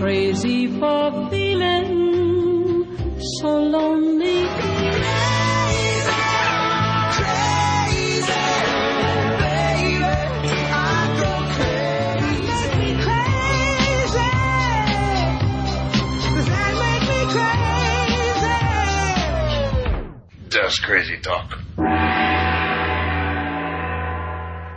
crazy 0.00 0.66
for 0.80 1.28
feeling 1.28 2.86
so 3.38 3.58
lonely. 3.58 4.46
That's 20.48 20.78
crazy 20.78 21.18
talk. 21.20 21.58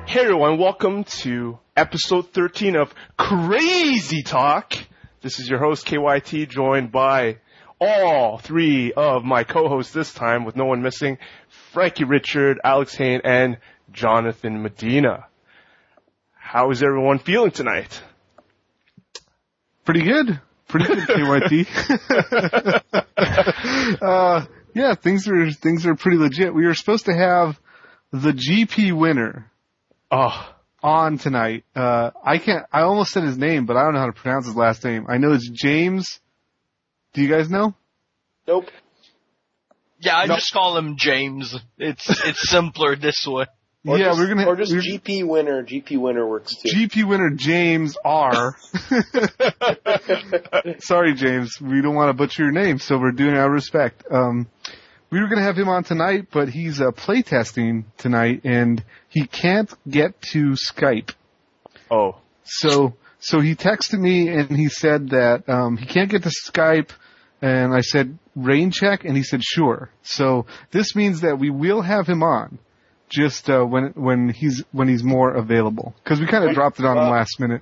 Hey 0.05 0.19
everyone, 0.19 0.57
welcome 0.57 1.05
to 1.05 1.59
episode 1.77 2.33
13 2.33 2.75
of 2.75 2.93
Crazy 3.17 4.21
Talk. 4.21 4.75
This 5.23 5.39
is 5.39 5.49
your 5.49 5.59
host 5.59 5.85
KYT 5.85 6.49
joined 6.49 6.91
by 6.91 7.37
all 7.79 8.37
three 8.39 8.91
of 8.91 9.23
my 9.23 9.45
co-hosts 9.45 9.93
this 9.93 10.13
time 10.13 10.43
with 10.43 10.57
no 10.57 10.65
one 10.65 10.81
missing, 10.81 11.17
Frankie 11.71 12.03
Richard, 12.03 12.59
Alex 12.61 12.93
Hain, 12.95 13.21
and 13.23 13.57
Jonathan 13.89 14.61
Medina. 14.61 15.27
How 16.33 16.71
is 16.71 16.83
everyone 16.83 17.19
feeling 17.19 17.51
tonight? 17.51 18.01
Pretty 19.85 20.03
good. 20.03 20.41
Pretty 20.67 20.87
good, 20.87 20.97
KYT. 21.07 21.67
uh, 24.01 24.45
yeah, 24.75 24.95
things 24.95 25.29
are 25.29 25.51
things 25.51 25.85
are 25.85 25.95
pretty 25.95 26.17
legit. 26.17 26.53
We 26.53 26.65
were 26.65 26.73
supposed 26.73 27.05
to 27.05 27.13
have 27.13 27.57
the 28.11 28.33
GP 28.33 28.91
winner 28.91 29.49
Oh, 30.15 30.52
on 30.83 31.17
tonight. 31.17 31.63
Uh, 31.75 32.11
I 32.23 32.37
can't. 32.37 32.65
I 32.71 32.81
almost 32.81 33.11
said 33.11 33.23
his 33.23 33.37
name, 33.37 33.65
but 33.65 33.77
I 33.77 33.83
don't 33.85 33.93
know 33.93 34.01
how 34.01 34.05
to 34.07 34.13
pronounce 34.13 34.45
his 34.45 34.55
last 34.55 34.83
name. 34.83 35.05
I 35.09 35.17
know 35.17 35.31
it's 35.31 35.49
James. 35.49 36.19
Do 37.13 37.21
you 37.21 37.29
guys 37.29 37.49
know? 37.49 37.73
Nope. 38.47 38.69
Yeah, 39.99 40.17
I 40.17 40.25
No. 40.25 40.35
just 40.35 40.51
call 40.51 40.77
him 40.77 40.95
James. 40.97 41.55
It's 41.77 42.07
it's 42.25 42.49
simpler 42.49 42.95
this 42.97 43.25
way. 43.25 43.45
Or 43.85 43.97
yeah, 43.97 44.05
just, 44.07 44.19
we're 44.19 44.27
gonna. 44.27 44.45
or 44.45 44.55
just 44.55 44.71
we're- 44.71 44.97
GP 44.99 45.27
winner. 45.27 45.63
GP 45.63 45.97
winner 45.99 46.25
works 46.27 46.55
too. 46.55 46.69
GP 46.75 47.07
winner 47.07 47.29
James 47.31 47.97
R. 48.03 48.55
Sorry, 50.79 51.13
James. 51.13 51.59
We 51.61 51.81
don't 51.81 51.95
want 51.95 52.09
to 52.09 52.13
butcher 52.13 52.43
your 52.43 52.51
name, 52.51 52.79
so 52.79 52.97
we're 52.97 53.11
doing 53.11 53.35
it 53.35 53.37
out 53.37 53.47
of 53.47 53.51
respect. 53.53 54.03
Um, 54.09 54.47
we 55.13 55.21
were 55.21 55.27
going 55.27 55.37
to 55.37 55.45
have 55.45 55.55
him 55.55 55.69
on 55.69 55.83
tonight, 55.83 56.29
but 56.31 56.49
he's 56.49 56.81
uh, 56.81 56.89
playtesting 56.89 57.83
tonight, 57.99 58.41
and 58.45 58.83
he 59.09 59.27
can't 59.27 59.71
get 59.87 60.19
to 60.33 60.55
Skype. 60.71 61.11
oh, 61.91 62.15
So, 62.43 62.95
so 63.19 63.39
he 63.39 63.53
texted 63.53 63.99
me 63.99 64.29
and 64.29 64.49
he 64.49 64.69
said 64.69 65.09
that 65.09 65.47
um, 65.47 65.77
he 65.77 65.85
can't 65.85 66.09
get 66.09 66.23
to 66.23 66.31
Skype, 66.31 66.89
and 67.43 67.75
I 67.75 67.81
said 67.81 68.17
rain 68.35 68.71
check, 68.71 69.05
and 69.05 69.15
he 69.15 69.21
said 69.21 69.43
sure. 69.43 69.91
So 70.01 70.47
this 70.71 70.95
means 70.95 71.21
that 71.21 71.37
we 71.37 71.51
will 71.51 71.83
have 71.83 72.07
him 72.07 72.23
on, 72.23 72.57
just 73.07 73.51
uh, 73.51 73.63
when 73.63 73.93
when 73.93 74.29
he's 74.29 74.63
when 74.71 74.87
he's 74.87 75.03
more 75.03 75.31
available, 75.31 75.93
because 76.03 76.19
we 76.19 76.25
kind 76.25 76.43
of 76.43 76.55
dropped 76.55 76.79
it 76.79 76.85
on 76.87 76.97
him 76.97 77.11
last 77.11 77.39
minute. 77.39 77.61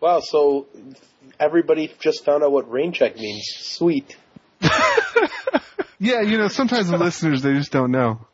Wow, 0.00 0.20
so 0.20 0.68
everybody 1.40 1.92
just 1.98 2.24
found 2.24 2.44
out 2.44 2.52
what 2.52 2.70
rain 2.70 2.92
check 2.92 3.16
means. 3.16 3.44
Sweet. 3.58 4.16
Yeah, 5.98 6.20
you 6.22 6.36
know, 6.36 6.48
sometimes 6.48 6.88
the 6.88 6.98
listeners 6.98 7.42
they 7.42 7.54
just 7.54 7.72
don't 7.72 7.90
know. 7.90 8.26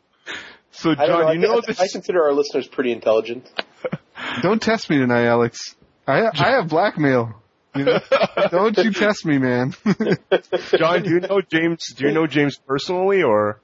so 0.71 0.91
I 0.91 0.95
don't 0.95 1.07
John, 1.07 1.19
know. 1.21 1.31
you 1.31 1.39
know 1.39 1.57
I, 1.57 1.61
this? 1.65 1.79
I 1.79 1.87
consider 1.87 2.23
our 2.23 2.33
listeners 2.33 2.67
pretty 2.67 2.91
intelligent. 2.91 3.49
Don't 4.41 4.61
test 4.61 4.89
me 4.89 4.97
tonight, 4.97 5.25
Alex. 5.25 5.75
I 6.07 6.27
I 6.33 6.51
have 6.51 6.69
blackmail. 6.69 7.41
You 7.75 7.85
know? 7.85 7.99
don't 8.51 8.77
you 8.77 8.91
test 8.91 9.25
me, 9.25 9.37
man. 9.37 9.73
John, 10.77 11.03
do 11.03 11.09
you 11.09 11.19
know 11.19 11.41
James? 11.41 11.93
Do 11.95 12.05
you 12.05 12.11
know 12.13 12.27
James 12.27 12.57
personally, 12.57 13.23
or 13.23 13.59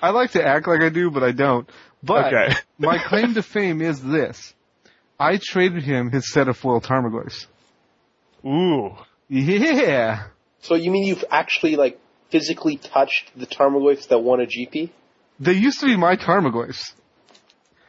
I 0.00 0.10
like 0.10 0.32
to 0.32 0.44
act 0.44 0.66
like 0.66 0.82
I 0.82 0.88
do, 0.88 1.10
but 1.10 1.22
I 1.22 1.32
don't. 1.32 1.68
But 2.02 2.32
okay? 2.32 2.54
my 2.78 2.98
claim 2.98 3.34
to 3.34 3.42
fame 3.42 3.80
is 3.80 4.02
this: 4.02 4.54
I 5.18 5.38
traded 5.42 5.82
him 5.84 6.10
his 6.10 6.30
set 6.32 6.48
of 6.48 6.56
foil 6.56 6.80
Tarmogoyfs. 6.80 7.46
Ooh, 8.44 8.96
Yeah. 9.28 10.24
So 10.60 10.74
you 10.74 10.90
mean 10.90 11.04
you've 11.04 11.24
actually 11.30 11.76
like 11.76 12.00
physically 12.32 12.76
touched 12.76 13.30
the 13.38 13.46
Tarmogoyfs 13.46 14.08
that 14.08 14.18
won 14.18 14.40
a 14.40 14.46
GP? 14.46 14.90
They 15.38 15.52
used 15.52 15.78
to 15.80 15.86
be 15.86 15.96
my 15.96 16.16
Tarmogoyfs. 16.16 16.94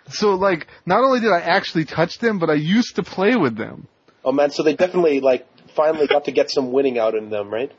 So 0.09 0.35
like, 0.35 0.67
not 0.85 1.03
only 1.03 1.21
did 1.21 1.31
I 1.31 1.39
actually 1.39 1.85
touch 1.85 2.19
them, 2.19 2.37
but 2.37 2.49
I 2.49 2.55
used 2.55 2.97
to 2.97 3.03
play 3.03 3.35
with 3.35 3.55
them. 3.55 3.87
Oh 4.23 4.31
man, 4.31 4.51
so 4.51 4.61
they 4.61 4.75
definitely 4.75 5.21
like 5.21 5.47
finally 5.75 6.07
got 6.07 6.25
to 6.25 6.31
get 6.31 6.51
some 6.51 6.71
winning 6.71 6.99
out 6.99 7.15
in 7.15 7.29
them, 7.29 7.51
right? 7.51 7.71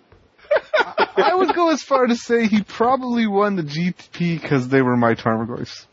I 1.16 1.34
would 1.34 1.54
go 1.54 1.70
as 1.70 1.82
far 1.82 2.06
to 2.06 2.16
say 2.16 2.46
he 2.46 2.62
probably 2.62 3.26
won 3.26 3.56
the 3.56 3.62
GP 3.62 4.40
because 4.40 4.68
they 4.68 4.82
were 4.82 4.96
my 4.96 5.14
Tarmogoyfs. 5.14 5.86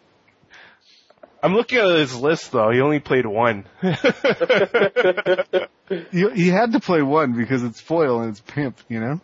I'm 1.43 1.53
looking 1.53 1.79
at 1.79 1.89
his 1.97 2.15
list 2.15 2.51
though. 2.51 2.71
He 2.71 2.81
only 2.81 2.99
played 2.99 3.25
one. 3.25 3.65
He, 6.11 6.29
he 6.29 6.47
had 6.47 6.71
to 6.71 6.79
play 6.79 7.01
one 7.01 7.33
because 7.33 7.63
it's 7.63 7.81
foil 7.81 8.21
and 8.21 8.29
it's 8.29 8.39
pimp, 8.39 8.77
you 8.87 9.01
know? 9.01 9.19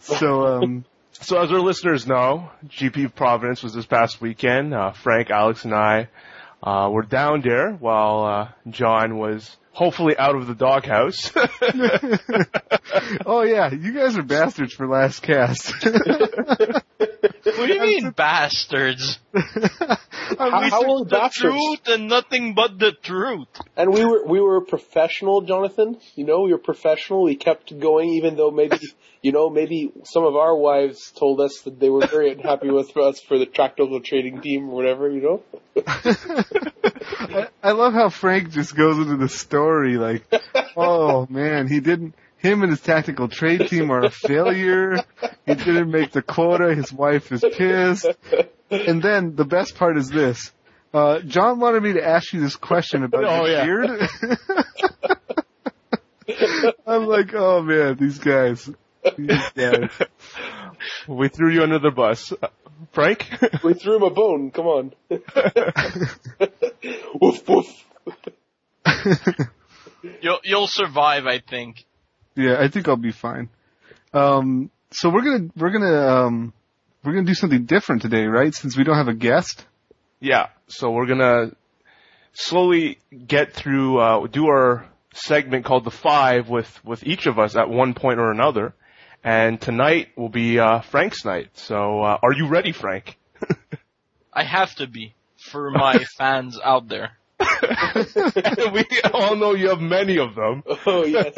So, 0.00 0.46
um, 0.46 0.84
So 1.12 1.38
as 1.40 1.50
our 1.50 1.60
listeners 1.60 2.06
know, 2.06 2.50
GP 2.66 3.14
Providence 3.14 3.62
was 3.62 3.72
this 3.72 3.86
past 3.86 4.20
weekend. 4.20 4.74
Uh, 4.74 4.92
Frank, 4.92 5.30
Alex, 5.30 5.64
and 5.64 5.74
I 5.74 6.08
uh, 6.62 6.90
were 6.90 7.02
down 7.02 7.40
there 7.40 7.72
while 7.72 8.24
uh, 8.24 8.48
John 8.68 9.16
was 9.16 9.56
hopefully 9.72 10.16
out 10.18 10.36
of 10.36 10.46
the 10.46 10.54
doghouse. 10.54 11.30
oh 13.26 13.42
yeah, 13.42 13.72
you 13.72 13.92
guys 13.92 14.16
are 14.16 14.22
bastards 14.22 14.74
for 14.74 14.86
last 14.86 15.22
cast. 15.22 15.72
What 17.44 17.66
do 17.66 17.74
you 17.74 17.80
mean 17.80 18.10
bastards? 18.10 19.18
How, 19.34 20.62
We 20.62 20.70
how 20.70 20.80
said 20.80 20.86
will 20.86 21.04
the 21.04 21.10
bastards? 21.10 21.54
truth 21.54 21.80
and 21.86 22.08
nothing 22.08 22.54
but 22.54 22.78
the 22.78 22.92
truth. 23.02 23.48
And 23.76 23.92
we 23.92 24.04
were 24.04 24.24
we 24.26 24.40
were 24.40 24.62
professional, 24.62 25.42
Jonathan. 25.42 25.98
You 26.14 26.24
know, 26.24 26.42
we 26.42 26.52
were 26.52 26.58
professional. 26.58 27.24
We 27.24 27.36
kept 27.36 27.78
going, 27.78 28.10
even 28.10 28.36
though 28.36 28.50
maybe 28.50 28.78
you 29.22 29.32
know 29.32 29.50
maybe 29.50 29.92
some 30.04 30.24
of 30.24 30.36
our 30.36 30.56
wives 30.56 31.12
told 31.12 31.40
us 31.40 31.60
that 31.64 31.78
they 31.78 31.90
were 31.90 32.06
very 32.06 32.32
unhappy 32.32 32.70
with 32.70 32.96
us 32.96 33.20
for 33.20 33.38
the 33.38 33.46
tractable 33.46 34.00
trading 34.00 34.40
team 34.40 34.70
or 34.70 34.74
whatever. 34.74 35.10
You 35.10 35.20
know. 35.20 35.42
I, 35.86 37.48
I 37.62 37.72
love 37.72 37.92
how 37.92 38.08
Frank 38.08 38.50
just 38.50 38.74
goes 38.74 38.98
into 38.98 39.16
the 39.16 39.28
story 39.28 39.96
like, 39.98 40.24
oh 40.76 41.26
man, 41.28 41.68
he 41.68 41.80
didn't. 41.80 42.14
Him 42.44 42.62
and 42.62 42.70
his 42.70 42.80
tactical 42.82 43.26
trade 43.28 43.68
team 43.68 43.90
are 43.90 44.04
a 44.04 44.10
failure. 44.10 44.96
He 45.46 45.54
didn't 45.54 45.90
make 45.90 46.12
the 46.12 46.20
quota. 46.20 46.74
His 46.74 46.92
wife 46.92 47.32
is 47.32 47.40
pissed. 47.56 48.06
And 48.70 49.02
then 49.02 49.34
the 49.34 49.46
best 49.46 49.76
part 49.76 49.96
is 49.96 50.10
this. 50.10 50.52
Uh, 50.92 51.20
John 51.20 51.58
wanted 51.58 51.82
me 51.82 51.94
to 51.94 52.06
ask 52.06 52.34
you 52.34 52.40
this 52.40 52.54
question 52.56 53.02
about 53.02 53.24
Oh, 53.24 53.46
your 53.46 53.50
yeah. 53.50 53.64
beard. 53.64 54.08
I'm 56.86 57.06
like, 57.06 57.32
oh 57.34 57.62
man, 57.62 57.96
these 57.98 58.18
guys. 58.18 58.68
These 59.16 59.50
guys. 59.56 59.90
we 61.08 61.28
threw 61.28 61.50
you 61.50 61.62
under 61.62 61.78
the 61.78 61.92
bus. 61.92 62.30
Frank? 62.92 63.26
We 63.64 63.72
threw 63.72 63.96
him 63.96 64.02
a 64.02 64.10
bone. 64.10 64.50
Come 64.50 64.66
on. 64.66 64.92
woof 67.20 67.48
woof. 67.48 67.84
You'll 70.20 70.40
you'll 70.44 70.66
survive, 70.66 71.26
I 71.26 71.38
think. 71.38 71.86
Yeah, 72.36 72.56
I 72.60 72.68
think 72.68 72.88
I'll 72.88 72.96
be 72.96 73.12
fine. 73.12 73.48
Um, 74.12 74.70
so 74.90 75.10
we're 75.10 75.22
gonna 75.22 75.50
we're 75.56 75.70
gonna 75.70 76.06
um, 76.26 76.52
we're 77.04 77.12
gonna 77.12 77.26
do 77.26 77.34
something 77.34 77.64
different 77.64 78.02
today, 78.02 78.26
right? 78.26 78.54
Since 78.54 78.76
we 78.76 78.84
don't 78.84 78.96
have 78.96 79.08
a 79.08 79.14
guest. 79.14 79.64
yeah. 80.20 80.48
So 80.68 80.90
we're 80.90 81.06
gonna 81.06 81.52
slowly 82.32 82.98
get 83.26 83.52
through, 83.52 83.98
uh, 83.98 84.26
do 84.26 84.46
our 84.46 84.86
segment 85.12 85.64
called 85.64 85.84
the 85.84 85.90
five 85.90 86.48
with, 86.48 86.84
with 86.84 87.04
each 87.04 87.26
of 87.26 87.38
us 87.38 87.54
at 87.54 87.68
one 87.68 87.94
point 87.94 88.18
or 88.18 88.30
another. 88.32 88.74
And 89.22 89.60
tonight 89.60 90.08
will 90.16 90.28
be, 90.30 90.58
uh, 90.58 90.80
Frank's 90.80 91.24
night. 91.24 91.50
So, 91.54 92.02
uh, 92.02 92.18
are 92.22 92.32
you 92.32 92.48
ready, 92.48 92.72
Frank? 92.72 93.16
I 94.32 94.42
have 94.44 94.74
to 94.76 94.86
be 94.86 95.14
for 95.38 95.70
my 95.70 95.98
fans 96.18 96.58
out 96.62 96.88
there. 96.88 97.12
we 98.72 98.84
all 99.12 99.36
know 99.36 99.54
you 99.54 99.68
have 99.68 99.80
many 99.80 100.18
of 100.18 100.34
them. 100.34 100.62
Oh 100.86 101.04
yes. 101.04 101.34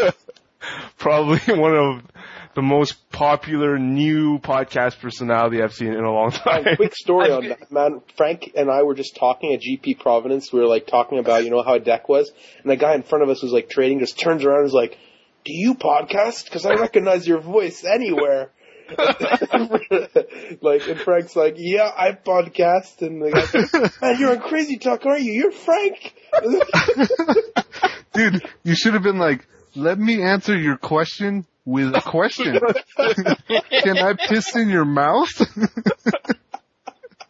Probably 0.98 1.38
one 1.54 1.74
of 1.74 2.02
the 2.54 2.62
most 2.62 3.10
popular 3.10 3.78
new 3.78 4.38
podcast 4.38 4.98
personality 4.98 5.62
I've 5.62 5.74
seen 5.74 5.92
in 5.92 6.04
a 6.04 6.10
long 6.10 6.30
time. 6.30 6.66
And 6.66 6.76
quick 6.76 6.96
story 6.96 7.30
on 7.30 7.48
that, 7.48 7.70
man. 7.70 8.00
Frank 8.16 8.52
and 8.56 8.70
I 8.70 8.82
were 8.82 8.94
just 8.94 9.16
talking 9.16 9.52
at 9.52 9.60
GP 9.60 10.00
Providence. 10.00 10.52
We 10.52 10.60
were 10.60 10.66
like 10.66 10.86
talking 10.86 11.18
about, 11.18 11.44
you 11.44 11.50
know, 11.50 11.62
how 11.62 11.74
a 11.74 11.80
deck 11.80 12.08
was. 12.08 12.30
And 12.62 12.70
the 12.70 12.76
guy 12.76 12.94
in 12.94 13.02
front 13.02 13.24
of 13.24 13.28
us 13.28 13.42
was 13.42 13.52
like 13.52 13.68
trading, 13.68 13.98
just 13.98 14.18
turns 14.18 14.44
around 14.44 14.60
and 14.60 14.66
is 14.68 14.72
like, 14.72 14.98
do 15.44 15.52
you 15.52 15.74
podcast? 15.74 16.46
Because 16.46 16.64
I 16.64 16.74
recognize 16.74 17.28
your 17.28 17.40
voice 17.40 17.84
anywhere. 17.84 18.50
like, 20.60 20.88
and 20.88 21.00
Frank's 21.00 21.36
like, 21.36 21.56
yeah, 21.58 21.90
I 21.94 22.12
podcast. 22.12 23.02
And 23.02 23.20
the 23.20 23.32
guy's 23.32 23.72
like, 23.74 24.00
man, 24.00 24.16
you're 24.18 24.30
on 24.30 24.40
Crazy 24.40 24.78
Talk, 24.78 25.04
aren't 25.04 25.22
you? 25.22 25.32
You're 25.32 25.52
Frank. 25.52 26.14
Dude, 28.14 28.42
you 28.62 28.74
should 28.74 28.94
have 28.94 29.02
been 29.02 29.18
like, 29.18 29.46
let 29.76 29.98
me 29.98 30.22
answer 30.22 30.56
your 30.56 30.76
question 30.76 31.46
with 31.64 31.94
a 31.94 32.00
question. 32.00 32.54
Can 33.82 33.98
I 33.98 34.14
piss 34.14 34.56
in 34.56 34.68
your 34.70 34.84
mouth? 34.84 35.28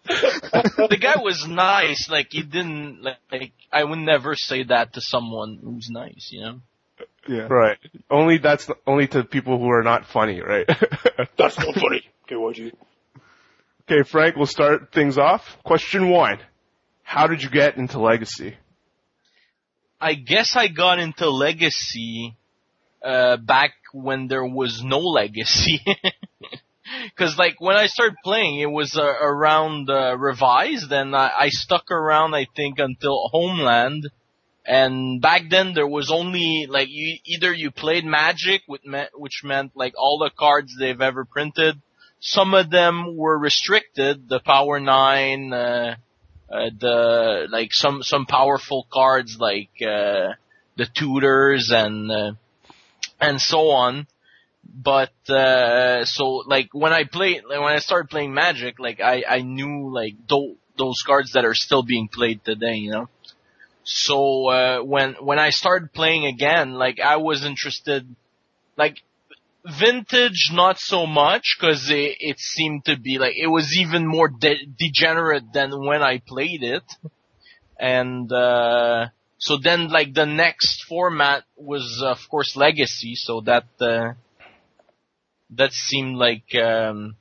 the 0.06 0.98
guy 1.00 1.20
was 1.20 1.46
nice. 1.48 2.08
Like 2.08 2.28
he 2.30 2.42
didn't 2.42 3.02
like, 3.02 3.16
like. 3.32 3.52
I 3.72 3.82
would 3.82 3.98
never 3.98 4.36
say 4.36 4.62
that 4.64 4.94
to 4.94 5.00
someone 5.00 5.58
who's 5.62 5.88
nice. 5.90 6.30
You 6.30 6.40
know. 6.40 6.60
yeah. 7.28 7.46
Right. 7.50 7.78
Only 8.10 8.38
that's 8.38 8.70
only 8.86 9.08
to 9.08 9.24
people 9.24 9.58
who 9.58 9.68
are 9.70 9.82
not 9.82 10.06
funny, 10.06 10.40
right? 10.40 10.66
That's 11.36 11.58
not 11.58 11.74
funny. 11.74 12.02
Okay, 12.24 12.36
why'd 12.36 12.56
you? 12.56 12.72
okay, 13.82 14.02
Frank, 14.08 14.36
we'll 14.36 14.46
start 14.46 14.92
things 14.92 15.18
off. 15.18 15.58
Question 15.64 16.10
one. 16.10 16.38
How 17.02 17.26
did 17.26 17.42
you 17.42 17.50
get 17.50 17.76
into 17.76 18.00
Legacy? 18.00 18.56
I 20.00 20.14
guess 20.14 20.56
I 20.56 20.68
got 20.68 20.98
into 20.98 21.30
Legacy 21.30 22.36
uh, 23.02 23.38
back 23.38 23.72
when 23.92 24.28
there 24.28 24.44
was 24.44 24.82
no 24.84 24.98
Legacy. 24.98 25.80
Cause 27.18 27.36
like 27.38 27.60
when 27.60 27.76
I 27.76 27.86
started 27.86 28.16
playing, 28.22 28.60
it 28.60 28.70
was 28.70 28.96
uh, 28.96 29.02
around 29.02 29.90
uh, 29.90 30.16
revised, 30.16 30.92
and 30.92 31.16
I, 31.16 31.30
I 31.40 31.48
stuck 31.48 31.90
around 31.90 32.34
I 32.34 32.46
think 32.54 32.78
until 32.78 33.28
Homeland. 33.32 34.08
And 34.66 35.20
back 35.22 35.42
then 35.48 35.74
there 35.74 35.86
was 35.86 36.10
only 36.10 36.66
like 36.68 36.88
you 36.90 37.18
either 37.24 37.52
you 37.52 37.70
played 37.70 38.04
Magic, 38.04 38.62
which 38.66 38.82
meant, 38.84 39.10
which 39.14 39.42
meant 39.44 39.72
like 39.74 39.94
all 39.96 40.18
the 40.18 40.30
cards 40.36 40.74
they've 40.78 41.00
ever 41.00 41.24
printed. 41.24 41.80
Some 42.20 42.54
of 42.54 42.70
them 42.70 43.16
were 43.16 43.38
restricted, 43.38 44.28
the 44.28 44.40
Power 44.40 44.80
Nine, 44.80 45.52
uh, 45.52 45.96
uh, 46.50 46.70
the 46.78 47.46
like 47.50 47.72
some 47.72 48.02
some 48.02 48.26
powerful 48.26 48.86
cards 48.92 49.38
like 49.38 49.70
uh, 49.82 50.34
the 50.76 50.86
Tutors 50.94 51.70
and 51.72 52.10
uh, 52.10 52.32
and 53.20 53.40
so 53.40 53.70
on 53.70 54.06
but 54.64 55.12
uh 55.28 56.04
so 56.04 56.42
like 56.46 56.68
when 56.72 56.92
I 56.92 57.04
played 57.04 57.42
like, 57.48 57.60
when 57.60 57.72
I 57.72 57.78
started 57.78 58.10
playing 58.10 58.34
Magic, 58.34 58.78
like 58.78 59.00
I 59.00 59.22
I 59.28 59.40
knew 59.40 59.90
like 59.92 60.14
tho- 60.28 60.56
those 60.76 61.02
cards 61.06 61.32
that 61.32 61.44
are 61.44 61.54
still 61.54 61.82
being 61.82 62.08
played 62.08 62.44
today, 62.44 62.74
you 62.74 62.90
know. 62.90 63.08
So 63.84 64.48
uh 64.48 64.82
when 64.82 65.14
when 65.14 65.38
I 65.38 65.50
started 65.50 65.92
playing 65.92 66.26
again, 66.26 66.74
like 66.74 67.00
I 67.00 67.16
was 67.16 67.44
interested, 67.44 68.06
like 68.76 69.02
vintage 69.66 70.50
not 70.52 70.78
so 70.78 71.06
much 71.06 71.56
because 71.58 71.90
it 71.90 72.16
it 72.20 72.38
seemed 72.38 72.84
to 72.84 72.96
be 72.98 73.18
like 73.18 73.34
it 73.36 73.48
was 73.48 73.76
even 73.78 74.06
more 74.06 74.28
de- 74.28 74.66
degenerate 74.78 75.52
than 75.52 75.70
when 75.86 76.02
I 76.02 76.20
played 76.26 76.62
it, 76.62 76.84
and 77.78 78.30
uh 78.32 79.08
so 79.38 79.58
then 79.62 79.88
like 79.88 80.14
the 80.14 80.26
next 80.26 80.84
format 80.84 81.44
was 81.56 82.02
of 82.04 82.18
course 82.30 82.56
Legacy, 82.56 83.14
so 83.16 83.40
that. 83.42 83.66
uh 83.80 84.12
that 85.50 85.72
seemed 85.72 86.16
like 86.16 86.54
um 86.54 87.16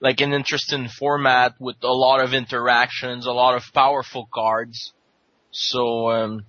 like 0.00 0.20
an 0.20 0.32
interesting 0.32 0.88
format 0.88 1.54
with 1.60 1.76
a 1.82 1.92
lot 1.92 2.22
of 2.22 2.32
interactions, 2.32 3.26
a 3.26 3.32
lot 3.32 3.54
of 3.54 3.62
powerful 3.74 4.28
cards. 4.32 4.92
So 5.50 6.10
um 6.10 6.46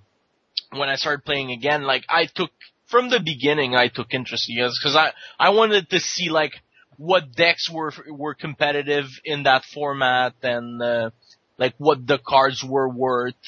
when 0.70 0.88
I 0.88 0.96
started 0.96 1.24
playing 1.24 1.50
again, 1.52 1.82
like 1.82 2.04
I 2.08 2.26
took 2.26 2.50
from 2.92 3.08
the 3.08 3.20
beginning, 3.20 3.74
I 3.74 3.88
took 3.88 4.12
interest 4.12 4.50
in 4.50 4.62
this 4.62 4.78
because 4.78 4.94
I 4.94 5.12
I 5.40 5.50
wanted 5.50 5.88
to 5.90 5.98
see 5.98 6.28
like 6.28 6.52
what 6.98 7.32
decks 7.34 7.70
were 7.70 7.90
were 8.06 8.34
competitive 8.34 9.06
in 9.24 9.44
that 9.44 9.64
format 9.64 10.34
and 10.42 10.80
uh, 10.80 11.10
like 11.56 11.74
what 11.78 12.06
the 12.06 12.18
cards 12.18 12.62
were 12.62 12.88
worth. 12.88 13.42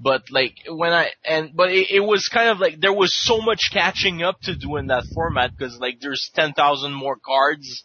But 0.00 0.22
like 0.30 0.54
when 0.66 0.92
I 0.92 1.10
and 1.24 1.54
but 1.54 1.70
it, 1.70 1.90
it 1.90 2.00
was 2.00 2.28
kind 2.28 2.48
of 2.48 2.58
like 2.58 2.80
there 2.80 2.92
was 2.92 3.14
so 3.14 3.40
much 3.42 3.70
catching 3.70 4.22
up 4.22 4.40
to 4.42 4.56
do 4.56 4.76
in 4.76 4.86
that 4.86 5.04
format 5.14 5.52
because 5.56 5.78
like 5.78 6.00
there's 6.00 6.30
ten 6.34 6.54
thousand 6.54 6.94
more 6.94 7.16
cards 7.16 7.84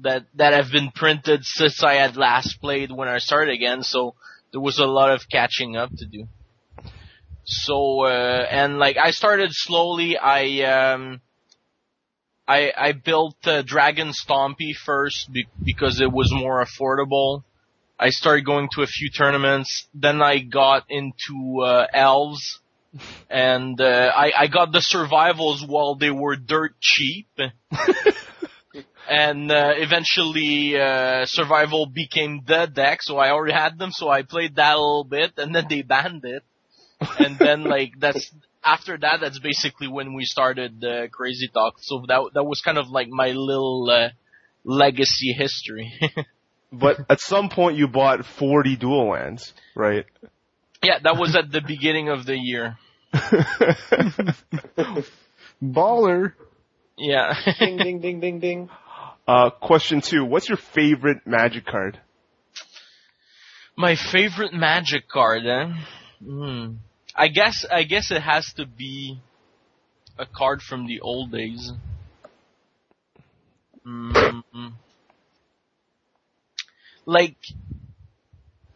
that 0.00 0.26
that 0.34 0.52
have 0.52 0.72
been 0.72 0.90
printed 0.90 1.44
since 1.44 1.82
I 1.84 1.94
had 1.94 2.16
last 2.16 2.60
played 2.60 2.90
when 2.90 3.08
I 3.08 3.18
started 3.18 3.54
again. 3.54 3.84
So 3.84 4.14
there 4.50 4.60
was 4.60 4.78
a 4.78 4.84
lot 4.84 5.12
of 5.12 5.28
catching 5.30 5.76
up 5.76 5.90
to 5.96 6.06
do. 6.06 6.26
So 7.44 8.04
uh, 8.04 8.46
and 8.50 8.78
like 8.78 8.96
I 8.96 9.10
started 9.10 9.50
slowly. 9.52 10.16
I 10.16 10.62
um 10.62 11.20
I 12.46 12.72
I 12.76 12.92
built 12.92 13.36
uh, 13.44 13.62
Dragon 13.62 14.12
Stompy 14.12 14.74
first 14.74 15.32
be- 15.32 15.46
because 15.62 16.00
it 16.00 16.10
was 16.10 16.32
more 16.32 16.64
affordable. 16.64 17.44
I 17.98 18.10
started 18.10 18.44
going 18.44 18.68
to 18.72 18.82
a 18.82 18.86
few 18.86 19.10
tournaments. 19.10 19.86
Then 19.94 20.22
I 20.22 20.38
got 20.38 20.84
into 20.88 21.62
uh, 21.62 21.86
elves, 21.92 22.60
and 23.30 23.80
uh, 23.80 24.12
I 24.14 24.32
I 24.36 24.46
got 24.46 24.72
the 24.72 24.80
survivals 24.80 25.64
while 25.66 25.94
they 25.94 26.10
were 26.10 26.36
dirt 26.36 26.74
cheap. 26.80 27.28
and 29.08 29.50
uh, 29.50 29.72
eventually, 29.76 30.78
uh, 30.78 31.26
survival 31.26 31.86
became 31.86 32.42
the 32.46 32.66
deck, 32.66 33.02
so 33.02 33.18
I 33.18 33.30
already 33.30 33.54
had 33.54 33.78
them. 33.78 33.90
So 33.92 34.08
I 34.08 34.22
played 34.22 34.56
that 34.56 34.74
a 34.74 34.78
little 34.78 35.04
bit, 35.04 35.32
and 35.38 35.54
then 35.54 35.66
they 35.68 35.82
banned 35.82 36.24
it. 36.24 36.42
And 37.18 37.38
then 37.38 37.64
like 37.64 37.92
that's 37.98 38.32
after 38.64 38.96
that, 38.98 39.20
that's 39.20 39.38
basically 39.38 39.88
when 39.88 40.14
we 40.14 40.24
started 40.24 40.84
uh, 40.84 41.08
Crazy 41.08 41.48
Talk. 41.48 41.74
So 41.80 42.04
that 42.08 42.30
that 42.34 42.44
was 42.44 42.60
kind 42.64 42.78
of 42.78 42.88
like 42.88 43.08
my 43.08 43.28
little 43.28 43.88
uh, 43.90 44.08
legacy 44.64 45.32
history. 45.32 45.92
But 46.72 47.00
at 47.10 47.20
some 47.20 47.50
point 47.50 47.76
you 47.76 47.86
bought 47.86 48.24
40 48.24 48.76
dual 48.76 49.10
lands, 49.10 49.52
right? 49.76 50.06
yeah, 50.82 50.98
that 51.02 51.18
was 51.18 51.36
at 51.36 51.52
the 51.52 51.60
beginning 51.60 52.08
of 52.08 52.24
the 52.24 52.36
year. 52.36 52.78
Baller. 55.62 56.32
Yeah. 56.96 57.34
Ding, 57.58 57.76
ding, 57.76 58.00
ding, 58.00 58.20
ding, 58.20 58.40
ding. 58.40 58.70
uh, 59.28 59.50
question 59.50 60.00
two. 60.00 60.24
What's 60.24 60.48
your 60.48 60.56
favorite 60.56 61.26
magic 61.26 61.66
card? 61.66 62.00
My 63.76 63.94
favorite 63.94 64.54
magic 64.54 65.08
card, 65.08 65.46
eh? 65.46 65.72
Hmm. 66.24 66.74
I 67.14 67.28
guess 67.28 67.66
I 67.70 67.82
guess 67.82 68.10
it 68.10 68.22
has 68.22 68.52
to 68.54 68.66
be 68.66 69.20
a 70.18 70.26
card 70.26 70.62
from 70.62 70.86
the 70.86 71.00
old 71.00 71.32
days. 71.32 71.72
Mm. 73.86 74.42
Like 77.04 77.36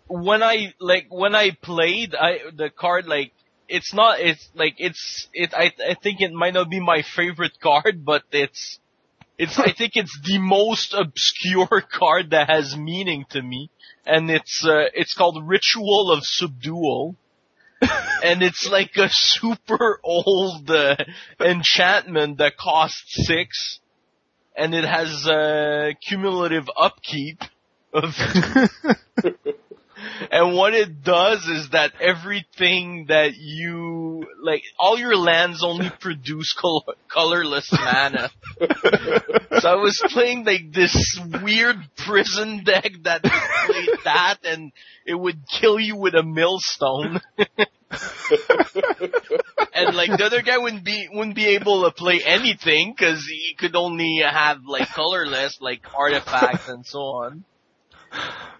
when 0.09 0.43
I 0.43 0.75
like 0.81 1.07
when 1.11 1.35
I 1.35 1.51
played, 1.51 2.15
I 2.15 2.39
the 2.55 2.71
card 2.71 3.07
like 3.07 3.33
it's 3.69 3.95
not 3.95 4.21
it's 4.21 4.49
like 4.55 4.75
it's 4.79 5.29
it 5.33 5.55
I 5.55 5.73
I 5.89 5.95
think 5.95 6.21
it 6.21 6.33
might 6.33 6.55
not 6.55 6.71
be 6.71 6.81
my 6.81 7.03
favorite 7.03 7.59
card, 7.63 8.05
but 8.05 8.23
it's 8.33 8.79
it's 9.39 9.59
I 9.59 9.73
think 9.73 9.93
it's 9.97 10.19
the 10.25 10.39
most 10.39 10.95
obscure 10.95 11.83
card 11.93 12.31
that 12.31 12.49
has 12.49 12.77
meaning 12.77 13.25
to 13.31 13.43
me, 13.43 13.71
and 14.05 14.31
it's 14.31 14.65
uh, 14.65 14.87
it's 14.95 15.15
called 15.15 15.43
Ritual 15.47 16.11
of 16.11 16.21
Subdual, 16.25 17.17
and 17.81 18.43
it's 18.43 18.69
like 18.71 18.97
a 18.97 19.09
super 19.11 20.01
old 20.03 20.71
uh, 20.71 20.97
enchantment 21.41 22.39
that 22.39 22.57
costs 22.57 23.27
six, 23.27 23.81
and 24.57 24.75
it 24.75 24.85
has 24.85 25.27
uh, 25.27 25.91
cumulative 26.07 26.69
upkeep 26.77 27.43
of 27.93 28.15
and 30.31 30.55
what 30.55 30.75
it 30.75 31.03
does 31.03 31.47
is 31.47 31.71
that 31.71 31.93
everything 32.01 33.07
that 33.09 33.37
you 33.37 34.27
like, 34.43 34.63
all 34.79 34.99
your 34.99 35.17
lands 35.17 35.63
only 35.65 35.91
produce 36.01 36.53
col- 36.53 36.95
colorless 37.09 37.71
mana. 37.73 38.31
so 38.61 39.69
I 39.69 39.77
was 39.77 40.01
playing 40.09 40.45
like 40.45 40.73
this 40.73 41.19
weird 41.43 41.77
prison 41.97 42.65
deck 42.65 42.91
that 43.03 43.23
played 43.23 43.99
that, 44.05 44.39
and 44.45 44.73
it 45.05 45.15
would 45.15 45.39
kill 45.61 45.79
you 45.79 45.97
with 45.97 46.15
a 46.15 46.23
millstone. 46.23 47.21
and 49.75 49.95
like 49.95 50.11
the 50.11 50.25
other 50.25 50.43
guy 50.43 50.59
wouldn't 50.59 50.85
be 50.85 51.09
wouldn't 51.13 51.37
be 51.37 51.55
able 51.55 51.85
to 51.85 51.93
play 51.93 52.21
anything 52.25 52.93
because 52.97 53.25
he 53.25 53.55
could 53.59 53.77
only 53.77 54.21
have 54.29 54.59
like 54.67 54.89
colorless, 54.89 55.59
like 55.61 55.83
artifacts 55.97 56.69
and 56.69 56.85
so 56.85 56.99
on 56.99 57.45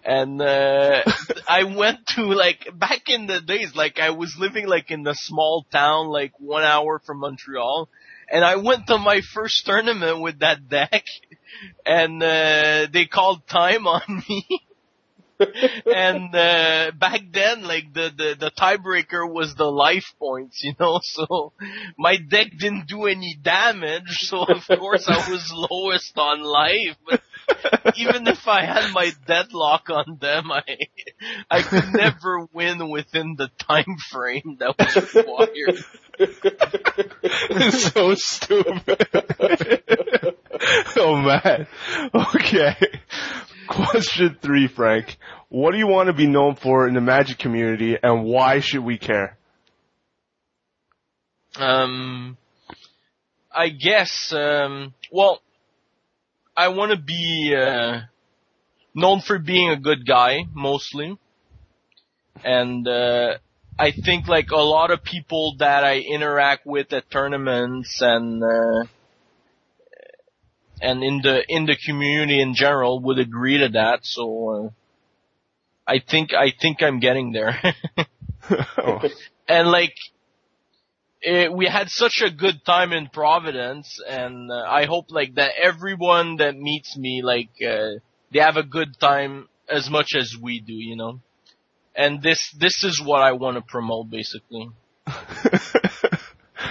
and 0.07 0.41
uh 0.41 1.03
I 1.47 1.63
went 1.63 2.07
to 2.15 2.21
like 2.23 2.67
back 2.73 3.09
in 3.09 3.27
the 3.27 3.41
days 3.41 3.75
like 3.75 3.99
I 3.99 4.11
was 4.11 4.35
living 4.39 4.65
like 4.65 4.89
in 4.89 5.05
a 5.05 5.13
small 5.13 5.65
town 5.71 6.07
like 6.07 6.31
1 6.39 6.63
hour 6.63 7.01
from 7.05 7.19
Montreal. 7.19 7.89
And 8.29 8.43
I 8.43 8.55
went 8.57 8.87
to 8.87 8.97
my 8.97 9.21
first 9.33 9.65
tournament 9.65 10.21
with 10.21 10.39
that 10.39 10.67
deck. 10.69 11.03
And 11.85 12.23
uh 12.23 12.87
they 12.91 13.05
called 13.05 13.47
time 13.47 13.85
on 13.85 14.23
me. 14.29 14.45
And 15.85 16.33
uh 16.33 16.91
back 16.97 17.21
then 17.31 17.63
like 17.63 17.93
the 17.93 18.09
the 18.15 18.35
the 18.39 18.51
tiebreaker 18.51 19.31
was 19.31 19.55
the 19.55 19.69
life 19.69 20.13
points 20.19 20.63
you 20.63 20.73
know? 20.79 20.99
So 21.03 21.53
my 21.97 22.17
deck 22.17 22.47
didn't 22.57 22.87
do 22.87 23.05
any 23.05 23.37
damage. 23.41 24.27
So 24.29 24.43
of 24.43 24.65
course 24.67 25.05
I 25.07 25.29
was 25.29 25.51
lowest 25.69 26.17
on 26.17 26.41
life. 26.43 26.97
But 27.07 27.21
even 27.95 28.27
if 28.27 28.47
I 28.47 28.65
had 28.65 28.91
my 28.93 29.11
deadlock 29.25 29.89
on 29.89 30.17
them, 30.19 30.51
I 30.51 30.63
I 31.49 31.61
could 31.61 31.85
never 31.93 32.47
win 32.53 32.89
within 32.89 33.35
the 33.37 33.49
time 33.57 33.97
frame 34.09 34.57
that 34.59 34.75
was 34.77 35.15
required. 35.15 35.83
It's 36.19 37.93
so 37.93 38.15
stupid. 38.15 39.83
oh 40.95 41.15
man. 41.15 41.67
Okay. 42.13 42.75
Question 43.67 44.37
three, 44.41 44.67
Frank. 44.67 45.17
What 45.49 45.71
do 45.71 45.77
you 45.77 45.87
want 45.87 46.07
to 46.07 46.13
be 46.13 46.27
known 46.27 46.55
for 46.55 46.87
in 46.87 46.93
the 46.93 47.01
magic 47.01 47.37
community 47.37 47.97
and 48.01 48.23
why 48.23 48.59
should 48.59 48.83
we 48.83 48.97
care? 48.97 49.37
Um, 51.57 52.37
I 53.53 53.69
guess. 53.69 54.31
Um, 54.33 54.93
well, 55.11 55.41
I 56.57 56.69
want 56.69 56.91
to 56.91 56.97
be 56.97 57.55
uh, 57.55 58.01
known 58.95 59.21
for 59.21 59.37
being 59.37 59.69
a 59.69 59.77
good 59.77 60.07
guy 60.07 60.39
mostly, 60.55 61.17
and 62.43 62.87
uh, 62.87 63.37
I 63.77 63.91
think 63.91 64.27
like 64.27 64.49
a 64.49 64.55
lot 64.55 64.89
of 64.89 65.03
people 65.03 65.55
that 65.59 65.83
I 65.83 65.99
interact 65.99 66.65
with 66.65 66.91
at 66.93 67.11
tournaments 67.11 67.99
and 68.01 68.43
uh, 68.43 68.85
and 70.81 71.03
in 71.03 71.21
the 71.21 71.43
in 71.47 71.67
the 71.67 71.77
community 71.85 72.41
in 72.41 72.55
general 72.55 72.99
would 73.01 73.19
agree 73.19 73.59
to 73.59 73.69
that. 73.69 73.99
So 74.01 74.49
uh, 74.49 74.69
I 75.87 75.99
think 75.99 76.33
I 76.33 76.51
think 76.59 76.81
I'm 76.81 76.99
getting 76.99 77.31
there. 77.33 77.55
Oh, 78.77 79.01
and 79.47 79.69
like 79.69 79.95
it, 81.27 81.53
we 81.53 81.65
had 81.65 81.89
such 81.89 82.21
a 82.25 82.31
good 82.31 82.63
time 82.65 82.93
in 82.93 83.07
Providence, 83.07 83.99
and 84.07 84.49
uh, 84.49 84.63
I 84.65 84.85
hope 84.85 85.11
like 85.11 85.35
that 85.35 85.51
everyone 85.61 86.37
that 86.37 86.55
meets 86.55 86.97
me 86.97 87.21
like 87.21 87.49
uh, 87.61 87.99
they 88.31 88.39
have 88.39 88.55
a 88.55 88.63
good 88.63 88.97
time 88.99 89.49
as 89.69 89.89
much 89.89 90.15
as 90.17 90.33
we 90.41 90.61
do, 90.61 90.73
you 90.73 90.95
know. 90.95 91.19
And 91.95 92.21
this 92.21 92.39
this 92.57 92.83
is 92.85 93.01
what 93.03 93.21
I 93.21 93.33
want 93.33 93.57
to 93.57 93.61
promote 93.61 94.09
basically. 94.09 94.69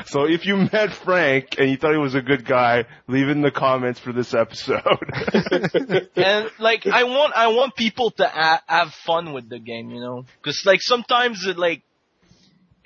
so 0.06 0.24
if 0.24 0.46
you 0.46 0.56
met 0.72 0.92
Frank 1.04 1.56
and 1.58 1.68
you 1.68 1.76
thought 1.76 1.92
he 1.92 1.98
was 1.98 2.14
a 2.14 2.22
good 2.22 2.46
guy, 2.46 2.86
leave 3.08 3.28
it 3.28 3.32
in 3.32 3.42
the 3.42 3.50
comments 3.50 4.00
for 4.00 4.12
this 4.12 4.32
episode. 4.32 4.80
and 6.16 6.50
like 6.58 6.86
I 6.86 7.04
want 7.04 7.34
I 7.36 7.48
want 7.48 7.76
people 7.76 8.10
to 8.12 8.24
a- 8.24 8.62
have 8.66 8.92
fun 9.04 9.34
with 9.34 9.50
the 9.50 9.58
game, 9.58 9.90
you 9.90 10.00
know, 10.00 10.24
because 10.40 10.62
like 10.64 10.80
sometimes 10.80 11.44
it 11.46 11.58
like 11.58 11.82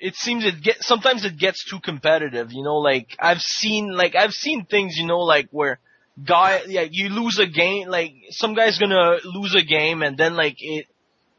it 0.01 0.15
seems 0.15 0.43
it 0.43 0.61
get 0.61 0.81
sometimes 0.81 1.23
it 1.23 1.37
gets 1.37 1.63
too 1.63 1.79
competitive, 1.79 2.51
you 2.51 2.63
know. 2.63 2.77
Like 2.77 3.15
I've 3.19 3.41
seen 3.41 3.91
like 3.91 4.15
I've 4.15 4.33
seen 4.33 4.65
things, 4.65 4.97
you 4.97 5.05
know, 5.05 5.19
like 5.19 5.47
where 5.51 5.79
guy 6.25 6.63
yeah 6.67 6.85
you 6.89 7.09
lose 7.09 7.37
a 7.39 7.45
game, 7.45 7.87
like 7.87 8.13
some 8.31 8.55
guy's 8.55 8.79
gonna 8.79 9.17
lose 9.23 9.55
a 9.55 9.61
game 9.61 10.01
and 10.01 10.17
then 10.17 10.35
like 10.35 10.55
it 10.57 10.87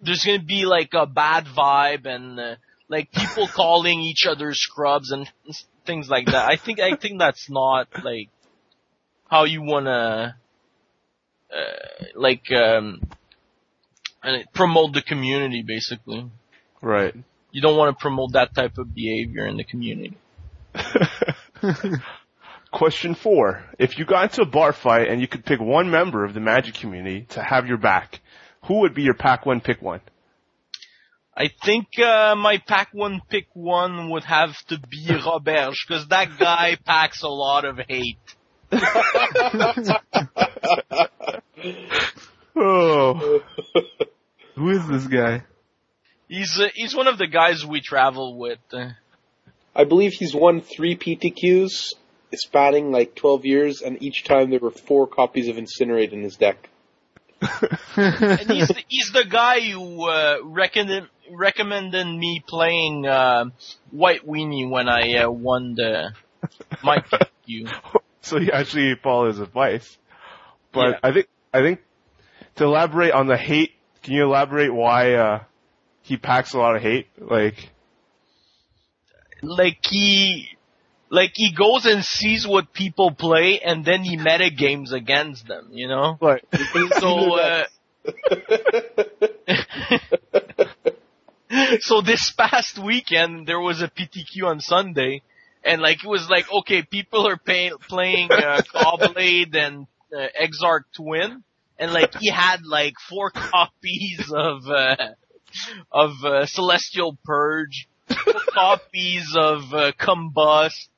there's 0.01 0.25
gonna 0.25 0.43
be 0.43 0.65
like 0.65 0.91
a 0.95 1.07
bad 1.07 1.47
vibe 1.47 2.07
and 2.07 2.39
uh, 2.39 2.55
like 2.89 3.11
people 3.11 3.49
calling 3.53 4.01
each 4.01 4.27
other 4.27 4.55
scrubs 4.55 5.11
and 5.11 5.29
things 5.85 6.09
like 6.09 6.27
that. 6.27 6.49
I 6.49 6.57
think 6.57 6.79
I 6.79 6.95
think 6.95 7.19
that's 7.19 7.51
not 7.51 7.89
like 8.05 8.29
how 9.29 9.43
you 9.43 9.61
wanna 9.63 10.37
uh, 11.53 12.05
like 12.15 12.51
um 12.53 13.03
and 14.23 14.45
promote 14.55 14.93
the 14.93 15.03
community 15.03 15.65
basically. 15.67 16.31
right. 16.81 17.17
You 17.53 17.61
don't 17.61 17.77
want 17.77 17.97
to 17.97 18.01
promote 18.01 18.33
that 18.33 18.55
type 18.55 18.79
of 18.79 18.95
behavior 18.95 19.47
in 19.47 19.57
the 19.57 19.65
community. 19.65 20.17
Question 22.73 23.15
four. 23.15 23.63
If 23.79 23.99
you 23.99 24.07
got 24.07 24.25
into 24.25 24.43
a 24.43 24.47
bar 24.47 24.73
fight 24.73 25.09
and 25.09 25.21
you 25.21 25.29
could 25.29 25.45
pick 25.45 25.61
one 25.61 25.91
member 25.91 26.25
of 26.25 26.33
the 26.33 26.41
magic 26.41 26.75
community 26.75 27.27
to 27.31 27.43
have 27.43 27.67
your 27.67 27.77
back, 27.77 28.21
who 28.65 28.81
would 28.81 28.95
be 28.95 29.03
your 29.03 29.15
pack 29.15 29.45
one 29.45 29.61
pick 29.61 29.83
one? 29.83 30.01
I 31.37 31.51
think 31.63 31.99
uh, 31.99 32.35
my 32.35 32.59
pack 32.67 32.89
one 32.93 33.21
pick 33.29 33.49
one 33.53 34.11
would 34.11 34.25
have 34.25 34.57
to 34.69 34.79
be 34.79 35.07
Robert 35.27 35.75
because 35.87 36.09
that 36.09 36.39
guy 36.39 36.79
packs 36.85 37.23
a 37.23 37.29
lot 37.29 37.65
of 37.65 37.79
hate. 37.87 38.17
Oh. 42.55 43.41
Who 44.57 44.71
is 44.71 44.87
this 44.87 45.07
guy? 45.07 45.45
He's 46.33 46.59
uh, 46.59 46.69
he's 46.75 46.97
one 46.97 47.09
of 47.09 47.19
the 47.19 47.27
guys 47.27 47.63
we 47.67 47.83
travel 47.83 48.39
with. 48.39 48.59
Uh, 48.73 48.93
I 49.77 49.85
believe 49.85 50.13
he's 50.15 50.35
won 50.35 50.63
three 50.63 50.97
PTQs, 50.97 51.93
spanning 52.35 52.91
like 52.91 53.15
12 53.15 53.45
years, 53.45 53.83
and 53.83 54.03
each 54.03 54.25
time 54.25 54.49
there 54.49 54.59
were 54.59 54.71
four 54.71 55.07
copies 55.07 55.49
of 55.49 55.57
Incinerate 55.57 56.13
in 56.13 56.23
his 56.23 56.37
deck. 56.37 56.71
and 57.97 58.51
he's 58.51 58.69
the, 58.69 58.83
he's 58.89 59.11
the 59.13 59.27
guy 59.29 59.61
who 59.61 60.09
uh, 60.09 60.39
recommended 60.43 61.05
recommended 61.31 62.07
me 62.07 62.43
playing 62.49 63.05
uh, 63.05 63.45
White 63.91 64.27
Weenie 64.27 64.71
when 64.71 64.89
I 64.89 65.25
uh, 65.25 65.31
won 65.31 65.75
the 65.75 66.13
my 66.83 66.97
PQ. 67.47 67.71
so 68.23 68.39
he 68.39 68.51
actually 68.51 68.95
followed 68.95 69.29
his 69.29 69.41
advice. 69.41 69.99
But 70.73 70.93
Yeah. 70.93 70.99
I 71.03 71.13
think 71.13 71.27
I 71.53 71.61
think 71.61 71.81
to 72.55 72.65
elaborate 72.65 73.13
on 73.13 73.27
the 73.27 73.37
hate, 73.37 73.73
can 74.03 74.15
you 74.15 74.25
elaborate 74.25 74.73
why 74.73 75.13
uh 75.13 75.45
he 76.03 76.17
packs 76.17 76.55
a 76.55 76.59
lot 76.59 76.77
of 76.77 76.83
hate? 76.83 77.09
Like 77.19 77.71
like 79.43 79.79
he 79.89 80.49
like 81.11 81.33
he 81.35 81.53
goes 81.53 81.85
and 81.85 82.05
sees 82.05 82.47
what 82.47 82.73
people 82.73 83.13
play 83.13 83.61
and 83.61 83.85
then 83.85 84.03
he 84.03 84.17
meta 84.17 84.51
games 84.51 84.93
against 84.93 85.47
them, 85.47 85.69
you 85.73 85.89
know? 85.89 86.17
what? 86.19 86.43
So 86.99 87.39
uh 87.39 87.65
so 91.81 92.01
this 92.01 92.33
past 92.33 92.79
weekend 92.79 93.47
there 93.47 93.61
was 93.61 93.83
a 93.83 93.89
PTQ 93.89 94.45
on 94.45 94.61
Sunday 94.61 95.23
and 95.63 95.81
like 95.81 96.03
it 96.03 96.09
was 96.09 96.29
like 96.29 96.51
okay 96.53 96.83
people 96.83 97.29
are 97.29 97.37
pay, 97.37 97.71
playing 97.89 98.33
uh, 98.33 98.63
Caw-Blade 98.73 99.55
and 99.55 99.87
uh, 100.17 100.27
Exarch 100.35 100.87
Twin 100.97 101.45
and 101.79 101.93
like 101.93 102.15
he 102.15 102.29
had 102.29 102.65
like 102.65 102.95
four 103.09 103.31
copies 103.31 104.33
of 104.35 104.67
uh 104.67 104.97
of 105.91 106.11
uh, 106.25 106.47
Celestial 106.47 107.19
Purge 107.25 107.89
four 108.25 108.35
copies 108.53 109.35
of 109.37 109.73
uh, 109.73 109.93
Combust, 109.99 110.89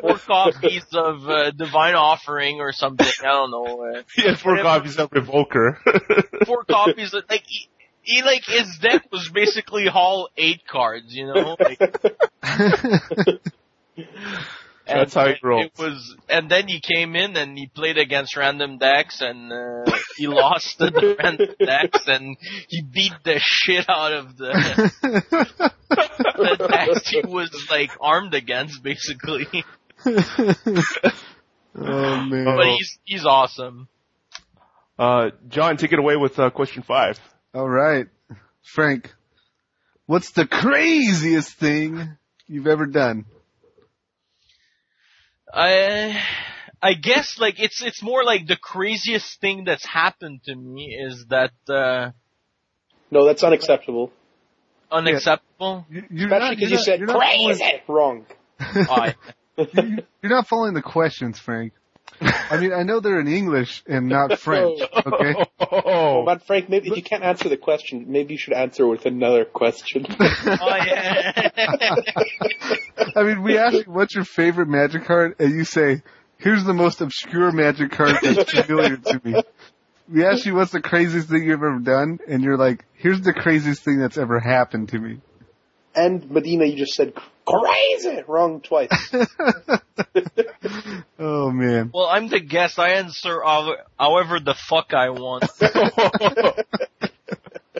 four 0.00 0.18
copies 0.18 0.84
of 0.92 1.28
uh, 1.28 1.50
Divine 1.50 1.94
Offering 1.94 2.60
or 2.60 2.72
something. 2.72 3.06
I 3.20 3.26
don't 3.26 3.50
know. 3.50 3.84
Uh, 3.84 4.02
he 4.14 4.34
four 4.34 4.52
Whatever. 4.52 4.68
copies 4.68 4.96
of 4.98 5.10
Revoker. 5.10 5.76
four 6.46 6.64
copies 6.64 7.14
of 7.14 7.24
like 7.28 7.44
he, 7.46 7.68
he 8.02 8.22
like 8.22 8.42
his 8.46 8.78
deck 8.80 9.04
was 9.12 9.28
basically 9.32 9.88
all 9.88 10.28
eight 10.36 10.62
cards. 10.66 11.14
You 11.14 11.26
know, 11.26 11.56
like, 11.58 11.78
and 14.88 15.00
That's 15.00 15.14
how 15.14 15.26
it- 15.26 15.38
rolls. 15.42 15.66
It 15.66 15.72
was, 15.78 16.16
and 16.28 16.50
then 16.50 16.66
he 16.68 16.80
came 16.80 17.14
in 17.16 17.36
and 17.36 17.56
he 17.58 17.66
played 17.66 17.98
against 17.98 18.36
random 18.36 18.78
decks 18.78 19.20
and 19.20 19.52
uh, 19.52 19.84
he 20.16 20.26
lost 20.26 20.78
to 20.78 20.90
the 20.90 21.16
random 21.22 21.54
decks 21.58 22.06
and 22.06 22.36
he 22.68 22.82
beat 22.82 23.12
the 23.24 23.38
shit 23.38 23.88
out 23.88 24.12
of 24.12 24.36
the, 24.36 24.92
the 26.36 26.66
decks 26.68 27.08
he 27.08 27.20
was 27.20 27.66
like 27.70 27.90
armed 28.00 28.34
against, 28.34 28.82
basically. 28.82 29.46
oh 30.06 30.12
man. 31.74 32.44
But 32.44 32.66
he's 32.76 32.98
he's 33.04 33.24
awesome. 33.26 33.88
uh 34.98 35.30
John, 35.48 35.76
take 35.76 35.92
it 35.92 35.98
away 35.98 36.16
with 36.16 36.38
uh, 36.38 36.50
question 36.50 36.82
five. 36.82 37.18
All 37.54 37.68
right, 37.68 38.06
Frank. 38.62 39.12
What's 40.06 40.30
the 40.32 40.46
craziest 40.46 41.52
thing 41.58 42.16
you've 42.46 42.66
ever 42.66 42.86
done? 42.86 43.26
I 45.52 46.20
I 46.82 46.94
guess 46.94 47.38
like 47.38 47.58
it's 47.60 47.82
it's 47.82 48.02
more 48.02 48.24
like 48.24 48.46
the 48.46 48.56
craziest 48.56 49.40
thing 49.40 49.64
that's 49.64 49.84
happened 49.86 50.40
to 50.44 50.54
me 50.54 50.94
is 50.98 51.26
that 51.30 51.52
uh 51.68 52.10
no, 53.10 53.24
that's 53.24 53.42
unacceptable. 53.42 54.12
unacceptable. 54.92 55.86
You- 55.90 56.04
You're 56.10 56.26
Especially 56.28 56.56
because 56.56 56.70
you're 56.70 56.80
said 56.80 56.90
not- 56.90 56.98
you're 57.00 57.06
not 57.08 57.22
following- 57.22 57.56
crazy. 57.58 57.82
Wrong. 57.88 58.26
I, 58.60 59.14
you- 59.56 59.98
You're 60.22 60.30
not 60.32 60.46
following 60.46 60.74
the 60.74 60.82
questions, 60.82 61.38
Frank. 61.38 61.72
I 62.20 62.58
mean, 62.58 62.72
I 62.72 62.82
know 62.82 63.00
they're 63.00 63.20
in 63.20 63.28
English 63.28 63.82
and 63.86 64.08
not 64.08 64.38
French. 64.38 64.80
Okay. 64.80 65.34
Oh, 65.60 65.82
Oh, 65.84 66.24
but 66.24 66.46
Frank, 66.46 66.68
maybe 66.68 66.88
if 66.88 66.96
you 66.96 67.02
can't 67.02 67.22
answer 67.22 67.48
the 67.48 67.56
question, 67.56 68.06
maybe 68.08 68.34
you 68.34 68.38
should 68.38 68.54
answer 68.54 68.86
with 68.86 69.06
another 69.06 69.44
question. 69.44 70.06
oh 70.20 70.76
yeah. 70.86 71.94
I 73.16 73.22
mean, 73.22 73.42
we 73.42 73.58
ask 73.58 73.74
you 73.74 73.84
what's 73.86 74.14
your 74.14 74.24
favorite 74.24 74.68
magic 74.68 75.04
card, 75.04 75.36
and 75.38 75.52
you 75.52 75.64
say, 75.64 76.02
"Here's 76.38 76.64
the 76.64 76.72
most 76.74 77.00
obscure 77.00 77.52
magic 77.52 77.90
card 77.92 78.16
that's 78.22 78.50
familiar 78.50 78.96
to 78.96 79.20
me." 79.24 79.42
We 80.10 80.24
ask 80.24 80.46
you 80.46 80.54
what's 80.54 80.72
the 80.72 80.80
craziest 80.80 81.28
thing 81.28 81.44
you've 81.44 81.62
ever 81.62 81.78
done, 81.78 82.18
and 82.26 82.42
you're 82.42 82.56
like, 82.56 82.84
"Here's 82.94 83.20
the 83.20 83.34
craziest 83.34 83.84
thing 83.84 83.98
that's 83.98 84.16
ever 84.18 84.40
happened 84.40 84.88
to 84.90 84.98
me." 84.98 85.18
and 85.94 86.30
Medina, 86.30 86.64
you 86.64 86.76
just 86.76 86.92
said 86.92 87.12
crazy. 87.48 88.22
Wrong 88.26 88.60
twice. 88.60 88.90
oh 91.18 91.50
man. 91.50 91.90
well, 91.92 92.06
I'm 92.06 92.28
the 92.28 92.40
guest. 92.40 92.78
I 92.78 92.90
answer 92.94 93.40
however, 93.44 93.76
however 93.98 94.40
the 94.40 94.54
fuck 94.54 94.92
I 94.94 95.10
want. 95.10 95.44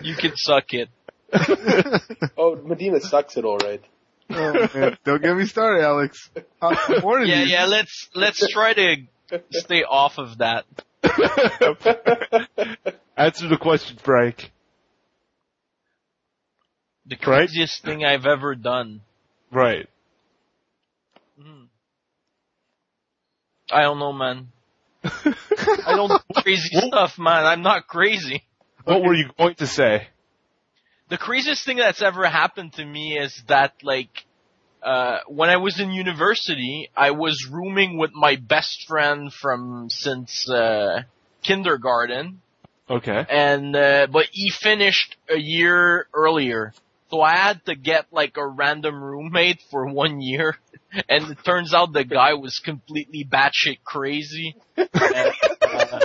You 0.00 0.14
can 0.14 0.32
suck 0.36 0.66
it. 0.74 0.88
oh, 2.38 2.54
Medina 2.64 3.00
sucks 3.00 3.36
it 3.36 3.44
all 3.44 3.58
right. 3.58 3.82
Oh, 4.30 4.68
man. 4.72 4.96
Don't 5.04 5.20
get 5.20 5.36
me 5.36 5.44
started, 5.44 5.82
Alex. 5.82 6.30
I'm 6.62 7.02
warning 7.02 7.28
Yeah, 7.28 7.42
you. 7.42 7.46
yeah. 7.48 7.64
Let's 7.66 8.08
let's 8.14 8.46
try 8.52 8.74
to 8.74 8.96
stay 9.50 9.82
off 9.82 10.18
of 10.18 10.38
that. 10.38 10.64
Answer 13.16 13.48
the 13.48 13.58
question, 13.60 13.96
Frank. 14.02 14.52
The 17.06 17.16
Right. 17.16 17.20
craziest 17.22 17.82
thing 17.82 18.04
I've 18.04 18.26
ever 18.26 18.54
done. 18.54 19.00
Right. 19.50 19.88
Hmm. 21.40 21.64
I 23.70 23.82
don't 23.82 23.98
know, 23.98 24.12
man. 24.12 24.48
I 25.04 25.94
don't 25.96 26.08
do 26.08 26.18
crazy 26.42 26.68
stuff, 26.72 27.18
man. 27.18 27.46
I'm 27.46 27.62
not 27.62 27.86
crazy. 27.86 28.44
What 28.84 29.02
were 29.02 29.14
you 29.14 29.30
going 29.38 29.54
to 29.56 29.66
say? 29.66 30.08
The 31.08 31.18
craziest 31.18 31.64
thing 31.64 31.78
that's 31.78 32.02
ever 32.02 32.26
happened 32.26 32.74
to 32.74 32.84
me 32.84 33.18
is 33.18 33.42
that, 33.48 33.74
like, 33.82 34.10
uh, 34.82 35.18
when 35.26 35.48
I 35.50 35.56
was 35.56 35.80
in 35.80 35.90
university, 35.90 36.90
I 36.96 37.10
was 37.12 37.48
rooming 37.50 37.96
with 37.98 38.10
my 38.14 38.36
best 38.36 38.84
friend 38.86 39.32
from 39.32 39.88
since 39.90 40.48
uh, 40.50 41.02
kindergarten, 41.42 42.40
Okay. 42.90 43.26
and 43.28 43.74
uh, 43.76 44.06
but 44.10 44.26
he 44.32 44.50
finished 44.50 45.16
a 45.28 45.38
year 45.38 46.06
earlier, 46.14 46.72
so 47.10 47.20
I 47.22 47.36
had 47.36 47.64
to 47.66 47.74
get 47.74 48.06
like 48.12 48.36
a 48.36 48.46
random 48.46 49.02
roommate 49.02 49.60
for 49.70 49.86
one 49.86 50.20
year, 50.20 50.56
and 51.08 51.30
it 51.30 51.38
turns 51.44 51.72
out 51.74 51.92
the 51.92 52.04
guy 52.04 52.34
was 52.34 52.58
completely 52.58 53.24
batshit 53.24 53.78
crazy. 53.84 54.56
And, 54.76 55.32
uh, 55.62 56.00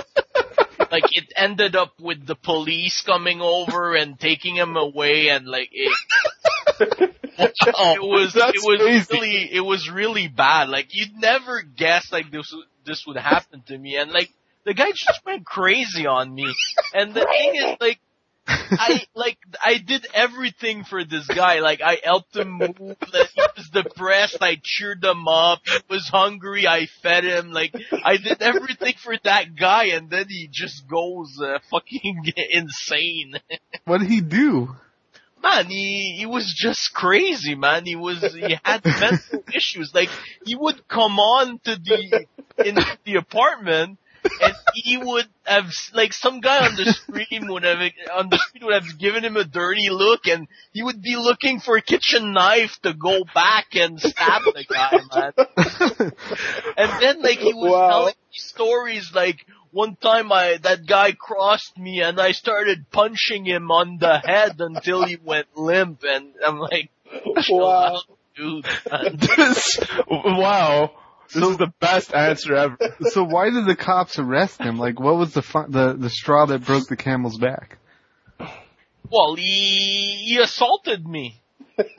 like 0.90 1.04
it 1.12 1.32
ended 1.36 1.76
up 1.76 2.00
with 2.00 2.26
the 2.26 2.36
police 2.36 3.02
coming 3.02 3.40
over 3.40 3.94
and 3.94 4.18
taking 4.18 4.56
him 4.56 4.76
away, 4.76 5.28
and 5.28 5.46
like 5.46 5.70
it. 5.72 5.92
it 6.80 8.02
was 8.02 8.32
That's 8.34 8.52
it 8.54 8.62
was 8.62 8.80
crazy. 8.80 9.06
really 9.12 9.48
it 9.52 9.64
was 9.64 9.90
really 9.90 10.28
bad. 10.28 10.68
Like 10.68 10.94
you'd 10.94 11.16
never 11.16 11.62
guess 11.62 12.10
like 12.12 12.30
this 12.30 12.54
this 12.86 13.04
would 13.06 13.16
happen 13.16 13.62
to 13.66 13.76
me, 13.76 13.96
and 13.96 14.10
like 14.10 14.30
the 14.64 14.74
guy 14.74 14.90
just 14.92 15.20
went 15.24 15.44
crazy 15.44 16.06
on 16.06 16.34
me. 16.34 16.46
And 16.94 17.14
the 17.14 17.24
thing 17.24 17.54
is, 17.54 17.76
like, 17.80 17.98
I 18.46 19.02
like 19.14 19.38
I 19.64 19.78
did 19.78 20.06
everything 20.12 20.84
for 20.84 21.04
this 21.04 21.26
guy. 21.26 21.60
Like 21.60 21.80
I 21.80 21.98
helped 22.02 22.36
him 22.36 22.52
move. 22.52 22.76
Like, 22.78 23.30
he 23.34 23.42
was 23.56 23.68
depressed. 23.72 24.38
I 24.40 24.60
cheered 24.62 25.02
him 25.02 25.26
up. 25.28 25.60
He 25.64 25.78
was 25.88 26.08
hungry. 26.08 26.66
I 26.66 26.86
fed 27.02 27.24
him. 27.24 27.52
Like 27.52 27.74
I 28.04 28.16
did 28.16 28.42
everything 28.42 28.94
for 29.02 29.14
that 29.24 29.56
guy, 29.56 29.86
and 29.86 30.10
then 30.10 30.26
he 30.28 30.48
just 30.50 30.86
goes 30.88 31.40
uh, 31.40 31.58
fucking 31.70 32.24
insane. 32.50 33.34
What 33.84 33.98
did 34.00 34.10
he 34.10 34.20
do? 34.20 34.74
Man, 35.42 35.66
he 35.66 36.16
he 36.18 36.26
was 36.26 36.54
just 36.56 36.92
crazy, 36.94 37.54
man. 37.54 37.86
He 37.86 37.96
was 37.96 38.20
he 38.34 38.58
had 38.64 38.84
mental 38.84 39.44
issues. 39.54 39.90
Like 39.94 40.08
he 40.44 40.54
would 40.54 40.86
come 40.88 41.18
on 41.18 41.60
to 41.64 41.76
the 41.76 42.26
in 42.64 42.76
the 43.04 43.16
apartment 43.16 43.98
and 44.40 44.56
he 44.72 44.96
would 44.96 45.26
have 45.44 45.70
like 45.94 46.12
some 46.12 46.40
guy 46.40 46.64
on 46.64 46.74
the 46.76 46.86
street 46.86 47.28
would 47.42 47.62
have 47.64 47.78
on 48.14 48.28
the 48.30 48.38
street 48.38 48.64
would 48.64 48.74
have 48.74 48.98
given 48.98 49.24
him 49.24 49.36
a 49.36 49.44
dirty 49.44 49.88
look 49.90 50.26
and 50.26 50.48
he 50.72 50.82
would 50.82 51.00
be 51.02 51.16
looking 51.16 51.60
for 51.60 51.76
a 51.76 51.82
kitchen 51.82 52.32
knife 52.32 52.78
to 52.82 52.92
go 52.94 53.24
back 53.34 53.66
and 53.74 54.00
stab 54.00 54.42
the 54.52 54.64
guy, 54.72 55.00
man. 55.14 55.32
And 56.76 56.98
then 56.98 57.22
like 57.22 57.38
he 57.38 57.54
was 57.54 57.70
Wow. 57.72 57.88
telling 57.88 58.14
me 58.14 58.38
stories 58.38 59.12
like 59.14 59.38
one 59.70 59.96
time 59.96 60.32
I 60.32 60.58
that 60.62 60.86
guy 60.86 61.12
crossed 61.12 61.76
me 61.78 62.00
and 62.00 62.20
I 62.20 62.32
started 62.32 62.90
punching 62.90 63.44
him 63.44 63.70
on 63.70 63.98
the 63.98 64.18
head 64.18 64.56
until 64.58 65.04
he 65.04 65.16
went 65.22 65.46
limp 65.56 66.02
and 66.04 66.34
I'm 66.46 66.58
like, 66.58 66.90
Wow. 67.48 67.96
out, 67.96 68.02
dude. 68.36 68.66
This, 69.12 69.78
wow. 70.08 70.90
This 71.32 71.48
is 71.48 71.56
the 71.56 71.72
best 71.80 72.14
answer 72.14 72.54
ever. 72.54 72.76
So 73.10 73.24
why 73.24 73.50
did 73.50 73.66
the 73.66 73.76
cops 73.76 74.18
arrest 74.18 74.60
him? 74.60 74.78
Like, 74.78 74.98
what 75.00 75.16
was 75.16 75.32
the 75.34 75.42
fu- 75.42 75.66
the 75.68 75.94
the 75.94 76.10
straw 76.10 76.46
that 76.46 76.64
broke 76.64 76.86
the 76.88 76.96
camel's 76.96 77.38
back? 77.38 77.78
Well, 79.10 79.34
he 79.36 80.22
he 80.26 80.38
assaulted 80.38 81.06
me. 81.06 81.40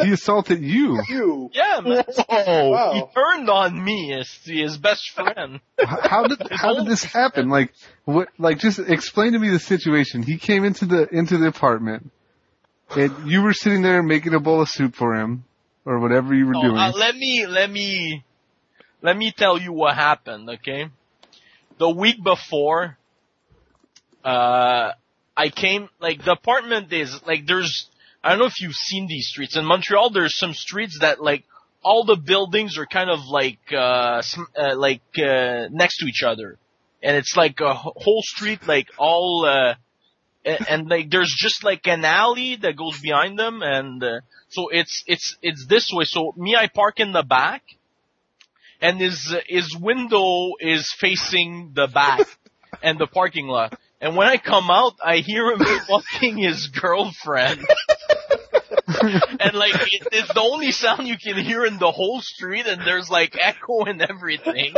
He 0.01 0.11
assaulted 0.13 0.61
you. 0.63 1.01
You. 1.09 1.49
Yeah, 1.53 1.81
man. 1.83 2.05
Oh, 2.29 2.69
Wow. 2.69 2.93
He 2.93 3.01
turned 3.13 3.49
on 3.49 3.83
me 3.83 4.13
as 4.13 4.29
his 4.45 4.77
best 4.77 5.09
friend. 5.11 5.59
How 5.79 6.23
did 6.27 6.39
how 6.51 6.75
did 6.75 6.85
this 6.85 7.03
happen? 7.03 7.49
Like, 7.49 7.73
what? 8.05 8.29
Like, 8.37 8.59
just 8.59 8.79
explain 8.79 9.33
to 9.33 9.39
me 9.39 9.49
the 9.49 9.59
situation. 9.59 10.23
He 10.23 10.37
came 10.37 10.63
into 10.63 10.85
the 10.85 11.07
into 11.13 11.37
the 11.37 11.47
apartment, 11.47 12.09
and 12.95 13.29
you 13.29 13.41
were 13.41 13.53
sitting 13.53 13.81
there 13.81 14.01
making 14.01 14.33
a 14.33 14.39
bowl 14.39 14.61
of 14.61 14.69
soup 14.69 14.95
for 14.95 15.13
him, 15.15 15.43
or 15.85 15.99
whatever 15.99 16.33
you 16.33 16.45
were 16.47 16.55
Oh, 16.55 16.61
doing. 16.61 16.77
uh, 16.77 16.91
let 16.95 17.15
me 17.15 17.45
let 17.45 17.69
me 17.69 18.23
let 19.05 19.15
me 19.15 19.31
tell 19.31 19.59
you 19.61 19.71
what 19.71 19.95
happened. 19.95 20.49
Okay, 20.49 20.89
the 21.77 21.89
week 21.89 22.23
before, 22.23 22.97
uh, 24.23 24.93
I 25.37 25.49
came 25.49 25.89
like 25.99 26.25
the 26.25 26.31
apartment 26.31 26.91
is 26.91 27.21
like 27.27 27.45
there's 27.45 27.87
I 28.23 28.29
don't 28.29 28.39
know 28.39 28.45
if 28.47 28.59
you've 28.59 28.73
seen 28.73 29.07
these 29.07 29.27
streets 29.27 29.55
in 29.55 29.63
Montreal. 29.63 30.09
There's 30.09 30.37
some 30.37 30.55
streets 30.55 30.97
that 31.01 31.21
like 31.21 31.43
all 31.83 32.03
the 32.03 32.15
buildings 32.15 32.79
are 32.79 32.87
kind 32.87 33.11
of 33.11 33.19
like 33.29 33.59
uh, 33.71 34.23
uh 34.57 34.75
like 34.75 35.03
uh, 35.19 35.67
next 35.71 35.99
to 35.99 36.07
each 36.07 36.23
other, 36.25 36.57
and 37.03 37.15
it's 37.15 37.37
like 37.37 37.59
a 37.59 37.75
whole 37.75 38.23
street 38.23 38.67
like 38.67 38.87
all. 38.97 39.45
uh 39.45 39.75
and, 40.47 40.67
and 40.69 40.89
like 40.89 41.09
there's 41.09 41.33
just 41.35 41.63
like 41.63 41.87
an 41.87 42.05
alley 42.05 42.55
that 42.55 42.75
goes 42.75 43.01
behind 43.01 43.39
them 43.39 43.63
and 43.63 44.03
uh, 44.03 44.19
so 44.49 44.69
it's 44.69 45.03
it's 45.07 45.35
it's 45.41 45.65
this 45.65 45.91
way 45.91 46.03
so 46.05 46.35
me 46.37 46.55
i 46.55 46.67
park 46.67 46.99
in 46.99 47.13
the 47.13 47.23
back 47.23 47.63
and 48.85 48.99
his 48.99 49.35
his 49.47 49.75
window 49.75 50.51
is 50.59 50.93
facing 50.99 51.71
the 51.73 51.87
back 51.87 52.27
and 52.83 52.99
the 52.99 53.07
parking 53.07 53.47
lot. 53.47 53.77
And 53.99 54.15
when 54.15 54.27
i 54.27 54.37
come 54.37 54.69
out 54.69 54.93
i 55.03 55.17
hear 55.17 55.51
him 55.51 55.59
fucking 55.87 56.37
his 56.37 56.67
girlfriend. 56.67 57.65
And 58.97 59.53
like 59.53 59.73
it, 59.75 60.07
it's 60.11 60.33
the 60.33 60.41
only 60.41 60.71
sound 60.71 61.07
you 61.07 61.17
can 61.17 61.37
hear 61.37 61.65
in 61.65 61.79
the 61.79 61.91
whole 61.91 62.21
street 62.21 62.65
and 62.65 62.81
there's 62.85 63.09
like 63.09 63.35
echo 63.39 63.83
and 63.85 64.01
everything. 64.01 64.73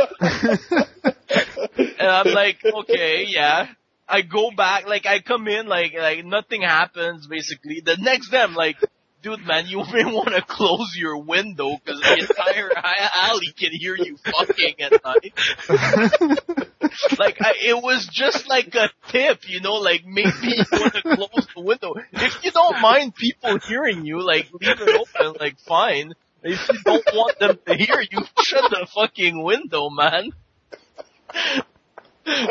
And 1.98 2.08
i'm 2.08 2.32
like 2.34 2.58
okay 2.64 3.26
yeah. 3.28 3.68
I 4.10 4.22
go 4.22 4.50
back, 4.50 4.86
like 4.86 5.04
I 5.04 5.20
come 5.20 5.46
in, 5.48 5.66
like 5.66 5.92
like 5.94 6.24
nothing 6.24 6.62
happens. 6.62 7.26
Basically, 7.26 7.82
the 7.84 7.98
next 7.98 8.30
day 8.30 8.40
I'm 8.40 8.54
like, 8.54 8.76
dude, 9.22 9.46
man, 9.46 9.66
you 9.66 9.78
may 9.92 10.04
want 10.04 10.28
to 10.28 10.42
close 10.42 10.94
your 10.96 11.18
window 11.18 11.76
because 11.84 12.00
the 12.00 12.18
entire 12.18 12.70
alley 13.14 13.52
can 13.58 13.70
hear 13.72 13.96
you 13.96 14.16
fucking 14.16 14.74
at 14.80 14.92
night. 15.04 15.32
like 17.18 17.36
I, 17.40 17.54
it 17.64 17.82
was 17.82 18.08
just 18.10 18.48
like 18.48 18.74
a 18.74 18.90
tip, 19.08 19.48
you 19.48 19.60
know, 19.60 19.74
like 19.74 20.04
maybe 20.04 20.30
you 20.42 20.64
want 20.72 20.94
to 20.94 21.02
close 21.02 21.46
the 21.54 21.62
window. 21.62 21.94
If 22.12 22.44
you 22.44 22.50
don't 22.50 22.80
mind 22.80 23.14
people 23.14 23.58
hearing 23.58 24.04
you, 24.04 24.20
like 24.22 24.48
leave 24.52 24.80
it 24.80 24.94
open, 24.94 25.36
like 25.40 25.58
fine. 25.60 26.12
If 26.42 26.68
you 26.68 26.78
don't 26.84 27.04
want 27.14 27.38
them 27.40 27.58
to 27.66 27.74
hear 27.74 28.00
you, 28.00 28.20
shut 28.44 28.70
the 28.70 28.86
fucking 28.94 29.42
window, 29.42 29.90
man. 29.90 30.30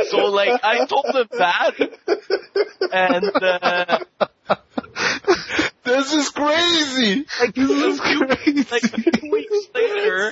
So 0.09 0.17
like 0.25 0.59
I 0.63 0.85
told 0.85 1.05
them 1.13 1.27
that, 1.31 1.73
and 2.91 3.31
uh, 3.43 3.99
this 5.87 6.13
is 6.13 6.29
crazy. 6.29 7.25
like 7.39 7.55
this 7.55 7.69
is 7.69 7.99
crazy. 7.99 8.67
like 8.69 8.83
a 8.83 9.11
few 9.19 9.31
weeks 9.31 9.67
later, 9.73 10.31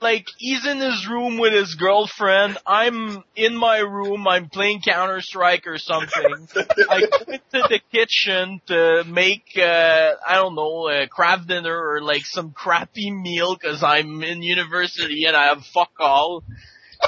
like 0.00 0.26
he's 0.38 0.66
in 0.66 0.78
his 0.78 1.06
room 1.08 1.38
with 1.38 1.52
his 1.52 1.74
girlfriend. 1.74 2.58
I'm 2.66 3.22
in 3.36 3.56
my 3.56 3.78
room. 3.78 4.26
I'm 4.26 4.48
playing 4.48 4.80
Counter 4.80 5.20
Strike 5.20 5.66
or 5.66 5.78
something. 5.78 6.48
I 6.88 7.00
go 7.00 7.18
into 7.28 7.68
the 7.68 7.80
kitchen 7.92 8.60
to 8.66 9.04
make 9.04 9.56
uh 9.56 10.12
I 10.26 10.34
don't 10.34 10.54
know 10.54 10.88
a 10.88 11.06
Kraft 11.06 11.46
Dinner 11.46 11.76
or 11.76 12.02
like 12.02 12.24
some 12.24 12.50
crappy 12.50 13.10
meal 13.10 13.54
because 13.54 13.82
I'm 13.82 14.22
in 14.22 14.42
university 14.42 15.26
and 15.26 15.36
I 15.36 15.46
have 15.46 15.64
fuck 15.66 15.92
all. 16.00 16.42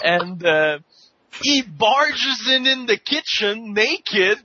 And 0.02 0.44
uh 0.44 0.78
he 1.42 1.62
barges 1.62 2.48
in 2.50 2.66
in 2.66 2.87
the 2.87 2.98
kitchen 2.98 3.72
naked 3.72 4.38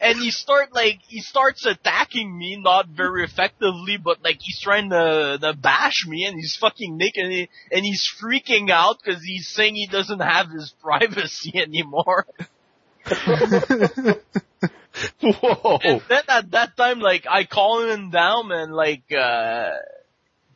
and 0.00 0.18
he 0.18 0.30
start 0.30 0.72
like 0.74 1.00
he 1.08 1.20
starts 1.20 1.66
attacking 1.66 2.36
me 2.36 2.56
not 2.56 2.88
very 2.88 3.24
effectively 3.24 3.96
but 3.96 4.22
like 4.22 4.38
he's 4.40 4.60
trying 4.60 4.90
to, 4.90 5.38
to 5.40 5.52
bash 5.54 6.06
me 6.06 6.24
and 6.24 6.36
he's 6.36 6.56
fucking 6.56 6.96
naked 6.96 7.24
and, 7.24 7.32
he, 7.32 7.48
and 7.72 7.84
he's 7.84 8.10
freaking 8.20 8.70
out 8.70 8.98
because 9.02 9.22
he's 9.22 9.48
saying 9.48 9.74
he 9.74 9.86
doesn't 9.86 10.20
have 10.20 10.50
his 10.50 10.74
privacy 10.82 11.52
anymore. 11.54 12.26
Whoa. 15.20 15.78
and 15.82 16.02
then 16.08 16.22
at 16.28 16.50
that 16.50 16.76
time 16.76 16.98
like 16.98 17.24
i 17.30 17.44
call 17.44 17.88
him 17.88 18.10
down 18.10 18.50
and 18.50 18.72
like 18.74 19.04
uh 19.12 19.70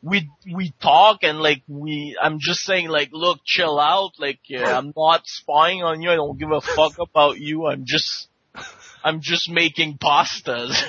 we 0.03 0.29
we 0.53 0.73
talk 0.81 1.19
and 1.23 1.39
like 1.39 1.63
we 1.67 2.17
I'm 2.21 2.37
just 2.39 2.59
saying 2.59 2.89
like 2.89 3.09
look 3.13 3.39
chill 3.45 3.79
out. 3.79 4.11
Like 4.19 4.41
uh, 4.53 4.61
I'm 4.61 4.93
not 4.95 5.21
spying 5.25 5.81
on 5.81 6.01
you. 6.01 6.11
I 6.11 6.15
don't 6.15 6.37
give 6.37 6.51
a 6.51 6.59
fuck 6.59 6.99
about 6.99 7.39
you. 7.39 7.67
I'm 7.67 7.85
just 7.85 8.27
I'm 9.03 9.19
just 9.21 9.49
making 9.49 9.97
pastas 9.97 10.81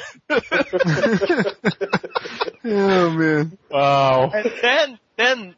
Oh 2.65 3.11
man. 3.11 3.59
Wow. 3.71 4.31
And 4.35 4.51
then, 4.63 4.99
then, 5.19 5.55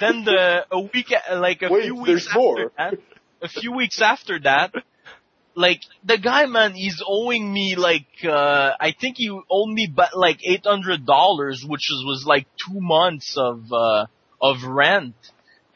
then 0.00 0.24
the 0.24 0.64
a 0.70 0.80
week, 0.80 1.12
like 1.32 1.62
a 1.62 1.70
Wait, 1.70 1.84
few 1.84 1.96
weeks 1.96 2.26
after 2.28 2.38
more. 2.38 2.72
that, 2.78 2.94
a 3.42 3.48
few 3.48 3.72
weeks 3.72 4.00
after 4.00 4.38
that, 4.40 4.72
like 5.54 5.80
the 6.04 6.16
guy, 6.16 6.46
man, 6.46 6.72
he's 6.72 7.02
owing 7.06 7.52
me 7.52 7.76
like, 7.76 8.06
uh, 8.24 8.72
I 8.80 8.94
think 8.98 9.16
he 9.18 9.28
owed 9.28 9.68
me 9.68 9.92
but 9.94 10.16
like 10.16 10.38
eight 10.44 10.64
hundred 10.64 11.04
dollars, 11.04 11.62
which 11.66 11.88
was, 11.90 12.04
was 12.06 12.24
like 12.26 12.46
two 12.66 12.80
months 12.80 13.34
of 13.36 13.64
uh 13.72 14.06
of 14.40 14.62
rent, 14.64 15.14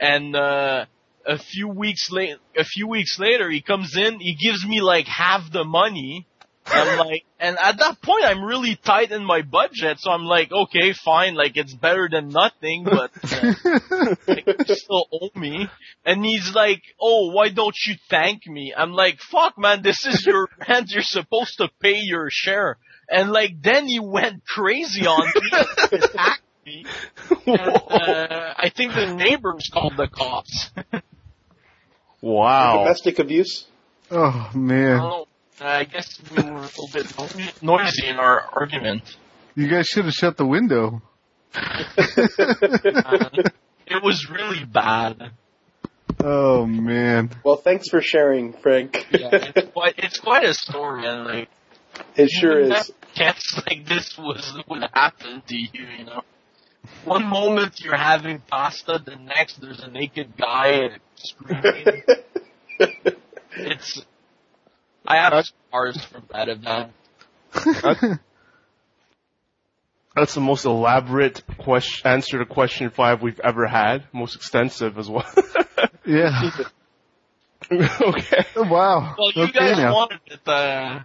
and 0.01 0.35
uh 0.35 0.87
a 1.27 1.39
few 1.39 1.69
weeks 1.69 2.11
late, 2.11 2.37
a 2.57 2.65
few 2.65 2.87
weeks 2.89 3.19
later, 3.19 3.51
he 3.51 3.61
comes 3.61 3.97
in, 3.97 4.21
he 4.21 4.35
gives 4.35 4.67
me 4.67 4.81
like 4.81 5.07
half 5.07 5.51
the 5.53 5.65
money. 5.65 6.27
I'm 6.67 6.99
like, 7.07 7.25
and 7.39 7.59
at 7.63 7.79
that 7.79 8.01
point, 8.01 8.25
I'm 8.25 8.43
really 8.43 8.77
tight 8.77 9.13
in 9.13 9.25
my 9.25 9.43
budget, 9.43 10.01
so 10.01 10.11
I'm 10.11 10.25
like, 10.25 10.51
okay, 10.51 10.93
fine, 10.93 11.35
like 11.35 11.57
it's 11.57 11.75
better 11.75 12.09
than 12.11 12.29
nothing, 12.29 12.85
but 12.85 13.11
uh, 13.23 14.15
like, 14.27 14.47
you 14.47 14.75
still 14.75 15.07
owe 15.13 15.31
me. 15.39 15.69
And 16.05 16.25
he's 16.25 16.55
like, 16.55 16.83
oh, 17.01 17.33
why 17.33 17.51
don't 17.51 17.77
you 17.87 17.95
thank 18.09 18.47
me? 18.47 18.73
I'm 18.77 18.93
like, 18.93 19.19
fuck, 19.21 19.59
man, 19.59 19.83
this 19.83 20.07
is 20.07 20.25
your 20.27 20.49
rent. 20.69 20.91
You're 20.91 21.03
supposed 21.03 21.59
to 21.59 21.69
pay 21.81 21.99
your 21.99 22.29
share. 22.31 22.79
And 23.09 23.31
like, 23.31 23.61
then 23.63 23.87
he 23.87 24.01
went 24.01 24.47
crazy 24.47 25.07
on 25.07 25.27
me, 25.27 25.51
attacked 25.93 26.43
me. 26.65 26.87
And, 27.47 27.59
uh, 27.59 28.55
I 28.57 28.71
think 28.75 28.95
the 28.95 29.15
neighbors 29.15 29.69
called 29.73 29.99
the 29.99 30.09
cops. 30.09 30.71
Wow. 32.25 32.85
Domestic 32.85 33.19
abuse. 33.19 33.67
Oh 34.11 34.51
man. 34.55 34.99
don't. 34.99 35.29
I 35.61 35.85
guess 35.85 36.19
we 36.35 36.43
were 36.43 36.57
a 36.57 36.63
little 36.63 36.89
bit 36.91 37.63
noisy 37.63 38.07
in 38.07 38.17
our 38.17 38.41
argument. 38.41 39.03
You 39.55 39.69
guys 39.69 39.87
should 39.87 40.07
have 40.07 40.15
shut 40.15 40.37
the 40.39 40.47
window. 40.47 41.03
Uh, 41.57 43.29
it 43.87 44.03
was 44.03 44.29
really 44.31 44.65
bad. 44.65 45.33
Oh 46.21 46.65
man. 46.67 47.31
Well, 47.45 47.57
thanks 47.57 47.89
for 47.89 48.01
sharing, 48.01 48.55
Frank. 48.55 49.07
Yeah, 49.11 49.29
it's 49.33 49.71
quite, 49.73 49.95
it's 49.99 50.19
quite 50.19 50.45
a 50.45 50.55
story, 50.55 51.07
and 51.07 51.25
like, 51.25 51.49
it 52.17 52.31
sure 52.31 52.61
is. 52.61 52.69
never 52.71 52.85
Guess 53.15 53.63
like 53.67 53.87
this 53.87 54.17
was 54.19 54.59
what 54.67 54.91
happened 54.93 55.47
to 55.47 55.57
you, 55.57 55.87
you 55.99 56.05
know. 56.05 56.23
One 57.05 57.27
moment 57.27 57.81
you're 57.81 57.97
having 57.97 58.41
pasta, 58.41 59.03
the 59.05 59.17
next 59.17 59.61
there's 59.61 59.81
a 59.81 59.91
naked 59.91 60.37
guy 60.37 60.91
screaming. 61.17 62.03
it's. 63.57 64.05
I 65.07 65.17
have 65.17 65.45
scars 65.45 66.03
from 66.05 66.25
that 66.33 66.49
event. 66.49 66.93
That's 70.17 70.35
the 70.35 70.41
most 70.41 70.65
elaborate 70.65 71.43
question, 71.59 72.07
answer 72.11 72.39
to 72.39 72.47
question 72.47 72.91
five 72.91 73.21
we've 73.21 73.41
ever 73.41 73.67
had. 73.67 74.05
Most 74.13 74.37
extensive 74.37 74.97
as 74.97 75.11
well. 75.11 75.27
Yeah. 76.07 76.51
okay. 77.73 78.45
Wow. 78.57 79.15
Well, 79.19 79.33
you 79.35 79.43
okay 79.45 79.53
guys 79.53 79.79
now. 79.79 79.95
wanted 79.95 80.21
it, 80.27 80.47
uh, 80.47 81.01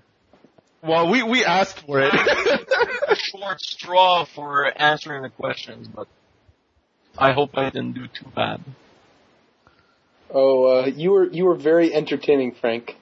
Well, 0.81 1.09
we, 1.09 1.23
we 1.23 1.43
asked 1.43 1.79
for 1.85 1.99
it. 1.99 2.13
a 2.13 3.15
short 3.15 3.59
straw 3.61 4.25
for 4.25 4.65
answering 4.81 5.23
the 5.23 5.29
questions, 5.29 5.87
but 5.87 6.07
I 7.17 7.33
hope 7.33 7.57
I 7.57 7.65
didn't 7.69 7.93
do 7.93 8.07
too 8.07 8.27
bad. 8.35 8.61
Oh, 10.31 10.81
uh, 10.81 10.85
you 10.85 11.11
were 11.11 11.25
you 11.25 11.45
were 11.45 11.55
very 11.55 11.93
entertaining, 11.93 12.53
Frank. 12.53 12.95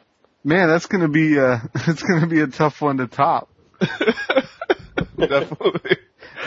Man, 0.44 0.70
that's 0.70 0.86
gonna 0.86 1.10
be 1.10 1.38
uh 1.38 1.60
it's 1.88 2.02
gonna 2.02 2.28
be 2.28 2.40
a 2.40 2.48
tough 2.48 2.82
one 2.82 2.98
to 2.98 3.08
top. 3.08 3.50
Definitely. 5.18 5.98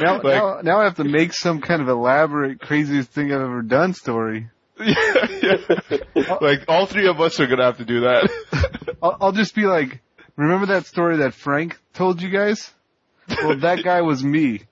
Now, 0.01 0.15
Like- 0.15 0.25
now, 0.25 0.61
now 0.63 0.81
I 0.81 0.85
have 0.85 0.97
to 0.97 1.05
make 1.05 1.33
some 1.35 1.61
kind 1.61 1.83
of 1.83 1.89
elaborate, 1.89 2.61
craziest 2.61 3.11
thing 3.11 3.27
I've 3.33 3.41
ever 3.43 3.63
done 3.63 3.93
story. 3.95 4.49
yeah, 4.81 5.27
yeah. 6.15 6.39
Like 6.41 6.61
all 6.67 6.87
three 6.87 7.07
of 7.09 7.21
us 7.21 7.39
are 7.39 7.47
gonna 7.47 7.65
have 7.65 7.77
to 7.77 7.85
do 7.85 8.01
that. 8.01 8.31
I'll, 9.03 9.17
I'll 9.21 9.33
just 9.33 9.55
be 9.55 9.67
like, 9.67 10.01
remember 10.41 10.67
that 10.67 10.87
story 10.87 11.19
that 11.19 11.35
Frank 11.35 11.79
told 11.95 12.23
you 12.23 12.31
guys? 12.31 12.73
Well, 13.29 13.59
that 13.59 13.85
guy 13.85 14.03
was 14.03 14.25
me. 14.25 14.63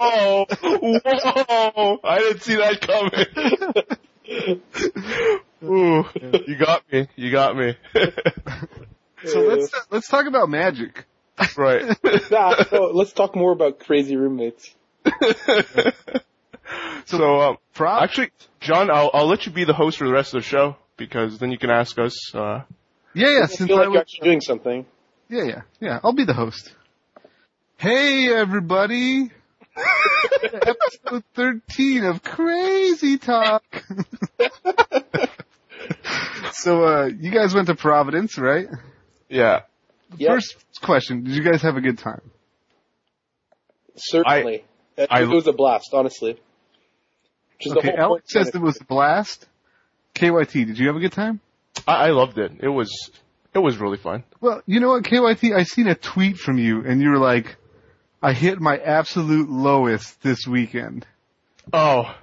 oh, 0.00 0.46
whoa! 0.60 2.00
I 2.04 2.18
didn't 2.18 2.42
see 2.42 2.54
that 2.56 2.80
coming. 2.80 4.60
Ooh, 5.64 6.04
you 6.46 6.56
got 6.56 6.84
me. 6.92 7.08
You 7.16 7.30
got 7.32 7.56
me. 7.56 7.76
So 9.26 9.40
let's 9.40 9.72
let's 9.90 10.08
talk 10.08 10.26
about 10.26 10.48
magic. 10.48 11.04
right. 11.56 11.96
Nah, 12.30 12.62
so 12.64 12.90
let's 12.92 13.12
talk 13.12 13.34
more 13.34 13.52
about 13.52 13.80
crazy 13.80 14.16
roommates. 14.16 14.72
so, 17.06 17.40
um, 17.40 17.56
Prop. 17.74 18.02
actually, 18.02 18.30
John, 18.60 18.90
I'll 18.90 19.10
I'll 19.12 19.26
let 19.26 19.46
you 19.46 19.52
be 19.52 19.64
the 19.64 19.74
host 19.74 19.98
for 19.98 20.06
the 20.06 20.12
rest 20.12 20.34
of 20.34 20.42
the 20.42 20.48
show 20.48 20.76
because 20.96 21.38
then 21.38 21.50
you 21.50 21.58
can 21.58 21.70
ask 21.70 21.98
us. 21.98 22.34
Uh, 22.34 22.62
Yeah, 23.14 23.28
yeah. 23.40 23.46
Since 23.46 23.68
feel 23.68 23.76
I 23.76 23.80
like 23.80 23.84
you're 23.86 23.92
was, 23.92 24.00
actually 24.00 24.28
doing 24.28 24.40
something. 24.40 24.86
yeah, 25.28 25.44
yeah, 25.44 25.62
yeah. 25.80 26.00
I'll 26.02 26.12
be 26.12 26.24
the 26.24 26.34
host. 26.34 26.74
Hey, 27.76 28.32
everybody. 28.32 29.30
Episode 30.52 31.24
13 31.34 32.04
of 32.04 32.22
Crazy 32.22 33.18
Talk. 33.18 33.64
so, 36.52 36.84
uh, 36.84 37.06
you 37.06 37.30
guys 37.30 37.54
went 37.54 37.66
to 37.68 37.74
Providence, 37.74 38.38
right? 38.38 38.68
yeah. 39.28 39.62
Yep. 40.16 40.30
First 40.30 40.56
question, 40.80 41.24
did 41.24 41.34
you 41.34 41.42
guys 41.42 41.62
have 41.62 41.76
a 41.76 41.80
good 41.80 41.98
time? 41.98 42.20
Certainly. 43.96 44.64
It- 44.96 45.08
I- 45.10 45.22
it 45.22 45.28
was 45.28 45.46
a 45.48 45.52
blast, 45.52 45.88
honestly. 45.92 46.34
Which 46.34 47.66
is 47.66 47.72
the 47.72 47.78
Okay, 47.80 47.90
whole 47.90 47.98
Alex 47.98 48.32
point 48.32 48.46
says 48.46 48.54
it 48.54 48.60
was 48.60 48.80
a 48.80 48.84
blast. 48.84 49.46
KYT, 50.14 50.52
did 50.66 50.78
you 50.78 50.86
have 50.86 50.94
a 50.96 51.00
good 51.00 51.10
time? 51.12 51.40
I, 51.86 52.06
I 52.06 52.10
loved 52.10 52.38
it. 52.38 52.52
It 52.60 52.68
was 52.68 53.10
it 53.54 53.58
was 53.58 53.76
really 53.78 53.98
fun. 53.98 54.24
Well, 54.40 54.62
you 54.66 54.80
know 54.80 54.88
what, 54.90 55.04
KYT, 55.04 55.54
I 55.54 55.62
seen 55.64 55.86
a 55.86 55.94
tweet 55.94 56.36
from 56.38 56.58
you 56.58 56.84
and 56.84 57.00
you 57.00 57.10
were 57.10 57.18
like, 57.18 57.56
I 58.22 58.32
hit 58.32 58.60
my 58.60 58.78
absolute 58.78 59.48
lowest 59.48 60.20
this 60.22 60.46
weekend. 60.46 61.06
Oh, 61.72 62.14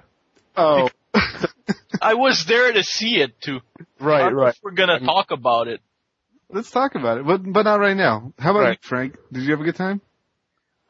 Oh. 0.56 0.88
I 2.02 2.14
was 2.14 2.44
there 2.46 2.72
to 2.72 2.82
see 2.82 3.20
it 3.20 3.40
too. 3.40 3.60
Right, 4.00 4.20
don't 4.24 4.34
right. 4.34 4.54
We're 4.62 4.72
gonna 4.72 5.00
talk 5.00 5.30
about 5.30 5.68
it. 5.68 5.80
Let's 6.50 6.70
talk 6.70 6.94
about 6.94 7.18
it, 7.18 7.26
but, 7.26 7.50
but 7.50 7.62
not 7.62 7.80
right 7.80 7.96
now. 7.96 8.32
How 8.38 8.50
about 8.50 8.60
Right. 8.60 8.78
you, 8.82 8.88
Frank? 8.88 9.16
Did 9.32 9.44
you 9.44 9.50
have 9.52 9.60
a 9.60 9.64
good 9.64 9.76
time? 9.76 10.00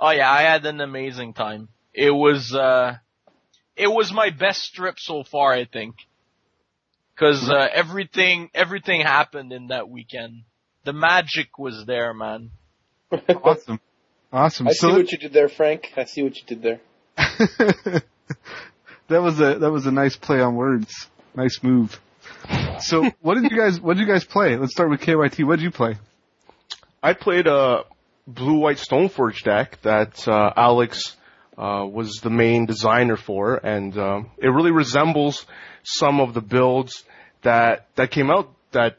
Oh 0.01 0.11
yeah, 0.11 0.31
I 0.31 0.43
had 0.43 0.65
an 0.67 0.81
amazing 0.81 1.35
time. 1.35 1.69
It 1.95 2.11
was 2.11 2.53
uh 2.55 2.97
it 3.77 3.87
was 3.89 4.13
my 4.13 4.31
best 4.31 4.75
trip 4.75 4.97
so 4.99 5.23
far, 5.23 5.53
I 5.53 5.65
think. 5.65 5.95
Cuz 7.23 7.49
uh, 7.49 7.69
everything 7.73 8.51
everything 8.53 9.01
happened 9.01 9.53
in 9.53 9.69
that 9.69 9.89
weekend. 9.89 10.43
The 10.85 10.93
magic 10.93 11.57
was 11.59 11.85
there, 11.87 12.13
man. 12.13 12.51
Awesome. 13.29 13.79
Awesome. 14.33 14.67
I 14.67 14.73
so 14.73 14.89
see 14.89 14.97
what 14.97 15.13
you 15.13 15.19
did 15.19 15.33
there, 15.33 15.49
Frank. 15.49 15.93
I 15.97 16.05
see 16.05 16.23
what 16.23 16.35
you 16.37 16.43
did 16.47 16.63
there. 16.63 16.81
that 19.09 19.23
was 19.23 19.39
a 19.39 19.59
that 19.59 19.71
was 19.71 19.87
a 19.87 19.93
nice 19.93 20.17
play 20.17 20.41
on 20.41 20.57
words. 20.57 21.09
Nice 21.37 21.63
move. 21.63 22.01
So 22.81 23.09
what 23.21 23.35
did 23.35 23.51
you 23.51 23.57
guys 23.57 23.81
what 23.81 23.97
did 23.97 24.07
you 24.07 24.13
guys 24.13 24.25
play? 24.25 24.57
Let's 24.57 24.73
start 24.73 24.91
with 24.91 25.01
KYT. 25.01 25.45
What 25.47 25.57
did 25.57 25.65
you 25.65 25.71
play? 25.71 25.97
I 27.03 27.13
played 27.13 27.47
a 27.47 27.85
blue 28.27 28.59
white 28.59 28.79
Stoneforge 28.79 29.43
deck 29.45 29.79
that 29.83 30.27
uh, 30.27 30.53
Alex 30.57 31.17
uh, 31.57 31.87
was 31.87 32.21
the 32.23 32.31
main 32.31 32.67
designer 32.67 33.17
for, 33.17 33.57
and 33.57 33.97
um, 33.99 34.31
it 34.39 34.49
really 34.49 34.71
resembles 34.71 35.45
some 35.83 36.21
of 36.21 36.35
the 36.35 36.41
builds 36.41 37.05
that 37.43 37.89
that 37.97 38.11
came 38.11 38.31
out 38.31 38.51
that 38.73 38.99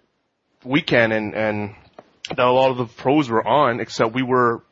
weekend, 0.64 1.14
and 1.14 1.34
and 1.34 1.76
that 2.30 2.40
a 2.40 2.52
lot 2.52 2.72
of 2.72 2.78
the 2.78 2.86
pros 2.86 3.30
were 3.30 3.46
on, 3.46 3.80
except 3.80 4.14
we 4.14 4.24
were 4.24 4.64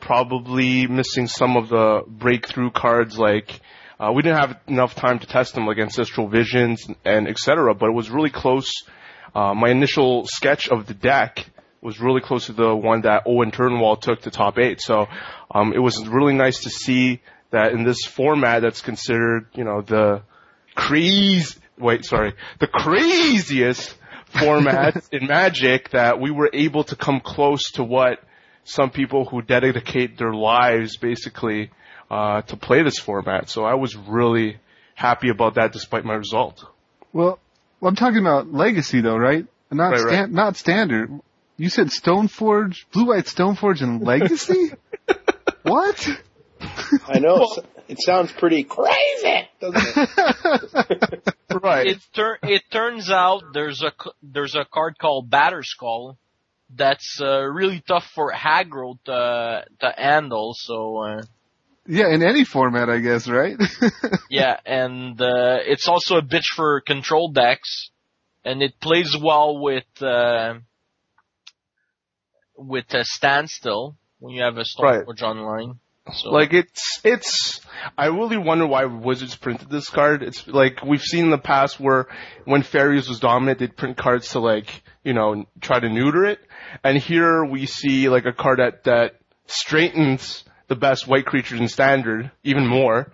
probably 0.00 0.86
missing 0.86 1.26
some 1.26 1.56
of 1.56 1.68
the 1.68 2.02
breakthrough 2.06 2.70
cards 2.70 3.18
like. 3.18 3.60
Uh, 3.98 4.10
we 4.12 4.22
didn't 4.22 4.38
have 4.38 4.58
enough 4.66 4.96
time 4.96 5.20
to 5.20 5.26
test 5.26 5.54
them 5.54 5.66
like 5.66 5.78
Ancestral 5.78 6.28
Visions 6.28 6.84
and 7.04 7.28
etc. 7.28 7.74
But 7.74 7.90
it 7.90 7.92
was 7.94 8.10
really 8.10 8.30
close. 8.30 8.70
Uh, 9.34 9.54
my 9.54 9.70
initial 9.70 10.26
sketch 10.26 10.68
of 10.68 10.86
the 10.86 10.94
deck 10.94 11.46
was 11.84 12.00
really 12.00 12.20
close 12.20 12.46
to 12.46 12.52
the 12.52 12.74
one 12.74 13.02
that 13.02 13.24
Owen 13.26 13.50
Turtenwald 13.50 14.00
took 14.00 14.22
to 14.22 14.30
top 14.30 14.58
eight. 14.58 14.80
So 14.80 15.06
um, 15.50 15.72
it 15.72 15.78
was 15.78 16.06
really 16.08 16.34
nice 16.34 16.60
to 16.62 16.70
see 16.70 17.20
that 17.50 17.72
in 17.72 17.84
this 17.84 18.04
format 18.04 18.62
that's 18.62 18.80
considered, 18.80 19.48
you 19.54 19.64
know, 19.64 19.82
the 19.82 20.22
crazy, 20.74 21.58
wait, 21.78 22.04
sorry, 22.04 22.32
the 22.58 22.66
craziest 22.66 23.94
format 24.26 25.06
in 25.12 25.26
Magic 25.26 25.90
that 25.90 26.20
we 26.20 26.30
were 26.30 26.50
able 26.52 26.84
to 26.84 26.96
come 26.96 27.20
close 27.20 27.70
to 27.72 27.84
what 27.84 28.18
some 28.64 28.90
people 28.90 29.24
who 29.26 29.42
dedicate 29.42 30.16
their 30.18 30.32
lives 30.32 30.96
basically 30.96 31.70
uh, 32.10 32.42
to 32.42 32.56
play 32.56 32.82
this 32.82 32.98
format. 32.98 33.48
So 33.50 33.64
I 33.64 33.74
was 33.74 33.94
really 33.94 34.56
happy 34.94 35.28
about 35.28 35.54
that 35.54 35.72
despite 35.72 36.04
my 36.04 36.14
result. 36.14 36.64
Well, 37.12 37.38
well 37.80 37.90
I'm 37.90 37.96
talking 37.96 38.20
about 38.20 38.52
legacy 38.52 39.00
though, 39.00 39.16
right? 39.16 39.46
Not 39.70 39.90
Right, 39.90 40.00
stan- 40.00 40.20
right. 40.20 40.30
not 40.30 40.56
standard. 40.56 41.20
You 41.56 41.68
said 41.68 41.88
Stoneforge, 41.88 42.84
Blue 42.92 43.06
White 43.08 43.26
Stoneforge 43.26 43.80
and 43.82 44.02
Legacy? 44.02 44.72
what? 45.62 46.08
I 47.08 47.18
know 47.18 47.36
it's- 47.36 47.58
it 47.86 47.98
sounds 48.00 48.32
pretty 48.32 48.64
crazy, 48.64 49.46
doesn't 49.60 50.08
it? 50.08 51.34
Right. 51.62 51.86
It 51.86 51.98
tur- 52.14 52.38
it 52.42 52.62
turns 52.72 53.10
out 53.10 53.42
there's 53.52 53.80
a 53.82 53.90
c- 54.02 54.10
there's 54.22 54.54
a 54.56 54.64
card 54.64 54.98
called 54.98 55.30
Batterskull 55.30 56.16
that's 56.74 57.20
uh, 57.20 57.42
really 57.42 57.80
tough 57.86 58.04
for 58.14 58.32
aggro 58.32 58.96
to 59.04 59.64
to 59.80 59.92
handle. 59.96 60.54
So 60.56 60.96
uh, 60.98 61.22
Yeah, 61.86 62.08
in 62.12 62.22
any 62.22 62.44
format, 62.44 62.88
I 62.90 62.98
guess, 62.98 63.28
right? 63.28 63.56
yeah, 64.30 64.58
and 64.66 65.20
uh, 65.20 65.58
it's 65.64 65.86
also 65.86 66.16
a 66.16 66.22
bitch 66.22 66.48
for 66.56 66.80
control 66.80 67.30
decks, 67.30 67.90
and 68.44 68.60
it 68.62 68.80
plays 68.80 69.14
well 69.22 69.58
with 69.58 69.84
uh, 70.02 70.54
with 72.56 72.92
a 72.94 73.04
standstill 73.04 73.96
when 74.18 74.34
you 74.34 74.42
have 74.42 74.56
a 74.56 74.64
Right. 74.80 75.06
Stoneforge 75.06 75.22
online. 75.22 75.80
So 76.12 76.30
Like 76.30 76.52
it's 76.52 77.00
it's 77.02 77.60
I 77.96 78.06
really 78.06 78.36
wonder 78.36 78.66
why 78.66 78.84
Wizards 78.84 79.36
printed 79.36 79.70
this 79.70 79.88
card. 79.88 80.22
It's 80.22 80.46
like 80.46 80.82
we've 80.84 81.00
seen 81.00 81.24
in 81.24 81.30
the 81.30 81.38
past 81.38 81.80
where 81.80 82.08
when 82.44 82.62
fairies 82.62 83.08
was 83.08 83.20
dominant, 83.20 83.58
they'd 83.58 83.74
print 83.74 83.96
cards 83.96 84.28
to 84.30 84.40
like 84.40 84.82
you 85.02 85.14
know 85.14 85.46
try 85.62 85.80
to 85.80 85.88
neuter 85.88 86.26
it, 86.26 86.40
and 86.82 86.98
here 86.98 87.44
we 87.44 87.64
see 87.64 88.10
like 88.10 88.26
a 88.26 88.34
card 88.34 88.58
that 88.58 88.84
that 88.84 89.14
straightens 89.46 90.44
the 90.68 90.76
best 90.76 91.08
white 91.08 91.24
creatures 91.24 91.60
in 91.60 91.68
standard 91.68 92.30
even 92.42 92.66
more, 92.66 93.12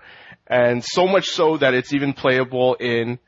and 0.48 0.82
so 0.84 1.06
much 1.06 1.26
so 1.28 1.58
that 1.58 1.74
it's 1.74 1.92
even 1.92 2.12
playable 2.12 2.74
in. 2.74 3.20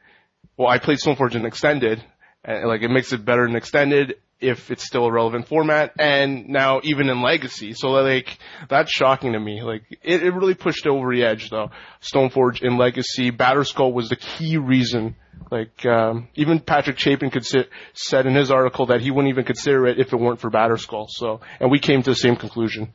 Well, 0.56 0.68
I 0.68 0.78
played 0.78 0.98
Stoneforge 0.98 1.36
in 1.36 1.46
extended, 1.46 2.04
and 2.44 2.66
like 2.66 2.82
it 2.82 2.90
makes 2.90 3.12
it 3.12 3.24
better 3.24 3.46
in 3.46 3.54
extended 3.54 4.16
if 4.42 4.70
it's 4.70 4.84
still 4.84 5.06
a 5.06 5.12
relevant 5.12 5.48
format, 5.48 5.92
and 5.98 6.48
now 6.48 6.80
even 6.82 7.08
in 7.08 7.22
legacy. 7.22 7.72
So 7.74 7.88
like 7.90 8.38
that's 8.68 8.90
shocking 8.90 9.32
to 9.32 9.40
me. 9.40 9.62
Like 9.62 9.82
it, 10.02 10.22
it 10.22 10.34
really 10.34 10.54
pushed 10.54 10.86
over 10.86 11.14
the 11.14 11.24
edge 11.24 11.48
though. 11.50 11.70
Stoneforge 12.02 12.62
in 12.62 12.76
legacy, 12.76 13.30
Batterskull 13.30 13.92
was 13.92 14.08
the 14.08 14.16
key 14.16 14.56
reason. 14.56 15.16
Like 15.50 15.84
um, 15.86 16.28
even 16.34 16.60
Patrick 16.60 16.98
Chapin 16.98 17.30
could 17.30 17.44
sit, 17.46 17.68
said 17.94 18.26
in 18.26 18.34
his 18.34 18.50
article 18.50 18.86
that 18.86 19.00
he 19.00 19.10
wouldn't 19.10 19.32
even 19.32 19.44
consider 19.44 19.86
it 19.86 20.00
if 20.00 20.12
it 20.12 20.16
weren't 20.16 20.40
for 20.40 20.50
Batterskull. 20.50 21.06
So 21.08 21.40
and 21.60 21.70
we 21.70 21.78
came 21.78 22.02
to 22.02 22.10
the 22.10 22.16
same 22.16 22.36
conclusion. 22.36 22.92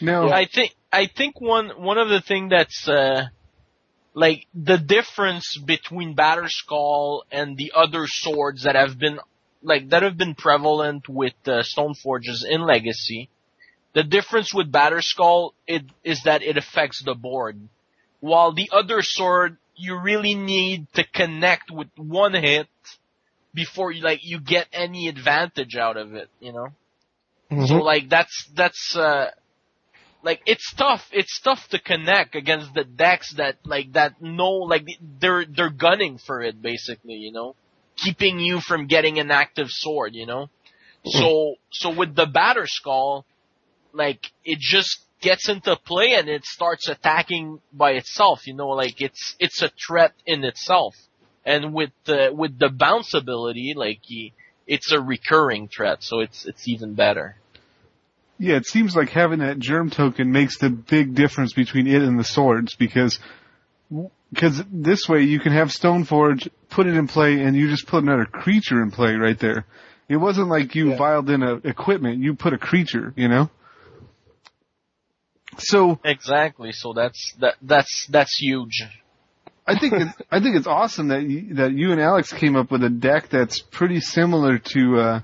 now, 0.00 0.30
I 0.30 0.46
think 0.46 0.74
I 0.92 1.06
think 1.06 1.40
one 1.40 1.70
one 1.76 1.98
of 1.98 2.08
the 2.08 2.20
thing 2.20 2.48
that's 2.48 2.88
uh, 2.88 3.26
like 4.14 4.46
the 4.54 4.78
difference 4.78 5.56
between 5.58 6.16
Batterskull 6.16 7.22
and 7.30 7.56
the 7.56 7.72
other 7.76 8.06
swords 8.06 8.64
that 8.64 8.74
have 8.74 8.98
been 8.98 9.18
like 9.62 9.90
that 9.90 10.02
have 10.02 10.16
been 10.16 10.34
prevalent 10.34 11.08
with 11.08 11.34
uh, 11.46 11.62
Stoneforges 11.62 12.44
in 12.48 12.62
Legacy. 12.62 13.28
The 13.92 14.04
difference 14.04 14.54
with 14.54 14.70
Batterskull 14.70 15.52
it 15.66 15.82
is 16.04 16.22
that 16.24 16.42
it 16.42 16.56
affects 16.56 17.02
the 17.04 17.14
board, 17.14 17.58
while 18.20 18.52
the 18.52 18.70
other 18.72 19.02
sword 19.02 19.56
you 19.76 19.98
really 19.98 20.34
need 20.34 20.86
to 20.94 21.04
connect 21.04 21.70
with 21.70 21.88
one 21.96 22.34
hit 22.34 22.68
before 23.52 23.90
you 23.90 24.02
like 24.02 24.20
you 24.22 24.40
get 24.40 24.68
any 24.72 25.08
advantage 25.08 25.76
out 25.76 25.96
of 25.96 26.14
it. 26.14 26.28
You 26.40 26.52
know. 26.52 26.68
So 27.66 27.76
like 27.76 28.08
that's 28.08 28.48
that's 28.54 28.94
uh 28.96 29.30
like 30.22 30.40
it's 30.46 30.72
tough. 30.74 31.04
It's 31.12 31.40
tough 31.40 31.66
to 31.70 31.80
connect 31.80 32.34
against 32.34 32.74
the 32.74 32.84
decks 32.84 33.34
that 33.36 33.56
like 33.64 33.92
that 33.94 34.20
know 34.20 34.52
like 34.52 34.86
they're 35.20 35.44
they're 35.44 35.70
gunning 35.70 36.18
for 36.18 36.42
it 36.42 36.60
basically, 36.60 37.14
you 37.14 37.32
know, 37.32 37.56
keeping 38.02 38.38
you 38.38 38.60
from 38.60 38.86
getting 38.86 39.18
an 39.18 39.30
active 39.30 39.68
sword, 39.70 40.14
you 40.14 40.26
know. 40.26 40.48
Hmm. 41.04 41.18
So 41.18 41.54
so 41.70 41.90
with 41.90 42.14
the 42.14 42.26
Batterskull, 42.26 43.24
like 43.92 44.26
it 44.44 44.58
just 44.58 45.00
gets 45.20 45.48
into 45.48 45.76
play 45.76 46.14
and 46.14 46.28
it 46.28 46.44
starts 46.44 46.88
attacking 46.88 47.60
by 47.72 47.92
itself, 47.92 48.46
you 48.46 48.54
know, 48.54 48.68
like 48.68 49.00
it's 49.00 49.36
it's 49.38 49.62
a 49.62 49.70
threat 49.86 50.12
in 50.26 50.44
itself. 50.44 50.94
And 51.44 51.72
with 51.74 51.90
the 52.04 52.30
with 52.34 52.58
the 52.58 52.68
bounce 52.68 53.14
ability, 53.14 53.74
like 53.76 54.00
it's 54.66 54.92
a 54.92 55.00
recurring 55.00 55.68
threat, 55.68 56.02
so 56.02 56.20
it's 56.20 56.46
it's 56.46 56.68
even 56.68 56.94
better. 56.94 57.36
yeah, 58.38 58.56
it 58.56 58.66
seems 58.66 58.96
like 58.96 59.10
having 59.10 59.40
that 59.40 59.58
germ 59.58 59.90
token 59.90 60.32
makes 60.32 60.58
the 60.58 60.70
big 60.70 61.14
difference 61.14 61.52
between 61.52 61.86
it 61.86 62.02
and 62.02 62.18
the 62.18 62.24
swords 62.24 62.74
because 62.76 63.18
because 64.32 64.62
this 64.70 65.08
way 65.08 65.22
you 65.22 65.40
can 65.40 65.52
have 65.52 65.68
Stoneforge, 65.68 66.48
put 66.68 66.86
it 66.86 66.94
in 66.96 67.06
play, 67.08 67.40
and 67.42 67.56
you 67.56 67.68
just 67.68 67.86
put 67.86 68.02
another 68.02 68.24
creature 68.24 68.82
in 68.82 68.90
play 68.90 69.14
right 69.14 69.38
there. 69.38 69.66
It 70.08 70.16
wasn't 70.16 70.48
like 70.48 70.74
you 70.74 70.90
Yeah. 70.90 70.98
vialed 70.98 71.28
in 71.32 71.42
a 71.42 71.54
equipment; 71.68 72.18
you 72.22 72.34
put 72.34 72.52
a 72.52 72.58
creature, 72.58 73.12
you 73.16 73.28
know. 73.28 73.50
So 75.58 75.98
Exactly. 76.04 76.72
So 76.72 76.92
that's 76.92 77.34
that 77.40 77.54
that's 77.62 78.06
that's 78.08 78.36
huge. 78.38 78.82
I 79.66 79.78
think 79.78 79.94
it's, 79.94 80.12
I 80.30 80.40
think 80.40 80.56
it's 80.56 80.66
awesome 80.66 81.08
that 81.08 81.22
you, 81.22 81.54
that 81.54 81.72
you 81.72 81.92
and 81.92 82.00
Alex 82.00 82.32
came 82.32 82.56
up 82.56 82.70
with 82.72 82.82
a 82.82 82.90
deck 82.90 83.28
that's 83.28 83.60
pretty 83.60 84.00
similar 84.00 84.58
to 84.58 84.98
uh, 84.98 85.20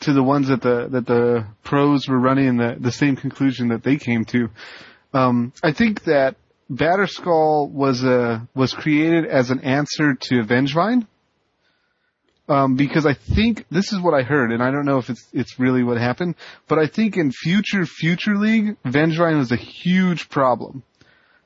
to 0.00 0.12
the 0.12 0.22
ones 0.22 0.48
that 0.48 0.62
the 0.62 0.88
that 0.88 1.06
the 1.06 1.46
pros 1.62 2.08
were 2.08 2.18
running 2.18 2.48
and 2.48 2.60
the 2.60 2.76
the 2.80 2.92
same 2.92 3.16
conclusion 3.16 3.68
that 3.68 3.82
they 3.82 3.96
came 3.96 4.24
to. 4.26 4.48
Um, 5.12 5.52
I 5.62 5.72
think 5.72 6.04
that 6.04 6.36
Batterskull 6.72 7.70
was 7.70 8.02
a 8.02 8.48
was 8.54 8.72
created 8.72 9.26
as 9.26 9.50
an 9.50 9.60
answer 9.60 10.14
to 10.14 10.42
Vengevine. 10.42 11.06
Um, 12.48 12.74
because 12.74 13.06
I 13.06 13.14
think 13.14 13.64
this 13.70 13.92
is 13.92 14.00
what 14.00 14.14
I 14.14 14.22
heard, 14.22 14.50
and 14.52 14.62
I 14.62 14.70
don't 14.72 14.84
know 14.84 14.98
if 14.98 15.10
it's 15.10 15.26
it's 15.32 15.58
really 15.60 15.82
what 15.84 15.98
happened, 15.98 16.34
but 16.68 16.78
I 16.78 16.86
think 16.86 17.16
in 17.16 17.30
future 17.30 17.86
Future 17.86 18.36
League, 18.36 18.76
Vengevine 18.84 19.38
was 19.38 19.52
a 19.52 19.56
huge 19.56 20.28
problem. 20.28 20.82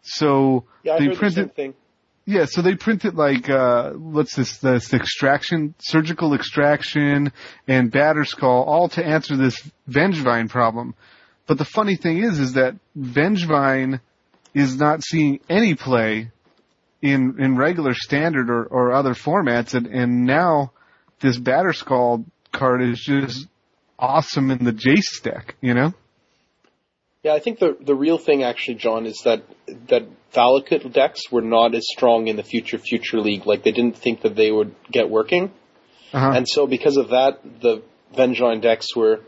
So 0.03 0.65
Yeah, 0.85 0.99
they 0.99 1.09
the 1.09 1.17
printed 1.17 1.55
thing. 1.55 1.75
yeah, 2.25 2.47
so 2.47 2.63
they 2.63 2.77
printed 2.77 3.15
like 3.15 3.51
uh 3.51 3.91
what's 3.93 4.35
this 4.37 4.59
this 4.59 4.95
extraction 4.95 5.75
surgical 5.79 6.35
extraction 6.35 7.33
and 7.69 7.93
Batterskull 7.93 8.67
all 8.67 8.89
to 8.91 9.05
answer 9.05 9.37
this 9.37 9.61
Vengevine 9.89 10.49
problem. 10.49 10.95
But 11.47 11.59
the 11.59 11.65
funny 11.65 11.97
thing 11.97 12.19
is 12.19 12.39
is 12.39 12.53
that 12.55 12.75
Vengevine 12.99 14.01
is 14.57 14.77
not 14.77 15.05
seeing 15.05 15.39
any 15.49 15.75
play 15.75 16.31
in 17.03 17.37
in 17.39 17.57
regular 17.57 17.95
standard 17.95 18.49
or, 18.51 18.65
or 18.65 18.93
other 18.93 19.15
formats 19.15 19.75
and, 19.75 19.87
and 19.87 20.25
now 20.25 20.73
this 21.21 21.39
Batterskull 21.39 22.25
card 22.53 22.83
is 22.83 22.99
just 23.01 23.47
awesome 23.99 24.51
in 24.51 24.65
the 24.65 24.73
Jace 24.73 25.23
deck, 25.23 25.57
you 25.61 25.75
know? 25.75 25.93
Yeah, 27.23 27.35
I 27.35 27.41
think 27.41 27.59
the 27.59 27.77
the 27.81 27.95
real 27.95 28.19
thing 28.19 28.43
actually, 28.45 28.77
John, 28.77 29.05
is 29.07 29.21
that 29.25 29.43
that 29.89 30.05
Valakut 30.33 30.91
decks 30.93 31.23
were 31.31 31.43
not 31.43 31.75
as 31.75 31.85
strong 31.97 32.29
in 32.29 32.37
the 32.37 32.43
future 32.43 32.79
Future 32.79 33.21
League. 33.21 33.47
Like 33.47 33.63
they 33.63 33.73
didn't 33.73 33.99
think 33.99 34.23
that 34.23 34.37
they 34.37 34.51
would 34.51 34.75
get 34.91 35.11
working, 35.11 35.51
Uh-huh. 36.13 36.33
and 36.37 36.47
so 36.49 36.67
because 36.67 36.97
of 36.97 37.09
that, 37.11 37.41
the 37.61 37.83
Vengevine 38.17 38.61
decks 38.63 38.95
were 38.95 39.21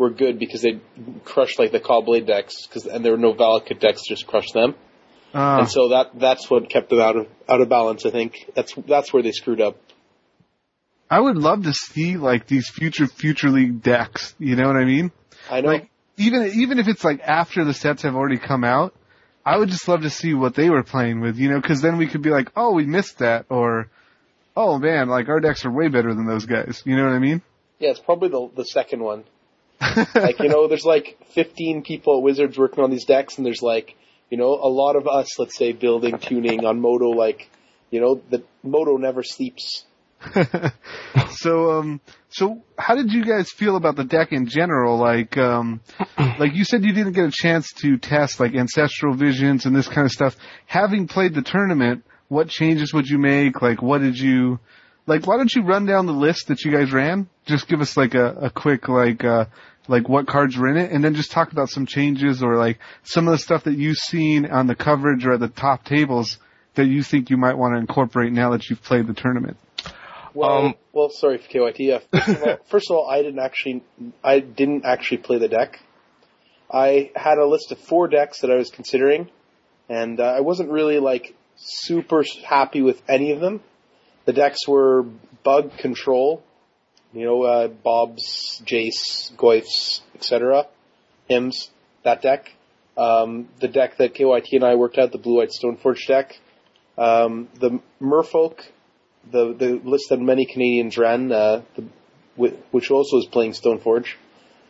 were 0.00 0.10
good 0.10 0.38
because 0.38 0.62
they 0.62 0.80
crushed 1.24 1.58
like 1.58 1.72
the 1.72 1.78
Caw-Blade 1.78 2.26
decks, 2.26 2.66
cause, 2.72 2.86
and 2.86 3.04
there 3.04 3.12
were 3.12 3.18
no 3.18 3.34
Valakut 3.34 3.78
decks 3.78 4.00
just 4.08 4.26
crushed 4.26 4.54
them, 4.54 4.74
Uh, 5.32 5.58
and 5.60 5.70
so 5.70 5.90
that 5.90 6.18
that's 6.18 6.50
what 6.50 6.68
kept 6.70 6.88
them 6.88 7.00
out 7.00 7.16
of 7.16 7.28
out 7.48 7.60
of 7.60 7.68
balance. 7.68 8.04
I 8.06 8.10
think 8.10 8.50
that's 8.54 8.74
that's 8.88 9.12
where 9.12 9.22
they 9.22 9.32
screwed 9.32 9.60
up. 9.60 9.76
I 11.10 11.20
would 11.20 11.36
love 11.36 11.64
to 11.64 11.74
see 11.74 12.16
like 12.16 12.46
these 12.46 12.68
future 12.68 13.06
Future 13.06 13.50
League 13.50 13.82
decks, 13.82 14.34
you 14.38 14.56
know 14.56 14.66
what 14.66 14.76
I 14.76 14.84
mean? 14.84 15.12
I 15.50 15.60
know. 15.60 15.68
like 15.68 15.90
even 16.16 16.50
even 16.54 16.78
if 16.78 16.88
it's 16.88 17.04
like 17.04 17.20
after 17.20 17.64
the 17.64 17.74
sets 17.74 18.02
have 18.02 18.16
already 18.16 18.38
come 18.38 18.64
out, 18.64 18.94
I 19.44 19.58
would 19.58 19.68
just 19.68 19.86
love 19.86 20.02
to 20.02 20.10
see 20.10 20.32
what 20.34 20.54
they 20.54 20.70
were 20.70 20.82
playing 20.82 21.20
with, 21.20 21.36
you 21.36 21.50
know, 21.50 21.60
because 21.60 21.82
then 21.82 21.98
we 21.98 22.06
could 22.06 22.22
be 22.22 22.30
like, 22.30 22.50
oh, 22.56 22.72
we 22.72 22.86
missed 22.86 23.18
that, 23.18 23.46
or 23.50 23.88
oh 24.56 24.78
man, 24.78 25.08
like 25.08 25.28
our 25.28 25.40
decks 25.40 25.64
are 25.66 25.70
way 25.70 25.88
better 25.88 26.14
than 26.14 26.26
those 26.26 26.46
guys. 26.46 26.82
You 26.86 26.96
know 26.96 27.04
what 27.04 27.12
I 27.12 27.18
mean? 27.18 27.42
yeah, 27.78 27.90
it's 27.90 28.00
probably 28.00 28.28
the 28.30 28.48
the 28.56 28.64
second 28.64 29.02
one. 29.02 29.24
like 30.14 30.38
you 30.40 30.48
know 30.48 30.68
there's 30.68 30.84
like 30.84 31.18
15 31.34 31.82
people 31.82 32.18
at 32.18 32.22
wizards 32.22 32.58
working 32.58 32.84
on 32.84 32.90
these 32.90 33.04
decks 33.04 33.36
and 33.38 33.46
there's 33.46 33.62
like 33.62 33.96
you 34.30 34.36
know 34.36 34.48
a 34.48 34.68
lot 34.68 34.96
of 34.96 35.08
us 35.08 35.38
let's 35.38 35.56
say 35.56 35.72
building 35.72 36.18
tuning 36.18 36.64
on 36.64 36.80
MODO 36.80 37.10
like 37.10 37.48
you 37.90 38.00
know 38.00 38.20
the 38.30 38.42
MODO 38.62 38.96
never 38.96 39.22
sleeps. 39.22 39.84
So 41.32 41.78
um 41.78 42.00
so 42.28 42.62
how 42.78 42.94
did 42.94 43.12
you 43.12 43.24
guys 43.24 43.50
feel 43.50 43.76
about 43.76 43.96
the 43.96 44.04
deck 44.04 44.32
in 44.32 44.46
general? 44.46 44.98
Like 44.98 45.38
um 45.38 45.80
like 46.38 46.54
you 46.54 46.64
said 46.64 46.84
you 46.84 46.92
didn't 46.92 47.12
get 47.12 47.24
a 47.24 47.32
chance 47.32 47.72
to 47.82 47.96
test 47.96 48.40
like 48.40 48.54
ancestral 48.54 49.14
visions 49.14 49.64
and 49.64 49.74
this 49.74 49.88
kind 49.88 50.04
of 50.04 50.10
stuff. 50.10 50.36
Having 50.66 51.08
played 51.08 51.34
the 51.34 51.42
tournament 51.42 52.04
what 52.28 52.48
changes 52.48 52.92
would 52.92 53.08
you 53.08 53.18
make? 53.18 53.62
Like 53.62 53.80
what 53.80 54.00
did 54.00 54.18
you 54.18 54.60
like 55.10 55.26
why 55.26 55.36
don't 55.36 55.52
you 55.52 55.62
run 55.62 55.86
down 55.86 56.06
the 56.06 56.12
list 56.12 56.46
that 56.48 56.64
you 56.64 56.70
guys 56.70 56.92
ran? 56.92 57.28
Just 57.44 57.66
give 57.66 57.80
us 57.80 57.96
like 57.96 58.14
a, 58.14 58.26
a 58.42 58.50
quick 58.50 58.88
like 58.88 59.24
uh 59.24 59.46
like 59.88 60.08
what 60.08 60.28
cards 60.28 60.56
were 60.56 60.68
in 60.68 60.76
it 60.76 60.92
and 60.92 61.02
then 61.02 61.14
just 61.14 61.32
talk 61.32 61.50
about 61.50 61.68
some 61.68 61.84
changes 61.84 62.44
or 62.44 62.56
like 62.56 62.78
some 63.02 63.26
of 63.26 63.32
the 63.32 63.38
stuff 63.38 63.64
that 63.64 63.76
you've 63.76 63.96
seen 63.96 64.46
on 64.46 64.68
the 64.68 64.76
coverage 64.76 65.26
or 65.26 65.32
at 65.32 65.40
the 65.40 65.48
top 65.48 65.84
tables 65.84 66.38
that 66.76 66.86
you 66.86 67.02
think 67.02 67.28
you 67.28 67.36
might 67.36 67.58
want 67.58 67.74
to 67.74 67.78
incorporate 67.78 68.32
now 68.32 68.50
that 68.50 68.70
you've 68.70 68.82
played 68.84 69.08
the 69.08 69.12
tournament. 69.12 69.56
Well 70.32 70.66
Um, 70.66 70.74
well 70.92 71.10
sorry 71.10 71.38
for 71.38 71.48
KYT 71.48 72.02
first, 72.12 72.28
of 72.28 72.42
all, 72.42 72.56
first 72.70 72.90
of 72.90 72.96
all 72.96 73.10
I 73.10 73.22
didn't 73.22 73.40
actually 73.40 73.82
I 74.22 74.38
didn't 74.38 74.84
actually 74.84 75.18
play 75.18 75.38
the 75.38 75.48
deck. 75.48 75.80
I 76.72 77.10
had 77.16 77.38
a 77.38 77.46
list 77.46 77.72
of 77.72 77.78
four 77.80 78.06
decks 78.06 78.42
that 78.42 78.50
I 78.52 78.54
was 78.54 78.70
considering, 78.70 79.28
and 79.88 80.20
uh, 80.20 80.22
I 80.22 80.40
wasn't 80.40 80.70
really 80.70 81.00
like 81.00 81.34
super 81.56 82.22
happy 82.44 82.80
with 82.80 83.02
any 83.08 83.32
of 83.32 83.40
them. 83.40 83.60
The 84.24 84.32
decks 84.32 84.66
were 84.68 85.04
Bug 85.42 85.76
Control, 85.78 86.42
you 87.12 87.24
know, 87.24 87.42
uh, 87.42 87.68
Bob's, 87.68 88.62
Jace, 88.64 89.34
Goyf's, 89.36 90.02
etc. 90.14 90.66
Hymns, 91.28 91.70
that 92.04 92.22
deck. 92.22 92.52
Um, 92.96 93.48
the 93.60 93.68
deck 93.68 93.96
that 93.96 94.14
KYT 94.14 94.52
and 94.52 94.64
I 94.64 94.74
worked 94.74 94.98
out, 94.98 95.12
the 95.12 95.18
Blue 95.18 95.36
White 95.36 95.50
Stoneforge 95.50 96.06
deck. 96.06 96.38
Um, 96.98 97.48
the 97.54 97.80
Merfolk, 98.00 98.60
the 99.30 99.54
the 99.54 99.80
list 99.82 100.10
that 100.10 100.20
many 100.20 100.44
Canadians 100.44 100.98
ran, 100.98 101.32
uh, 101.32 101.62
the, 101.76 101.84
which 102.70 102.90
also 102.90 103.18
is 103.18 103.26
playing 103.26 103.52
Stoneforge, 103.52 104.14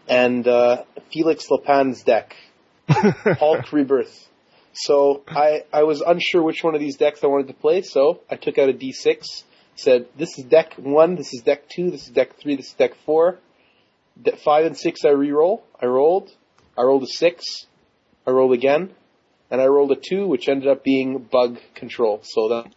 and 0.08 0.46
uh, 0.46 0.84
Felix 1.12 1.50
Lapin's 1.50 2.02
deck, 2.02 2.36
Hulk 2.88 3.72
Rebirth. 3.72 4.28
So 4.72 5.22
I 5.28 5.64
I 5.72 5.83
was 5.83 6.00
unsure 6.00 6.42
which 6.42 6.62
one 6.62 6.74
of 6.74 6.80
these 6.80 6.96
decks 6.96 7.24
I 7.24 7.26
wanted 7.26 7.48
to 7.48 7.54
play, 7.54 7.83
so 7.83 8.20
I 8.30 8.37
took 8.37 8.59
out 8.59 8.68
a 8.68 8.72
D6, 8.72 9.42
said 9.74 10.06
this 10.16 10.38
is 10.38 10.44
deck 10.44 10.74
one, 10.76 11.16
this 11.16 11.33
is 11.35 11.42
deck 11.42 11.68
two, 11.68 11.90
this 11.90 12.04
is 12.04 12.11
deck 12.11 12.37
three, 12.40 12.56
this 12.56 12.68
is 12.68 12.74
deck 12.74 12.92
four. 13.04 13.38
De- 14.20 14.37
five 14.37 14.66
and 14.66 14.76
six 14.76 15.04
I 15.04 15.11
re-roll. 15.11 15.64
I 15.80 15.87
rolled. 15.87 16.30
I 16.76 16.83
rolled 16.83 17.02
a 17.02 17.06
six. 17.06 17.44
I 18.26 18.30
rolled 18.30 18.52
again, 18.52 18.90
and 19.50 19.61
I 19.61 19.66
rolled 19.66 19.92
a 19.92 19.96
two, 19.96 20.26
which 20.26 20.48
ended 20.48 20.68
up 20.68 20.85
being 20.85 21.18
bug 21.18 21.59
control. 21.74 22.20
So 22.22 22.48
that 22.48 22.72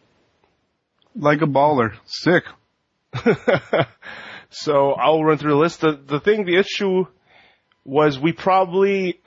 Like 1.15 1.41
a 1.41 1.45
baller. 1.45 1.95
Sick. 2.05 2.45
so 4.49 4.91
I'll 4.93 5.23
run 5.23 5.37
through 5.37 5.51
the 5.51 5.57
list. 5.57 5.81
The, 5.81 5.91
the 5.93 6.19
thing, 6.19 6.45
the 6.45 6.57
issue 6.57 7.05
was 7.85 8.17
we 8.17 8.31
probably 8.31 9.21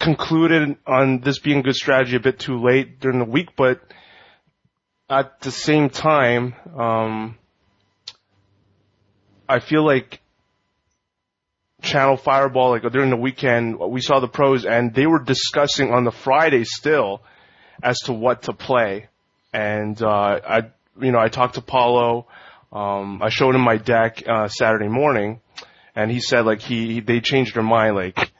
concluded 0.00 0.76
on 0.86 1.20
this 1.20 1.38
being 1.38 1.58
a 1.58 1.62
good 1.62 1.74
strategy 1.74 2.16
a 2.16 2.20
bit 2.20 2.38
too 2.38 2.60
late 2.60 3.00
during 3.00 3.18
the 3.18 3.24
week, 3.24 3.50
but 3.56 3.80
at 5.10 5.40
the 5.40 5.50
same 5.50 5.90
time, 5.90 6.54
um, 6.78 7.36
I 9.48 9.60
feel 9.60 9.84
like 9.84 10.20
Channel 11.82 12.16
Fireball, 12.16 12.70
like 12.70 12.82
during 12.92 13.10
the 13.10 13.16
weekend, 13.16 13.78
we 13.78 14.00
saw 14.00 14.20
the 14.20 14.28
pros 14.28 14.64
and 14.64 14.94
they 14.94 15.06
were 15.06 15.22
discussing 15.22 15.92
on 15.92 16.04
the 16.04 16.10
Friday 16.10 16.64
still 16.64 17.22
as 17.82 17.98
to 18.00 18.12
what 18.12 18.42
to 18.42 18.52
play. 18.52 19.08
And, 19.52 20.00
uh, 20.02 20.40
I, 20.46 20.62
you 21.00 21.12
know, 21.12 21.18
I 21.18 21.28
talked 21.28 21.54
to 21.54 21.62
Paulo, 21.62 22.26
um, 22.72 23.22
I 23.22 23.30
showed 23.30 23.54
him 23.54 23.62
my 23.62 23.78
deck, 23.78 24.22
uh, 24.28 24.48
Saturday 24.48 24.88
morning 24.88 25.40
and 25.98 26.12
he 26.12 26.20
said 26.20 26.46
like 26.46 26.60
he, 26.60 27.00
they 27.00 27.20
changed 27.20 27.56
their 27.56 27.62
mind 27.64 27.96
like 27.96 28.30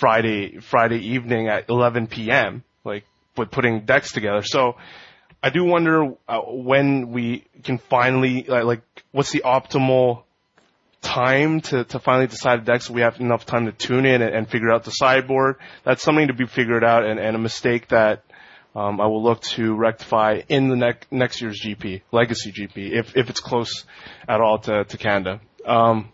Friday, 0.00 0.60
Friday 0.60 0.98
evening 1.10 1.48
at 1.48 1.68
11 1.68 2.06
p.m., 2.06 2.64
like 2.84 3.04
with 3.36 3.50
putting 3.50 3.84
decks 3.84 4.12
together. 4.12 4.42
So 4.42 4.76
I 5.42 5.50
do 5.50 5.62
wonder 5.62 6.14
uh, 6.26 6.40
when 6.40 7.12
we 7.12 7.44
can 7.62 7.76
finally, 7.76 8.44
like, 8.44 8.80
what's 9.12 9.30
the 9.30 9.42
optimal 9.44 10.22
time 11.02 11.60
to, 11.60 11.84
to 11.84 11.98
finally 11.98 12.28
decide 12.28 12.60
a 12.60 12.62
deck 12.62 12.80
so 12.80 12.94
we 12.94 13.02
have 13.02 13.20
enough 13.20 13.44
time 13.44 13.66
to 13.66 13.72
tune 13.72 14.06
in 14.06 14.22
and, 14.22 14.34
and 14.34 14.48
figure 14.48 14.70
out 14.70 14.84
the 14.84 14.90
sideboard. 14.90 15.56
That's 15.84 16.02
something 16.02 16.28
to 16.28 16.34
be 16.34 16.46
figured 16.46 16.82
out 16.82 17.04
and, 17.04 17.20
and 17.20 17.36
a 17.36 17.38
mistake 17.38 17.88
that 17.88 18.24
um, 18.74 19.02
I 19.02 19.06
will 19.06 19.22
look 19.22 19.42
to 19.42 19.74
rectify 19.74 20.40
in 20.48 20.68
the 20.68 20.76
ne- 20.76 21.06
next 21.10 21.42
year's 21.42 21.60
GP, 21.62 22.02
Legacy 22.10 22.52
GP, 22.52 22.92
if, 22.92 23.16
if 23.16 23.28
it's 23.28 23.40
close 23.40 23.84
at 24.26 24.40
all 24.40 24.60
to, 24.60 24.84
to 24.84 24.96
Canada. 24.96 25.40
Um, 25.66 26.10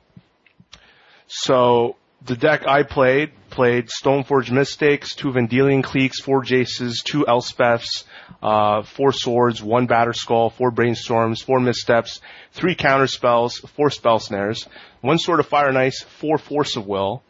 so 1.28 1.96
the 2.24 2.36
deck 2.36 2.66
I 2.66 2.82
played 2.82 3.32
played 3.56 3.88
Stoneforge 3.88 4.50
Mystics, 4.50 5.14
two 5.14 5.32
Vendilion 5.32 5.82
Cliques, 5.82 6.20
four 6.20 6.42
Jaces, 6.42 7.02
two 7.02 7.24
Elspeths, 7.26 8.04
uh, 8.42 8.82
four 8.82 9.12
Swords, 9.12 9.62
one 9.62 9.88
Batterskull, 9.88 10.52
four 10.52 10.70
Brainstorms, 10.70 11.42
four 11.42 11.58
Missteps, 11.58 12.20
three 12.52 12.74
Counter 12.74 13.06
Spells, 13.06 13.56
four 13.74 13.88
Spell 13.88 14.18
Snares, 14.18 14.68
one 15.00 15.18
Sword 15.18 15.40
of 15.40 15.46
Fire 15.46 15.68
and 15.68 15.78
Ice, 15.78 16.02
four 16.02 16.36
Force 16.36 16.76
of 16.76 16.86
Will. 16.86 17.22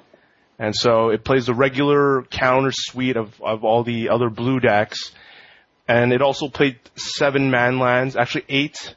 And 0.59 0.75
so 0.75 1.11
it 1.11 1.23
plays 1.23 1.47
the 1.47 1.55
regular 1.55 2.23
counter 2.25 2.73
suite 2.73 3.17
of, 3.17 3.41
of 3.41 3.65
all 3.65 3.85
the 3.85 4.09
other 4.09 4.29
blue 4.29 4.59
decks. 4.59 5.13
And 5.87 6.13
it 6.13 6.23
also 6.23 6.49
played 6.49 6.81
seven 6.97 7.53
man 7.53 7.79
lands, 7.79 8.17
actually 8.17 8.47
eight 8.49 8.97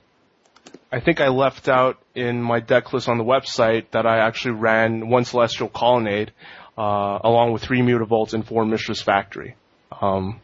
I 0.92 1.00
think 1.00 1.22
I 1.22 1.28
left 1.28 1.70
out 1.70 2.02
in 2.15 2.42
my 2.42 2.60
deck 2.60 2.94
list 2.94 3.08
on 3.08 3.20
the 3.20 3.24
website 3.24 3.92
that 3.92 4.08
I 4.08 4.26
actually 4.26 4.56
ran 4.56 5.08
one 5.08 5.24
Celestial 5.24 5.70
Colonnade, 5.70 6.32
uh, 6.80 7.20
along 7.26 7.52
with 7.52 7.62
three 7.62 7.82
Mutavaults 7.82 8.34
and 8.34 8.48
four 8.48 8.63
Mishra's 8.63 9.02
Factory. 9.02 9.58
Um, 10.02 10.39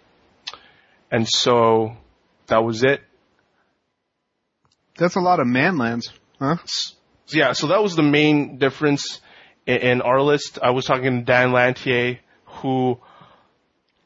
and 1.09 1.25
so 1.25 1.95
that 2.47 2.63
was 2.63 2.83
it. 2.83 3.01
That's 4.97 5.15
a 5.15 5.21
lot 5.21 5.39
of 5.39 5.47
manlands, 5.47 6.09
huh? 6.37 6.57
Yeah, 7.29 7.53
so 7.53 7.67
that 7.67 7.81
was 7.81 7.95
the 7.95 8.03
main 8.03 8.59
difference 8.59 9.21
in, 9.65 9.77
in 9.77 10.01
our 10.01 10.21
list. 10.21 10.59
I 10.61 10.71
was 10.71 10.85
talking 10.85 11.19
to 11.19 11.25
Dan 11.25 11.51
Lantier, 11.51 12.19
who 12.45 12.99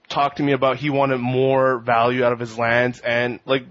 talked 0.07 0.37
to 0.37 0.43
me 0.43 0.53
about 0.53 0.77
he 0.77 0.91
wanted 0.91 1.17
more 1.19 1.79
value 1.79 2.23
out 2.23 2.31
of 2.31 2.39
his 2.39 2.57
lands, 2.57 2.99
and 2.99 3.39
like 3.45 3.63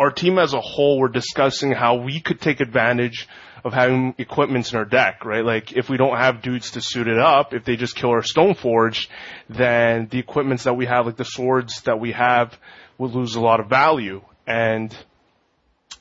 our 0.00 0.10
team 0.10 0.38
as 0.38 0.54
a 0.54 0.60
whole 0.60 0.98
were 0.98 1.08
discussing 1.08 1.70
how 1.70 1.96
we 1.96 2.20
could 2.20 2.40
take 2.40 2.60
advantage 2.60 3.28
of 3.66 3.72
having 3.72 4.14
equipments 4.16 4.70
in 4.70 4.78
our 4.78 4.84
deck, 4.84 5.24
right? 5.24 5.44
Like 5.44 5.72
if 5.72 5.88
we 5.88 5.96
don't 5.96 6.16
have 6.16 6.40
dudes 6.40 6.70
to 6.72 6.80
suit 6.80 7.08
it 7.08 7.18
up, 7.18 7.52
if 7.52 7.64
they 7.64 7.74
just 7.74 7.96
kill 7.96 8.10
our 8.10 8.22
Stoneforge, 8.22 9.08
then 9.48 10.06
the 10.08 10.20
equipments 10.20 10.64
that 10.64 10.74
we 10.74 10.86
have, 10.86 11.06
like 11.06 11.16
the 11.16 11.24
swords 11.24 11.80
that 11.82 11.98
we 11.98 12.12
have, 12.12 12.56
would 12.96 13.10
lose 13.10 13.34
a 13.34 13.40
lot 13.40 13.58
of 13.58 13.68
value. 13.68 14.22
And 14.46 14.96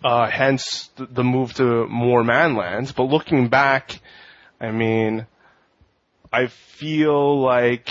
uh, 0.04 0.30
hence 0.30 0.92
the, 0.96 1.08
the 1.08 1.24
move 1.24 1.56
to 1.56 1.88
more 1.88 2.22
manlands. 2.22 2.94
But 2.96 3.06
looking 3.06 3.50
back, 3.50 4.00
I 4.62 4.70
mean, 4.70 5.26
I 6.32 6.46
feel 6.78 7.42
like 7.42 7.90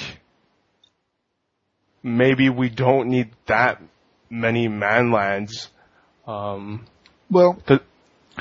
maybe 2.01 2.49
we 2.49 2.69
don't 2.69 3.09
need 3.09 3.31
that 3.47 3.83
many 4.31 4.69
manlands. 4.69 5.67
Um, 6.29 6.87
Well, 7.29 7.61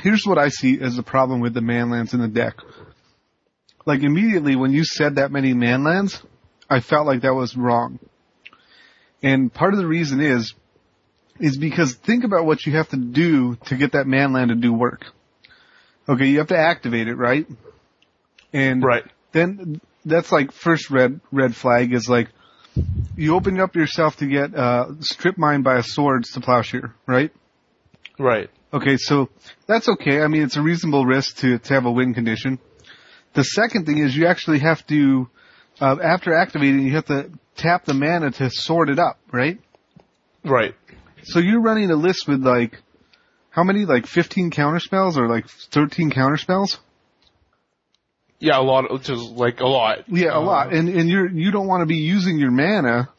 here's 0.02 0.26
what 0.26 0.38
I 0.38 0.50
see 0.50 0.80
as 0.82 0.96
the 0.96 1.04
problem 1.04 1.40
with 1.40 1.54
the 1.54 1.62
manlands 1.62 2.14
in 2.14 2.22
the 2.22 2.28
deck. 2.28 2.56
Like 3.86 4.02
immediately 4.02 4.56
when 4.56 4.72
you 4.72 4.86
said 4.86 5.16
that 5.16 5.32
many 5.32 5.54
manlands, 5.54 6.24
I 6.70 6.80
felt 6.80 7.06
like 7.06 7.22
that 7.22 7.34
was 7.34 7.56
wrong. 7.56 8.00
And 9.22 9.54
part 9.54 9.74
of 9.74 9.80
the 9.80 9.88
reason 9.88 10.20
is, 10.20 10.54
is 11.40 11.58
because 11.58 11.94
think 11.96 12.24
about 12.24 12.46
what 12.46 12.66
you 12.66 12.74
have 12.74 12.90
to 12.90 12.98
do 12.98 13.56
to 13.68 13.76
get 13.76 13.94
that 13.94 14.06
manland 14.06 14.50
to 14.50 14.56
do 14.56 14.74
work. 14.74 15.06
Okay, 16.08 16.28
you 16.28 16.40
have 16.40 16.48
to 16.48 16.58
activate 16.58 17.08
it, 17.08 17.16
right? 17.16 17.48
And 18.52 18.84
right, 18.84 19.06
then 19.32 19.82
that's 20.06 20.32
like 20.32 20.52
first 20.52 20.92
red 20.92 21.22
red 21.32 21.56
flag 21.56 21.94
is 21.94 22.10
like 22.10 22.28
you 23.16 23.36
open 23.36 23.60
up 23.60 23.76
yourself 23.76 24.18
to 24.18 24.28
get 24.28 24.54
uh 24.54 25.00
strip 25.00 25.38
mined 25.38 25.64
by 25.64 25.78
a 25.78 25.84
swords 25.84 26.32
to 26.32 26.42
plowshare, 26.42 26.94
right? 27.08 27.32
right, 28.20 28.50
Okay, 28.74 28.98
so 28.98 29.30
that's 29.68 29.88
okay. 29.88 30.22
I 30.22 30.28
mean, 30.28 30.42
it's 30.42 30.58
a 30.58 30.62
reasonable 30.62 31.06
risk 31.06 31.38
to, 31.38 31.60
to 31.60 31.74
have 31.76 31.86
a 31.86 31.92
win 31.92 32.16
condition. 32.16 32.58
The 33.36 33.44
second 33.44 33.86
thing 33.86 34.00
is 34.00 34.16
you 34.16 34.26
actually 34.26 34.60
have 34.60 34.86
to, 34.88 35.30
uh, 35.80 35.98
after 36.04 36.34
activating, 36.34 36.80
you 36.82 36.96
have 36.96 37.06
to 37.06 37.30
tap 37.56 37.86
the 37.86 37.94
mana 37.94 38.32
to 38.32 38.50
sort 38.50 38.90
it 38.90 38.98
up, 38.98 39.20
right? 39.32 39.60
right. 40.44 40.74
So 41.24 41.40
you're 41.40 41.62
running 41.62 41.92
a 41.92 41.96
list 41.96 42.28
with 42.28 42.44
like, 42.44 42.82
how 43.52 43.64
many? 43.64 43.86
Like 43.86 44.08
15 44.08 44.50
counter 44.50 44.80
spells 44.80 45.20
or 45.20 45.30
like 45.30 45.48
13 45.48 46.10
counter 46.10 46.38
spells? 46.38 46.80
Yeah, 48.40 48.60
a 48.60 48.64
lot, 48.64 48.92
which 48.92 49.08
is 49.08 49.22
like 49.22 49.60
a 49.60 49.68
lot. 49.68 50.06
Yeah, 50.08 50.36
a 50.36 50.42
lot. 50.42 50.74
And, 50.74 50.90
and 50.90 51.08
you're, 51.08 51.30
you 51.30 51.52
don't 51.52 51.68
want 51.68 51.82
to 51.82 51.86
be 51.86 51.98
using 51.98 52.40
your 52.40 52.50
mana 52.50 53.10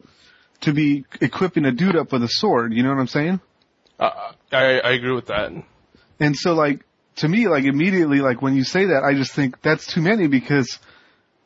to 0.62 0.72
be 0.72 1.04
equipping 1.20 1.64
a 1.64 1.70
dude 1.70 1.96
up 1.96 2.12
with 2.12 2.24
a 2.24 2.28
sword. 2.28 2.72
You 2.72 2.82
know 2.82 2.88
what 2.88 2.98
I'm 2.98 3.06
saying? 3.06 3.40
Uh, 3.98 4.32
I, 4.52 4.80
I 4.80 4.92
agree 4.92 5.14
with 5.14 5.26
that. 5.26 5.52
And 6.20 6.36
so 6.36 6.54
like, 6.54 6.84
to 7.16 7.28
me, 7.28 7.48
like 7.48 7.64
immediately, 7.64 8.20
like 8.20 8.42
when 8.42 8.56
you 8.56 8.64
say 8.64 8.86
that, 8.86 9.04
I 9.04 9.14
just 9.14 9.32
think 9.32 9.62
that's 9.62 9.86
too 9.86 10.00
many 10.00 10.26
because 10.26 10.78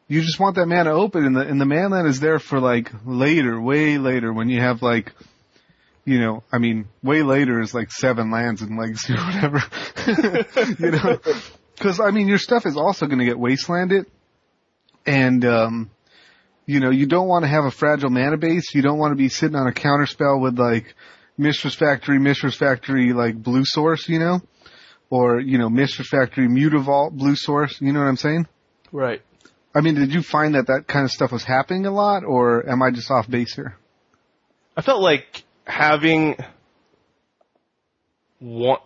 you 0.07 0.23
just 0.23 0.41
want 0.41 0.57
that 0.57 0.67
mana 0.67 0.93
open 0.93 1.25
and 1.25 1.37
the, 1.37 1.41
and 1.41 1.61
the 1.61 1.67
mana 1.67 2.05
is 2.07 2.21
there 2.21 2.39
for 2.39 2.61
like 2.61 2.91
later, 3.05 3.61
way 3.61 3.99
later 3.99 4.33
when 4.33 4.49
you 4.49 4.61
have 4.61 4.83
like, 4.83 5.13
you 6.05 6.19
know, 6.19 6.43
I 6.51 6.57
mean, 6.59 6.89
way 7.03 7.23
later 7.23 7.61
is 7.61 7.75
like 7.75 7.93
seven 7.93 8.31
lands 8.31 8.63
in 8.63 8.79
Legacy 8.79 9.13
or 9.13 9.19
whatever. 9.19 9.63
you 10.79 10.91
know? 10.91 11.19
Cause 11.79 12.01
I 12.01 12.11
mean, 12.11 12.29
your 12.29 12.39
stuff 12.39 12.65
is 12.65 12.77
also 12.77 13.07
gonna 13.07 13.27
get 13.27 13.37
wastelanded 13.37 14.07
and, 15.05 15.45
um, 15.45 15.91
you 16.65 16.81
know, 16.81 16.91
you 16.91 17.07
don't 17.07 17.29
want 17.29 17.45
to 17.45 17.49
have 17.49 17.65
a 17.65 17.71
fragile 17.71 18.11
mana 18.11 18.37
base. 18.37 18.75
You 18.75 18.83
don't 18.83 18.99
want 18.99 19.13
to 19.13 19.17
be 19.17 19.31
sitting 19.31 19.57
on 19.57 19.67
a 19.67 19.73
counter 19.73 20.05
spell 20.05 20.39
with 20.39 20.59
like 20.59 20.95
Mishra's 21.39 21.75
Factory, 21.75 22.19
Mishra's 22.19 22.57
Factory, 22.57 23.13
like 23.13 23.37
blue 23.37 23.65
source, 23.65 24.09
you 24.09 24.19
know? 24.19 24.41
Or, 25.11 25.41
you 25.41 25.57
know, 25.57 25.71
Mishra's 25.71 26.09
Factory, 26.09 26.49
Mutavault, 26.49 27.13
blue 27.13 27.37
source, 27.37 27.81
you 27.81 27.93
know 27.93 28.01
what 28.01 28.09
I'm 28.09 28.17
saying? 28.17 28.47
Right. 28.93 29.23
I 29.75 29.81
mean, 29.81 29.95
did 29.95 30.13
you 30.13 30.23
find 30.23 30.55
that 30.55 30.67
that 30.67 30.87
kind 30.87 31.05
of 31.05 31.11
stuff 31.11 31.33
was 31.33 31.45
happening 31.45 31.87
a 31.87 31.91
lot, 31.91 32.25
or 32.25 32.69
am 32.69 32.83
I 32.83 32.91
just 32.91 33.11
off 33.11 33.31
base 33.31 33.55
here? 33.55 33.77
I 34.77 34.83
felt 34.83 35.01
like 35.01 35.45
having 35.65 36.37
one, 38.41 38.79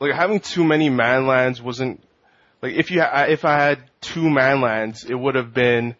like 0.00 0.14
having 0.14 0.40
too 0.40 0.64
many 0.64 0.90
manlands 0.90 1.60
wasn't 1.60 2.02
like 2.62 2.74
if 2.74 2.90
you 2.90 3.02
if 3.02 3.44
I 3.44 3.62
had 3.62 3.90
two 4.00 4.22
manlands, 4.22 5.08
it 5.08 5.14
would 5.14 5.34
have 5.34 5.52
been 5.52 5.96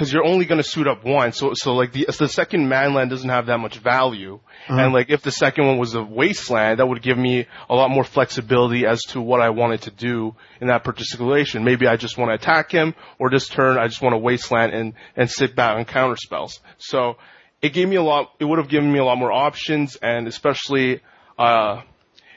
because 0.00 0.14
you're 0.14 0.24
only 0.24 0.46
going 0.46 0.62
to 0.62 0.66
suit 0.66 0.88
up 0.88 1.04
one. 1.04 1.32
So 1.32 1.52
so 1.52 1.74
like 1.74 1.92
the 1.92 2.06
the 2.06 2.26
second 2.26 2.66
manland 2.66 3.10
doesn't 3.10 3.28
have 3.28 3.46
that 3.46 3.58
much 3.58 3.76
value, 3.76 4.40
and 4.66 4.94
like 4.94 5.10
if 5.10 5.20
the 5.20 5.30
second 5.30 5.66
one 5.66 5.76
was 5.76 5.94
a 5.94 6.02
wasteland, 6.02 6.78
that 6.78 6.86
would 6.86 7.02
give 7.02 7.18
me 7.18 7.46
a 7.68 7.74
lot 7.74 7.90
more 7.90 8.02
flexibility 8.02 8.86
as 8.86 9.02
to 9.10 9.20
what 9.20 9.42
I 9.42 9.50
wanted 9.50 9.82
to 9.82 9.90
do 9.90 10.34
in 10.58 10.68
that 10.68 10.84
particular 10.84 11.36
situation. 11.44 11.64
Maybe 11.64 11.86
I 11.86 11.96
just 11.96 12.16
want 12.16 12.30
to 12.30 12.34
attack 12.34 12.72
him, 12.72 12.94
or 13.18 13.28
this 13.28 13.46
turn 13.46 13.76
I 13.76 13.88
just 13.88 14.00
want 14.00 14.14
to 14.14 14.18
wasteland 14.18 14.72
and 14.72 14.94
and 15.16 15.30
sit 15.30 15.54
back 15.54 15.76
and 15.76 15.86
counter 15.86 16.16
spells. 16.16 16.60
So 16.78 17.16
it 17.60 17.74
gave 17.74 17.86
me 17.86 17.96
a 17.96 18.02
lot. 18.02 18.30
It 18.38 18.46
would 18.46 18.58
have 18.58 18.70
given 18.70 18.90
me 18.90 19.00
a 19.00 19.04
lot 19.04 19.18
more 19.18 19.32
options, 19.32 19.96
and 19.96 20.26
especially 20.28 21.02
uh, 21.38 21.82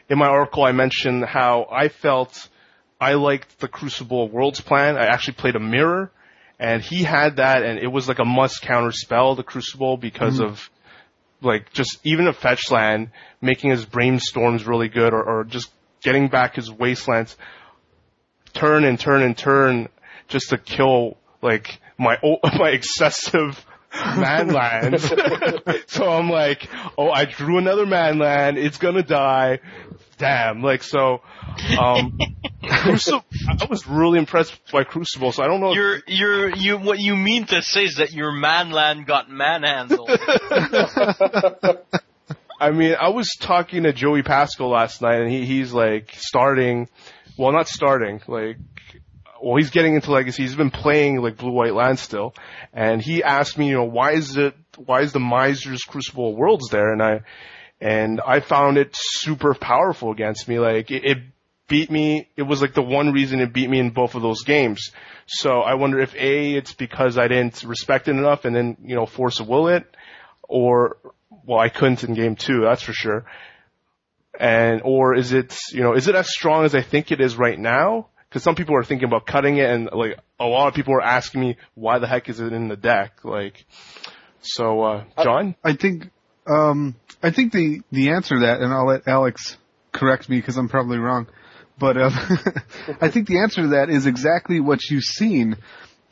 in 0.09 0.17
my 0.17 0.27
article, 0.27 0.65
I 0.65 0.73
mentioned 0.73 1.23
how 1.23 1.65
I 1.71 1.87
felt 1.87 2.49
I 2.99 3.13
liked 3.13 3.61
the 3.61 3.69
Crucible 3.69 4.29
Worlds 4.29 4.59
plan. 4.59 4.97
I 4.97 5.05
actually 5.05 5.35
played 5.35 5.55
a 5.55 5.61
mirror, 5.61 6.11
and 6.63 6.81
he 6.81 7.03
had 7.03 7.35
that, 7.35 7.61
and 7.63 7.77
it 7.77 7.91
was 7.91 8.07
like 8.07 8.19
a 8.19 8.25
must 8.25 8.61
counter 8.61 8.93
spell, 8.93 9.35
the 9.35 9.43
Crucible, 9.43 9.97
because 9.97 10.35
mm-hmm. 10.35 10.53
of 10.53 10.69
like 11.41 11.73
just 11.73 11.99
even 12.05 12.25
a 12.25 12.31
fetch 12.31 12.71
land, 12.71 13.11
making 13.41 13.71
his 13.71 13.85
brainstorms 13.85 14.65
really 14.65 14.87
good, 14.87 15.13
or, 15.13 15.21
or 15.21 15.43
just 15.43 15.69
getting 16.01 16.29
back 16.29 16.55
his 16.55 16.71
wastelands, 16.71 17.35
turn 18.53 18.85
and 18.85 18.97
turn 18.97 19.23
and 19.23 19.37
turn, 19.37 19.89
just 20.29 20.51
to 20.51 20.57
kill 20.57 21.17
like 21.41 21.81
my 21.97 22.17
o- 22.23 22.39
my 22.57 22.69
excessive 22.69 23.65
manlands. 23.91 25.01
so 25.89 26.09
I'm 26.09 26.29
like, 26.29 26.69
oh, 26.97 27.09
I 27.09 27.25
drew 27.25 27.57
another 27.57 27.85
manland. 27.85 28.55
It's 28.55 28.77
gonna 28.77 29.03
die. 29.03 29.59
Damn. 30.17 30.61
Like 30.61 30.83
so. 30.83 31.21
Um, 31.77 32.17
Crucible. 32.63 33.25
I 33.49 33.65
was 33.65 33.87
really 33.87 34.19
impressed 34.19 34.59
by 34.71 34.83
Crucible. 34.83 35.31
So 35.31 35.43
I 35.43 35.47
don't 35.47 35.59
know. 35.59 35.73
You're, 35.73 36.01
you're, 36.07 36.55
you, 36.55 36.77
what 36.77 36.99
you 36.99 37.15
mean 37.15 37.45
to 37.47 37.61
say 37.61 37.83
is 37.85 37.95
that 37.95 38.11
your 38.13 38.31
manland 38.31 39.05
got 39.05 39.29
manhandled. 39.29 40.09
I 42.59 42.71
mean, 42.71 42.95
I 42.99 43.09
was 43.09 43.35
talking 43.39 43.83
to 43.83 43.91
Joey 43.91 44.23
Pascal 44.23 44.69
last 44.69 45.01
night, 45.01 45.19
and 45.19 45.29
he, 45.29 45.45
he's 45.45 45.73
like 45.73 46.11
starting, 46.13 46.87
well, 47.37 47.51
not 47.51 47.67
starting, 47.67 48.21
like, 48.27 48.57
well, 49.41 49.57
he's 49.57 49.71
getting 49.71 49.95
into 49.95 50.11
legacy. 50.11 50.43
He's 50.43 50.55
been 50.55 50.71
playing 50.71 51.21
like 51.21 51.35
Blue 51.35 51.51
White 51.51 51.73
Land 51.73 51.99
still, 51.99 52.33
and 52.71 53.01
he 53.01 53.21
asked 53.21 53.57
me, 53.57 53.67
you 53.67 53.73
know, 53.73 53.83
why 53.83 54.13
is 54.13 54.37
it, 54.37 54.55
why 54.77 55.01
is 55.01 55.11
the 55.11 55.19
Miser's 55.19 55.81
Crucible 55.81 56.37
Worlds 56.37 56.69
there? 56.69 56.93
And 56.93 57.03
I, 57.03 57.21
and 57.83 58.21
I 58.25 58.39
found 58.39 58.77
it 58.77 58.91
super 58.93 59.53
powerful 59.53 60.11
against 60.11 60.47
me. 60.47 60.57
Like 60.57 60.89
it, 60.89 61.03
it 61.03 61.17
beat 61.67 61.91
me. 61.91 62.29
It 62.37 62.43
was 62.43 62.61
like 62.61 62.73
the 62.73 62.81
one 62.81 63.11
reason 63.11 63.41
it 63.41 63.51
beat 63.51 63.69
me 63.69 63.77
in 63.77 63.89
both 63.89 64.15
of 64.15 64.21
those 64.21 64.43
games. 64.43 64.91
So 65.25 65.59
I 65.59 65.73
wonder 65.73 65.99
if 65.99 66.15
a 66.15 66.53
it's 66.55 66.73
because 66.73 67.17
I 67.17 67.27
didn't 67.27 67.61
respect 67.63 68.07
it 68.07 68.11
enough, 68.11 68.45
and 68.45 68.55
then 68.55 68.77
you 68.85 68.95
know 68.95 69.05
force 69.05 69.41
a 69.41 69.43
will 69.43 69.67
it, 69.67 69.83
or 70.43 70.95
well, 71.45 71.59
I 71.59 71.67
couldn't 71.67 72.05
in 72.05 72.13
game 72.13 72.37
two, 72.37 72.61
that's 72.61 72.83
for 72.83 72.93
sure. 72.93 73.25
And 74.39 74.81
or 74.85 75.13
is 75.13 75.33
it 75.33 75.53
you 75.73 75.81
know 75.81 75.93
is 75.93 76.07
it 76.07 76.15
as 76.15 76.29
strong 76.29 76.63
as 76.63 76.73
I 76.73 76.81
think 76.81 77.11
it 77.11 77.19
is 77.19 77.35
right 77.35 77.59
now? 77.59 78.07
Because 78.29 78.43
some 78.43 78.55
people 78.55 78.77
are 78.77 78.83
thinking 78.85 79.09
about 79.09 79.27
cutting 79.27 79.57
it, 79.57 79.69
and 79.69 79.89
like 79.91 80.19
a 80.39 80.45
lot 80.45 80.69
of 80.69 80.73
people 80.73 80.93
are 80.93 81.01
asking 81.01 81.41
me 81.41 81.57
why 81.75 81.99
the 81.99 82.07
heck 82.07 82.29
is 82.29 82.39
it 82.39 82.53
in 82.53 82.69
the 82.69 82.77
deck? 82.77 83.25
Like, 83.25 83.65
so 84.41 84.81
uh, 84.81 85.03
John, 85.21 85.55
I 85.65 85.73
think 85.73 86.09
um, 86.47 86.95
I 87.21 87.31
think 87.31 87.53
the 87.53 87.81
the 87.91 88.11
answer 88.11 88.35
to 88.35 88.41
that, 88.41 88.61
and 88.61 88.73
I'll 88.73 88.87
let 88.87 89.07
Alex 89.07 89.57
correct 89.91 90.29
me 90.29 90.37
because 90.37 90.57
I'm 90.57 90.69
probably 90.69 90.97
wrong, 90.97 91.27
but 91.79 91.97
um, 91.97 92.13
I 93.01 93.09
think 93.09 93.27
the 93.27 93.39
answer 93.39 93.61
to 93.63 93.67
that 93.69 93.89
is 93.89 94.05
exactly 94.05 94.59
what 94.59 94.83
you've 94.89 95.03
seen. 95.03 95.57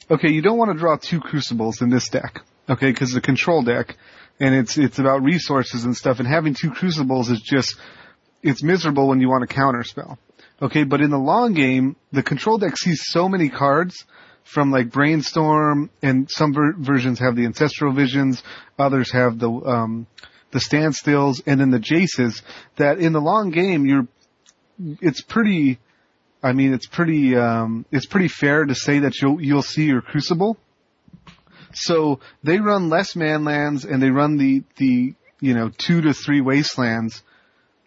Okay, 0.09 0.31
you 0.31 0.41
don't 0.41 0.57
want 0.57 0.71
to 0.71 0.77
draw 0.77 0.97
two 0.97 1.19
crucibles 1.19 1.81
in 1.81 1.89
this 1.89 2.09
deck, 2.09 2.41
okay, 2.69 2.91
because 2.91 3.15
a 3.15 3.21
control 3.21 3.63
deck, 3.63 3.97
and 4.39 4.55
it's 4.55 4.77
it's 4.77 4.99
about 4.99 5.23
resources 5.23 5.85
and 5.85 5.95
stuff, 5.95 6.19
and 6.19 6.27
having 6.27 6.53
two 6.53 6.71
crucibles 6.71 7.29
is 7.29 7.41
just 7.41 7.75
it's 8.41 8.63
miserable 8.63 9.07
when 9.07 9.21
you 9.21 9.29
want 9.29 9.47
to 9.47 9.53
counter 9.53 9.83
spell. 9.83 10.17
Okay, 10.61 10.83
but 10.83 11.01
in 11.01 11.09
the 11.09 11.17
long 11.17 11.53
game, 11.53 11.95
the 12.11 12.23
control 12.23 12.57
deck 12.57 12.77
sees 12.77 13.03
so 13.07 13.27
many 13.27 13.49
cards 13.49 14.05
from 14.51 14.69
like 14.71 14.91
Brainstorm, 14.91 15.89
and 16.01 16.29
some 16.29 16.53
ver- 16.53 16.73
versions 16.77 17.19
have 17.19 17.35
the 17.35 17.45
Ancestral 17.45 17.93
Visions, 17.93 18.43
others 18.77 19.11
have 19.11 19.39
the 19.39 19.49
um, 19.49 20.07
the 20.51 20.59
standstills, 20.59 21.41
and 21.45 21.61
then 21.61 21.71
the 21.71 21.79
Jaces. 21.79 22.41
That 22.75 22.99
in 22.99 23.13
the 23.13 23.21
long 23.21 23.51
game, 23.51 23.85
you're 23.85 24.07
it's 25.01 25.21
pretty. 25.21 25.79
I 26.43 26.53
mean, 26.53 26.73
it's 26.73 26.87
pretty 26.87 27.35
um, 27.35 27.85
it's 27.91 28.05
pretty 28.05 28.27
fair 28.27 28.65
to 28.65 28.75
say 28.75 28.99
that 28.99 29.21
you'll 29.21 29.41
you'll 29.41 29.61
see 29.61 29.85
your 29.85 30.01
Crucible. 30.01 30.57
So 31.73 32.19
they 32.43 32.59
run 32.59 32.89
less 32.89 33.13
manlands, 33.13 33.89
and 33.89 34.03
they 34.03 34.09
run 34.09 34.37
the 34.37 34.63
the 34.75 35.13
you 35.39 35.53
know 35.53 35.69
two 35.69 36.01
to 36.01 36.13
three 36.13 36.41
wastelands 36.41 37.23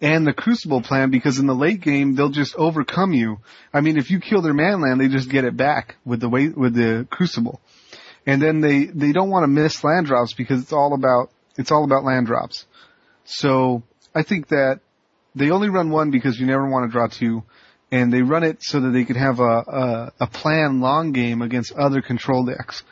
and 0.00 0.26
the 0.26 0.32
Crucible 0.32 0.82
plan 0.82 1.10
because 1.10 1.38
in 1.38 1.46
the 1.46 1.54
late 1.54 1.80
game 1.80 2.14
they'll 2.14 2.30
just 2.30 2.54
overcome 2.56 3.12
you. 3.12 3.38
I 3.72 3.80
mean, 3.80 3.96
if 3.96 4.10
you 4.10 4.20
kill 4.20 4.42
their 4.42 4.54
manland, 4.54 4.98
they 4.98 5.08
just 5.08 5.30
get 5.30 5.44
it 5.44 5.56
back 5.56 5.96
with 6.04 6.20
the 6.20 6.28
way 6.28 6.48
with 6.48 6.74
the 6.74 7.06
Crucible, 7.10 7.60
and 8.26 8.40
then 8.40 8.60
they 8.60 8.84
they 8.86 9.12
don't 9.12 9.30
want 9.30 9.44
to 9.44 9.48
miss 9.48 9.82
land 9.84 10.06
drops 10.06 10.34
because 10.34 10.62
it's 10.62 10.72
all 10.72 10.94
about 10.94 11.30
it's 11.56 11.70
all 11.70 11.84
about 11.84 12.04
land 12.04 12.26
drops. 12.26 12.66
So 13.24 13.82
I 14.14 14.22
think 14.22 14.48
that 14.48 14.80
they 15.34 15.50
only 15.50 15.68
run 15.68 15.90
one 15.90 16.10
because 16.10 16.38
you 16.38 16.46
never 16.46 16.68
want 16.68 16.88
to 16.88 16.92
draw 16.92 17.06
two, 17.06 17.42
and 17.90 18.12
they 18.12 18.22
run 18.22 18.44
it 18.44 18.58
so 18.60 18.80
that 18.80 18.90
they 18.90 19.04
could 19.04 19.16
have 19.16 19.40
a 19.40 19.42
a, 19.42 20.12
a 20.20 20.26
plan 20.26 20.80
long 20.80 21.12
game 21.12 21.42
against 21.42 21.72
other 21.72 22.02
control 22.02 22.44
decks. 22.44 22.82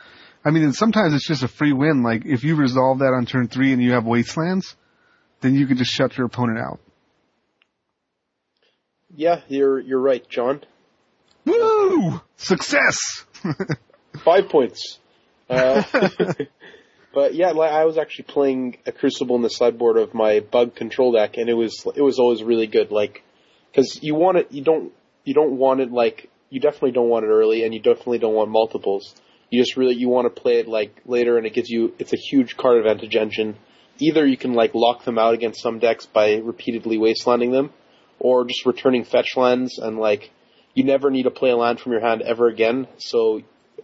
I 0.45 0.51
mean, 0.51 0.73
sometimes 0.73 1.13
it's 1.13 1.27
just 1.27 1.43
a 1.43 1.47
free 1.47 1.73
win. 1.73 2.03
Like 2.03 2.25
if 2.25 2.43
you 2.43 2.55
resolve 2.55 2.99
that 2.99 3.13
on 3.13 3.25
turn 3.25 3.47
three 3.47 3.71
and 3.71 3.81
you 3.81 3.93
have 3.93 4.05
wastelands, 4.05 4.75
then 5.41 5.55
you 5.55 5.67
could 5.67 5.77
just 5.77 5.91
shut 5.91 6.17
your 6.17 6.25
opponent 6.25 6.59
out. 6.59 6.79
Yeah, 9.15 9.41
you're 9.47 9.79
you're 9.79 9.99
right, 9.99 10.27
John. 10.27 10.61
Woo! 11.45 12.21
Success! 12.37 13.25
Five 14.23 14.49
points. 14.49 14.97
Uh, 15.49 15.83
but 17.13 17.35
yeah, 17.35 17.49
I 17.49 17.85
was 17.85 17.97
actually 17.97 18.25
playing 18.25 18.77
a 18.85 18.91
Crucible 18.91 19.35
in 19.35 19.41
the 19.41 19.49
sideboard 19.49 19.97
of 19.97 20.13
my 20.13 20.39
bug 20.39 20.75
control 20.75 21.11
deck, 21.11 21.37
and 21.37 21.49
it 21.49 21.53
was 21.53 21.85
it 21.95 22.01
was 22.01 22.17
always 22.17 22.41
really 22.41 22.67
good. 22.67 22.91
Like, 22.91 23.23
because 23.71 23.99
you 24.01 24.15
want 24.15 24.37
it, 24.37 24.51
you 24.51 24.63
don't 24.63 24.91
you 25.25 25.33
don't 25.33 25.57
want 25.57 25.81
it 25.81 25.91
like 25.91 26.29
you 26.49 26.59
definitely 26.59 26.91
don't 26.91 27.09
want 27.09 27.25
it 27.25 27.29
early, 27.29 27.63
and 27.63 27.73
you 27.73 27.79
definitely 27.79 28.19
don't 28.19 28.33
want 28.33 28.49
multiples. 28.49 29.13
You 29.51 29.61
just 29.61 29.77
really 29.77 29.95
you 29.95 30.09
want 30.09 30.33
to 30.33 30.41
play 30.41 30.57
it 30.59 30.67
like 30.67 31.01
later, 31.05 31.37
and 31.37 31.45
it 31.45 31.53
gives 31.53 31.69
you 31.69 31.93
it's 31.99 32.13
a 32.13 32.17
huge 32.17 32.57
card 32.57 32.77
advantage 32.77 33.15
engine. 33.15 33.57
Either 33.99 34.25
you 34.25 34.37
can 34.37 34.53
like 34.53 34.73
lock 34.73 35.03
them 35.03 35.19
out 35.19 35.35
against 35.35 35.61
some 35.61 35.77
decks 35.77 36.07
by 36.07 36.37
repeatedly 36.37 36.97
wastelanding 36.97 37.51
them, 37.51 37.71
or 38.23 38.45
just 38.45 38.65
returning 38.65 39.03
fetch 39.03 39.35
lands 39.35 39.77
and 39.77 39.99
like 39.99 40.31
you 40.73 40.83
never 40.83 41.11
need 41.11 41.23
to 41.23 41.31
play 41.31 41.51
a 41.51 41.55
land 41.55 41.79
from 41.79 41.91
your 41.91 42.01
hand 42.01 42.23
ever 42.23 42.47
again. 42.47 42.87
So 42.97 43.41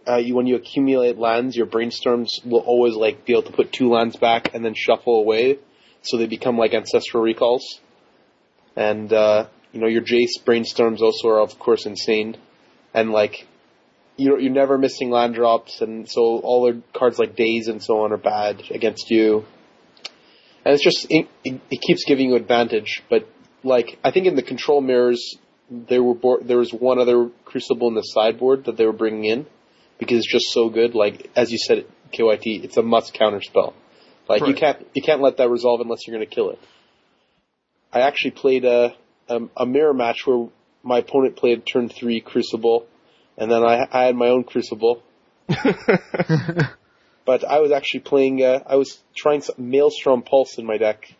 uh, 0.08 0.16
you, 0.16 0.34
when 0.34 0.46
you 0.46 0.56
accumulate 0.56 1.18
lands, 1.18 1.56
your 1.56 1.66
brainstorms 1.66 2.44
will 2.44 2.60
always 2.60 2.94
like 2.94 3.24
be 3.24 3.32
able 3.32 3.42
to 3.42 3.52
put 3.52 3.72
two 3.72 3.90
lands 3.90 4.16
back 4.16 4.54
and 4.54 4.64
then 4.64 4.74
shuffle 4.74 5.20
away, 5.20 5.58
so 6.02 6.16
they 6.16 6.26
become 6.26 6.58
like 6.58 6.74
ancestral 6.74 7.22
recalls. 7.22 7.80
And 8.74 9.12
uh, 9.12 9.46
you 9.72 9.80
know 9.80 9.86
your 9.86 10.02
Jace 10.02 10.42
brainstorms 10.44 11.00
also 11.00 11.28
are 11.28 11.40
of 11.40 11.58
course 11.58 11.86
insane, 11.86 12.36
and 12.94 13.10
like 13.10 13.46
you're 14.16 14.40
you're 14.40 14.52
never 14.52 14.78
missing 14.78 15.10
land 15.10 15.34
drops, 15.34 15.80
and 15.80 16.08
so 16.08 16.22
all 16.22 16.64
their 16.64 16.80
cards 16.94 17.18
like 17.18 17.36
Days 17.36 17.68
and 17.68 17.82
so 17.82 18.04
on 18.04 18.12
are 18.12 18.16
bad 18.16 18.62
against 18.70 19.10
you. 19.10 19.44
And 20.64 20.74
it's 20.74 20.82
just 20.82 21.06
it, 21.10 21.28
it, 21.44 21.60
it 21.70 21.80
keeps 21.80 22.04
giving 22.04 22.30
you 22.30 22.36
advantage, 22.36 23.02
but 23.10 23.28
like 23.62 23.98
I 24.04 24.10
think 24.10 24.26
in 24.26 24.36
the 24.36 24.42
control 24.42 24.80
mirrors 24.80 25.36
there 25.70 26.02
were 26.02 26.14
bo- 26.14 26.42
there 26.42 26.58
was 26.58 26.72
one 26.72 26.98
other 26.98 27.30
crucible 27.44 27.88
in 27.88 27.94
the 27.94 28.02
sideboard 28.02 28.64
that 28.64 28.76
they 28.76 28.86
were 28.86 28.92
bringing 28.92 29.24
in 29.24 29.46
because 29.98 30.18
it's 30.18 30.32
just 30.32 30.52
so 30.52 30.68
good. 30.68 30.94
Like 30.94 31.30
as 31.36 31.52
you 31.52 31.58
said, 31.58 31.86
KYT, 32.12 32.64
it's 32.64 32.76
a 32.76 32.82
must 32.82 33.14
counter 33.14 33.40
spell. 33.40 33.74
Like 34.28 34.46
you 34.46 34.54
can't 34.54 34.86
you 34.94 35.02
can't 35.02 35.20
let 35.20 35.38
that 35.38 35.50
resolve 35.50 35.80
unless 35.80 36.06
you're 36.06 36.16
going 36.16 36.28
to 36.28 36.34
kill 36.34 36.50
it. 36.50 36.58
I 37.92 38.00
actually 38.00 38.32
played 38.32 38.64
a, 38.64 38.94
a 39.28 39.40
a 39.56 39.66
mirror 39.66 39.94
match 39.94 40.26
where 40.26 40.48
my 40.82 40.98
opponent 40.98 41.36
played 41.36 41.66
turn 41.66 41.88
three 41.88 42.20
crucible, 42.20 42.86
and 43.36 43.50
then 43.50 43.64
I 43.64 43.86
I 43.90 44.04
had 44.04 44.16
my 44.16 44.28
own 44.28 44.44
crucible. 44.44 45.02
But 47.30 47.44
I 47.44 47.60
was 47.60 47.70
actually 47.70 48.00
playing. 48.00 48.42
Uh, 48.42 48.60
I 48.66 48.74
was 48.74 48.98
trying 49.14 49.42
some 49.42 49.54
Maelstrom 49.58 50.22
Pulse 50.22 50.58
in 50.58 50.66
my 50.66 50.78
deck 50.78 51.14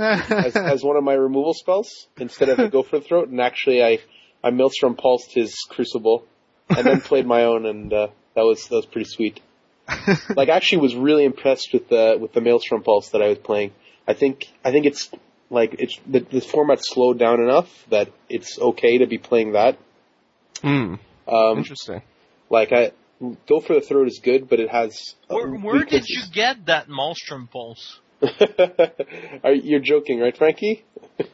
as, 0.00 0.56
as 0.56 0.82
one 0.82 0.96
of 0.96 1.04
my 1.04 1.14
removal 1.14 1.54
spells 1.54 2.06
instead 2.18 2.48
of 2.48 2.58
a 2.58 2.68
Go 2.68 2.82
for 2.82 2.98
the 2.98 3.04
Throat, 3.04 3.28
and 3.28 3.40
actually 3.40 3.82
I 3.82 3.98
I 4.42 4.50
Maelstrom 4.50 4.96
pulsed 4.96 5.32
his 5.32 5.56
Crucible, 5.68 6.24
and 6.68 6.86
then 6.86 7.00
played 7.00 7.26
my 7.26 7.44
own, 7.44 7.66
and 7.66 7.92
uh, 7.92 8.08
that 8.34 8.42
was 8.42 8.68
that 8.68 8.76
was 8.76 8.86
pretty 8.86 9.08
sweet. 9.08 9.40
like, 10.36 10.48
I 10.48 10.56
actually 10.56 10.82
was 10.82 10.94
really 10.94 11.24
impressed 11.24 11.72
with 11.72 11.88
the 11.88 12.16
with 12.20 12.32
the 12.32 12.40
Maelstrom 12.40 12.82
Pulse 12.82 13.10
that 13.10 13.22
I 13.22 13.28
was 13.28 13.38
playing. 13.38 13.72
I 14.06 14.14
think 14.14 14.46
I 14.64 14.70
think 14.70 14.86
it's 14.86 15.10
like 15.50 15.76
it's 15.78 15.98
the, 16.06 16.20
the 16.20 16.40
format's 16.40 16.88
slowed 16.88 17.18
down 17.18 17.40
enough 17.40 17.68
that 17.90 18.08
it's 18.28 18.58
okay 18.58 18.98
to 18.98 19.06
be 19.06 19.18
playing 19.18 19.52
that. 19.52 19.78
Hmm. 20.60 20.94
Um, 21.28 21.58
Interesting. 21.58 22.02
like 22.50 22.72
I 22.72 22.92
go 23.48 23.60
for 23.60 23.74
the 23.74 23.80
throat 23.80 24.08
is 24.08 24.20
good, 24.22 24.48
but 24.48 24.60
it 24.60 24.70
has. 24.70 25.14
Where, 25.28 25.48
where 25.48 25.84
did 25.84 26.08
you 26.08 26.22
get 26.32 26.66
that 26.66 26.88
Maelstrom 26.88 27.48
pulse? 27.48 28.00
Are 29.44 29.52
you're 29.52 29.80
joking, 29.80 30.20
right, 30.20 30.36
Frankie? 30.36 30.84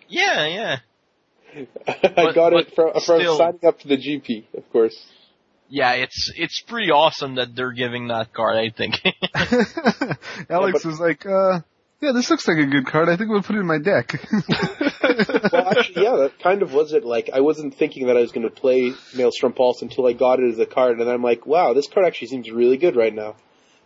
Yeah, 0.09 0.47
yeah. 0.47 0.76
I 1.87 2.11
But- 2.14 2.35
got 2.35 2.53
it 2.55 2.72
from, 2.74 2.93
from 2.93 3.20
still- 3.20 3.37
signing 3.39 3.64
up 3.64 3.78
to 3.80 3.89
the 3.89 3.97
GP, 3.97 4.55
of 4.57 4.70
course. 4.72 4.97
Yeah, 5.68 5.93
it's 5.93 6.30
it's 6.37 6.61
pretty 6.61 6.91
awesome 6.91 7.37
that 7.37 7.57
they're 7.57 7.72
giving 7.72 8.09
that 8.09 8.35
card. 8.35 8.57
I 8.57 8.68
think. 8.76 8.97
Alex 10.51 10.83
but- 10.83 10.85
was 10.85 11.01
like, 11.01 11.24
uh, 11.24 11.61
yeah, 12.03 12.12
this 12.12 12.28
looks 12.28 12.47
like 12.47 12.59
a 12.59 12.66
good 12.66 12.85
card. 12.87 13.09
I 13.09 13.16
think 13.16 13.30
we'll 13.30 13.43
put 13.43 13.57
it 13.57 13.61
in 13.61 13.66
my 13.66 13.78
deck. 13.78 14.12
Well, 15.53 15.68
actually, 15.68 16.03
yeah, 16.05 16.16
that 16.16 16.33
kind 16.43 16.62
of 16.62 16.72
was 16.74 16.93
it. 16.93 17.05
Like, 17.05 17.30
I 17.33 17.41
wasn't 17.41 17.74
thinking 17.76 18.09
that 18.09 18.16
I 18.16 18.20
was 18.20 18.33
going 18.33 18.47
to 18.49 18.55
play 18.55 18.93
Maelstrom 19.14 19.53
Pulse 19.53 19.83
until 19.83 20.07
I 20.07 20.12
got 20.12 20.41
it 20.41 20.53
as 20.53 20.59
a 20.59 20.66
card, 20.66 21.01
and 21.01 21.09
I'm 21.09 21.22
like, 21.22 21.47
wow, 21.47 21.72
this 21.74 21.87
card 21.87 22.07
actually 22.07 22.28
seems 22.28 22.51
really 22.51 22.76
good 22.76 22.97
right 22.97 23.14
now. 23.14 23.37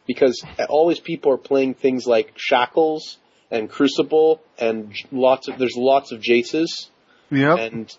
Because 0.06 0.44
all 0.68 0.88
these 0.88 1.00
people 1.00 1.32
are 1.32 1.38
playing 1.38 1.74
things 1.74 2.06
like 2.06 2.32
Shackles 2.36 3.18
and 3.50 3.68
Crucible, 3.68 4.40
and 4.58 4.94
lots 5.12 5.48
of, 5.48 5.58
there's 5.58 5.76
lots 5.76 6.12
of 6.12 6.20
Jaces, 6.20 6.88
yep. 7.30 7.58
and, 7.58 7.96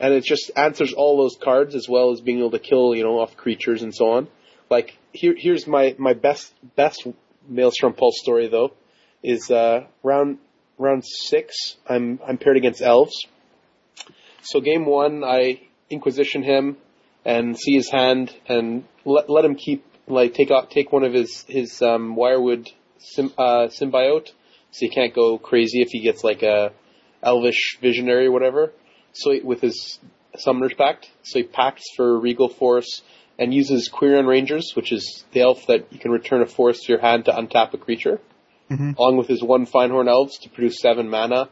and 0.00 0.14
it 0.14 0.24
just 0.24 0.50
answers 0.56 0.92
all 0.92 1.16
those 1.16 1.36
cards 1.42 1.74
as 1.74 1.88
well 1.88 2.12
as 2.12 2.20
being 2.20 2.38
able 2.38 2.50
to 2.50 2.58
kill, 2.58 2.94
you 2.94 3.02
know, 3.02 3.20
off 3.20 3.36
creatures 3.36 3.82
and 3.82 3.94
so 3.94 4.12
on. 4.12 4.28
Like, 4.70 4.96
here, 5.12 5.34
here's 5.36 5.66
my, 5.66 5.94
my 5.98 6.14
best, 6.14 6.52
best 6.76 7.06
Maelstrom 7.48 7.94
Pulse 7.94 8.18
story 8.18 8.48
though, 8.48 8.72
is, 9.22 9.50
uh, 9.50 9.86
round, 10.02 10.38
round 10.78 11.04
six, 11.04 11.76
I'm, 11.88 12.18
I'm 12.26 12.38
paired 12.38 12.56
against 12.56 12.82
elves. 12.82 13.26
So 14.42 14.60
game 14.60 14.86
one, 14.86 15.22
I 15.24 15.60
Inquisition 15.90 16.42
him 16.42 16.78
and 17.24 17.58
see 17.58 17.74
his 17.74 17.90
hand 17.90 18.34
and 18.48 18.84
let, 19.04 19.28
let 19.28 19.44
him 19.44 19.54
keep, 19.54 19.84
like, 20.12 20.34
take 20.34 20.50
out, 20.50 20.70
take 20.70 20.92
one 20.92 21.04
of 21.04 21.12
his, 21.12 21.44
his, 21.48 21.80
um, 21.82 22.16
Wirewood 22.16 22.70
uh, 23.18 23.68
symbiote, 23.68 24.28
so 24.70 24.78
he 24.78 24.88
can't 24.88 25.14
go 25.14 25.38
crazy 25.38 25.82
if 25.82 25.88
he 25.90 26.00
gets 26.00 26.22
like 26.22 26.42
a 26.42 26.72
elvish 27.22 27.78
visionary 27.80 28.26
or 28.26 28.32
whatever. 28.32 28.72
So 29.12 29.32
he, 29.32 29.40
with 29.40 29.60
his 29.60 29.98
summoner's 30.36 30.74
pact, 30.74 31.10
so 31.22 31.38
he 31.38 31.44
pacts 31.44 31.84
for 31.96 32.18
Regal 32.18 32.48
Force 32.48 33.02
and 33.38 33.52
uses 33.52 33.90
Quirion 33.92 34.26
Rangers, 34.26 34.72
which 34.74 34.92
is 34.92 35.24
the 35.32 35.40
elf 35.40 35.66
that 35.66 35.92
you 35.92 35.98
can 35.98 36.10
return 36.10 36.42
a 36.42 36.46
force 36.46 36.80
to 36.82 36.92
your 36.92 37.00
hand 37.00 37.24
to 37.26 37.32
untap 37.32 37.74
a 37.74 37.78
creature, 37.78 38.20
Mhm. 38.70 38.96
along 38.96 39.16
with 39.16 39.28
his 39.28 39.42
one 39.42 39.66
Fyndhorn 39.66 40.08
Elves 40.08 40.38
to 40.40 40.48
produce 40.48 40.80
seven 40.80 41.08
mana, 41.08 41.48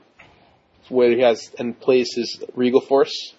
where 0.88 1.11
he 1.11 1.20
has 1.20 1.54
and 1.58 1.78
plays 1.78 2.14
his 2.14 2.42
Regal 2.54 2.80
Force. 2.80 3.34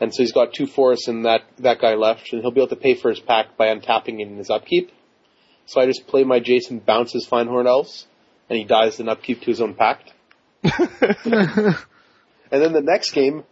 And 0.00 0.14
so 0.14 0.22
he's 0.22 0.32
got 0.32 0.54
two 0.54 0.66
forests 0.66 1.08
and 1.08 1.24
that, 1.24 1.42
that 1.58 1.80
guy 1.80 1.94
left, 1.94 2.32
and 2.32 2.40
he'll 2.40 2.52
be 2.52 2.60
able 2.60 2.68
to 2.68 2.76
pay 2.76 2.94
for 2.94 3.10
his 3.10 3.20
pack 3.20 3.56
by 3.56 3.66
untapping 3.66 4.20
it 4.20 4.28
in 4.28 4.36
his 4.36 4.50
upkeep. 4.50 4.92
So 5.66 5.80
I 5.80 5.86
just 5.86 6.06
play 6.06 6.24
my 6.24 6.40
Jason 6.40 6.78
bounces 6.78 7.26
Fyndhorn 7.26 7.66
Elves, 7.66 8.06
and 8.48 8.58
he 8.58 8.64
dies 8.64 9.00
in 9.00 9.08
upkeep 9.08 9.40
to 9.40 9.46
his 9.46 9.60
own 9.60 9.74
pact. 9.74 10.12
And 12.50 12.62
then 12.62 12.72
the 12.72 12.80
next 12.80 13.12
game, 13.12 13.44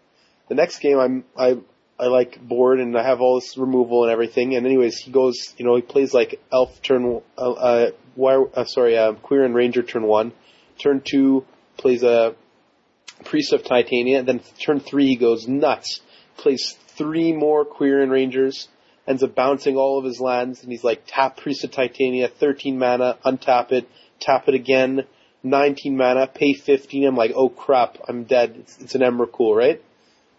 the 0.48 0.54
next 0.54 0.78
game, 0.78 0.98
I'm 0.98 1.24
I 1.36 1.58
I 1.98 2.06
like 2.06 2.40
bored 2.40 2.80
and 2.80 2.96
I 2.96 3.02
have 3.02 3.20
all 3.20 3.40
this 3.40 3.56
removal 3.56 4.04
and 4.04 4.12
everything. 4.12 4.54
And 4.54 4.66
anyways, 4.66 4.98
he 4.98 5.10
goes, 5.10 5.54
you 5.56 5.64
know, 5.64 5.76
he 5.76 5.82
plays 5.82 6.12
like 6.12 6.40
Elf 6.52 6.82
turn, 6.82 7.20
uh, 7.38 7.50
uh, 7.52 7.90
wire, 8.16 8.44
uh 8.54 8.64
sorry, 8.64 8.96
uh, 8.96 9.12
Quirion 9.14 9.54
Ranger 9.54 9.82
turn 9.82 10.06
one, 10.06 10.32
turn 10.78 11.02
two 11.04 11.44
plays 11.76 12.02
a 12.02 12.34
Priest 13.24 13.52
of 13.52 13.64
Titania. 13.64 14.18
And 14.20 14.28
then 14.28 14.40
turn 14.60 14.80
three, 14.80 15.06
he 15.06 15.16
goes 15.16 15.48
nuts, 15.48 16.00
plays 16.36 16.76
three 16.96 17.32
more 17.32 17.64
Quirion 17.64 18.10
Rangers, 18.10 18.68
ends 19.06 19.22
up 19.22 19.34
bouncing 19.34 19.76
all 19.76 19.98
of 19.98 20.04
his 20.04 20.20
lands, 20.20 20.62
and 20.62 20.70
he's 20.70 20.84
like 20.84 21.02
tap 21.06 21.36
Priest 21.36 21.64
of 21.64 21.70
Titania, 21.70 22.28
13 22.28 22.78
mana, 22.78 23.18
untap 23.24 23.72
it, 23.72 23.88
tap 24.20 24.48
it 24.48 24.54
again, 24.54 25.04
19 25.42 25.96
mana, 25.96 26.26
pay 26.26 26.54
15. 26.54 27.06
I'm 27.06 27.16
like, 27.16 27.32
oh 27.34 27.48
crap, 27.48 27.98
I'm 28.08 28.24
dead. 28.24 28.56
It's, 28.58 28.80
it's 28.80 28.94
an 28.94 29.02
Emrakul, 29.02 29.56
right? 29.56 29.82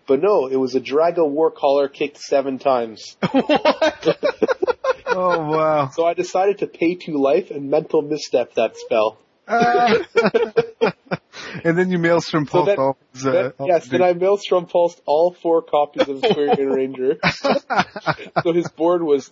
But 0.07 0.21
no, 0.21 0.47
it 0.47 0.55
was 0.55 0.75
a 0.75 0.79
Joraga 0.79 1.19
Warcaller 1.19 1.91
kicked 1.91 2.17
seven 2.17 2.59
times. 2.59 3.17
oh 3.23 4.13
wow. 5.05 5.89
So 5.89 6.05
I 6.05 6.13
decided 6.13 6.59
to 6.59 6.67
pay 6.67 6.95
two 6.95 7.21
life 7.21 7.51
and 7.51 7.69
mental 7.69 8.01
misstep 8.01 8.53
that 8.55 8.77
spell. 8.77 9.19
And 11.63 11.77
then 11.77 11.89
you 11.91 11.97
maelstrom 11.97 12.45
So 12.45 12.51
pulse 12.51 12.65
then- 12.67 12.77
all 12.79 12.97
his, 13.13 13.25
uh, 13.25 13.31
Then- 13.31 13.51
all 13.59 13.67
yes, 13.67 13.87
then 13.87 14.01
I 14.01 14.13
Maelstrom 14.13 14.65
pulsed 14.65 15.01
all 15.05 15.33
four 15.33 15.61
copies 15.61 16.07
of 16.07 16.21
Quirion 16.21 16.75
Ranger. 16.75 17.17
so 18.43 18.53
his 18.53 18.67
board 18.69 19.01
was 19.03 19.31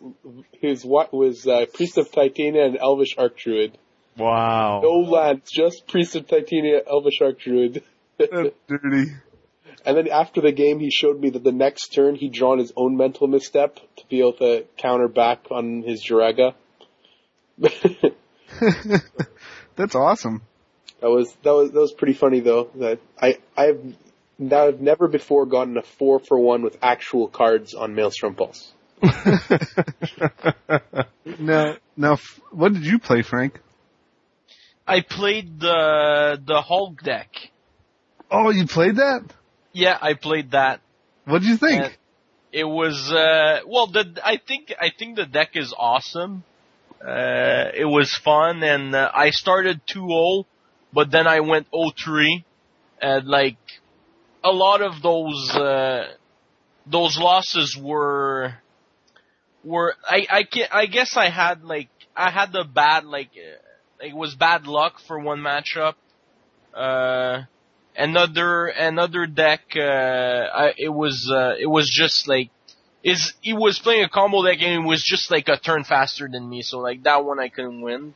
his 0.62 0.86
what 0.86 1.14
was 1.14 1.46
uh, 1.48 1.66
Priest 1.74 1.98
of 1.98 2.12
Titania 2.12 2.66
and 2.66 2.78
Elvish 2.78 3.16
Archdruid. 3.16 3.74
Wow. 4.18 4.82
No 4.84 5.00
lands, 5.12 5.52
just 5.52 5.88
Priest 5.88 6.16
of 6.16 6.28
Titania, 6.28 6.82
Elvish 6.90 7.20
Archdruid. 7.22 7.82
That's 8.18 8.56
dirty. 8.68 9.12
And 9.86 9.98
then 9.98 10.08
after 10.08 10.42
the 10.42 10.52
game, 10.52 10.80
he 10.80 10.90
showed 10.90 11.20
me 11.20 11.30
that 11.32 11.44
the 11.44 11.52
next 11.52 11.90
turn 11.94 12.16
he'd 12.16 12.34
drawn 12.34 12.58
his 12.60 12.72
own 12.76 12.98
mental 12.98 13.28
misstep 13.28 13.76
to 13.98 14.08
be 14.10 14.20
able 14.20 14.34
to 14.34 14.66
counter 14.78 15.08
back 15.08 15.48
on 15.52 15.84
his 15.84 16.04
Joraga. 16.04 16.54
that 19.76 19.84
That's 19.84 19.96
awesome. 19.96 20.42
That 21.02 21.10
was 21.10 21.34
that 21.44 21.54
was 21.54 21.72
that 21.72 21.80
was 21.80 21.92
pretty 21.92 22.14
funny 22.14 22.40
though. 22.40 22.70
That 22.76 23.00
I 23.22 23.38
I've 23.58 23.96
now 24.40 24.68
I've 24.68 24.82
never 24.82 25.08
before 25.08 25.46
gotten 25.46 25.78
a 25.78 25.84
four 25.84 26.20
for 26.20 26.40
one 26.40 26.62
with 26.62 26.78
actual 26.82 27.28
cards 27.28 27.74
on 27.74 27.96
Maelstrom 27.96 28.36
Pulse. 28.36 28.72
Now, 31.40 31.76
now, 31.98 32.18
what 32.52 32.74
did 32.74 32.86
you 32.86 33.00
play, 33.00 33.22
Frank? 33.22 33.60
I 34.88 35.02
played 35.02 35.60
the 35.60 36.40
the 36.46 36.62
Hulk 36.62 37.02
deck. 37.02 37.32
Oh, 38.30 38.52
you 38.52 38.68
played 38.68 38.98
that? 38.98 39.24
Yeah, 39.74 39.98
I 40.00 40.14
played 40.14 40.52
that. 40.52 40.82
What 41.26 41.40
did 41.40 41.50
you 41.50 41.58
think? 41.58 41.84
And 41.84 41.98
it 42.52 42.64
was 42.64 43.12
uh 43.12 43.62
well 43.68 43.88
the 43.88 44.20
I 44.24 44.38
think 44.38 44.74
I 44.80 44.92
think 44.98 45.16
the 45.16 45.26
deck 45.26 45.52
is 45.56 45.74
awesome. 45.78 46.44
Uh 47.06 47.70
it 47.74 47.86
was 47.86 48.16
fun 48.16 48.64
and 48.64 48.96
uh, 48.96 49.12
I 49.14 49.30
started 49.30 49.82
2-0 49.94 50.46
but 50.92 51.12
then 51.12 51.28
I 51.28 51.42
went 51.42 51.68
0-3 51.72 52.44
and 53.02 53.28
like 53.28 53.58
a 54.44 54.52
lot 54.52 54.82
of 54.82 55.02
those 55.02 55.52
uh 55.56 56.08
those 56.88 57.18
losses 57.18 57.78
were 57.80 58.56
were 59.64 59.96
I 60.08 60.26
I 60.30 60.44
can 60.44 60.68
I 60.72 60.86
guess 60.86 61.18
I 61.18 61.30
had 61.30 61.64
like 61.64 61.90
I 62.16 62.32
had 62.32 62.52
the 62.52 62.64
bad 62.64 63.06
like 63.06 63.32
uh, 63.36 64.06
it 64.06 64.16
was 64.16 64.36
bad 64.36 64.68
luck 64.68 65.00
for 65.08 65.20
one 65.20 65.40
matchup. 65.40 65.96
Uh 66.74 67.44
another 67.96 68.68
another 68.68 69.26
deck 69.26 69.62
uh 69.76 69.80
I, 70.64 70.74
it 70.78 70.94
was 70.94 71.32
uh 71.32 71.54
it 71.60 71.68
was 71.68 71.90
just 71.90 72.28
like 72.28 72.50
is 73.06 73.34
he 73.42 73.54
was 73.54 73.80
playing 73.80 74.04
a 74.04 74.10
combo 74.10 74.44
deck 74.44 74.58
and 74.62 74.84
it 74.84 74.88
was 74.88 75.02
just 75.02 75.32
like 75.32 75.48
a 75.48 75.58
turn 75.58 75.84
faster 75.86 76.28
than 76.30 76.50
me 76.50 76.62
so 76.62 76.80
like 76.80 77.04
that 77.04 77.24
one 77.24 77.40
I 77.40 77.50
couldn't 77.50 77.82
win. 77.82 78.14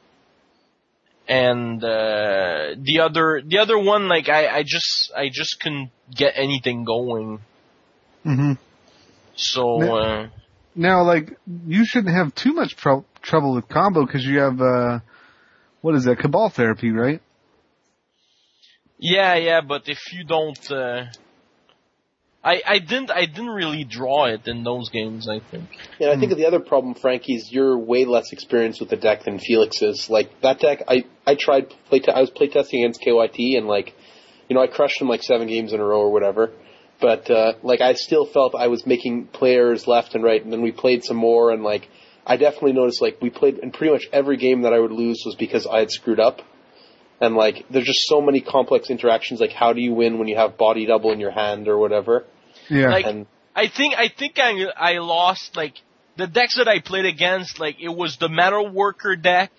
And 1.28 1.82
uh 1.84 2.76
the 2.76 3.02
other 3.04 3.42
the 3.46 3.60
other 3.60 3.78
one 3.78 4.10
like 4.10 4.28
I 4.28 4.48
I 4.48 4.64
just 4.64 5.12
I 5.16 5.30
just 5.32 5.62
couldn't 5.62 5.92
get 6.14 6.34
anything 6.36 6.84
going. 6.84 7.40
Hmm 8.24 8.54
so 9.40 9.78
Ne- 9.78 9.90
uh 9.90 10.28
Now, 10.76 11.04
like, 11.04 11.38
you 11.68 11.84
shouldn't 11.86 12.16
have 12.16 12.34
too 12.36 12.54
much 12.54 12.76
tro- 12.76 13.06
trouble 13.22 13.54
with 13.56 13.68
combo 13.68 14.06
because 14.06 14.24
you 14.24 14.40
have, 14.40 14.62
uh, 14.62 15.00
what 15.82 15.96
is 15.96 16.06
that, 16.06 16.20
Cabal 16.20 16.50
Therapy, 16.50 16.92
right? 16.92 17.22
yeah 19.02 19.36
yeah 19.36 19.62
but 19.62 19.88
if 19.88 20.00
you 20.14 20.26
don't 20.26 20.72
uh 20.72 21.06
I 22.50 22.62
I 22.66 22.80
didn't 22.80 23.12
I 23.12 23.26
didn't 23.26 23.50
really 23.50 23.84
draw 23.84 24.26
it 24.26 24.48
in 24.48 24.64
those 24.64 24.90
games 24.90 25.28
I 25.30 25.40
think 25.40 25.70
And 26.00 26.10
I 26.10 26.18
think 26.18 26.36
the 26.36 26.48
other 26.48 26.60
problem, 26.60 26.96
Frankie, 26.96 27.36
is 27.36 27.52
you're 27.52 27.78
way 27.78 28.06
less 28.06 28.32
experienced 28.32 28.80
with 28.80 28.90
the 28.90 28.96
deck 28.96 29.24
than 29.24 29.38
Felix 29.40 29.82
is. 29.82 30.10
Like 30.10 30.42
that 30.42 30.60
deck, 30.60 30.84
I 30.88 31.04
I 31.28 31.36
tried 31.36 31.70
play. 31.90 32.02
I 32.12 32.22
was 32.22 32.32
playtesting 32.32 32.80
against 32.80 33.02
KYT, 33.02 33.58
and 33.58 33.68
like, 33.68 33.94
you 34.48 34.56
know, 34.56 34.64
I 34.64 34.68
crushed 34.68 35.00
him 35.00 35.08
like 35.08 35.22
seven 35.22 35.48
games 35.48 35.74
in 35.74 35.80
a 35.80 35.86
row 35.86 36.02
or 36.02 36.12
whatever. 36.12 36.52
But 37.00 37.30
uh, 37.30 37.54
like, 37.62 37.82
I 37.82 37.94
still 37.94 38.26
felt 38.26 38.56
I 38.56 38.68
was 38.68 38.86
making 38.86 39.28
players 39.28 39.88
left 39.88 40.16
and 40.16 40.24
right, 40.24 40.44
and 40.44 40.52
then 40.52 40.62
we 40.62 40.72
played 40.72 41.04
some 41.04 41.18
more, 41.18 41.52
and 41.52 41.64
like, 41.64 41.88
I 42.26 42.36
definitely 42.38 42.74
noticed 42.74 43.02
like 43.02 43.22
we 43.22 43.30
played, 43.30 43.60
and 43.60 43.74
pretty 43.74 43.94
much 43.94 44.08
every 44.12 44.38
game 44.38 44.64
that 44.64 44.74
I 44.74 44.80
would 44.80 44.92
lose 44.92 45.22
was 45.26 45.36
because 45.36 45.66
I 45.68 45.80
had 45.80 45.92
screwed 45.92 46.20
up. 46.20 46.42
And 47.22 47.36
like, 47.36 47.66
there's 47.70 47.86
just 47.86 48.08
so 48.08 48.22
many 48.22 48.42
complex 48.42 48.90
interactions. 48.90 49.40
Like, 49.40 49.52
how 49.52 49.74
do 49.74 49.82
you 49.82 49.94
win 49.94 50.20
when 50.20 50.28
you 50.28 50.38
have 50.38 50.58
body 50.58 50.86
double 50.86 51.12
in 51.12 51.20
your 51.20 51.32
hand 51.32 51.68
or 51.68 51.78
whatever? 51.78 52.26
Yeah. 52.70 52.90
Like- 52.90 53.06
And 53.06 53.26
I 53.56 53.68
think 53.68 53.96
I 53.98 54.08
think 54.08 54.40
I 54.40 54.66
I 54.78 55.00
lost 55.00 55.56
like 55.58 55.76
the 56.18 56.28
decks 56.28 56.56
that 56.58 56.68
I 56.68 56.80
played 56.80 57.06
against. 57.06 57.60
Like 57.60 57.78
it 57.82 57.90
was 57.90 58.18
the 58.18 58.30
Metal 58.30 58.70
Worker 58.70 59.16
deck 59.16 59.52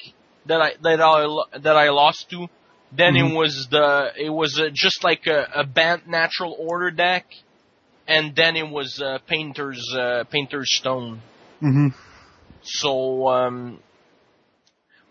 that 0.46 0.60
I 0.60 0.72
that 0.82 1.00
I 1.00 1.26
that 1.58 1.76
I 1.76 1.90
lost 1.90 2.30
to. 2.30 2.46
Then 2.92 3.14
Mhm. 3.14 3.30
it 3.30 3.34
was 3.36 3.68
the 3.70 4.12
it 4.16 4.30
was 4.30 4.58
uh, 4.58 4.68
just 4.72 5.04
like 5.04 5.26
a, 5.26 5.48
a 5.54 5.64
Bant 5.64 6.08
Natural 6.08 6.56
Order 6.58 6.90
deck, 6.90 7.24
and 8.08 8.34
then 8.34 8.56
it 8.56 8.68
was 8.68 9.00
uh, 9.00 9.18
Painter's 9.26 9.84
uh, 9.94 10.24
Painter's 10.30 10.74
Stone. 10.76 11.20
hmm 11.60 11.88
So 12.62 13.28
um, 13.28 13.78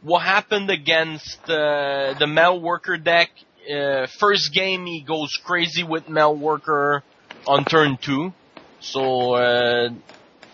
what 0.01 0.21
happened 0.23 0.69
against 0.69 1.39
uh, 1.49 2.13
the 2.19 2.27
Metal 2.27 2.59
Worker 2.61 2.97
deck? 2.97 3.29
Uh, 3.69 4.07
first 4.19 4.53
game 4.53 4.85
he 4.85 5.01
goes 5.01 5.37
crazy 5.43 5.83
with 5.83 6.09
Metal 6.09 6.35
Worker 6.35 7.03
on 7.49 7.65
turn 7.65 7.97
two. 8.03 8.33
So 8.79 9.33
uh, 9.35 9.89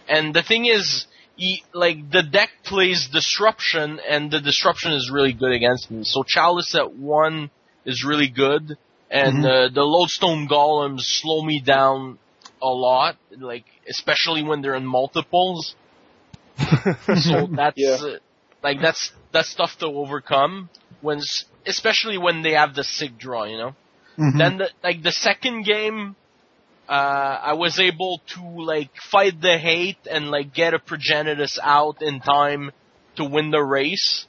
and 0.08 0.34
the 0.36 0.44
thing 0.44 0.66
is, 0.66 1.08
he 1.36 1.64
like 1.74 1.98
the 2.10 2.24
deck 2.24 2.50
plays 2.66 3.10
disruption, 3.12 4.00
and 4.10 4.32
the 4.32 4.42
disruption 4.42 4.94
is 4.94 5.12
really 5.14 5.34
good 5.34 5.52
against 5.54 5.92
me. 5.92 6.02
So 6.04 6.24
Chalice 6.28 6.76
at 6.76 6.94
one 6.94 7.52
is 7.86 8.04
really 8.06 8.30
good, 8.30 8.64
and 9.10 9.46
Mhm. 9.46 9.46
uh, 9.46 9.70
the 9.74 9.84
Lodestone 9.84 10.48
Golems 10.48 11.02
slow 11.02 11.44
me 11.44 11.62
down 11.66 12.20
a 12.62 12.68
lot, 12.68 13.18
like 13.40 13.66
especially 13.90 14.44
when 14.44 14.62
they're 14.62 14.76
in 14.76 14.86
multiples. 14.88 15.76
So 17.14 17.48
that's 17.56 17.78
Yeah. 17.78 17.98
uh, 18.02 18.20
like 18.64 18.82
that's 18.82 19.12
that's 19.32 19.54
tough 19.56 19.78
to 19.80 19.88
overcome 19.88 20.70
when, 21.00 21.22
especially 21.66 22.18
when 22.18 22.42
they 22.42 22.54
have 22.54 22.76
the 22.76 22.84
sick 22.84 23.18
draw, 23.18 23.46
you 23.46 23.58
know. 23.58 23.78
hmm 24.18 24.40
Then 24.40 24.58
the, 24.58 24.70
like 24.84 25.02
the 25.04 25.12
second 25.12 25.64
game, 25.66 26.16
uh, 26.88 27.40
I 27.44 27.54
was 27.54 27.80
able 27.80 28.22
to 28.36 28.62
like 28.62 28.92
fight 29.12 29.42
the 29.42 29.58
hate 29.58 29.98
and 30.10 30.30
like 30.30 30.54
get 30.54 30.74
a 30.74 30.80
progenitus 30.80 31.58
out 31.62 32.02
in 32.02 32.20
time 32.20 32.72
to 33.16 33.26
win 33.26 33.52
the 33.52 33.64
race. 33.64 34.26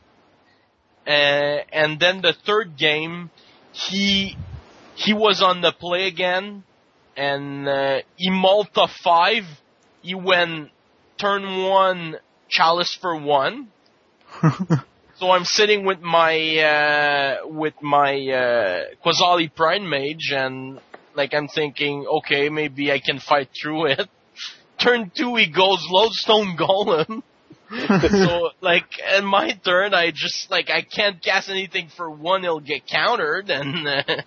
Uh, 1.07 1.61
and 1.73 2.01
then 2.01 2.23
the 2.23 2.35
third 2.47 2.77
game, 2.77 3.31
he 3.73 4.37
he 4.95 5.13
was 5.13 5.43
on 5.43 5.61
the 5.61 5.73
play 5.73 6.07
again, 6.07 6.65
and 7.17 7.69
uh, 7.69 7.99
he 8.17 8.31
Malta 8.31 8.89
five. 9.05 9.45
He 10.03 10.15
went 10.15 10.71
turn 11.19 11.65
one 11.65 12.17
chalice 12.49 12.97
for 13.01 13.17
one. 13.17 13.69
So 15.19 15.31
I'm 15.31 15.47
sitting 15.47 15.87
with 15.87 16.03
my 16.03 16.37
uh 16.59 17.47
with 17.47 17.73
my 17.81 18.13
uh 18.13 18.85
Qasali 19.03 19.49
Pridemage 19.55 20.31
and 20.31 20.79
like 21.17 21.35
I'm 21.35 21.49
thinking, 21.49 22.07
okay, 22.19 22.49
maybe 22.49 22.93
I 22.93 23.01
can 23.01 23.19
fight 23.19 23.49
through 23.61 23.87
it. 23.87 24.09
Turn 24.79 25.11
two 25.17 25.37
he 25.37 25.51
goes 25.51 25.85
Lodestone 25.91 26.57
Golem. 26.57 27.23
so 28.11 28.51
like 28.61 28.85
in 29.17 29.25
my 29.25 29.51
turn 29.65 29.93
I 29.93 30.13
just 30.13 30.51
like 30.53 30.71
I 30.71 30.83
can't 30.83 31.21
cast 31.21 31.51
anything 31.51 31.89
for 31.97 32.09
one 32.09 32.45
it'll 32.45 32.61
get 32.61 32.87
countered 32.87 33.51
and 33.51 33.89
uh, 33.89 34.03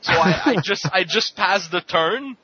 so 0.00 0.12
I, 0.12 0.40
I 0.44 0.56
just 0.60 0.88
I 0.92 1.04
just 1.04 1.36
pass 1.36 1.68
the 1.68 1.80
turn. 1.80 2.36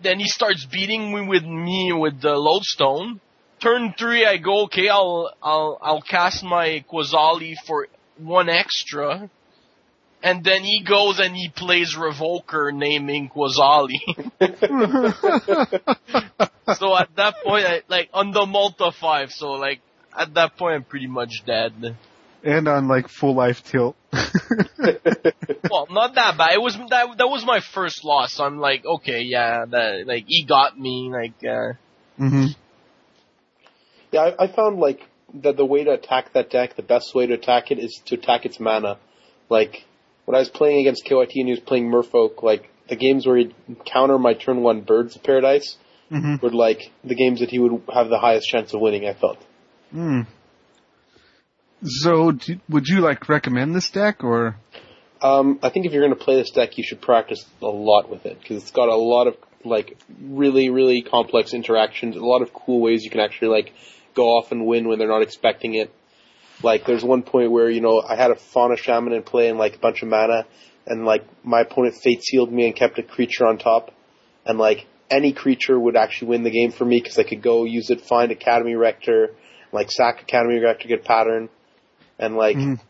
Then 0.00 0.20
he 0.20 0.28
starts 0.28 0.64
beating 0.66 1.12
me 1.12 1.26
with 1.26 1.44
me 1.44 1.92
with 1.92 2.20
the 2.20 2.34
lodestone. 2.36 3.20
Turn 3.60 3.94
three, 3.98 4.24
I 4.26 4.36
go 4.36 4.64
okay. 4.64 4.88
I'll 4.88 5.32
I'll 5.42 5.78
I'll 5.80 6.02
cast 6.02 6.44
my 6.44 6.84
Qasali 6.92 7.54
for 7.66 7.88
one 8.18 8.48
extra, 8.48 9.30
and 10.22 10.44
then 10.44 10.62
he 10.62 10.84
goes 10.84 11.18
and 11.18 11.34
he 11.34 11.48
plays 11.48 11.96
Revoker, 11.96 12.72
naming 12.72 13.28
Qasali. 13.28 13.98
so 16.76 16.96
at 16.96 17.08
that 17.16 17.34
point, 17.44 17.66
I, 17.66 17.82
like 17.88 18.10
on 18.14 18.30
the 18.30 18.46
Malta 18.46 18.92
five, 18.92 19.32
so 19.32 19.52
like 19.52 19.80
at 20.16 20.34
that 20.34 20.56
point, 20.56 20.76
I'm 20.76 20.84
pretty 20.84 21.08
much 21.08 21.42
dead. 21.44 21.96
and 22.44 22.68
on 22.68 22.88
like 22.88 23.08
full 23.08 23.34
life 23.34 23.64
tilt. 23.64 23.96
well, 24.12 25.86
not 25.90 26.14
that 26.14 26.36
bad. 26.36 26.52
It 26.52 26.62
was 26.62 26.76
that 26.90 27.18
that 27.18 27.28
was 27.28 27.44
my 27.44 27.60
first 27.60 28.04
loss. 28.04 28.34
So 28.34 28.44
I'm 28.44 28.58
like, 28.58 28.84
okay, 28.84 29.22
yeah, 29.22 29.64
that 29.68 30.04
like 30.06 30.24
he 30.26 30.44
got 30.44 30.78
me. 30.78 31.10
Like, 31.12 31.34
uh, 31.42 31.72
mm-hmm. 32.20 32.46
Yeah, 34.12 34.20
I, 34.20 34.44
I 34.44 34.48
found 34.48 34.78
like 34.78 35.00
that 35.34 35.56
the 35.56 35.64
way 35.64 35.84
to 35.84 35.92
attack 35.92 36.32
that 36.34 36.50
deck, 36.50 36.76
the 36.76 36.82
best 36.82 37.14
way 37.14 37.26
to 37.26 37.34
attack 37.34 37.70
it 37.70 37.78
is 37.78 38.00
to 38.06 38.14
attack 38.14 38.44
its 38.44 38.60
mana. 38.60 38.98
Like 39.48 39.84
when 40.24 40.34
I 40.34 40.38
was 40.38 40.48
playing 40.48 40.80
against 40.80 41.04
KYT 41.04 41.30
and 41.36 41.46
he 41.46 41.50
was 41.50 41.60
playing 41.60 41.90
Merfolk, 41.90 42.42
like 42.42 42.70
the 42.88 42.96
games 42.96 43.26
where 43.26 43.36
he'd 43.36 43.54
counter 43.84 44.18
my 44.18 44.34
turn 44.34 44.62
one 44.62 44.82
Birds 44.82 45.16
of 45.16 45.22
Paradise 45.22 45.76
hmm 46.10 46.36
were 46.42 46.50
like 46.50 46.90
the 47.04 47.14
games 47.14 47.40
that 47.40 47.50
he 47.50 47.58
would 47.58 47.82
have 47.92 48.08
the 48.08 48.18
highest 48.18 48.46
chance 48.46 48.74
of 48.74 48.80
winning. 48.80 49.06
I 49.06 49.14
felt. 49.14 49.38
Mm. 49.94 50.26
So, 51.84 52.32
do, 52.32 52.60
would 52.68 52.86
you 52.86 53.00
like 53.00 53.28
recommend 53.28 53.74
this 53.74 53.90
deck 53.90 54.22
or? 54.22 54.56
Um, 55.20 55.58
I 55.62 55.70
think 55.70 55.86
if 55.86 55.92
you're 55.92 56.02
going 56.02 56.16
to 56.16 56.24
play 56.24 56.36
this 56.36 56.50
deck, 56.50 56.78
you 56.78 56.84
should 56.84 57.00
practice 57.00 57.44
a 57.60 57.66
lot 57.66 58.10
with 58.10 58.26
it 58.26 58.40
because 58.40 58.62
it's 58.62 58.72
got 58.72 58.88
a 58.88 58.96
lot 58.96 59.28
of 59.28 59.36
like 59.64 59.96
really, 60.20 60.70
really 60.70 61.02
complex 61.02 61.54
interactions. 61.54 62.16
A 62.16 62.20
lot 62.20 62.42
of 62.42 62.52
cool 62.52 62.80
ways 62.80 63.04
you 63.04 63.10
can 63.10 63.20
actually 63.20 63.48
like 63.48 63.72
go 64.14 64.36
off 64.36 64.52
and 64.52 64.66
win 64.66 64.88
when 64.88 64.98
they're 64.98 65.08
not 65.08 65.22
expecting 65.22 65.74
it. 65.74 65.92
Like 66.62 66.86
there's 66.86 67.04
one 67.04 67.22
point 67.22 67.50
where 67.50 67.70
you 67.70 67.80
know 67.80 68.00
I 68.00 68.16
had 68.16 68.30
a 68.30 68.36
fauna 68.36 68.76
shaman 68.76 69.12
in 69.12 69.22
play 69.22 69.48
and 69.48 69.58
like 69.58 69.76
a 69.76 69.78
bunch 69.78 70.02
of 70.02 70.08
mana, 70.08 70.46
and 70.86 71.04
like 71.04 71.24
my 71.44 71.60
opponent 71.60 71.96
fate 71.96 72.22
sealed 72.22 72.52
me 72.52 72.66
and 72.66 72.76
kept 72.76 72.98
a 72.98 73.02
creature 73.02 73.46
on 73.46 73.58
top, 73.58 73.90
and 74.46 74.58
like 74.58 74.86
any 75.10 75.32
creature 75.32 75.78
would 75.78 75.96
actually 75.96 76.28
win 76.28 76.42
the 76.42 76.50
game 76.50 76.72
for 76.72 76.84
me 76.84 77.00
because 77.00 77.18
I 77.18 77.24
could 77.24 77.42
go 77.42 77.64
use 77.64 77.90
it, 77.90 78.00
find 78.00 78.32
Academy 78.32 78.74
Rector, 78.74 79.34
like 79.72 79.90
sack 79.90 80.22
Academy 80.22 80.58
Rector, 80.58 80.88
get 80.88 81.04
pattern, 81.04 81.48
and 82.18 82.36
like 82.36 82.56
Mhm. 82.56 82.80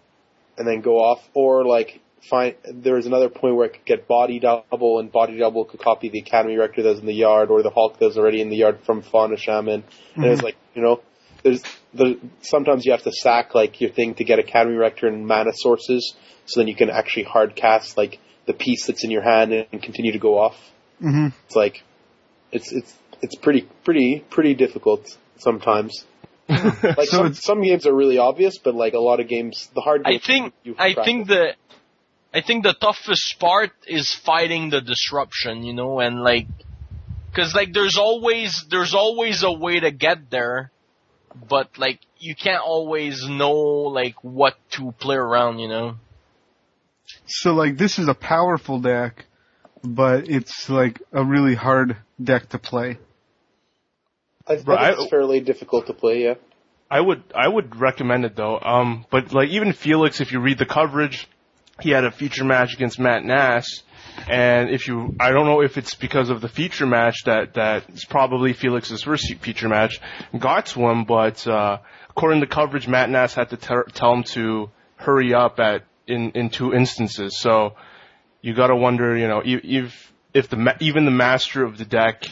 and 0.58 0.68
then 0.68 0.80
go 0.80 0.98
off, 0.98 1.28
or 1.34 1.64
like 1.64 2.00
find 2.30 2.54
there 2.70 2.94
was 2.94 3.06
another 3.06 3.28
point 3.28 3.56
where 3.56 3.66
I 3.66 3.68
could 3.68 3.84
get 3.84 4.06
body 4.06 4.38
double, 4.38 5.00
and 5.00 5.10
body 5.10 5.38
double 5.38 5.64
could 5.64 5.80
copy 5.80 6.08
the 6.08 6.20
Academy 6.20 6.56
Rector 6.56 6.82
that's 6.82 7.00
in 7.00 7.06
the 7.06 7.14
yard, 7.14 7.50
or 7.50 7.62
the 7.62 7.70
Hulk 7.70 7.98
that's 7.98 8.16
already 8.16 8.40
in 8.40 8.50
the 8.50 8.56
yard 8.56 8.80
from 8.84 9.02
Fauna 9.02 9.36
Shaman, 9.36 9.82
and 10.16 10.24
it 10.24 10.30
was 10.30 10.42
like 10.42 10.56
you 10.74 10.82
know, 10.82 11.00
there's 11.42 11.62
the 11.94 12.18
sometimes 12.40 12.84
you 12.84 12.92
have 12.92 13.02
to 13.02 13.12
sack 13.12 13.54
like 13.54 13.80
your 13.80 13.90
thing 13.90 14.14
to 14.14 14.24
get 14.24 14.38
Academy 14.38 14.76
Rector 14.76 15.06
and 15.08 15.26
mana 15.26 15.52
sources, 15.54 16.14
so 16.46 16.60
then 16.60 16.68
you 16.68 16.74
can 16.74 16.90
actually 16.90 17.24
hard 17.24 17.54
cast 17.56 17.96
like 17.96 18.18
the 18.46 18.52
piece 18.52 18.86
that's 18.86 19.04
in 19.04 19.10
your 19.10 19.22
hand 19.22 19.52
and, 19.52 19.66
and 19.72 19.82
continue 19.82 20.12
to 20.12 20.18
go 20.18 20.38
off. 20.38 20.56
hmm 21.00 21.28
It's 21.46 21.56
like 21.56 21.82
it's 22.50 22.72
it's 22.72 22.94
it's 23.20 23.34
pretty 23.36 23.68
pretty 23.84 24.24
pretty 24.30 24.54
difficult 24.54 25.16
sometimes. 25.38 26.04
Like 26.48 27.08
So 27.08 27.16
some, 27.16 27.34
some 27.34 27.62
games 27.62 27.86
are 27.86 27.94
really 27.94 28.18
obvious, 28.18 28.58
but 28.58 28.74
like 28.74 28.94
a 28.94 28.98
lot 28.98 29.20
of 29.20 29.28
games, 29.28 29.70
the 29.74 29.80
hard 29.80 30.02
I 30.04 30.18
think 30.18 30.52
you 30.64 30.74
I 30.78 30.92
practice. 30.92 31.04
think 31.04 31.28
the 31.28 31.54
I 32.34 32.40
think 32.40 32.64
the 32.64 32.72
toughest 32.72 33.38
part 33.38 33.70
is 33.86 34.12
fighting 34.12 34.70
the 34.70 34.80
disruption, 34.80 35.62
you 35.62 35.74
know, 35.74 36.00
and 36.00 36.22
like, 36.22 36.46
cause 37.34 37.54
like 37.54 37.72
there's 37.72 37.96
always 37.96 38.64
there's 38.70 38.94
always 38.94 39.42
a 39.42 39.52
way 39.52 39.80
to 39.80 39.90
get 39.90 40.30
there, 40.30 40.70
but 41.48 41.78
like 41.78 42.00
you 42.18 42.34
can't 42.34 42.62
always 42.62 43.22
know 43.26 43.52
like 43.52 44.22
what 44.22 44.56
to 44.72 44.92
play 44.92 45.16
around, 45.16 45.58
you 45.58 45.68
know. 45.68 45.96
So, 47.26 47.52
like, 47.54 47.76
this 47.76 47.98
is 47.98 48.08
a 48.08 48.14
powerful 48.14 48.80
deck, 48.80 49.26
but 49.82 50.28
it's 50.28 50.70
like 50.70 51.02
a 51.12 51.24
really 51.24 51.54
hard 51.54 51.96
deck 52.22 52.48
to 52.50 52.58
play. 52.58 52.98
I 54.46 54.56
think 54.56 54.68
Right. 54.68 54.94
it's 54.98 55.10
fairly 55.10 55.40
difficult 55.40 55.86
to 55.86 55.94
play. 55.94 56.24
Yeah. 56.24 56.34
I 56.90 57.00
would 57.00 57.22
I 57.34 57.48
would 57.48 57.76
recommend 57.76 58.24
it 58.24 58.36
though. 58.36 58.58
Um, 58.60 59.06
but 59.10 59.32
like 59.32 59.48
even 59.50 59.72
Felix, 59.72 60.20
if 60.20 60.32
you 60.32 60.40
read 60.40 60.58
the 60.58 60.66
coverage, 60.66 61.26
he 61.80 61.90
had 61.90 62.04
a 62.04 62.10
feature 62.10 62.44
match 62.44 62.74
against 62.74 62.98
Matt 62.98 63.24
Nass, 63.24 63.66
and 64.28 64.70
if 64.70 64.86
you 64.88 65.14
I 65.20 65.30
don't 65.30 65.46
know 65.46 65.60
if 65.62 65.76
it's 65.78 65.94
because 65.94 66.30
of 66.30 66.40
the 66.40 66.48
feature 66.48 66.86
match 66.86 67.24
that 67.24 67.54
that 67.54 67.88
is 67.90 68.04
probably 68.04 68.52
Felix's 68.52 69.02
first 69.02 69.32
feature 69.40 69.68
match 69.68 70.00
got 70.38 70.66
to 70.66 70.80
him, 70.88 71.04
but 71.04 71.46
uh, 71.46 71.78
according 72.10 72.40
to 72.40 72.46
coverage, 72.46 72.86
Matt 72.88 73.10
Nass 73.10 73.34
had 73.34 73.50
to 73.50 73.56
ter- 73.56 73.84
tell 73.84 74.12
him 74.14 74.22
to 74.34 74.70
hurry 74.96 75.34
up 75.34 75.58
at 75.60 75.84
in 76.06 76.30
in 76.32 76.50
two 76.50 76.72
instances. 76.74 77.38
So 77.40 77.74
you 78.40 78.54
got 78.54 78.68
to 78.68 78.76
wonder, 78.76 79.16
you 79.16 79.28
know, 79.28 79.42
if 79.44 79.60
if, 79.64 80.12
if 80.34 80.48
the 80.48 80.56
ma- 80.56 80.76
even 80.80 81.04
the 81.04 81.10
master 81.10 81.64
of 81.64 81.78
the 81.78 81.84
deck. 81.84 82.24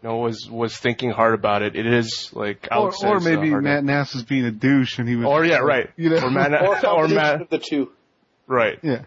You 0.00 0.08
know, 0.10 0.18
was 0.18 0.48
was 0.48 0.76
thinking 0.76 1.10
hard 1.10 1.34
about 1.34 1.62
it. 1.62 1.74
It 1.74 1.84
is 1.84 2.30
like 2.32 2.68
I 2.70 2.76
Or, 2.78 2.84
would 2.84 2.94
say 2.94 3.08
or 3.08 3.18
maybe 3.18 3.50
hard 3.50 3.64
Matt 3.64 3.82
Nass 3.82 4.14
is 4.14 4.22
being 4.22 4.44
a 4.44 4.52
douche 4.52 5.00
and 5.00 5.08
he 5.08 5.16
was. 5.16 5.26
or 5.26 5.44
yeah, 5.44 5.56
right. 5.58 5.90
You 5.96 6.10
know? 6.10 6.22
or 6.22 6.30
Matt, 6.30 6.52
Or, 6.62 6.86
or, 6.86 7.08
Matt, 7.08 7.42
of 7.42 7.48
the 7.50 7.58
two. 7.58 7.90
right. 8.46 8.78
Yeah. 8.80 9.02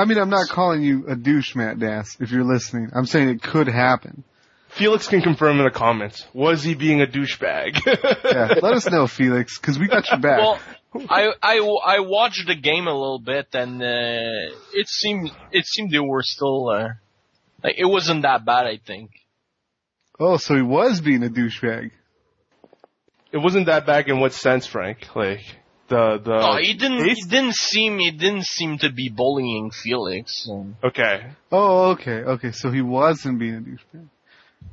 I 0.00 0.06
mean, 0.06 0.16
I'm 0.16 0.30
not 0.30 0.48
calling 0.48 0.82
you 0.82 1.06
a 1.08 1.14
douche, 1.14 1.54
Matt 1.54 1.76
Nass, 1.76 2.16
if 2.20 2.30
you're 2.30 2.44
listening. 2.44 2.90
I'm 2.94 3.04
saying 3.04 3.28
it 3.28 3.42
could 3.42 3.68
happen. 3.68 4.24
Felix 4.68 5.08
can 5.08 5.20
confirm 5.20 5.58
in 5.58 5.64
the 5.64 5.70
comments. 5.70 6.26
Was 6.32 6.62
he 6.62 6.74
being 6.74 7.02
a 7.02 7.06
douchebag? 7.06 7.80
Yeah, 8.24 8.54
let 8.62 8.74
us 8.74 8.88
know, 8.88 9.06
Felix, 9.06 9.58
because 9.58 9.78
we 9.78 9.88
got 9.88 10.08
your 10.08 10.20
back. 10.20 10.38
Well, 10.38 10.58
I 11.08 11.32
I 11.42 11.56
I 11.84 12.00
watched 12.00 12.46
the 12.46 12.54
game 12.54 12.86
a 12.86 12.92
little 12.92 13.18
bit, 13.18 13.48
and 13.52 13.82
uh, 13.82 14.54
it 14.72 14.88
seemed 14.88 15.32
it 15.52 15.66
seemed 15.66 15.90
they 15.90 15.98
were 15.98 16.22
still 16.22 16.68
uh, 16.68 16.88
Like 17.62 17.74
it 17.76 17.84
wasn't 17.84 18.22
that 18.22 18.44
bad, 18.44 18.66
I 18.66 18.78
think. 18.78 19.10
Oh, 20.18 20.36
so 20.36 20.54
he 20.54 20.62
was 20.62 21.00
being 21.00 21.22
a 21.24 21.28
douchebag. 21.28 21.90
It 23.32 23.38
wasn't 23.38 23.66
that 23.66 23.84
bad 23.86 24.08
in 24.08 24.20
what 24.20 24.32
sense, 24.32 24.66
Frank? 24.66 25.14
Like 25.14 25.42
the 25.90 26.18
the. 26.24 26.40
no, 26.40 26.56
he 26.56 26.72
didn't. 26.72 27.04
He 27.04 27.14
didn't 27.28 27.54
seem. 27.54 27.98
He 27.98 28.10
didn't 28.10 28.46
seem 28.46 28.78
to 28.78 28.90
be 28.90 29.10
bullying 29.10 29.70
Felix. 29.70 30.44
so. 30.46 30.66
Okay. 30.82 31.26
Oh, 31.52 31.90
okay, 31.90 32.22
okay. 32.22 32.52
So 32.52 32.70
he 32.70 32.80
wasn't 32.80 33.38
being 33.38 33.54
a 33.56 33.60
douchebag. 33.60 34.06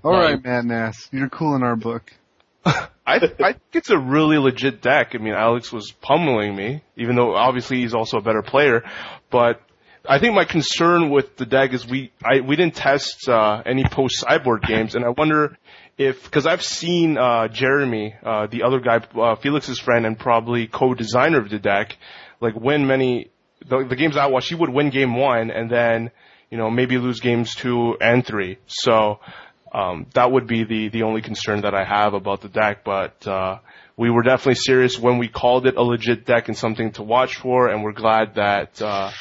All 0.04 0.14
No. 0.14 0.20
right, 0.20 0.42
Matt 0.44 0.64
Nass, 0.66 1.10
you're 1.12 1.30
cool 1.30 1.56
in 1.56 1.64
our 1.64 1.76
book. 1.76 2.14
I 2.66 2.86
I 3.06 3.20
think 3.20 3.60
it's 3.74 3.90
a 3.90 3.98
really 3.98 4.38
legit 4.38 4.82
deck. 4.82 5.12
I 5.14 5.18
mean, 5.18 5.34
Alex 5.34 5.72
was 5.72 5.92
pummeling 6.02 6.56
me, 6.56 6.82
even 6.96 7.16
though 7.16 7.36
obviously 7.36 7.78
he's 7.82 7.94
also 7.94 8.18
a 8.18 8.22
better 8.22 8.42
player. 8.42 8.84
But 9.30 9.62
I 10.08 10.20
think 10.20 10.36
my 10.36 10.46
concern 10.46 11.10
with 11.10 11.36
the 11.38 11.46
deck 11.46 11.74
is 11.74 11.86
we 11.88 12.12
I 12.24 12.42
we 12.42 12.56
didn't 12.56 12.76
test 12.76 13.28
uh, 13.28 13.62
any 13.66 13.84
post 13.86 14.20
sideboard 14.20 14.64
games, 14.64 14.96
and 14.96 15.04
I 15.06 15.10
wonder 15.10 15.58
if 15.98 16.24
because 16.24 16.46
I've 16.46 16.64
seen 16.64 17.18
uh, 17.18 17.48
Jeremy, 17.48 18.16
uh, 18.24 18.48
the 18.48 18.64
other 18.64 18.80
guy, 18.80 18.98
uh, 19.20 19.36
Felix's 19.36 19.80
friend, 19.80 20.06
and 20.06 20.18
probably 20.18 20.68
co-designer 20.68 21.40
of 21.40 21.50
the 21.50 21.60
deck, 21.60 21.98
like 22.40 22.56
win 22.56 22.86
many 22.88 23.32
the, 23.68 23.86
the 23.90 23.96
games 23.96 24.16
I 24.16 24.28
watched. 24.28 24.50
He 24.50 24.56
would 24.56 24.70
win 24.70 24.90
game 24.90 25.16
one, 25.16 25.50
and 25.50 25.70
then 25.70 26.12
you 26.52 26.58
know 26.58 26.70
maybe 26.70 26.98
lose 26.98 27.20
games 27.20 27.56
two 27.56 27.98
and 28.00 28.26
three. 28.26 28.60
So 28.68 29.20
um, 29.74 30.06
that 30.14 30.32
would 30.32 30.48
be 30.48 30.64
the 30.64 30.90
the 30.90 31.04
only 31.04 31.22
concern 31.22 31.62
that 31.62 31.74
I 31.74 31.84
have 31.84 32.14
about 32.14 32.42
the 32.42 32.50
deck. 32.50 32.84
But 32.84 33.26
uh, 33.28 33.60
we 33.98 34.12
were 34.12 34.22
definitely 34.22 34.56
serious 34.56 35.00
when 35.00 35.18
we 35.18 35.28
called 35.28 35.66
it 35.66 35.78
a 35.78 35.82
legit 35.82 36.26
deck 36.26 36.48
and 36.48 36.56
something 36.56 36.92
to 36.94 37.04
watch 37.04 37.38
for, 37.38 37.70
and 37.70 37.84
we're 37.84 37.94
glad 37.94 38.36
that 38.36 38.80
uh, 38.82 39.12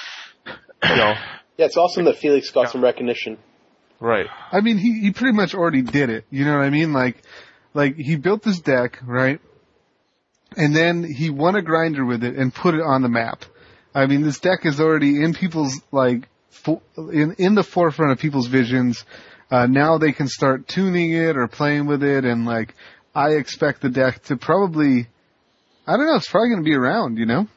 you 0.45 0.97
know 0.97 1.15
Yeah, 1.57 1.65
it's 1.65 1.79
awesome 1.79 2.05
that 2.05 2.19
Felix 2.19 2.51
got 2.51 2.71
some 2.71 2.85
recognition. 2.85 3.39
Right. 4.01 4.27
I 4.53 4.61
mean, 4.61 4.79
he 4.79 5.01
he 5.01 5.13
pretty 5.13 5.37
much 5.37 5.55
already 5.55 5.83
did 5.83 6.11
it. 6.11 6.25
You 6.31 6.45
know 6.45 6.53
what 6.53 6.65
I 6.65 6.71
mean? 6.71 6.93
Like, 6.93 7.23
like 7.75 7.97
he 7.97 8.17
built 8.17 8.43
this 8.43 8.61
deck, 8.61 8.99
right? 9.05 9.41
And 10.57 10.75
then 10.75 11.05
he 11.05 11.31
won 11.31 11.57
a 11.57 11.63
grinder 11.63 12.05
with 12.05 12.25
it 12.25 12.37
and 12.37 12.55
put 12.55 12.75
it 12.75 12.81
on 12.81 13.03
the 13.03 13.09
map. 13.09 13.45
I 13.95 14.07
mean, 14.07 14.23
this 14.23 14.39
deck 14.39 14.61
is 14.65 14.81
already 14.81 15.23
in 15.23 15.35
people's 15.35 15.81
like 15.91 16.29
fo- 16.51 16.83
in 16.97 17.35
in 17.39 17.55
the 17.55 17.63
forefront 17.63 18.13
of 18.13 18.19
people's 18.19 18.47
visions. 18.47 19.05
Uh, 19.51 19.67
now 19.67 19.99
they 19.99 20.13
can 20.13 20.29
start 20.29 20.67
tuning 20.67 21.13
it 21.13 21.37
or 21.37 21.47
playing 21.47 21.87
with 21.87 22.03
it, 22.03 22.25
and 22.25 22.45
like 22.45 22.75
I 23.15 23.31
expect 23.31 23.81
the 23.81 23.89
deck 23.89 24.25
to 24.25 24.37
probably, 24.37 25.07
I 25.87 25.97
don't 25.97 26.07
know, 26.07 26.17
it's 26.17 26.29
probably 26.29 26.51
going 26.51 26.63
to 26.63 26.69
be 26.69 26.75
around. 26.75 27.17
You 27.17 27.27
know? 27.27 27.49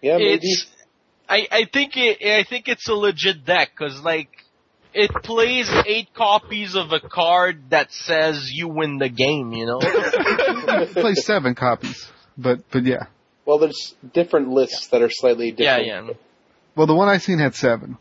Yeah, 0.00 0.18
maybe. 0.18 0.34
It's. 0.34 0.66
I 1.28 1.46
I 1.50 1.64
think 1.72 1.96
it. 1.96 2.24
I 2.24 2.44
think 2.48 2.68
it's 2.68 2.88
a 2.88 2.94
legit 2.94 3.44
deck 3.44 3.70
because 3.76 4.00
like. 4.00 4.30
It 4.98 5.12
plays 5.22 5.70
eight 5.86 6.14
copies 6.14 6.74
of 6.74 6.90
a 6.90 7.00
card 7.00 7.68
that 7.68 7.92
says 7.92 8.50
you 8.50 8.66
win 8.68 8.96
the 8.96 9.10
game, 9.10 9.52
you 9.52 9.66
know? 9.66 9.78
It 9.82 10.92
plays 10.94 11.22
seven 11.24 11.54
copies, 11.54 12.10
but 12.38 12.60
but 12.70 12.84
yeah. 12.84 13.04
Well, 13.44 13.58
there's 13.58 13.94
different 14.14 14.48
lists 14.48 14.88
that 14.88 15.02
are 15.02 15.10
slightly 15.10 15.50
different. 15.52 15.86
yeah. 15.86 16.02
Yeah. 16.06 16.12
Well, 16.74 16.86
the 16.86 16.94
one 16.94 17.08
I 17.08 17.18
seen 17.18 17.38
had 17.38 17.54
seven. 17.54 17.98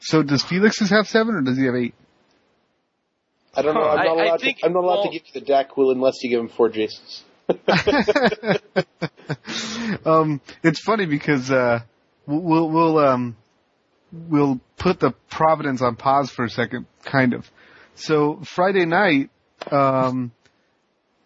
So 0.00 0.22
does 0.22 0.44
Felix's 0.44 0.90
have 0.90 1.08
seven 1.08 1.34
or 1.34 1.40
does 1.42 1.56
he 1.58 1.64
have 1.64 1.74
eight? 1.74 1.94
I 3.54 3.62
don't 3.62 3.74
know. 3.74 3.82
I'm 3.82 3.96
not 4.04 4.18
I 4.18 4.24
allowed, 4.26 4.40
think- 4.40 4.58
to, 4.58 4.66
I'm 4.66 4.72
not 4.74 4.84
allowed 4.84 4.94
well- 4.94 5.02
to 5.04 5.10
give 5.10 5.22
you 5.26 5.40
the 5.40 5.46
deck, 5.46 5.76
Will, 5.76 5.90
unless 5.90 6.22
you 6.22 6.30
give 6.30 6.40
him 6.40 6.48
four 6.48 6.70
Jaces. 6.70 7.22
um, 10.06 10.40
it's 10.62 10.80
funny 10.80 11.04
because 11.06 11.50
uh, 11.50 11.80
we'll 12.26 12.68
we'll 12.70 12.98
um, 12.98 13.36
we'll 14.28 14.60
put 14.76 15.00
the 15.00 15.12
Providence 15.30 15.82
on 15.82 15.96
pause 15.96 16.30
for 16.30 16.44
a 16.44 16.50
second, 16.50 16.86
kind 17.04 17.34
of. 17.34 17.50
So 17.94 18.40
Friday 18.44 18.84
night, 18.84 19.30
um, 19.70 20.32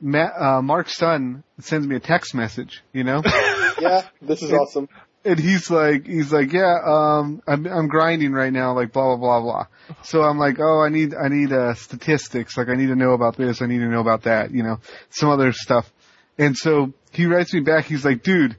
Matt, 0.00 0.32
uh, 0.38 0.62
Mark's 0.62 0.96
son 0.96 1.42
sends 1.60 1.86
me 1.86 1.96
a 1.96 2.00
text 2.00 2.34
message, 2.34 2.82
you 2.92 3.04
know, 3.04 3.22
Yeah, 3.80 4.02
this 4.22 4.42
is 4.42 4.52
awesome. 4.52 4.88
and 5.24 5.38
he's 5.38 5.70
like, 5.70 6.06
he's 6.06 6.32
like, 6.32 6.52
yeah, 6.52 6.76
um, 6.84 7.42
I'm 7.46 7.66
I'm 7.66 7.88
grinding 7.88 8.32
right 8.32 8.52
now, 8.52 8.74
like 8.74 8.92
blah 8.92 9.16
blah 9.16 9.16
blah 9.16 9.40
blah. 9.40 9.66
So 10.02 10.22
I'm 10.22 10.38
like, 10.38 10.58
oh, 10.60 10.82
I 10.82 10.88
need 10.88 11.14
I 11.14 11.28
need 11.28 11.52
uh, 11.52 11.74
statistics, 11.74 12.56
like 12.56 12.68
I 12.68 12.74
need 12.74 12.88
to 12.88 12.96
know 12.96 13.12
about 13.12 13.36
this, 13.36 13.60
I 13.62 13.66
need 13.66 13.78
to 13.78 13.88
know 13.88 14.00
about 14.00 14.22
that, 14.22 14.50
you 14.52 14.62
know, 14.62 14.78
some 15.10 15.30
other 15.30 15.52
stuff. 15.52 15.90
And 16.38 16.56
so 16.56 16.92
he 17.12 17.26
writes 17.26 17.52
me 17.52 17.60
back. 17.60 17.86
He's 17.86 18.04
like, 18.04 18.22
dude, 18.22 18.56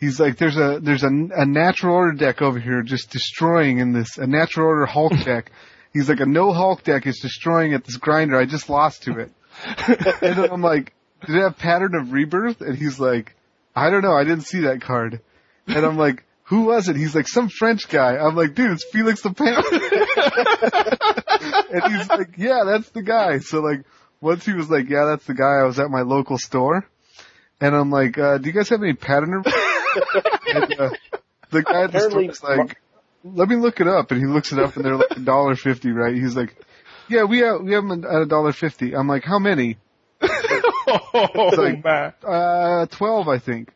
he's 0.00 0.20
like, 0.20 0.36
there's 0.36 0.56
a 0.56 0.78
there's 0.80 1.02
a, 1.02 1.08
a 1.08 1.46
natural 1.46 1.94
order 1.94 2.12
deck 2.12 2.42
over 2.42 2.58
here 2.58 2.82
just 2.82 3.10
destroying 3.10 3.78
in 3.78 3.92
this 3.92 4.18
a 4.18 4.26
natural 4.26 4.66
order 4.66 4.86
Hulk 4.86 5.12
deck. 5.24 5.52
He's 5.92 6.08
like, 6.08 6.20
a 6.20 6.26
no 6.26 6.52
Hulk 6.52 6.82
deck 6.84 7.06
is 7.06 7.20
destroying 7.20 7.72
at 7.74 7.84
this 7.84 7.96
grinder. 7.96 8.38
I 8.38 8.44
just 8.44 8.68
lost 8.68 9.04
to 9.04 9.18
it. 9.18 9.32
and 10.22 10.38
I'm 10.38 10.60
like, 10.60 10.92
did 11.24 11.36
it 11.36 11.42
have 11.42 11.56
pattern 11.56 11.94
of 11.94 12.12
rebirth? 12.12 12.60
And 12.60 12.76
he's 12.76 13.00
like, 13.00 13.34
I 13.74 13.88
don't 13.90 14.02
know. 14.02 14.12
I 14.12 14.24
didn't 14.24 14.42
see 14.42 14.60
that 14.60 14.82
card. 14.82 15.20
And 15.66 15.84
I'm 15.84 15.96
like, 15.96 16.24
who 16.44 16.62
was 16.62 16.88
it? 16.88 16.96
He's 16.96 17.14
like, 17.14 17.26
some 17.26 17.48
French 17.48 17.88
guy. 17.88 18.16
I'm 18.18 18.36
like, 18.36 18.54
dude, 18.54 18.72
it's 18.72 18.84
Felix 18.84 19.22
the 19.22 19.32
Panther. 19.32 19.74
and 21.74 21.92
he's 21.92 22.08
like, 22.08 22.36
yeah, 22.36 22.64
that's 22.64 22.90
the 22.90 23.02
guy. 23.02 23.38
So 23.38 23.60
like, 23.60 23.84
once 24.20 24.44
he 24.44 24.52
was 24.52 24.70
like, 24.70 24.88
yeah, 24.88 25.06
that's 25.06 25.24
the 25.24 25.34
guy, 25.34 25.60
I 25.60 25.64
was 25.64 25.78
at 25.78 25.90
my 25.90 26.02
local 26.02 26.38
store. 26.38 26.86
And 27.60 27.74
I'm 27.74 27.90
like, 27.90 28.18
uh, 28.18 28.38
do 28.38 28.48
you 28.48 28.52
guys 28.52 28.68
have 28.68 28.82
any 28.82 28.92
pattern 28.92 29.34
of 29.34 29.46
and, 30.48 30.80
uh, 30.80 30.90
the 31.50 31.62
guy 31.62 31.82
at 31.84 31.92
the 31.92 31.98
store 32.00 32.08
Apparently- 32.22 32.28
was 32.28 32.42
like, 32.42 32.78
let 33.24 33.48
me 33.48 33.56
look 33.56 33.80
it 33.80 33.88
up. 33.88 34.10
And 34.10 34.20
he 34.20 34.26
looks 34.26 34.52
it 34.52 34.58
up 34.58 34.76
and 34.76 34.84
they're 34.84 34.96
like 34.96 35.10
a 35.12 35.20
dollar 35.20 35.56
fifty, 35.56 35.90
right? 35.90 36.14
He's 36.14 36.36
like, 36.36 36.56
yeah, 37.08 37.24
we 37.24 37.38
have, 37.38 37.60
we 37.62 37.72
have 37.72 37.86
them 37.86 38.04
at 38.04 38.22
a 38.22 38.26
dollar 38.26 38.52
fifty. 38.52 38.94
I'm 38.94 39.08
like, 39.08 39.24
how 39.24 39.38
many? 39.38 39.78
oh 40.22 41.50
like- 41.56 41.84
man. 41.84 42.12
Uh, 42.22 42.86
12, 42.86 43.28
I 43.28 43.38
think. 43.38 43.72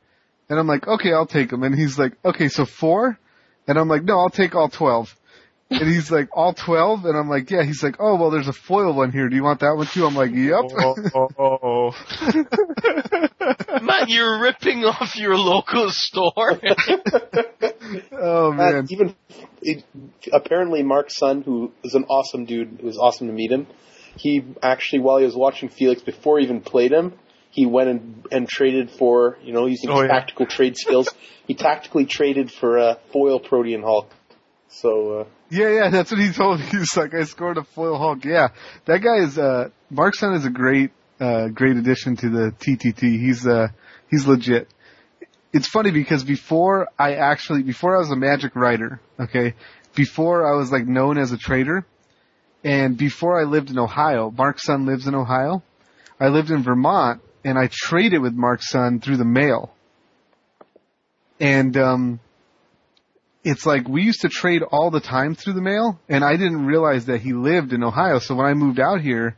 And 0.49 0.59
I'm 0.59 0.66
like, 0.66 0.87
okay, 0.87 1.12
I'll 1.12 1.27
take 1.27 1.51
them. 1.51 1.62
And 1.62 1.75
he's 1.75 1.99
like, 1.99 2.12
okay, 2.25 2.49
so 2.49 2.64
four? 2.64 3.18
And 3.68 3.79
I'm 3.79 3.89
like, 3.89 4.03
no, 4.03 4.18
I'll 4.18 4.31
take 4.31 4.55
all 4.57 4.68
12. 4.68 5.16
And 5.71 5.89
he's 5.89 6.11
like, 6.11 6.29
all 6.33 6.53
12? 6.53 7.05
And 7.05 7.16
I'm 7.16 7.29
like, 7.29 7.49
yeah. 7.51 7.62
He's 7.62 7.83
like, 7.83 7.97
oh, 8.01 8.16
well, 8.16 8.31
there's 8.31 8.49
a 8.49 8.53
foil 8.53 8.93
one 8.93 9.12
here. 9.12 9.29
Do 9.29 9.37
you 9.37 9.45
want 9.45 9.61
that 9.61 9.77
one 9.77 9.87
too? 9.87 10.05
I'm 10.05 10.16
like, 10.16 10.33
yep. 10.35 10.64
oh, 11.14 11.29
oh, 11.39 11.59
oh. 11.62 11.93
Man, 13.83 14.09
you're 14.09 14.41
ripping 14.41 14.85
off 14.85 15.16
your 15.16 15.37
local 15.37 15.91
store. 15.91 16.61
oh, 18.12 18.51
Uh, 18.51 18.55
man. 18.55 18.87
even 18.91 19.14
it, 19.62 19.85
apparently, 20.33 20.83
Mark's 20.83 21.16
son, 21.16 21.43
who 21.43 21.73
is 21.85 21.95
an 21.95 22.05
awesome 22.05 22.45
dude, 22.47 22.81
it 22.81 22.85
was 22.85 22.99
awesome 22.99 23.27
to 23.29 23.33
meet 23.33 23.53
him. 23.53 23.66
He 24.16 24.43
actually, 24.62 25.01
while 25.01 25.18
he 25.18 25.25
was 25.25 25.37
watching 25.37 25.68
Felix 25.68 26.03
before 26.03 26.39
he 26.39 26.45
even 26.45 26.61
played 26.61 26.93
him, 26.93 27.14
he 27.51 27.66
went 27.66 27.89
and, 27.89 28.27
and 28.31 28.49
traded 28.49 28.91
for, 28.91 29.39
you 29.43 29.53
know, 29.53 29.66
using 29.66 29.91
Oh, 29.91 30.01
his 30.01 30.09
yeah. 30.09 30.14
tactical 30.18 30.47
trade 30.47 30.77
skills. 30.77 31.09
He 31.47 31.55
tactically 31.55 32.07
traded 32.07 32.51
for 32.51 32.79
a 32.79 32.99
foil 33.12 33.41
Protean 33.41 33.83
Hulk. 33.83 34.11
So, 34.68 35.21
uh, 35.21 35.25
Yeah, 35.51 35.68
yeah, 35.68 35.90
that's 35.92 36.11
what 36.11 36.20
he 36.20 36.32
told 36.32 36.61
me. 36.61 36.66
He 36.66 36.78
was 36.78 36.96
like, 36.96 37.14
I 37.14 37.24
scored 37.24 37.59
a 37.59 37.64
foil 37.64 37.98
Hulk. 37.98 38.24
Yeah, 38.24 38.48
that 38.86 38.98
guy 38.98 39.24
is, 39.24 39.38
uh, 39.38 39.70
Mark 39.90 40.14
Son 40.14 40.34
is 40.34 40.44
a 40.44 40.51
great, 40.51 40.92
uh, 41.20 41.48
great 41.48 41.76
addition 41.76 42.16
to 42.16 42.30
the 42.30 42.55
TTT. 42.59 43.20
He's, 43.20 43.46
uh, 43.46 43.68
he's 44.11 44.26
legit. 44.26 44.68
It's 45.53 45.66
funny 45.66 45.90
because 45.90 46.22
before 46.22 46.88
I 46.98 47.14
actually, 47.14 47.64
before 47.64 47.96
I 47.96 47.98
was 47.98 48.11
a 48.11 48.16
magic 48.16 48.55
writer, 48.55 49.01
okay, 49.18 49.55
before 49.96 50.46
I 50.46 50.57
was 50.57 50.70
like 50.70 50.86
known 50.86 51.18
as 51.18 51.32
a 51.32 51.36
trader, 51.36 51.84
and 52.62 52.96
before 52.96 53.40
I 53.40 53.44
lived 53.44 53.70
in 53.70 53.78
Ohio, 53.78 54.30
Mark's 54.30 54.64
son 54.64 54.86
lives 54.86 55.07
in 55.07 55.14
Ohio. 55.14 55.62
I 56.20 56.28
lived 56.28 56.51
in 56.51 56.62
Vermont, 56.62 57.22
and 57.44 57.59
I 57.59 57.68
traded 57.72 58.20
with 58.20 58.34
Mark's 58.34 58.70
son 58.70 59.01
through 59.01 59.16
the 59.16 59.24
mail. 59.24 59.72
And, 61.40 61.76
um, 61.76 62.20
it's 63.43 63.64
like 63.64 63.88
we 63.88 64.03
used 64.03 64.20
to 64.22 64.28
trade 64.28 64.62
all 64.62 64.91
the 64.91 65.01
time 65.01 65.34
through 65.34 65.55
the 65.55 65.62
mail, 65.62 65.99
and 66.09 66.22
I 66.24 66.32
didn't 66.36 66.66
realize 66.66 67.07
that 67.07 67.20
he 67.20 67.32
lived 67.32 67.72
in 67.72 67.82
Ohio. 67.82 68.18
So 68.18 68.34
when 68.34 68.47
I 68.47 68.55
moved 68.55 68.78
out 68.80 69.01
here, 69.01 69.36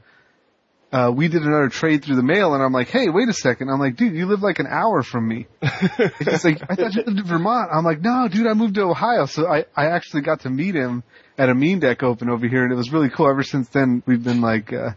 uh, 0.92 1.10
we 1.14 1.28
did 1.28 1.42
another 1.42 1.68
trade 1.68 2.04
through 2.04 2.16
the 2.16 2.22
mail, 2.22 2.52
and 2.54 2.62
I'm 2.62 2.72
like, 2.72 2.88
hey, 2.88 3.08
wait 3.08 3.28
a 3.28 3.32
second. 3.32 3.70
I'm 3.70 3.78
like, 3.80 3.96
dude, 3.96 4.14
you 4.14 4.26
live 4.26 4.42
like 4.42 4.58
an 4.58 4.66
hour 4.66 5.02
from 5.02 5.26
me. 5.26 5.46
And 5.62 6.12
he's 6.18 6.44
like, 6.44 6.60
I 6.68 6.74
thought 6.74 6.94
you 6.94 7.02
lived 7.06 7.18
in 7.20 7.24
Vermont. 7.24 7.70
I'm 7.72 7.84
like, 7.84 8.00
no, 8.02 8.28
dude, 8.28 8.46
I 8.46 8.52
moved 8.54 8.74
to 8.74 8.82
Ohio. 8.82 9.24
So 9.26 9.46
I, 9.46 9.64
I 9.74 9.86
actually 9.86 10.22
got 10.22 10.40
to 10.40 10.50
meet 10.50 10.74
him 10.74 11.02
at 11.38 11.48
a 11.48 11.54
mean 11.54 11.78
deck 11.78 12.02
open 12.02 12.28
over 12.28 12.46
here, 12.46 12.64
and 12.64 12.72
it 12.72 12.76
was 12.76 12.92
really 12.92 13.08
cool. 13.08 13.28
Ever 13.30 13.42
since 13.42 13.68
then, 13.70 14.02
we've 14.04 14.22
been 14.22 14.40
like, 14.42 14.72
uh, 14.72 14.90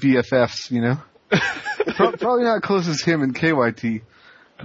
BFFs, 0.00 0.70
you 0.70 0.82
know? 0.82 0.98
Probably 1.96 2.44
not 2.44 2.62
close 2.62 2.86
as 2.88 3.00
him 3.02 3.22
and 3.22 3.34
KYT. 3.34 4.02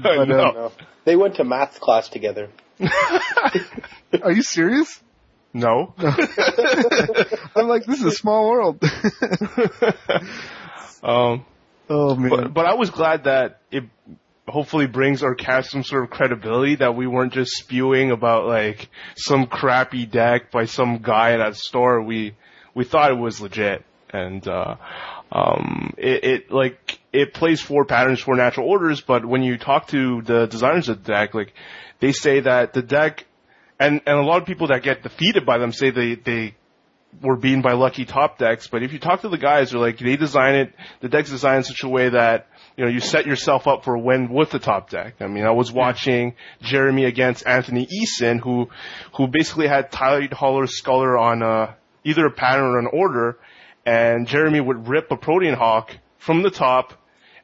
But, 0.01 0.27
No. 0.27 0.35
uh. 0.43 0.69
They 1.05 1.15
went 1.15 1.35
to 1.35 1.43
math 1.43 1.79
class 1.79 2.09
together. 2.09 2.49
are 4.23 4.31
you 4.31 4.43
serious? 4.43 5.01
No. 5.53 5.93
I'm 7.55 7.67
like, 7.67 7.85
this 7.85 7.99
is 7.99 8.05
a 8.05 8.11
small 8.11 8.49
world. 8.49 8.83
um, 11.03 11.45
oh 11.89 12.15
man. 12.15 12.29
but 12.29 12.53
but 12.53 12.65
I 12.65 12.73
was 12.73 12.89
glad 12.89 13.25
that 13.25 13.61
it 13.71 13.83
hopefully 14.47 14.87
brings 14.87 15.23
our 15.23 15.35
cast 15.35 15.71
some 15.71 15.83
sort 15.83 16.03
of 16.03 16.09
credibility 16.09 16.75
that 16.75 16.95
we 16.95 17.07
weren't 17.07 17.33
just 17.33 17.51
spewing 17.51 18.11
about 18.11 18.45
like 18.45 18.89
some 19.15 19.45
crappy 19.45 20.05
deck 20.05 20.51
by 20.51 20.65
some 20.65 20.99
guy 20.99 21.33
at 21.33 21.47
a 21.47 21.53
store. 21.53 22.01
We 22.01 22.35
we 22.73 22.83
thought 22.83 23.11
it 23.11 23.17
was 23.17 23.39
legit, 23.39 23.85
and 24.09 24.45
uh, 24.47 24.77
um, 25.31 25.93
it, 25.97 26.23
it 26.23 26.51
like 26.51 26.99
it 27.11 27.33
plays 27.33 27.61
four 27.61 27.85
patterns, 27.85 28.19
four 28.19 28.35
natural 28.35 28.67
orders. 28.67 29.01
But 29.01 29.23
when 29.23 29.43
you 29.43 29.57
talk 29.57 29.87
to 29.89 30.23
the 30.23 30.47
designers 30.47 30.89
of 30.89 31.03
the 31.03 31.11
deck, 31.11 31.35
like 31.35 31.53
they 32.03 32.11
say 32.11 32.41
that 32.41 32.73
the 32.73 32.81
deck, 32.81 33.25
and 33.79 34.01
and 34.05 34.17
a 34.17 34.23
lot 34.23 34.41
of 34.41 34.45
people 34.45 34.67
that 34.67 34.83
get 34.83 35.03
defeated 35.03 35.45
by 35.45 35.57
them 35.57 35.71
say 35.71 35.89
they 35.89 36.15
they 36.15 36.55
were 37.21 37.37
beaten 37.37 37.61
by 37.61 37.73
lucky 37.73 38.03
top 38.03 38.37
decks. 38.37 38.67
But 38.67 38.83
if 38.83 38.91
you 38.91 38.99
talk 38.99 39.21
to 39.21 39.29
the 39.29 39.37
guys, 39.37 39.71
they're 39.71 39.79
like 39.79 39.99
they 39.99 40.17
design 40.17 40.55
it. 40.55 40.73
The 40.99 41.07
deck's 41.07 41.29
designed 41.29 41.59
in 41.59 41.63
such 41.63 41.83
a 41.83 41.87
way 41.87 42.09
that 42.09 42.47
you 42.75 42.83
know 42.83 42.91
you 42.91 42.99
set 42.99 43.25
yourself 43.25 43.67
up 43.67 43.85
for 43.85 43.95
a 43.95 43.99
win 43.99 44.27
with 44.27 44.51
the 44.51 44.59
top 44.59 44.89
deck. 44.89 45.15
I 45.21 45.27
mean, 45.27 45.45
I 45.45 45.51
was 45.51 45.71
watching 45.71 46.35
Jeremy 46.61 47.05
against 47.05 47.47
Anthony 47.47 47.87
Eason, 47.87 48.41
who 48.41 48.69
who 49.15 49.27
basically 49.27 49.69
had 49.69 49.89
Tyler 49.89 50.27
Holler 50.33 50.67
Sculler 50.67 51.17
on 51.17 51.41
uh, 51.41 51.73
either 52.03 52.25
a 52.25 52.31
pattern 52.31 52.65
or 52.65 52.79
an 52.79 52.89
order, 52.91 53.37
and 53.85 54.27
Jeremy 54.27 54.59
would 54.59 54.89
rip 54.89 55.09
a 55.09 55.15
Protean 55.15 55.53
Hulk 55.53 55.97
from 56.17 56.43
the 56.43 56.51
top, 56.51 56.91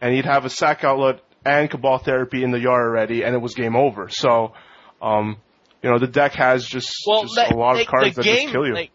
and 0.01 0.13
he'd 0.13 0.25
have 0.25 0.43
a 0.43 0.49
sack 0.49 0.83
outlet 0.83 1.21
and 1.45 1.69
Cabal 1.69 1.99
Therapy 1.99 2.43
in 2.43 2.51
the 2.51 2.59
yard 2.59 2.87
already, 2.87 3.23
and 3.23 3.35
it 3.35 3.39
was 3.39 3.55
game 3.55 3.75
over. 3.75 4.09
So. 4.09 4.53
Um, 5.01 5.37
you 5.81 5.89
know, 5.89 5.97
the 5.97 6.07
deck 6.07 6.33
has 6.33 6.65
just, 6.65 6.93
Well, 7.07 7.23
just 7.23 7.37
like, 7.37 7.51
a 7.51 7.55
lot 7.55 7.75
like, 7.75 7.85
of 7.85 7.87
cards 7.87 8.15
that 8.17 8.23
game, 8.23 8.47
just 8.47 8.53
kill 8.53 8.67
you. 8.67 8.73
like 8.73 8.91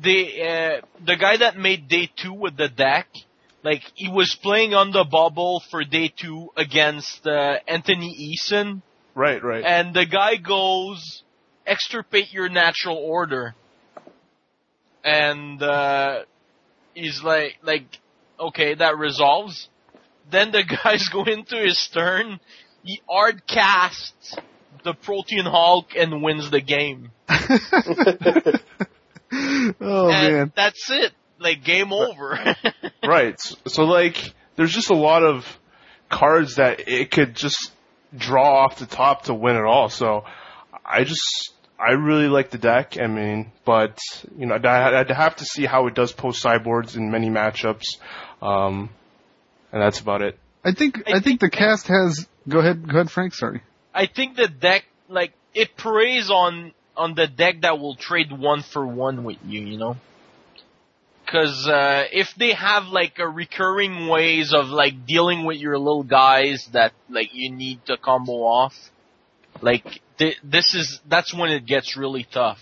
the 0.00 0.42
uh, 0.42 0.86
the 1.04 1.16
guy 1.16 1.38
that 1.38 1.56
made 1.56 1.88
day 1.88 2.08
two 2.14 2.32
with 2.32 2.56
the 2.56 2.68
deck, 2.68 3.08
like 3.64 3.82
he 3.94 4.08
was 4.08 4.36
playing 4.40 4.74
on 4.74 4.92
the 4.92 5.04
bubble 5.04 5.62
for 5.70 5.84
day 5.84 6.12
two 6.14 6.50
against 6.56 7.26
uh, 7.26 7.58
Anthony 7.66 8.36
Eason, 8.36 8.82
right, 9.14 9.42
right. 9.42 9.64
and 9.64 9.94
the 9.94 10.06
guy 10.06 10.36
goes 10.36 11.22
extirpate 11.66 12.32
your 12.32 12.48
natural 12.48 12.96
order, 12.96 13.54
and 15.04 15.60
uh, 15.62 16.20
he's 16.94 17.22
like 17.22 17.56
like 17.62 17.98
okay 18.38 18.74
that 18.74 18.96
resolves. 18.96 19.68
Then 20.30 20.52
the 20.52 20.62
guys 20.84 21.08
go 21.08 21.24
into 21.24 21.56
his 21.56 21.88
turn. 21.88 22.38
He 22.84 23.00
hard 23.08 23.46
casts 23.46 24.36
the 24.84 24.94
Protean 24.94 25.46
Hulk 25.46 25.96
and 25.96 26.22
wins 26.22 26.50
the 26.50 26.60
game. 26.60 27.10
oh 27.28 28.52
and 29.30 29.80
man. 29.80 30.52
that's 30.54 30.90
it. 30.90 31.12
Like 31.38 31.64
game 31.64 31.92
over. 31.92 32.54
Right. 33.06 33.40
So, 33.40 33.56
so 33.66 33.84
like, 33.84 34.34
there's 34.56 34.72
just 34.72 34.90
a 34.90 34.94
lot 34.94 35.22
of 35.22 35.58
cards 36.10 36.56
that 36.56 36.88
it 36.88 37.10
could 37.10 37.34
just 37.34 37.72
draw 38.14 38.64
off 38.64 38.78
the 38.78 38.86
top 38.86 39.24
to 39.24 39.34
win 39.34 39.56
it 39.56 39.64
all. 39.64 39.88
So 39.88 40.24
I 40.84 41.04
just, 41.04 41.54
I 41.78 41.92
really 41.92 42.28
like 42.28 42.50
the 42.50 42.58
deck. 42.58 42.98
I 43.00 43.06
mean, 43.06 43.50
but 43.64 43.98
you 44.36 44.44
know, 44.44 44.56
I'd, 44.56 44.66
I'd 44.66 45.10
have 45.10 45.36
to 45.36 45.46
see 45.46 45.64
how 45.64 45.86
it 45.86 45.94
does 45.94 46.12
post 46.12 46.42
sideboards 46.42 46.96
in 46.96 47.10
many 47.10 47.30
matchups. 47.30 47.96
Um, 48.42 48.90
and 49.72 49.82
that's 49.82 50.00
about 50.00 50.22
it. 50.22 50.38
I 50.64 50.72
think 50.72 51.02
I 51.06 51.20
think 51.20 51.40
the 51.40 51.50
cast 51.50 51.86
has. 51.88 52.26
Go 52.48 52.60
ahead, 52.60 52.88
go 52.88 52.96
ahead, 52.96 53.10
Frank. 53.10 53.34
Sorry. 53.34 53.62
I 53.94 54.06
think 54.06 54.36
the 54.36 54.48
deck, 54.48 54.84
like, 55.08 55.32
it 55.54 55.76
preys 55.76 56.30
on 56.30 56.72
on 56.96 57.14
the 57.14 57.26
deck 57.26 57.62
that 57.62 57.78
will 57.78 57.94
trade 57.94 58.32
one 58.32 58.62
for 58.62 58.86
one 58.86 59.24
with 59.24 59.38
you. 59.44 59.60
You 59.60 59.78
know. 59.78 59.96
Because 61.24 61.66
uh, 61.68 62.04
if 62.10 62.34
they 62.38 62.54
have 62.54 62.84
like 62.84 63.18
a 63.18 63.28
recurring 63.28 64.08
ways 64.08 64.54
of 64.54 64.68
like 64.68 65.06
dealing 65.06 65.44
with 65.44 65.58
your 65.58 65.78
little 65.78 66.02
guys 66.02 66.66
that 66.72 66.92
like 67.10 67.34
you 67.34 67.52
need 67.52 67.84
to 67.86 67.98
combo 67.98 68.32
off, 68.32 68.74
like 69.60 69.84
th- 70.16 70.38
this 70.42 70.74
is 70.74 71.00
that's 71.06 71.34
when 71.34 71.50
it 71.50 71.66
gets 71.66 71.98
really 71.98 72.26
tough. 72.30 72.60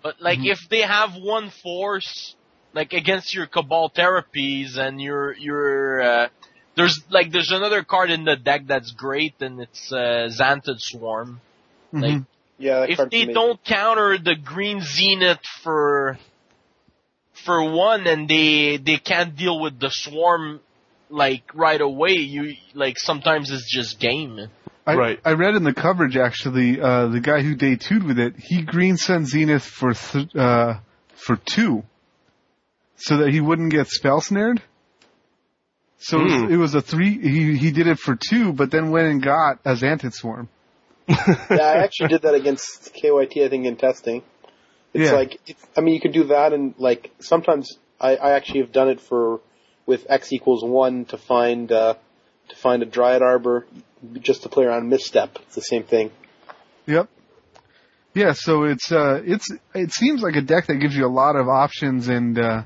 But 0.00 0.20
like 0.20 0.38
if 0.42 0.60
they 0.70 0.82
have 0.82 1.16
one 1.16 1.50
force, 1.50 2.36
like 2.74 2.92
against 2.92 3.34
your 3.34 3.46
cabal 3.46 3.90
therapies 3.90 4.76
and 4.76 5.00
your 5.00 5.34
your 5.36 6.00
uh, 6.02 6.28
there's 6.76 7.00
like 7.10 7.32
there's 7.32 7.50
another 7.50 7.82
card 7.82 8.10
in 8.10 8.24
the 8.24 8.36
deck 8.36 8.62
that's 8.66 8.92
great 8.92 9.34
and 9.40 9.60
it's 9.60 9.90
uh, 9.92 10.28
Xanthid 10.30 10.78
Swarm. 10.80 11.40
Like 11.92 12.12
Mhm. 12.14 12.26
Yeah, 12.58 12.86
if 12.88 12.96
they 12.98 13.22
amazing. 13.22 13.34
don't 13.34 13.64
counter 13.64 14.18
the 14.18 14.34
green 14.34 14.80
zenith 14.82 15.44
for 15.62 16.18
for 17.44 17.62
one 17.70 18.06
and 18.06 18.28
they 18.28 18.76
they 18.78 18.96
can't 18.96 19.36
deal 19.36 19.60
with 19.60 19.78
the 19.78 19.90
swarm 19.90 20.60
like 21.08 21.44
right 21.54 21.80
away 21.80 22.12
you 22.14 22.54
like 22.74 22.98
sometimes 22.98 23.50
it's 23.50 23.70
just 23.72 23.98
game 24.00 24.48
I, 24.86 24.94
Right. 24.94 25.20
I 25.24 25.32
read 25.32 25.54
in 25.54 25.64
the 25.64 25.74
coverage 25.74 26.16
actually, 26.16 26.80
uh, 26.80 27.08
the 27.08 27.20
guy 27.20 27.42
who 27.42 27.54
day 27.54 27.76
two'd 27.76 28.04
with 28.04 28.18
it, 28.18 28.34
he 28.38 28.62
green 28.62 28.96
sun 28.96 29.26
zenith 29.26 29.62
for 29.62 29.92
th- 29.92 30.34
uh, 30.34 30.78
for 31.14 31.36
two, 31.36 31.82
so 32.98 33.18
that 33.18 33.30
he 33.30 33.40
wouldn't 33.40 33.70
get 33.70 33.88
spell 33.88 34.20
snared. 34.20 34.62
So 36.00 36.18
it, 36.20 36.22
was, 36.24 36.32
Hmm. 36.32 36.52
it 36.52 36.56
was 36.56 36.74
a 36.74 36.80
three. 36.80 37.18
He 37.18 37.56
he 37.56 37.70
did 37.72 37.86
it 37.88 37.98
for 37.98 38.16
two, 38.16 38.52
but 38.52 38.70
then 38.70 38.90
went 38.90 39.08
and 39.08 39.22
got 39.22 39.60
a 39.64 39.74
Xanthid 39.74 40.12
swarm. 40.12 40.48
yeah, 41.08 41.16
I 41.50 41.78
actually 41.82 42.08
did 42.08 42.22
that 42.22 42.34
against 42.34 42.94
KYT, 42.94 43.44
I 43.44 43.48
think, 43.48 43.64
in 43.66 43.76
testing. 43.76 44.22
It's 44.94 45.04
Yeah. 45.06 45.12
like, 45.12 45.40
it's, 45.46 45.64
I 45.76 45.80
mean, 45.80 45.94
you 45.94 46.00
could 46.00 46.12
do 46.12 46.24
that, 46.24 46.52
and 46.52 46.74
like 46.78 47.10
sometimes 47.18 47.78
I, 48.00 48.16
I 48.16 48.32
actually 48.32 48.60
have 48.60 48.72
done 48.72 48.88
it 48.88 49.00
for 49.00 49.40
with 49.86 50.06
X 50.08 50.32
equals 50.32 50.62
one 50.62 51.04
to 51.06 51.16
find 51.18 51.72
uh, 51.72 51.94
to 52.50 52.56
find 52.56 52.82
a 52.82 52.86
Dryad 52.86 53.22
Arbor 53.22 53.66
just 54.20 54.42
to 54.44 54.48
play 54.48 54.64
around 54.66 54.88
misstep. 54.88 55.38
It's 55.42 55.54
the 55.54 55.62
same 55.62 55.82
thing. 55.82 56.10
Yep. 56.86 57.08
Yeah, 58.14 58.32
so 58.34 58.64
it's 58.64 58.90
uh 58.92 59.20
it's 59.24 59.46
it 59.74 59.92
seems 59.92 60.22
like 60.22 60.36
a 60.36 60.42
deck 60.42 60.66
that 60.66 60.76
gives 60.76 60.94
you 60.96 61.06
a 61.06 61.08
lot 61.12 61.36
of 61.36 61.48
options 61.48 62.08
and 62.08 62.38
uh 62.38 62.62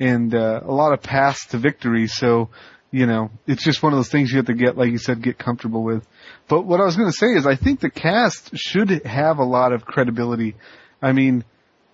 and 0.00 0.34
uh, 0.34 0.60
a 0.64 0.72
lot 0.72 0.92
of 0.92 1.02
paths 1.02 1.46
to 1.48 1.58
victory. 1.58 2.06
So, 2.06 2.50
you 2.90 3.06
know, 3.06 3.30
it's 3.46 3.64
just 3.64 3.82
one 3.82 3.92
of 3.92 3.98
those 3.98 4.08
things 4.10 4.30
you 4.30 4.36
have 4.38 4.46
to 4.46 4.54
get 4.54 4.76
like 4.76 4.90
you 4.90 4.98
said 4.98 5.22
get 5.22 5.38
comfortable 5.38 5.82
with. 5.82 6.06
But 6.48 6.62
what 6.62 6.80
I 6.80 6.84
was 6.84 6.96
going 6.96 7.10
to 7.10 7.16
say 7.16 7.28
is 7.28 7.46
I 7.46 7.56
think 7.56 7.80
the 7.80 7.90
cast 7.90 8.50
should 8.56 8.90
have 9.06 9.38
a 9.38 9.44
lot 9.44 9.72
of 9.72 9.84
credibility. 9.84 10.56
I 11.02 11.12
mean, 11.12 11.44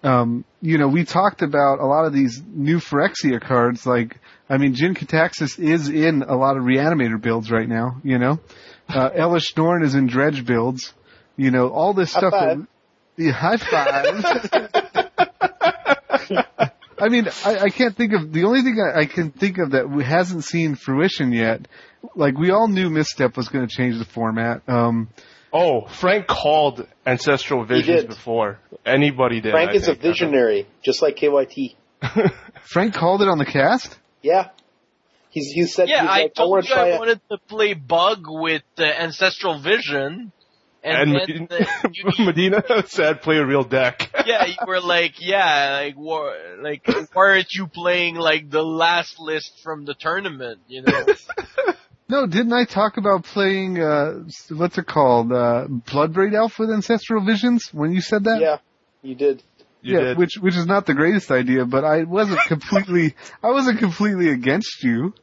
um, 0.03 0.44
you 0.62 0.78
know, 0.78 0.88
we 0.88 1.05
talked 1.05 1.42
about 1.42 1.78
a 1.78 1.86
lot 1.86 2.07
of 2.07 2.12
these 2.12 2.42
new 2.46 2.78
Phyrexia 2.78 3.40
cards. 3.40 3.84
Like, 3.86 4.18
I 4.48 4.57
mean, 4.57 4.74
Jin-Gitaxias 4.74 5.59
is 5.59 5.88
in 5.88 6.22
a 6.22 6.36
lot 6.36 6.57
of 6.57 6.62
Reanimator 6.64 7.20
builds 7.20 7.51
right 7.51 7.68
now. 7.68 8.01
You 8.03 8.18
know, 8.18 8.40
uh, 8.88 9.11
Elesh 9.16 9.57
Norn 9.57 9.82
is 9.84 9.94
in 9.94 10.07
Dredge 10.07 10.44
builds. 10.46 10.94
You 11.36 11.51
know, 11.51 11.68
all 11.68 11.92
this 11.94 12.12
High 12.12 12.20
stuff. 12.20 12.32
five. 12.32 12.59
That, 12.59 12.66
yeah, 13.16 13.32
high 13.32 13.57
five. 16.28 16.70
I 17.01 17.09
mean, 17.09 17.28
I, 17.44 17.59
I 17.59 17.70
can't 17.70 17.96
think 17.96 18.12
of 18.12 18.32
the 18.32 18.44
only 18.44 18.62
thing 18.62 18.76
I, 18.80 19.01
I 19.01 19.07
can 19.07 19.30
think 19.30 19.59
of 19.59 19.72
that 19.72 19.88
we- 19.90 20.05
hasn't 20.05 20.44
seen 20.44 20.74
fruition 20.74 21.32
yet. 21.32 21.66
Like 22.14 22.36
we 22.38 22.51
all 22.51 22.68
knew 22.68 22.90
Misstep 22.90 23.36
was 23.36 23.48
going 23.48 23.66
to 23.66 23.74
change 23.74 23.98
the 23.98 24.05
format. 24.05 24.62
Um, 24.68 25.09
Oh, 25.53 25.86
Frank 25.86 26.28
called 26.28 26.86
Ancestral 27.05 27.64
Visions 27.64 28.05
before. 28.05 28.61
Anybody 28.86 29.40
did. 29.40 29.51
Frank 29.51 29.70
I 29.70 29.74
is 29.74 29.88
a 29.88 29.94
visionary, 29.94 30.68
just 30.82 31.03
like 31.03 31.16
KYT. 31.16 31.74
Frank 32.62 32.94
called 32.94 33.20
it 33.20 33.26
on 33.28 33.38
the 33.38 33.44
cast. 33.44 33.98
Yeah, 34.22 34.51
he's 35.30 35.51
he 35.53 35.66
said 35.66 35.88
yeah 35.88 36.03
he's 36.03 36.09
i 36.11 36.12
like, 36.22 36.24
I 36.24 36.28
told 36.28 36.51
want 36.51 36.68
you 36.68 36.74
i 36.76 36.88
it. 36.90 36.98
wanted 36.98 37.20
to 37.30 37.38
play 37.48 37.74
bug 37.74 38.24
with 38.28 38.62
uh, 38.78 38.84
ancestral 38.84 39.59
vision 39.61 40.30
And, 40.82 41.12
and, 41.12 41.48
then 41.48 41.48
uh, 41.50 41.88
you, 41.92 42.24
Medina 42.24 42.62
said 42.86 43.20
play 43.20 43.36
a 43.36 43.44
real 43.44 43.64
deck. 43.64 44.10
yeah 44.26 44.46
you 44.46 44.54
were 44.66 44.80
like 44.80 45.14
yeah 45.18 45.80
like 45.82 45.96
wha- 45.96 46.32
like 46.60 46.86
why 46.86 47.28
aren't 47.28 47.52
you 47.52 47.66
playing 47.66 48.14
like 48.16 48.50
the 48.50 48.62
last 48.62 49.18
list 49.18 49.60
from 49.62 49.84
the 49.84 49.94
tournament 49.94 50.60
you 50.68 50.82
know 50.82 51.04
No, 52.10 52.26
didn't 52.26 52.52
I 52.52 52.64
talk 52.64 52.96
about 52.96 53.22
playing 53.22 53.80
uh 53.80 54.24
what's 54.50 54.76
it 54.78 54.86
called? 54.86 55.32
Uh 55.32 55.66
Bloodbraid 55.68 56.34
Elf 56.34 56.58
with 56.58 56.70
Ancestral 56.70 57.24
Visions 57.24 57.68
when 57.72 57.92
you 57.92 58.00
said 58.00 58.24
that? 58.24 58.40
Yeah, 58.40 58.58
you 59.02 59.14
did. 59.14 59.44
You 59.80 59.94
yeah, 59.94 60.00
did. 60.00 60.18
which 60.18 60.36
which 60.40 60.56
is 60.56 60.66
not 60.66 60.86
the 60.86 60.94
greatest 60.94 61.30
idea, 61.30 61.64
but 61.64 61.84
I 61.84 62.02
wasn't 62.02 62.40
completely 62.48 63.14
I 63.44 63.50
wasn't 63.50 63.78
completely 63.78 64.28
against 64.28 64.82
you. 64.82 65.14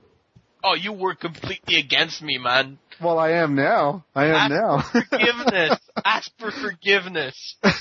Oh 0.63 0.75
you 0.75 0.93
were 0.93 1.15
completely 1.15 1.75
against 1.77 2.21
me 2.21 2.37
man 2.37 2.77
Well, 3.01 3.19
I 3.19 3.31
am 3.43 3.55
now. 3.55 4.05
I 4.15 4.25
am 4.27 4.49
now. 4.51 4.79
forgiveness 4.81 5.77
ask 6.05 6.31
for 6.39 6.51
forgiveness 6.51 7.55
I'm 7.63 7.73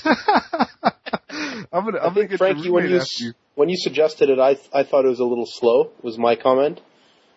gonna 1.85 1.99
I 1.99 2.07
I'm 2.07 2.09
gonna 2.13 2.13
think 2.13 2.29
get 2.31 2.37
Frankie, 2.37 2.63
your 2.63 2.73
when 2.73 2.89
you 2.89 2.97
after 2.97 3.23
you. 3.23 3.33
when 3.55 3.69
you 3.69 3.77
suggested 3.77 4.29
it, 4.29 4.39
I 4.39 4.57
I 4.73 4.83
thought 4.83 5.05
it 5.05 5.09
was 5.09 5.19
a 5.19 5.25
little 5.25 5.45
slow. 5.45 5.91
Was 6.01 6.17
my 6.17 6.35
comment, 6.35 6.81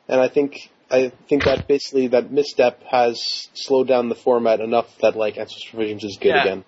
and 0.09 0.21
I 0.21 0.29
think 0.29 0.71
I 0.91 1.13
think 1.29 1.45
that 1.45 1.67
basically 1.69 2.09
that 2.09 2.31
misstep 2.31 2.83
has 2.85 3.49
slowed 3.55 3.89
down 3.89 4.09
the 4.09 4.15
format 4.15 4.61
enough 4.61 4.87
that 4.99 5.17
like 5.17 5.39
Ancestral 5.39 5.83
Visions 5.83 6.05
is 6.05 6.19
good 6.21 6.29
Yeah. 6.31 6.41
again. 6.43 6.65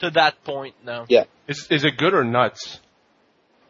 to 0.00 0.10
that 0.10 0.42
point 0.44 0.74
now 0.84 1.06
Yeah. 1.08 1.24
Is 1.46 1.66
is 1.70 1.84
it 1.84 1.96
good 1.96 2.14
or 2.14 2.24
nuts? 2.24 2.80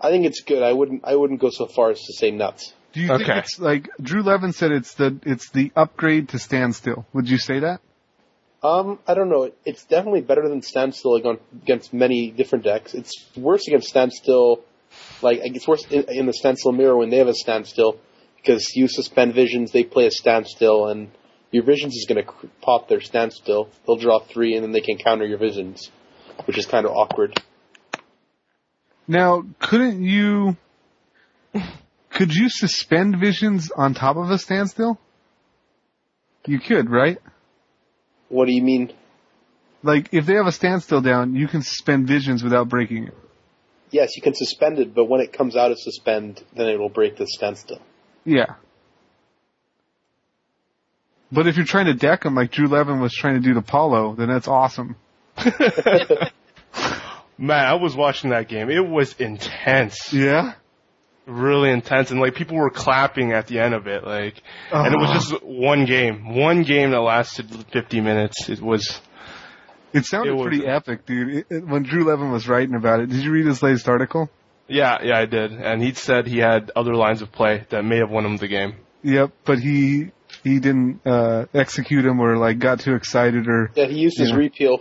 I 0.00 0.10
think 0.10 0.26
it's 0.26 0.40
good. 0.42 0.62
I 0.62 0.72
wouldn't 0.72 1.02
I 1.04 1.16
wouldn't 1.16 1.40
go 1.40 1.50
so 1.50 1.66
far 1.66 1.90
as 1.90 2.00
to 2.02 2.12
say 2.14 2.30
nuts. 2.30 2.72
Do 2.94 3.00
you 3.00 3.08
think 3.08 3.28
it's 3.28 3.58
like 3.58 3.90
Drew 4.00 4.22
Levin 4.22 4.52
said 4.52 4.70
it's 4.70 4.94
the 4.94 5.18
it's 5.26 5.50
the 5.50 5.72
upgrade 5.74 6.28
to 6.28 6.38
standstill? 6.38 7.04
Would 7.12 7.28
you 7.28 7.38
say 7.38 7.58
that? 7.58 7.80
Um, 8.62 9.00
I 9.06 9.14
don't 9.14 9.28
know. 9.28 9.50
It's 9.64 9.84
definitely 9.84 10.20
better 10.20 10.48
than 10.48 10.62
standstill 10.62 11.16
ag- 11.16 11.40
against 11.62 11.92
many 11.92 12.30
different 12.30 12.64
decks. 12.64 12.94
It's 12.94 13.12
worse 13.36 13.66
against 13.66 13.88
standstill. 13.88 14.60
Like 15.22 15.40
it's 15.42 15.66
worse 15.66 15.84
in, 15.90 16.04
in 16.08 16.26
the 16.26 16.32
standstill 16.32 16.70
mirror 16.70 16.96
when 16.96 17.10
they 17.10 17.18
have 17.18 17.26
a 17.26 17.34
standstill 17.34 17.98
because 18.36 18.76
you 18.76 18.86
suspend 18.86 19.34
visions, 19.34 19.72
they 19.72 19.82
play 19.82 20.06
a 20.06 20.10
standstill, 20.12 20.86
and 20.86 21.10
your 21.50 21.64
visions 21.64 21.94
is 21.96 22.06
going 22.08 22.24
to 22.24 22.32
pop 22.60 22.88
their 22.88 23.00
standstill. 23.00 23.70
They'll 23.86 23.96
draw 23.96 24.20
three, 24.20 24.54
and 24.54 24.62
then 24.62 24.70
they 24.70 24.82
can 24.82 24.98
counter 24.98 25.26
your 25.26 25.38
visions, 25.38 25.90
which 26.44 26.58
is 26.58 26.66
kind 26.66 26.86
of 26.86 26.92
awkward. 26.92 27.42
Now, 29.08 29.44
couldn't 29.58 30.04
you 30.04 30.56
could 32.14 32.32
you 32.32 32.48
suspend 32.48 33.18
visions 33.18 33.70
on 33.76 33.92
top 33.92 34.16
of 34.16 34.30
a 34.30 34.38
standstill? 34.38 34.98
You 36.46 36.60
could, 36.60 36.88
right? 36.88 37.18
What 38.28 38.46
do 38.46 38.54
you 38.54 38.62
mean? 38.62 38.92
Like 39.82 40.08
if 40.12 40.24
they 40.24 40.34
have 40.34 40.46
a 40.46 40.52
standstill 40.52 41.00
down, 41.00 41.34
you 41.34 41.48
can 41.48 41.62
suspend 41.62 42.06
visions 42.06 42.42
without 42.42 42.68
breaking 42.68 43.08
it. 43.08 43.14
Yes, 43.90 44.16
you 44.16 44.22
can 44.22 44.34
suspend 44.34 44.78
it, 44.78 44.94
but 44.94 45.04
when 45.06 45.20
it 45.20 45.32
comes 45.32 45.56
out 45.56 45.70
of 45.70 45.78
suspend, 45.78 46.42
then 46.56 46.68
it 46.68 46.78
will 46.78 46.88
break 46.88 47.16
the 47.16 47.26
standstill. 47.26 47.80
Yeah. 48.24 48.54
But 51.30 51.46
if 51.46 51.56
you're 51.56 51.66
trying 51.66 51.86
to 51.86 51.94
deck 51.94 52.22
them 52.22 52.34
like 52.34 52.50
Drew 52.50 52.68
Levin 52.68 53.00
was 53.00 53.12
trying 53.12 53.34
to 53.34 53.40
do 53.40 53.54
to 53.54 53.62
Paulo, 53.62 54.14
then 54.14 54.28
that's 54.28 54.48
awesome. 54.48 54.96
Man, 57.36 57.66
I 57.66 57.74
was 57.74 57.96
watching 57.96 58.30
that 58.30 58.48
game. 58.48 58.70
It 58.70 58.86
was 58.86 59.14
intense. 59.18 60.12
Yeah. 60.12 60.54
Really 61.26 61.70
intense. 61.70 62.10
And 62.10 62.20
like 62.20 62.34
people 62.34 62.56
were 62.58 62.70
clapping 62.70 63.32
at 63.32 63.46
the 63.46 63.58
end 63.60 63.72
of 63.74 63.86
it. 63.86 64.04
Like, 64.04 64.42
and 64.70 64.94
it 64.94 64.98
was 64.98 65.10
just 65.30 65.42
one 65.42 65.86
game. 65.86 66.34
One 66.34 66.62
game 66.64 66.90
that 66.90 67.00
lasted 67.00 67.50
50 67.72 68.00
minutes. 68.02 68.48
It 68.50 68.60
was, 68.60 69.00
It 69.94 70.04
sounded 70.04 70.30
It 70.30 70.34
was- 70.34 70.42
pretty 70.48 70.66
epic, 70.66 71.06
dude. 71.06 71.34
It, 71.36 71.46
it, 71.48 71.66
when 71.66 71.82
Drew 71.82 72.04
Levin 72.04 72.30
was 72.30 72.46
writing 72.48 72.74
about 72.74 73.00
it, 73.00 73.08
did 73.08 73.22
you 73.24 73.30
read 73.30 73.46
his 73.46 73.62
latest 73.62 73.88
article? 73.88 74.28
yeah, 74.68 74.98
yeah, 75.02 75.18
I 75.18 75.26
did. 75.26 75.52
And 75.52 75.82
he 75.82 75.92
said 75.94 76.26
he 76.26 76.38
had 76.38 76.70
other 76.74 76.94
lines 76.94 77.20
of 77.22 77.30
play 77.32 77.64
that 77.70 77.84
may 77.84 77.98
have 77.98 78.10
won 78.10 78.24
him 78.26 78.36
the 78.38 78.48
game. 78.48 78.74
Yep, 79.02 79.30
but 79.44 79.58
he 79.58 80.10
he 80.42 80.58
didn't 80.58 81.06
uh 81.06 81.44
execute 81.54 82.04
him 82.04 82.18
or 82.20 82.36
like 82.38 82.58
got 82.58 82.80
too 82.80 82.94
excited 82.94 83.46
or 83.46 83.70
Yeah, 83.74 83.86
he 83.86 83.98
used 83.98 84.18
his 84.18 84.30
Yeah. 84.30 84.36
repeal. 84.36 84.80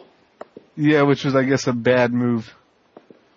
yeah, 0.78 1.02
which 1.04 1.26
was 1.26 1.36
I 1.36 1.44
guess 1.44 1.68
a 1.68 1.74
bad 1.74 2.14
move. 2.14 2.54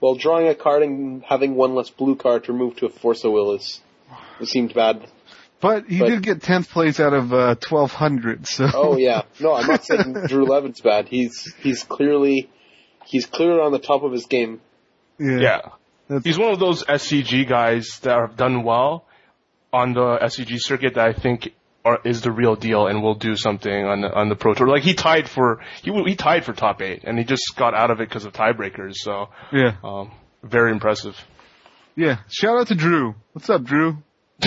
Well, 0.01 0.15
drawing 0.15 0.49
a 0.49 0.55
card 0.55 0.83
and 0.83 1.23
having 1.25 1.55
one 1.55 1.75
less 1.75 1.91
blue 1.91 2.17
card 2.17 2.45
to 2.45 2.53
remove 2.53 2.77
to 2.77 2.87
a 2.87 2.91
Force 2.91 3.25
of 3.25 3.33
Will 3.33 3.55
is 3.55 3.81
it 4.41 4.47
seemed 4.49 4.75
bad. 4.75 5.07
But 5.61 5.87
he 5.89 5.99
But- 6.01 6.09
did 6.11 6.23
get 6.23 6.43
tenth 6.43 6.71
place 6.71 7.01
out 7.01 7.15
of 7.15 7.33
uh 7.33 7.55
twelve 7.57 7.93
hundred. 7.93 8.47
So 8.47 8.67
Oh 8.75 8.97
yeah, 8.97 9.23
no, 9.41 9.55
I'm 9.55 9.67
not 9.67 9.85
saying 9.85 10.15
Drew 10.29 10.45
Levin's 10.45 10.81
bad. 10.81 11.09
He's 11.09 11.53
he's 11.61 11.83
clearly 11.85 12.51
he's 13.07 13.25
clearly 13.27 13.61
on 13.61 13.73
the 13.73 13.79
top 13.79 14.03
of 14.03 14.13
his 14.13 14.27
game. 14.27 14.61
yeah, 15.19 15.39
Yeah. 15.41 15.61
That's- 16.09 16.25
He's 16.25 16.39
one 16.39 16.53
of 16.53 16.61
those 16.61 16.85
SCG 16.85 17.49
guys 17.49 17.99
that 18.03 18.17
have 18.17 18.37
done 18.37 18.63
well 18.65 19.07
on 19.73 19.93
the 19.95 20.19
SCG 20.23 20.59
circuit 20.61 20.95
that 20.95 21.09
I 21.09 21.13
think 21.15 21.53
are, 21.87 22.01
is 22.05 22.20
the 22.20 22.32
real 22.32 22.57
deal 22.57 22.89
and 22.89 23.03
will 23.03 23.14
do 23.14 23.37
something 23.37 23.84
on 23.84 24.01
the, 24.01 24.12
on 24.12 24.28
the 24.28 24.34
pro 24.34 24.55
tour. 24.55 24.66
Like 24.66 24.82
he 24.82 24.95
tied 24.95 25.28
for 25.28 25.61
he 25.82 25.93
he 26.05 26.16
tied 26.16 26.45
for 26.45 26.53
top 26.53 26.82
eight 26.82 27.03
and 27.05 27.16
he 27.18 27.24
just 27.24 27.55
got 27.57 27.74
out 27.74 27.91
of 27.93 28.01
it 28.01 28.09
because 28.09 28.24
of 28.24 28.32
tiebreakers. 28.32 28.95
So 28.97 29.28
yeah, 29.53 29.76
um, 29.84 30.11
very 30.43 30.72
impressive. 30.72 31.16
yeah. 31.95 32.18
Shout 32.28 32.59
out 32.59 32.66
to 32.68 32.74
Drew. 32.74 33.14
What's 33.32 33.49
up, 33.49 33.62
Drew? 33.62 33.99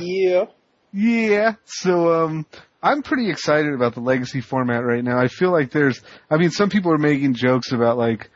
Yeah, 0.00 0.46
Yeah. 0.92 1.54
So 1.64 2.24
um 2.24 2.46
I'm 2.82 3.02
pretty 3.02 3.30
excited 3.30 3.72
about 3.72 3.94
the 3.94 4.00
legacy 4.00 4.40
format 4.40 4.84
right 4.84 5.04
now. 5.04 5.18
I 5.18 5.28
feel 5.28 5.50
like 5.52 5.70
there's 5.70 6.00
I 6.30 6.36
mean 6.36 6.50
some 6.50 6.70
people 6.70 6.92
are 6.92 6.98
making 6.98 7.34
jokes 7.34 7.72
about 7.72 7.98
like 7.98 8.30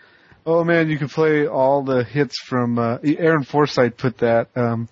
oh 0.44 0.62
man, 0.64 0.88
you 0.88 0.96
can 0.98 1.08
play 1.08 1.46
all 1.46 1.82
the 1.82 2.04
hits 2.04 2.40
from 2.40 2.78
uh 2.78 2.98
Aaron 3.02 3.42
Forsythe 3.44 3.96
put 3.96 4.18
that 4.18 4.48
um 4.56 4.88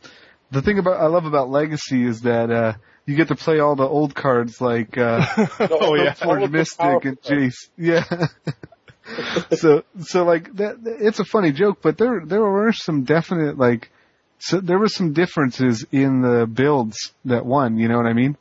the 0.55 0.63
thing 0.63 0.79
about 0.79 1.01
I 1.01 1.07
love 1.07 1.27
about 1.27 1.51
legacy 1.51 2.05
is 2.05 2.23
that 2.23 2.51
uh 2.51 2.75
you 3.07 3.17
get 3.17 3.29
to 3.29 3.37
play 3.37 3.61
all 3.61 3.77
the 3.77 3.87
old 3.87 4.15
cards 4.15 4.61
like 4.61 4.97
uh 4.99 5.25
oh 5.61 5.95
yeah. 5.95 6.15
all 6.23 6.39
Forge 6.39 6.49
Mystic 6.51 7.05
and 7.05 7.21
Jace. 7.23 7.69
Yeah. 7.77 8.05
so 9.53 9.85
so 10.01 10.25
like 10.25 10.55
that 10.57 10.77
it's 10.85 11.21
a 11.21 11.25
funny 11.25 11.53
joke, 11.53 11.79
but 11.83 11.99
there 11.99 12.23
there 12.25 12.41
were 12.43 12.73
some 12.73 13.05
definite 13.05 13.59
like 13.59 13.91
so 14.39 14.61
there 14.61 14.79
were 14.79 14.89
some 14.89 15.13
differences 15.13 15.85
in 15.93 16.23
the 16.23 16.47
builds 16.47 17.13
that 17.25 17.45
won, 17.47 17.79
you 17.79 17.89
know 17.89 17.97
what 17.97 18.07
I 18.07 18.13
mean? 18.15 18.37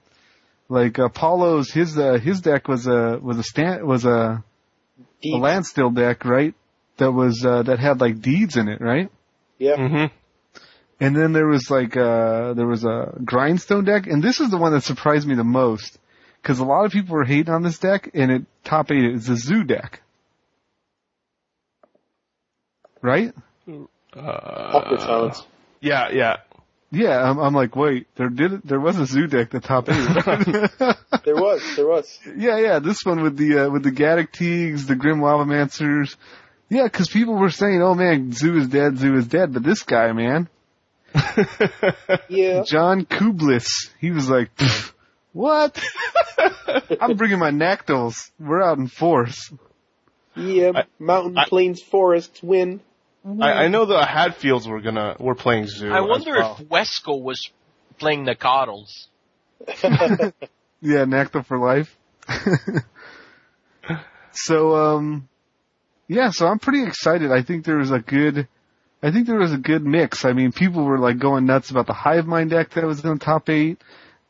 Like 0.69 0.97
Apollo's 0.97 1.71
his 1.71 1.97
uh, 1.97 2.13
his 2.19 2.41
deck 2.41 2.67
was 2.67 2.87
a 2.87 3.19
was 3.21 3.37
a 3.37 3.43
stand 3.43 3.85
was 3.85 4.05
a, 4.05 4.43
a 4.43 4.43
Deeds. 5.21 5.37
landstill 5.37 5.91
deck, 5.91 6.25
right? 6.25 6.53
That 6.97 7.11
was 7.11 7.45
uh, 7.45 7.63
that 7.63 7.79
had 7.79 8.01
like 8.01 8.21
deeds 8.21 8.57
in 8.57 8.67
it, 8.69 8.81
right? 8.81 9.11
Yeah, 9.59 9.75
hmm 9.77 10.05
And 10.99 11.15
then 11.15 11.33
there 11.33 11.47
was 11.47 11.69
like 11.69 11.97
uh 11.97 12.53
there 12.53 12.67
was 12.67 12.85
a 12.85 13.13
grindstone 13.23 13.83
deck, 13.85 14.07
and 14.07 14.23
this 14.23 14.39
is 14.39 14.49
the 14.49 14.57
one 14.57 14.71
that 14.73 14.83
surprised 14.83 15.27
me 15.27 15.35
the 15.35 15.43
most 15.43 15.97
because 16.41 16.59
a 16.59 16.65
lot 16.65 16.85
of 16.85 16.91
people 16.91 17.15
were 17.15 17.23
hating 17.23 17.53
on 17.53 17.63
this 17.63 17.79
deck, 17.79 18.11
and 18.13 18.31
it 18.31 18.41
top 18.63 18.91
eight 18.91 19.03
is 19.03 19.29
a 19.29 19.37
zoo 19.37 19.63
deck, 19.63 20.01
right? 23.01 23.33
Uh, 24.15 25.33
yeah, 25.81 26.09
yeah. 26.11 26.37
Yeah, 26.91 27.27
I'm, 27.27 27.39
I'm 27.39 27.53
like, 27.55 27.75
wait, 27.75 28.05
there 28.15 28.29
did 28.29 28.61
there 28.63 28.79
was 28.79 28.99
a 28.99 29.07
zoo 29.07 29.25
deck 29.25 29.49
that 29.51 29.63
top 29.63 29.89
eight. 29.89 30.25
right? 30.27 30.97
There 31.23 31.35
was, 31.35 31.63
there 31.77 31.87
was. 31.87 32.19
yeah, 32.35 32.57
yeah, 32.57 32.79
this 32.79 33.05
one 33.05 33.23
with 33.23 33.37
the 33.37 33.59
uh, 33.65 33.69
with 33.69 33.83
the 33.83 33.91
Gaddock 33.91 34.33
Teegs, 34.33 34.85
the 34.87 34.95
Grim 34.95 35.19
Lavamancers. 35.21 36.17
Yeah, 36.69 36.83
because 36.83 37.07
people 37.07 37.35
were 37.35 37.49
saying, 37.49 37.81
oh 37.81 37.95
man, 37.95 38.33
zoo 38.33 38.57
is 38.57 38.67
dead, 38.67 38.97
zoo 38.97 39.15
is 39.15 39.25
dead, 39.25 39.53
but 39.53 39.63
this 39.63 39.83
guy, 39.83 40.11
man, 40.11 40.49
Yeah, 42.29 42.63
John 42.65 43.05
Kublis, 43.05 43.67
he 43.99 44.11
was 44.11 44.29
like, 44.29 44.49
what? 45.31 45.81
I'm 47.01 47.15
bringing 47.17 47.39
my 47.39 47.51
Nacatls. 47.51 48.31
We're 48.39 48.61
out 48.61 48.77
in 48.77 48.87
force. 48.87 49.51
yeah. 50.35 50.71
I- 50.75 50.83
Mountain, 50.99 51.37
I- 51.37 51.45
plains, 51.45 51.81
forests 51.81 52.41
win. 52.41 52.81
I, 53.39 53.51
I 53.53 53.67
know 53.69 53.85
the 53.85 54.01
Hadfields 54.01 54.67
were 54.67 54.81
gonna 54.81 55.15
were 55.17 55.35
playing 55.35 55.67
zoo. 55.67 55.91
I 55.91 56.01
wonder 56.01 56.31
well. 56.33 56.57
if 56.59 56.67
Wesco 56.67 57.21
was 57.21 57.51
playing 57.97 58.25
the 58.25 58.35
Coddles. 58.35 59.07
Yeah, 60.85 61.05
Nacatl 61.05 61.45
for 61.45 61.57
life. 61.57 61.97
so, 64.33 64.75
um, 64.75 65.29
yeah, 66.09 66.31
so 66.31 66.45
I'm 66.45 66.59
pretty 66.59 66.83
excited. 66.83 67.31
I 67.31 67.41
think 67.41 67.63
there 67.63 67.77
was 67.77 67.89
a 67.91 67.99
good, 67.99 68.49
I 69.03 69.11
think 69.11 69.27
there 69.27 69.37
was 69.37 69.51
a 69.51 69.57
good 69.57 69.85
mix. 69.85 70.23
I 70.23 70.31
mean, 70.31 70.53
people 70.53 70.85
were 70.85 70.97
like 70.97 71.19
going 71.19 71.45
nuts 71.45 71.71
about 71.71 71.87
the 71.87 71.93
Hive 71.93 72.25
Mind 72.25 72.51
deck 72.51 72.69
that 72.71 72.85
was 72.85 73.03
in 73.03 73.09
the 73.09 73.19
top 73.19 73.49
eight. 73.49 73.81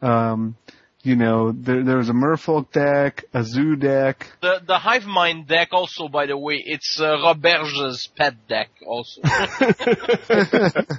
Um, 0.02 0.56
you 1.04 1.16
know, 1.16 1.52
there, 1.52 1.84
there 1.84 1.98
was 1.98 2.10
a 2.10 2.14
Merfolk 2.14 2.72
deck, 2.72 3.26
a 3.36 3.44
Zoo 3.44 3.76
deck. 3.76 4.32
The 4.42 4.62
the 4.66 4.80
Hive 4.80 5.06
Mind 5.06 5.48
deck 5.48 5.70
also, 5.74 6.08
by 6.08 6.26
the 6.26 6.38
way, 6.38 6.64
it's 6.66 7.00
uh, 7.00 7.22
Roberge's 7.22 8.10
pet 8.18 8.48
deck 8.48 8.70
also. 8.88 9.22
the 9.22 10.90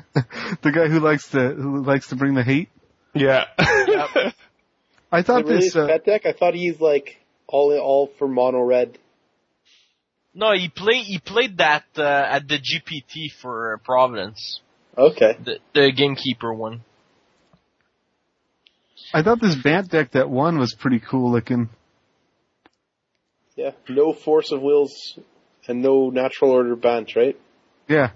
guy 0.73 0.87
who 0.89 1.01
likes 1.01 1.31
to, 1.31 1.55
who 1.55 1.83
likes 1.83 2.09
to 2.11 2.17
bring 2.17 2.35
the 2.35 2.45
hate. 2.45 2.69
yeah. 3.13 3.47
I 5.11 5.23
thought 5.23 5.41
it 5.41 5.47
really 5.47 5.57
this, 5.57 5.75
his 5.75 5.77
uh, 5.77 5.87
pet 5.89 6.05
deck? 6.05 6.27
I 6.27 6.33
thought 6.33 6.55
he's 6.55 6.81
like 6.81 7.19
all 7.49 7.77
all 7.79 8.07
for 8.19 8.29
mono 8.29 8.61
red. 8.61 8.99
No, 10.35 10.53
he 10.53 10.69
play 10.69 10.99
he 10.99 11.19
played 11.19 11.59
that 11.59 11.85
uh, 11.97 12.03
at 12.03 12.49
the 12.49 12.59
GPT 12.59 13.31
for 13.41 13.75
uh, 13.75 13.79
Providence, 13.85 14.61
Okay. 14.97 15.37
the 15.45 15.59
the 15.75 15.93
gamekeeper 15.93 16.53
one. 16.53 16.83
I 19.13 19.23
thought 19.23 19.41
this 19.41 19.55
Bant 19.55 19.91
deck 19.91 20.13
that 20.13 20.29
won 20.31 20.59
was 20.59 20.75
pretty 20.75 20.99
cool 21.01 21.31
looking. 21.31 21.69
Yeah. 23.57 23.71
No 23.89 24.13
force 24.13 24.51
of 24.51 24.61
wills 24.63 24.93
and 25.69 25.83
no 25.83 26.11
natural 26.11 26.51
order 26.51 26.75
bans, 26.75 27.15
right? 27.15 27.39
Yeah. 27.89 28.11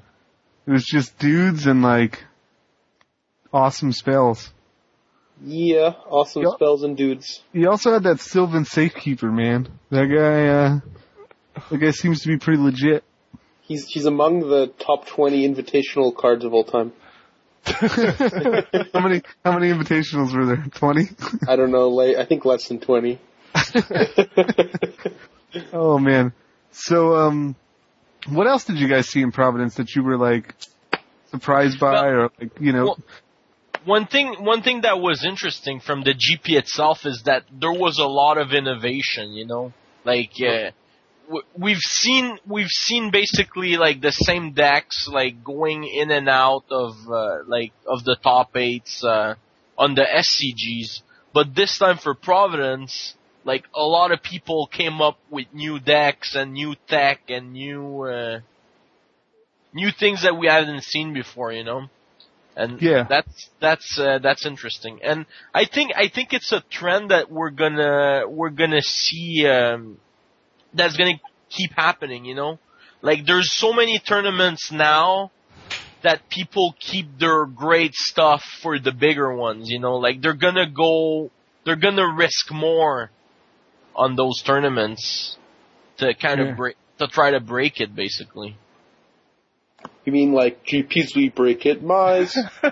It 0.66 0.70
was 0.70 0.84
just 0.84 1.18
dudes 1.18 1.66
and 1.66 1.82
like 1.82 2.24
awesome 3.52 3.92
spells. 3.92 4.50
Yeah. 5.44 5.92
Awesome 6.08 6.42
Yup. 6.42 6.54
spells 6.54 6.82
and 6.82 6.96
dudes. 6.96 7.42
He 7.52 7.66
also 7.66 7.92
had 7.92 8.02
that 8.04 8.20
Sylvan 8.20 8.64
Safekeeper, 8.64 9.30
man. 9.30 9.68
That 9.90 10.06
guy, 10.06 10.48
uh, 10.48 10.80
that 11.70 11.78
guy 11.78 11.90
seems 11.90 12.20
to 12.22 12.28
be 12.28 12.38
pretty 12.38 12.60
legit. 12.62 13.04
He's 13.62 13.86
he's 13.86 14.06
among 14.06 14.40
the 14.48 14.68
top 14.78 15.06
twenty 15.06 15.46
invitational 15.48 16.14
cards 16.16 16.44
of 16.44 16.54
all 16.54 16.64
time. 16.64 16.92
how 17.64 19.00
many, 19.00 19.20
how 19.44 19.58
many 19.58 19.70
invitationals 19.70 20.34
were 20.34 20.46
there? 20.46 20.64
20? 20.74 21.08
I 21.46 21.56
don't 21.56 21.70
know, 21.70 21.88
like 21.88 22.16
I 22.16 22.24
think 22.24 22.44
less 22.44 22.68
than 22.68 22.80
twenty. 22.80 23.18
oh 25.72 25.98
man. 25.98 26.32
So, 26.70 27.16
um, 27.16 27.56
what 28.28 28.46
else 28.46 28.64
did 28.64 28.78
you 28.78 28.88
guys 28.88 29.08
see 29.08 29.20
in 29.20 29.32
Providence 29.32 29.74
that 29.76 29.94
you 29.94 30.02
were 30.02 30.16
like 30.16 30.54
surprised 31.30 31.78
by 31.80 31.92
Well- 31.92 32.04
or 32.04 32.30
like, 32.40 32.60
you 32.60 32.72
know, 32.72 32.84
well- 32.84 32.98
one 33.84 34.06
thing 34.06 34.34
one 34.44 34.62
thing 34.62 34.80
that 34.82 34.98
was 35.00 35.24
interesting 35.24 35.80
from 35.80 36.02
the 36.02 36.12
GP 36.12 36.58
itself 36.58 37.06
is 37.06 37.22
that 37.24 37.44
there 37.52 37.72
was 37.72 37.98
a 37.98 38.06
lot 38.06 38.36
of 38.36 38.52
innovation. 38.52 39.32
You 39.32 39.46
know, 39.46 39.72
like 40.04 40.32
uh, 40.40 40.46
w- 40.46 40.70
we've 41.56 41.78
seen 41.78 42.38
we've 42.46 42.70
seen 42.70 43.10
basically 43.10 43.76
like 43.76 44.00
the 44.00 44.12
same 44.12 44.52
decks 44.52 45.08
like 45.10 45.44
going 45.44 45.84
in 45.84 46.10
and 46.10 46.28
out 46.28 46.64
of 46.70 46.94
uh, 47.08 47.38
like 47.46 47.72
of 47.86 48.04
the 48.04 48.16
top 48.22 48.56
eights 48.56 49.04
uh, 49.04 49.34
on 49.76 49.94
the 49.94 50.02
SCGs, 50.02 51.02
but 51.32 51.54
this 51.54 51.78
time 51.78 51.98
for 51.98 52.14
Providence, 52.14 53.14
like 53.44 53.64
a 53.74 53.82
lot 53.82 54.12
of 54.12 54.22
people 54.22 54.66
came 54.66 55.00
up 55.00 55.18
with 55.30 55.46
new 55.52 55.78
decks 55.78 56.34
and 56.34 56.52
new 56.52 56.74
tech 56.88 57.20
and 57.28 57.52
new 57.52 58.02
uh, 58.02 58.40
new 59.72 59.90
things 59.90 60.22
that 60.22 60.36
we 60.36 60.46
hadn't 60.46 60.82
seen 60.82 61.12
before. 61.12 61.52
You 61.52 61.64
know. 61.64 61.82
And 62.56 62.82
Yeah. 62.82 63.06
that's 63.08 63.50
that's 63.60 63.98
uh, 64.00 64.18
that's 64.18 64.44
interesting, 64.44 64.98
and 65.04 65.26
I 65.54 65.64
think 65.64 65.92
I 65.94 66.08
think 66.08 66.32
it's 66.32 66.50
a 66.50 66.60
trend 66.68 67.12
that 67.12 67.30
we're 67.30 67.50
gonna 67.50 68.24
we're 68.26 68.50
gonna 68.50 68.82
see 68.82 69.46
um, 69.46 69.98
that's 70.78 70.96
gonna 70.96 71.20
keep 71.50 71.72
happening. 71.76 72.24
You 72.24 72.34
know, 72.34 72.58
like 73.02 73.26
there's 73.26 73.52
so 73.52 73.72
many 73.72 73.98
tournaments 73.98 74.70
now 74.72 75.30
that 76.02 76.28
people 76.30 76.74
keep 76.78 77.18
their 77.18 77.44
great 77.44 77.94
stuff 77.94 78.42
for 78.62 78.78
the 78.78 78.92
bigger 78.92 79.34
ones. 79.34 79.68
You 79.68 79.80
know, 79.80 79.96
like 79.96 80.22
they're 80.22 80.34
gonna 80.34 80.70
go, 80.70 81.30
they're 81.64 81.76
gonna 81.76 82.08
risk 82.14 82.52
more 82.52 83.10
on 83.96 84.14
those 84.16 84.40
tournaments 84.42 85.36
to 85.98 86.14
kind 86.14 86.40
Yeah. 86.40 86.50
of 86.50 86.56
break 86.56 86.76
to 86.98 87.06
try 87.08 87.30
to 87.32 87.40
break 87.40 87.80
it, 87.80 87.94
basically. 87.94 88.56
You 90.04 90.12
mean 90.12 90.32
like 90.32 90.64
GPs 90.64 91.14
we 91.14 91.28
break 91.28 91.66
it, 91.66 91.82
Mize? 91.84 92.32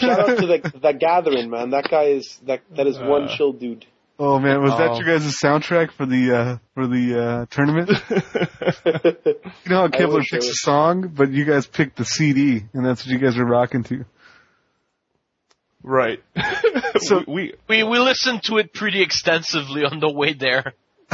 Shout 0.00 0.20
out 0.20 0.38
to 0.38 0.46
the 0.46 0.72
the 0.80 0.92
Gathering 0.92 1.50
man. 1.50 1.70
That 1.70 1.88
guy 1.90 2.04
is 2.04 2.38
that 2.46 2.62
that 2.76 2.86
is 2.86 2.98
one 2.98 3.24
Uh. 3.24 3.36
chill 3.36 3.52
dude. 3.52 3.86
Oh 4.18 4.38
man, 4.38 4.62
was 4.62 4.70
that 4.72 4.90
Oh. 4.92 4.98
your 5.00 5.18
guys' 5.18 5.36
soundtrack 5.42 5.90
for 5.92 6.06
the 6.06 6.34
uh 6.34 6.58
for 6.74 6.86
the 6.86 7.20
uh 7.22 7.46
tournament? 7.50 7.90
You 9.64 9.70
know 9.72 9.80
how 9.82 9.88
Kibler 9.88 10.22
picks 10.28 10.46
a 10.48 10.54
song, 10.54 11.08
but 11.08 11.30
you 11.32 11.44
guys 11.44 11.66
picked 11.66 11.96
the 11.96 12.04
CD, 12.04 12.64
and 12.72 12.84
that's 12.86 13.04
what 13.04 13.12
you 13.12 13.18
guys 13.18 13.36
are 13.36 13.44
rocking 13.44 13.82
to. 13.84 14.04
right. 15.82 16.22
So- 16.98 17.24
we, 17.28 17.52
We 17.68 17.82
we 17.82 17.98
listened 17.98 18.42
to 18.44 18.56
it 18.58 18.72
pretty 18.72 19.02
extensively 19.02 19.84
on 19.84 20.00
the 20.00 20.10
way 20.10 20.32
there. 20.32 20.72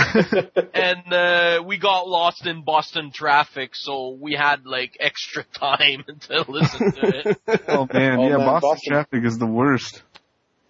and 0.74 1.12
uh, 1.12 1.62
we 1.66 1.76
got 1.76 2.08
lost 2.08 2.46
in 2.46 2.62
Boston 2.62 3.10
traffic, 3.12 3.70
so 3.74 4.16
we 4.18 4.32
had 4.34 4.64
like 4.64 4.96
extra 5.00 5.42
time 5.44 6.04
to 6.28 6.44
listen 6.48 6.92
to 6.92 7.02
it. 7.46 7.62
Oh 7.68 7.86
man, 7.92 8.18
Oh, 8.20 8.28
yeah, 8.28 8.36
man, 8.38 8.46
Boston, 8.46 8.60
Boston. 8.70 8.92
traffic 8.92 9.24
is 9.24 9.38
the 9.38 9.46
worst. 9.46 10.02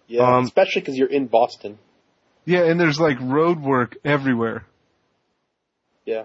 Yeah, 0.07 0.23
Um, 0.37 0.43
especially 0.45 0.81
because 0.81 0.97
you're 0.97 1.11
in 1.11 1.27
Boston. 1.27 1.77
Yeah, 2.45 2.63
and 2.65 2.79
there's 2.79 2.99
like 2.99 3.17
road 3.21 3.61
work 3.61 3.97
everywhere. 4.03 4.65
Yeah. 6.05 6.23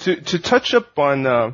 to 0.00 0.20
to 0.20 0.38
touch 0.38 0.74
up 0.74 0.98
on 0.98 1.26
uh, 1.26 1.52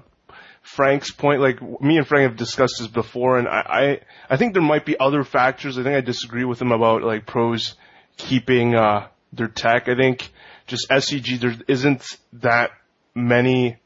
Frank's 0.62 1.10
point, 1.12 1.40
like 1.40 1.62
me 1.80 1.96
and 1.98 2.06
Frank 2.06 2.28
have 2.28 2.36
discussed 2.36 2.76
this 2.78 2.88
before, 2.88 3.38
and 3.38 3.48
I, 3.48 3.60
I 3.60 4.00
I 4.30 4.36
think 4.36 4.52
there 4.52 4.62
might 4.62 4.84
be 4.84 4.98
other 4.98 5.24
factors. 5.24 5.78
I 5.78 5.82
think 5.82 5.94
I 5.96 6.00
disagree 6.00 6.44
with 6.44 6.60
him 6.60 6.72
about 6.72 7.02
like 7.02 7.26
pros 7.26 7.74
keeping 8.16 8.74
uh, 8.74 9.08
their 9.32 9.48
tech. 9.48 9.88
I 9.88 9.94
think 9.94 10.30
just 10.66 10.88
SCG 10.90 11.40
there 11.40 11.54
isn't 11.68 12.04
that 12.34 12.70
many. 13.14 13.76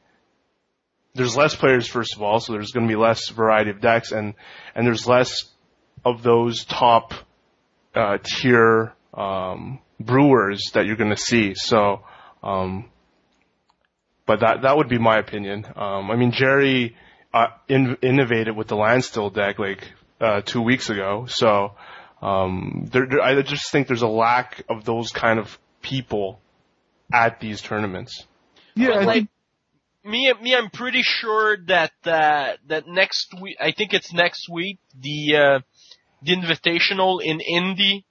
There's 1.14 1.36
less 1.36 1.54
players 1.54 1.86
first 1.86 2.16
of 2.16 2.22
all, 2.22 2.40
so 2.40 2.54
there's 2.54 2.72
going 2.72 2.86
to 2.86 2.90
be 2.90 2.96
less 2.96 3.28
variety 3.28 3.70
of 3.70 3.82
decks, 3.82 4.12
and 4.12 4.34
and 4.74 4.86
there's 4.86 5.06
less 5.06 5.44
of 6.04 6.22
those 6.22 6.64
top 6.64 7.12
uh, 7.94 8.16
tier 8.22 8.94
um, 9.14 9.80
brewers 10.00 10.70
that 10.74 10.86
you're 10.86 10.96
going 10.96 11.10
to 11.10 11.16
see. 11.16 11.54
So. 11.54 12.02
Um, 12.42 12.90
but 14.26 14.40
that 14.40 14.62
that 14.62 14.76
would 14.76 14.88
be 14.88 14.98
my 14.98 15.18
opinion. 15.18 15.66
Um, 15.76 16.10
I 16.10 16.16
mean, 16.16 16.32
Jerry 16.32 16.96
uh, 17.34 17.48
in, 17.68 17.96
innovated 18.02 18.56
with 18.56 18.68
the 18.68 18.76
Landstill 18.76 19.30
deck 19.30 19.58
like 19.58 19.92
uh, 20.20 20.42
two 20.42 20.62
weeks 20.62 20.90
ago, 20.90 21.26
so 21.28 21.72
um, 22.20 22.88
there, 22.92 23.06
there, 23.06 23.20
I 23.20 23.40
just 23.42 23.70
think 23.72 23.88
there's 23.88 24.02
a 24.02 24.08
lack 24.08 24.62
of 24.68 24.84
those 24.84 25.10
kind 25.10 25.38
of 25.38 25.58
people 25.82 26.40
at 27.12 27.40
these 27.40 27.60
tournaments. 27.60 28.24
Yeah, 28.74 28.90
I 28.90 29.04
like, 29.04 29.14
think 29.14 29.28
me, 30.04 30.32
me, 30.40 30.54
I'm 30.54 30.70
pretty 30.70 31.02
sure 31.02 31.56
that 31.66 31.92
uh, 32.04 32.52
that 32.68 32.86
next 32.86 33.34
week, 33.40 33.56
I 33.60 33.72
think 33.72 33.92
it's 33.92 34.12
next 34.12 34.48
week, 34.48 34.78
the 34.98 35.36
uh, 35.36 35.60
the 36.22 36.36
invitational 36.36 37.20
in 37.22 37.40
Indy, 37.40 38.04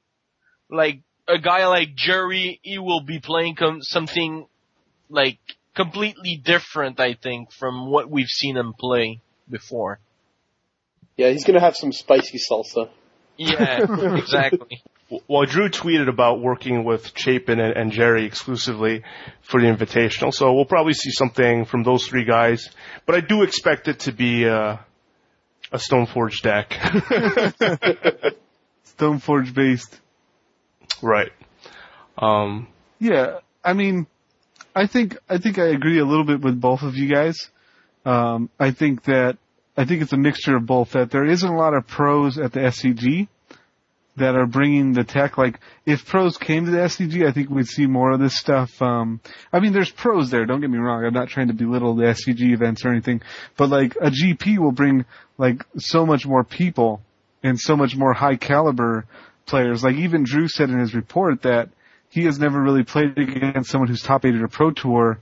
like 0.72 1.02
a 1.28 1.38
guy 1.38 1.68
like 1.68 1.96
Jerry, 1.96 2.60
he 2.64 2.80
will 2.80 3.02
be 3.02 3.20
playing 3.20 3.56
com- 3.56 3.82
something 3.82 4.48
like 5.10 5.40
completely 5.76 6.42
different. 6.44 7.00
I 7.00 7.14
think 7.14 7.52
from 7.52 7.92
what 7.92 8.10
we've 8.10 8.28
seen 8.28 8.58
him 8.58 8.74
play 8.74 9.22
before. 9.50 10.00
Yeah, 11.18 11.30
he's 11.30 11.44
gonna 11.44 11.60
have 11.60 11.76
some 11.76 11.92
spicy 11.92 12.40
salsa. 12.40 12.90
Yeah, 13.38 14.16
exactly. 14.18 14.84
Well, 15.28 15.46
Drew 15.46 15.70
tweeted 15.70 16.08
about 16.08 16.40
working 16.40 16.86
with 16.86 17.12
Chapin 17.18 17.60
and, 17.60 17.76
and 17.76 17.92
Jerry 17.92 18.26
exclusively 18.26 19.04
for 19.42 19.60
the 19.60 19.68
Invitational, 19.68 20.34
so 20.34 20.54
we'll 20.54 20.66
probably 20.66 20.94
see 20.94 21.12
something 21.12 21.66
from 21.66 21.84
those 21.84 22.08
three 22.08 22.24
guys. 22.24 22.70
But 23.06 23.16
I 23.16 23.20
do 23.20 23.44
expect 23.44 23.90
it 23.90 24.00
to 24.02 24.14
be 24.14 24.48
uh, 24.48 24.78
a 25.72 25.78
Stoneforge 25.78 26.42
deck. 26.42 26.70
Stoneforge 28.98 29.54
based. 29.54 30.01
Right. 31.02 31.32
Um, 32.18 32.68
Yeah, 33.00 33.40
I 33.64 33.74
mean, 33.74 34.08
I 34.76 34.88
think 34.88 35.18
I 35.30 35.38
think 35.38 35.58
I 35.58 35.68
agree 35.68 36.00
a 36.00 36.06
little 36.06 36.26
bit 36.26 36.42
with 36.42 36.60
both 36.60 36.82
of 36.82 36.96
you 36.96 37.14
guys. 37.14 37.50
Um, 38.06 38.50
I 38.60 38.72
think 38.72 39.04
that 39.04 39.38
I 39.78 39.86
think 39.86 40.02
it's 40.02 40.14
a 40.14 40.18
mixture 40.18 40.56
of 40.56 40.66
both. 40.66 40.92
That 40.92 41.12
there 41.12 41.26
isn't 41.26 41.50
a 41.50 41.58
lot 41.58 41.74
of 41.74 41.88
pros 41.88 42.38
at 42.38 42.54
the 42.54 42.60
SCG 42.60 43.28
that 44.18 44.36
are 44.36 44.46
bringing 44.46 44.94
the 44.94 45.04
tech. 45.04 45.38
Like 45.38 45.60
if 45.86 46.06
pros 46.06 46.38
came 46.38 46.66
to 46.66 46.72
the 46.72 46.80
SCG, 46.80 47.28
I 47.28 47.32
think 47.32 47.50
we'd 47.50 47.68
see 47.68 47.86
more 47.86 48.12
of 48.12 48.20
this 48.20 48.38
stuff. 48.38 48.82
Um, 48.82 49.22
I 49.52 49.60
mean, 49.60 49.74
there's 49.74 49.92
pros 49.92 50.30
there. 50.30 50.46
Don't 50.46 50.62
get 50.62 50.70
me 50.70 50.78
wrong. 50.78 51.04
I'm 51.06 51.14
not 51.14 51.30
trying 51.30 51.48
to 51.48 51.54
belittle 51.54 51.96
the 51.96 52.06
SCG 52.06 52.54
events 52.54 52.86
or 52.86 52.90
anything, 52.90 53.22
but 53.58 53.70
like 53.70 53.96
a 53.96 54.12
GP 54.12 54.58
will 54.58 54.72
bring 54.72 55.06
like 55.38 55.64
so 55.78 56.06
much 56.06 56.26
more 56.26 56.44
people 56.44 57.02
and 57.44 57.60
so 57.60 57.76
much 57.76 57.96
more 57.96 58.14
high 58.14 58.36
caliber 58.36 59.06
players. 59.52 59.84
Like 59.84 59.98
even 59.98 60.24
Drew 60.24 60.48
said 60.48 60.70
in 60.70 60.80
his 60.80 60.96
report 60.96 61.44
that 61.44 61.70
he 62.10 62.24
has 62.24 62.40
never 62.40 62.60
really 62.60 62.84
played 62.84 63.18
against 63.18 63.70
someone 63.70 63.90
who's 63.90 64.02
top 64.02 64.26
eight 64.26 64.34
at 64.34 64.42
a 64.42 64.48
pro 64.48 64.72
tour 64.72 65.20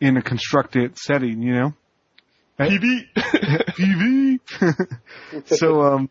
in 0.00 0.16
a 0.16 0.22
constructed 0.22 0.96
setting, 0.96 1.42
you 1.42 1.54
know? 1.54 1.74
PB. 2.58 3.00
PV. 3.16 4.38
so, 5.56 5.82
um, 5.82 6.10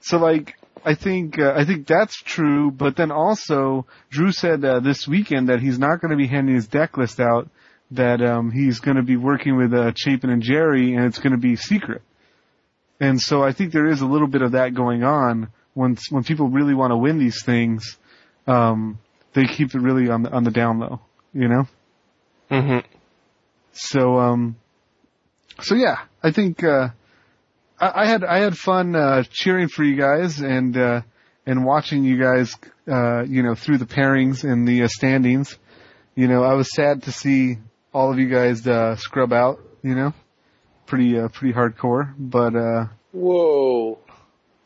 so 0.00 0.18
like, 0.18 0.54
I 0.84 0.94
think, 0.94 1.38
uh, 1.38 1.54
I 1.56 1.64
think 1.64 1.86
that's 1.86 2.16
true, 2.16 2.70
but 2.70 2.96
then 2.96 3.10
also, 3.10 3.86
Drew 4.10 4.32
said, 4.32 4.64
uh, 4.64 4.80
this 4.80 5.08
weekend 5.08 5.48
that 5.48 5.60
he's 5.60 5.78
not 5.78 6.00
gonna 6.00 6.16
be 6.16 6.26
handing 6.26 6.54
his 6.54 6.66
deck 6.66 6.98
list 6.98 7.20
out, 7.20 7.48
that, 7.92 8.20
um, 8.20 8.50
he's 8.50 8.80
gonna 8.80 9.02
be 9.02 9.16
working 9.16 9.56
with, 9.56 9.72
uh, 9.72 9.92
Chapin 9.96 10.30
and 10.30 10.42
Jerry, 10.42 10.94
and 10.94 11.06
it's 11.06 11.18
gonna 11.18 11.38
be 11.38 11.56
secret. 11.56 12.02
And 13.00 13.20
so 13.20 13.42
I 13.42 13.52
think 13.52 13.72
there 13.72 13.88
is 13.88 14.02
a 14.02 14.06
little 14.06 14.28
bit 14.28 14.42
of 14.42 14.52
that 14.52 14.74
going 14.74 15.04
on 15.04 15.48
when, 15.74 15.96
when 16.10 16.24
people 16.24 16.48
really 16.48 16.74
want 16.74 16.90
to 16.90 16.96
win 16.96 17.18
these 17.18 17.42
things, 17.44 17.96
um, 18.46 18.98
they 19.32 19.44
keep 19.44 19.74
it 19.74 19.80
really 19.80 20.10
on 20.10 20.22
the, 20.22 20.30
on 20.30 20.44
the 20.44 20.50
down 20.50 20.78
low, 20.78 21.00
you 21.32 21.48
know? 21.48 21.66
hmm 22.50 22.78
So 23.72 24.18
um 24.18 24.56
so 25.60 25.74
yeah, 25.74 26.00
I 26.22 26.30
think 26.30 26.62
uh 26.62 26.88
I, 27.80 28.02
I 28.02 28.06
had 28.06 28.24
I 28.24 28.38
had 28.40 28.56
fun 28.58 28.94
uh 28.94 29.22
cheering 29.30 29.68
for 29.68 29.82
you 29.84 29.96
guys 29.96 30.40
and 30.40 30.76
uh 30.76 31.00
and 31.46 31.64
watching 31.64 32.04
you 32.04 32.20
guys 32.20 32.54
uh 32.86 33.22
you 33.22 33.42
know 33.42 33.54
through 33.54 33.78
the 33.78 33.86
pairings 33.86 34.44
and 34.44 34.68
the 34.68 34.82
uh, 34.82 34.88
standings. 34.88 35.56
You 36.14 36.28
know, 36.28 36.42
I 36.42 36.52
was 36.54 36.68
sad 36.74 37.04
to 37.04 37.12
see 37.12 37.56
all 37.94 38.12
of 38.12 38.18
you 38.18 38.28
guys 38.28 38.66
uh 38.66 38.96
scrub 38.96 39.32
out, 39.32 39.60
you 39.82 39.94
know. 39.94 40.12
Pretty 40.86 41.18
uh 41.18 41.28
pretty 41.28 41.54
hardcore, 41.54 42.12
but 42.18 42.54
uh 42.54 42.86
Whoa. 43.12 43.98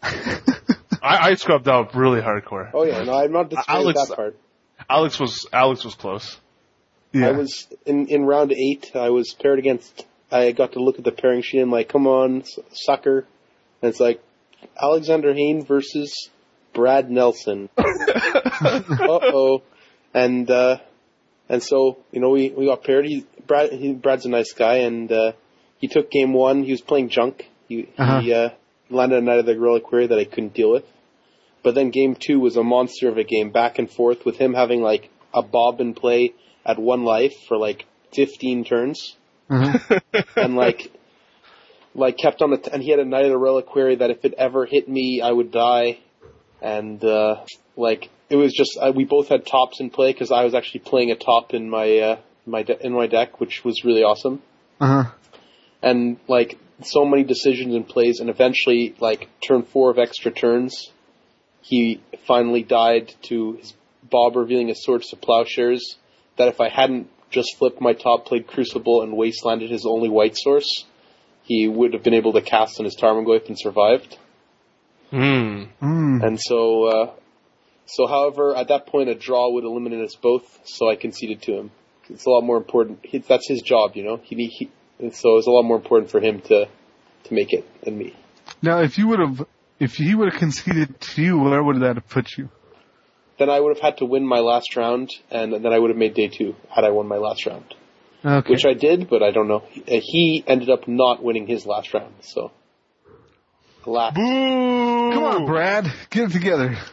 I, 1.06 1.28
I 1.30 1.34
scrubbed 1.34 1.68
out 1.68 1.94
really 1.94 2.20
hardcore. 2.20 2.70
Oh 2.74 2.84
yeah, 2.84 3.02
no, 3.04 3.14
I'm 3.14 3.32
not 3.32 3.48
disputing 3.50 3.82
Alex- 3.82 4.08
that 4.08 4.16
part. 4.16 4.36
Alex 4.90 5.18
was 5.20 5.46
Alex 5.52 5.84
was 5.84 5.94
close. 5.94 6.38
yeah. 7.12 7.28
I 7.28 7.32
was 7.32 7.66
in 7.86 8.08
in 8.08 8.24
round 8.24 8.52
eight. 8.52 8.90
I 8.94 9.10
was 9.10 9.34
paired 9.40 9.58
against. 9.58 10.04
I 10.30 10.52
got 10.52 10.72
to 10.72 10.80
look 10.80 10.98
at 10.98 11.04
the 11.04 11.12
pairing 11.12 11.42
sheet 11.42 11.60
and 11.60 11.70
like, 11.70 11.88
come 11.88 12.06
on, 12.06 12.42
s- 12.42 12.58
sucker. 12.72 13.26
And 13.80 13.90
it's 13.90 14.00
like 14.00 14.20
Alexander 14.80 15.32
Hain 15.32 15.64
versus 15.64 16.30
Brad 16.74 17.10
Nelson. 17.10 17.68
uh 17.78 18.82
oh. 18.90 19.62
And 20.12 20.50
uh 20.50 20.78
and 21.48 21.62
so 21.62 21.98
you 22.12 22.20
know 22.20 22.30
we 22.30 22.50
we 22.50 22.66
got 22.66 22.82
paired. 22.84 23.06
He 23.06 23.24
Brad 23.46 23.70
he, 23.72 23.92
Brad's 23.92 24.26
a 24.26 24.28
nice 24.28 24.52
guy, 24.52 24.78
and 24.78 25.10
uh 25.12 25.32
he 25.78 25.88
took 25.88 26.10
game 26.10 26.32
one. 26.32 26.64
He 26.64 26.72
was 26.72 26.80
playing 26.80 27.08
junk. 27.10 27.48
He 27.68 27.88
Uh-huh. 27.98 28.20
he 28.20 28.32
uh 28.34 28.50
landed 28.90 29.18
a 29.18 29.20
Knight 29.22 29.38
of 29.38 29.46
the 29.46 29.58
Reliquary 29.58 30.06
that 30.08 30.18
I 30.18 30.24
couldn't 30.24 30.54
deal 30.54 30.70
with. 30.70 30.84
But 31.66 31.74
then 31.74 31.90
game 31.90 32.14
two 32.14 32.38
was 32.38 32.56
a 32.56 32.62
monster 32.62 33.08
of 33.08 33.18
a 33.18 33.24
game, 33.24 33.50
back 33.50 33.80
and 33.80 33.90
forth, 33.90 34.24
with 34.24 34.36
him 34.36 34.54
having 34.54 34.82
like 34.82 35.10
a 35.34 35.42
bob 35.42 35.80
in 35.80 35.94
play 35.94 36.32
at 36.64 36.78
one 36.78 37.02
life 37.02 37.34
for 37.48 37.56
like 37.56 37.86
15 38.14 38.64
turns. 38.64 39.16
and 39.50 40.54
like, 40.54 40.92
like 41.92 42.18
kept 42.18 42.40
on 42.40 42.52
the, 42.52 42.58
t- 42.58 42.70
and 42.72 42.84
he 42.84 42.90
had 42.92 43.00
a 43.00 43.04
Knight 43.04 43.24
of 43.24 43.32
the 43.32 43.36
Reliquary 43.36 43.96
that 43.96 44.10
if 44.10 44.24
it 44.24 44.34
ever 44.38 44.64
hit 44.64 44.88
me, 44.88 45.20
I 45.20 45.32
would 45.32 45.50
die. 45.50 45.98
And, 46.62 47.04
uh, 47.04 47.44
like, 47.76 48.10
it 48.30 48.36
was 48.36 48.52
just, 48.52 48.78
uh, 48.80 48.92
we 48.94 49.04
both 49.04 49.28
had 49.28 49.44
tops 49.44 49.80
in 49.80 49.90
play 49.90 50.12
because 50.12 50.30
I 50.30 50.44
was 50.44 50.54
actually 50.54 50.82
playing 50.84 51.10
a 51.10 51.16
top 51.16 51.52
in 51.52 51.68
my, 51.68 51.98
uh, 51.98 52.18
my, 52.46 52.62
de- 52.62 52.86
in 52.86 52.92
my 52.92 53.08
deck, 53.08 53.40
which 53.40 53.64
was 53.64 53.84
really 53.84 54.04
awesome 54.04 54.40
Uh 54.80 55.02
huh. 55.02 55.10
and 55.82 56.18
like 56.28 56.60
so 56.84 57.04
many 57.04 57.24
decisions 57.24 57.74
and 57.74 57.88
plays, 57.88 58.20
and 58.20 58.30
eventually, 58.30 58.94
like 59.00 59.28
turn 59.44 59.64
four 59.64 59.90
of 59.90 59.98
extra 59.98 60.30
turns, 60.30 60.92
he 61.68 62.00
finally 62.28 62.62
died 62.62 63.12
to 63.22 63.54
his 63.54 63.74
Bob 64.08 64.36
revealing 64.36 64.68
his 64.68 64.84
swords 64.84 65.08
to 65.08 65.16
plowshares. 65.16 65.96
That 66.36 66.46
if 66.46 66.60
I 66.60 66.68
hadn't 66.68 67.10
just 67.30 67.56
flipped 67.58 67.80
my 67.80 67.92
top, 67.92 68.26
played 68.26 68.46
Crucible, 68.46 69.02
and 69.02 69.14
wastelanded 69.14 69.70
his 69.70 69.84
only 69.84 70.08
white 70.08 70.36
source, 70.36 70.84
he 71.42 71.66
would 71.66 71.92
have 71.92 72.04
been 72.04 72.14
able 72.14 72.34
to 72.34 72.40
cast 72.40 72.78
on 72.78 72.84
his 72.84 72.94
Tarmogoyf 72.94 73.48
and 73.48 73.58
survived. 73.58 74.16
Hmm. 75.10 75.64
Mm. 75.82 76.22
And 76.24 76.40
so, 76.40 76.84
uh, 76.84 77.10
so 77.86 78.06
however, 78.06 78.54
at 78.54 78.68
that 78.68 78.86
point, 78.86 79.08
a 79.08 79.16
draw 79.16 79.50
would 79.52 79.64
eliminate 79.64 80.04
us 80.04 80.14
both. 80.14 80.60
So 80.64 80.88
I 80.88 80.94
conceded 80.94 81.42
to 81.42 81.52
him. 81.52 81.70
It's 82.08 82.26
a 82.26 82.30
lot 82.30 82.42
more 82.42 82.58
important. 82.58 83.00
He, 83.02 83.18
that's 83.18 83.48
his 83.48 83.62
job, 83.62 83.96
you 83.96 84.04
know. 84.04 84.20
He, 84.22 84.46
he 84.46 84.70
and 85.00 85.12
so 85.12 85.38
it's 85.38 85.48
a 85.48 85.50
lot 85.50 85.64
more 85.64 85.76
important 85.76 86.12
for 86.12 86.20
him 86.20 86.42
to 86.42 86.68
to 87.24 87.34
make 87.34 87.52
it 87.52 87.64
than 87.82 87.98
me. 87.98 88.14
Now, 88.62 88.82
if 88.82 88.98
you 88.98 89.08
would 89.08 89.18
have, 89.18 89.44
if 89.78 89.94
he 89.94 90.14
would 90.14 90.30
have 90.32 90.38
conceded 90.38 91.00
to 91.00 91.22
you, 91.22 91.38
where 91.38 91.62
would 91.62 91.80
that 91.80 91.96
have 91.96 92.08
put 92.08 92.36
you? 92.36 92.48
Then 93.38 93.50
I 93.50 93.60
would 93.60 93.76
have 93.76 93.82
had 93.82 93.98
to 93.98 94.06
win 94.06 94.26
my 94.26 94.38
last 94.38 94.76
round, 94.76 95.10
and 95.30 95.52
then 95.52 95.66
I 95.66 95.78
would 95.78 95.90
have 95.90 95.98
made 95.98 96.14
day 96.14 96.28
two 96.28 96.54
had 96.68 96.84
I 96.84 96.90
won 96.90 97.06
my 97.06 97.16
last 97.18 97.44
round, 97.46 97.74
Okay. 98.24 98.50
which 98.50 98.64
I 98.64 98.72
did, 98.72 99.10
but 99.10 99.22
I 99.22 99.30
don't 99.30 99.48
know. 99.48 99.62
He, 99.70 100.00
he 100.00 100.44
ended 100.46 100.70
up 100.70 100.88
not 100.88 101.22
winning 101.22 101.46
his 101.46 101.66
last 101.66 101.92
round, 101.92 102.14
so. 102.20 102.50
Alas. 103.84 104.14
Boo! 104.14 105.12
Come 105.12 105.24
on, 105.24 105.46
Brad, 105.46 105.92
get 106.10 106.30
it 106.30 106.32
together. 106.32 106.76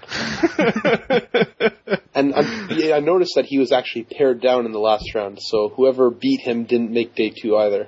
And 2.15 2.31
uh, 2.35 2.43
I, 2.69 2.93
I 2.97 2.99
noticed 2.99 3.33
that 3.37 3.45
he 3.45 3.57
was 3.57 3.71
actually 3.71 4.03
pared 4.03 4.39
down 4.39 4.67
in 4.67 4.71
the 4.71 4.77
last 4.79 5.15
round, 5.15 5.39
so 5.41 5.69
whoever 5.69 6.11
beat 6.11 6.41
him 6.41 6.65
didn't 6.65 6.91
make 6.91 7.15
day 7.15 7.31
two 7.31 7.57
either. 7.57 7.87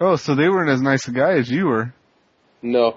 Oh, 0.00 0.16
so 0.16 0.34
they 0.34 0.48
weren't 0.48 0.68
as 0.70 0.82
nice 0.82 1.06
a 1.06 1.12
guy 1.12 1.34
as 1.34 1.48
you 1.48 1.66
were. 1.66 1.94
No. 2.60 2.96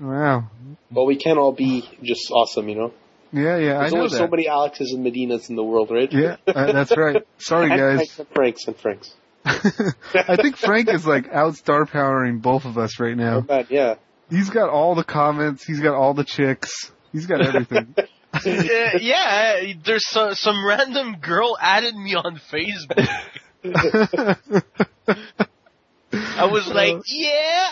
Wow. 0.00 0.50
Well, 0.90 1.06
we 1.06 1.16
can't 1.16 1.38
all 1.38 1.52
be 1.52 1.88
just 2.02 2.30
awesome, 2.30 2.68
you 2.68 2.74
know. 2.76 2.92
Yeah, 3.32 3.56
yeah, 3.58 3.78
There's 3.80 3.92
I 3.92 3.96
know 3.96 4.02
only 4.02 4.10
that. 4.10 4.16
so 4.18 4.28
many 4.28 4.46
Alexes 4.46 4.92
and 4.92 5.04
Medinas 5.04 5.50
in 5.50 5.56
the 5.56 5.64
world, 5.64 5.90
right? 5.90 6.10
Yeah, 6.12 6.36
uh, 6.46 6.72
that's 6.72 6.96
right. 6.96 7.26
Sorry, 7.38 7.70
and 7.70 7.80
guys. 7.80 7.96
Franks 8.12 8.18
and 8.18 8.28
Franks 8.28 8.64
and 8.66 8.76
Franks. 8.76 9.14
I 10.28 10.36
think 10.36 10.56
Frank 10.56 10.88
is 10.88 11.06
like 11.06 11.28
out 11.32 11.54
star 11.56 11.86
powering 11.86 12.38
both 12.38 12.64
of 12.64 12.78
us 12.78 12.98
right 13.00 13.12
Oh, 13.12 13.14
now. 13.14 13.40
man, 13.48 13.66
yeah. 13.70 13.94
He's 14.30 14.50
got 14.50 14.70
all 14.70 14.94
the 14.94 15.04
comments. 15.04 15.64
He's 15.64 15.80
got 15.80 15.94
all 15.94 16.14
the 16.14 16.24
chicks. 16.24 16.90
He's 17.12 17.26
got 17.26 17.40
everything. 17.40 17.94
Uh, 18.34 18.50
yeah, 19.00 19.62
there's 19.82 20.06
so, 20.06 20.34
some 20.34 20.62
random 20.66 21.16
girl 21.22 21.56
added 21.58 21.94
me 21.96 22.14
on 22.16 22.38
Facebook. 22.52 23.08
I 26.12 26.44
was 26.46 26.66
like, 26.68 26.98
yeah. 27.08 27.68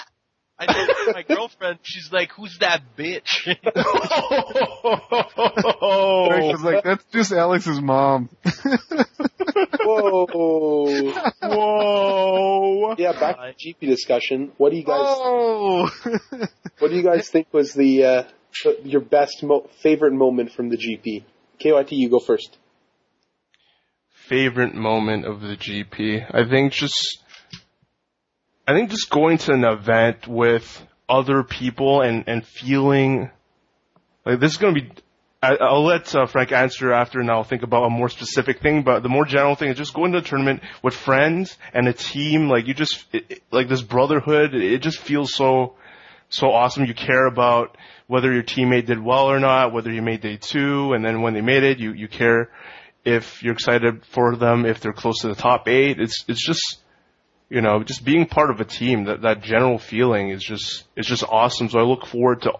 I 0.69 1.05
told 1.05 1.15
my 1.15 1.23
girlfriend, 1.35 1.78
she's 1.82 2.12
like, 2.12 2.31
who's 2.32 2.59
that 2.59 2.82
bitch? 2.97 3.45
Frank 6.28 6.53
was 6.53 6.62
like, 6.62 6.85
"That's 6.85 7.05
just 7.12 7.32
Alex's 7.32 7.81
mom." 7.81 8.28
Whoa. 9.85 10.27
Whoa! 11.43 12.95
Yeah, 12.99 13.12
back 13.12 13.36
to 13.36 13.55
GP 13.55 13.81
discussion. 13.81 14.53
What 14.57 14.70
do 14.70 14.77
you 14.77 14.85
guys 14.85 14.97
oh. 14.99 15.91
What 16.78 16.91
do 16.91 16.97
you 16.97 17.03
guys 17.03 17.28
think 17.28 17.49
was 17.53 17.73
the 17.73 18.05
uh, 18.05 18.23
your 18.82 19.01
best 19.01 19.43
mo- 19.43 19.69
favorite 19.82 20.12
moment 20.12 20.53
from 20.53 20.69
the 20.70 20.77
GP? 20.77 21.24
KYT, 21.61 21.93
you 21.93 22.09
go 22.11 22.19
first. 22.19 22.57
Favorite 24.28 24.74
moment 24.74 25.27
of 25.27 25.41
the 25.41 25.57
GP? 25.57 26.24
I 26.32 26.49
think 26.49 26.73
just, 26.73 27.23
I 28.66 28.73
think 28.73 28.91
just 28.91 29.11
going 29.11 29.39
to 29.39 29.53
an 29.53 29.65
event 29.65 30.27
with 30.27 30.86
other 31.09 31.43
people 31.43 32.01
and 32.01 32.24
and 32.27 32.47
feeling 32.47 33.31
like 34.24 34.41
this 34.41 34.53
is 34.53 34.59
going 34.59 34.74
to 34.74 34.81
be. 34.81 34.91
I, 35.43 35.57
I'll 35.57 35.85
let 35.85 36.15
uh, 36.15 36.24
Frank 36.24 36.53
answer 36.53 36.91
after, 36.91 37.20
and 37.20 37.31
I'll 37.31 37.45
think 37.45 37.62
about 37.62 37.85
a 37.85 37.91
more 37.91 38.09
specific 38.09 38.62
thing. 38.62 38.82
But 38.82 39.03
the 39.03 39.11
more 39.11 39.27
general 39.27 39.55
thing 39.55 39.69
is 39.69 39.77
just 39.77 39.93
going 39.93 40.12
to 40.12 40.19
a 40.19 40.23
tournament 40.23 40.62
with 40.82 40.95
friends 40.95 41.59
and 41.74 41.86
a 41.86 41.93
team. 41.93 42.49
Like 42.49 42.66
you 42.66 42.73
just 42.73 43.05
it, 43.12 43.24
it- 43.28 43.43
like 43.51 43.69
this 43.69 43.82
brotherhood. 43.82 44.55
It 44.55 44.81
just 44.81 44.99
feels 44.99 45.35
so 45.35 45.74
so 46.31 46.51
awesome. 46.51 46.86
You 46.86 46.95
care 46.95 47.27
about 47.27 47.77
whether 48.07 48.32
your 48.32 48.43
teammate 48.43 48.86
did 48.86 48.99
well 48.99 49.27
or 49.31 49.41
not, 49.41 49.74
whether 49.74 49.93
you 49.93 50.01
made 50.01 50.23
day 50.23 50.39
two, 50.39 50.95
and 50.95 51.05
then 51.05 51.20
when 51.20 51.35
they 51.35 51.43
made 51.43 51.65
it, 51.65 51.78
you 51.78 51.93
you 51.93 52.09
care 52.09 52.49
if 53.05 53.43
you're 53.43 53.53
excited 53.53 54.07
for 54.07 54.36
them, 54.36 54.65
if 54.65 54.81
they're 54.81 54.95
close 54.95 55.19
to 55.20 55.28
the 55.28 55.35
top 55.35 55.69
eight. 55.69 56.01
It's 56.01 56.24
it's 56.28 56.47
just 56.47 56.78
you 57.48 57.60
know 57.60 57.82
just 57.82 58.04
being 58.04 58.26
part 58.26 58.50
of 58.50 58.60
a 58.60 58.64
team. 58.64 59.04
That 59.04 59.22
that 59.22 59.42
general 59.42 59.78
feeling 59.78 60.30
is 60.30 60.42
just 60.42 60.84
it's 60.96 61.08
just 61.08 61.24
awesome. 61.24 61.68
So 61.68 61.78
I 61.78 61.82
look 61.82 62.06
forward 62.06 62.42
to 62.42 62.52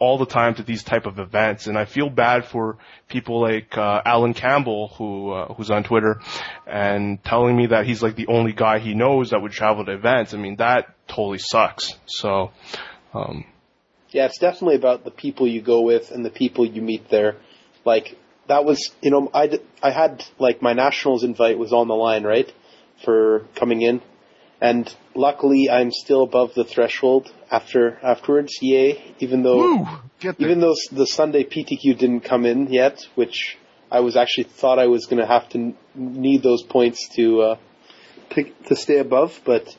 all 0.00 0.18
the 0.18 0.26
time 0.26 0.54
to 0.54 0.62
these 0.62 0.82
type 0.84 1.06
of 1.06 1.18
events, 1.18 1.66
and 1.66 1.76
I 1.76 1.84
feel 1.84 2.08
bad 2.08 2.44
for 2.44 2.78
people 3.08 3.40
like 3.40 3.76
uh, 3.76 4.00
Alan 4.04 4.34
Campbell, 4.34 4.88
who 4.96 5.32
uh, 5.32 5.54
who's 5.54 5.70
on 5.70 5.82
Twitter, 5.82 6.20
and 6.66 7.22
telling 7.24 7.56
me 7.56 7.66
that 7.66 7.86
he's 7.86 8.02
like 8.02 8.14
the 8.14 8.28
only 8.28 8.52
guy 8.52 8.78
he 8.78 8.94
knows 8.94 9.30
that 9.30 9.42
would 9.42 9.52
travel 9.52 9.84
to 9.84 9.92
events. 9.92 10.34
I 10.34 10.36
mean, 10.36 10.56
that 10.56 10.94
totally 11.08 11.38
sucks. 11.38 11.94
So, 12.06 12.52
um, 13.12 13.44
Yeah, 14.10 14.26
it's 14.26 14.38
definitely 14.38 14.76
about 14.76 15.04
the 15.04 15.10
people 15.10 15.48
you 15.48 15.60
go 15.60 15.80
with 15.82 16.12
and 16.12 16.24
the 16.24 16.30
people 16.30 16.64
you 16.64 16.80
meet 16.80 17.08
there. 17.08 17.36
Like 17.84 18.16
that 18.46 18.64
was, 18.64 18.92
you 19.02 19.10
know, 19.10 19.30
I 19.34 19.58
I 19.82 19.90
had 19.90 20.24
like 20.38 20.62
my 20.62 20.74
nationals 20.74 21.24
invite 21.24 21.58
was 21.58 21.72
on 21.72 21.88
the 21.88 21.94
line, 21.94 22.22
right, 22.22 22.52
for 23.04 23.46
coming 23.54 23.82
in, 23.82 24.02
and 24.60 24.94
luckily 25.14 25.68
I'm 25.70 25.90
still 25.92 26.22
above 26.22 26.54
the 26.54 26.64
threshold 26.64 27.32
after 27.50 27.98
afterwards. 28.02 28.58
Yay! 28.60 29.14
Even 29.20 29.42
though 29.42 29.76
Woo! 29.76 29.86
Even 30.38 30.60
though 30.60 30.74
the 30.90 31.06
Sunday 31.06 31.44
PTQ 31.44 31.96
didn't 31.96 32.20
come 32.20 32.44
in 32.44 32.72
yet, 32.72 33.06
which 33.14 33.56
I 33.90 34.00
was 34.00 34.16
actually 34.16 34.44
thought 34.44 34.78
I 34.78 34.86
was 34.86 35.06
going 35.06 35.20
to 35.20 35.26
have 35.26 35.48
to 35.50 35.74
need 35.94 36.42
those 36.42 36.62
points 36.62 37.08
to 37.16 37.40
uh, 37.42 37.56
to 38.30 38.44
to 38.66 38.76
stay 38.76 38.98
above, 38.98 39.40
but 39.44 39.76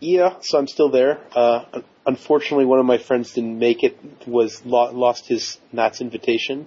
yeah, 0.00 0.36
so 0.40 0.58
I'm 0.58 0.66
still 0.66 0.90
there. 0.90 1.20
Uh, 1.34 1.82
unfortunately, 2.06 2.64
one 2.64 2.80
of 2.80 2.86
my 2.86 2.98
friends 2.98 3.34
didn't 3.34 3.58
make 3.58 3.84
it; 3.84 3.96
was 4.26 4.64
lo- 4.64 4.90
lost 4.92 5.28
his 5.28 5.58
Nats 5.72 6.00
invitation. 6.00 6.66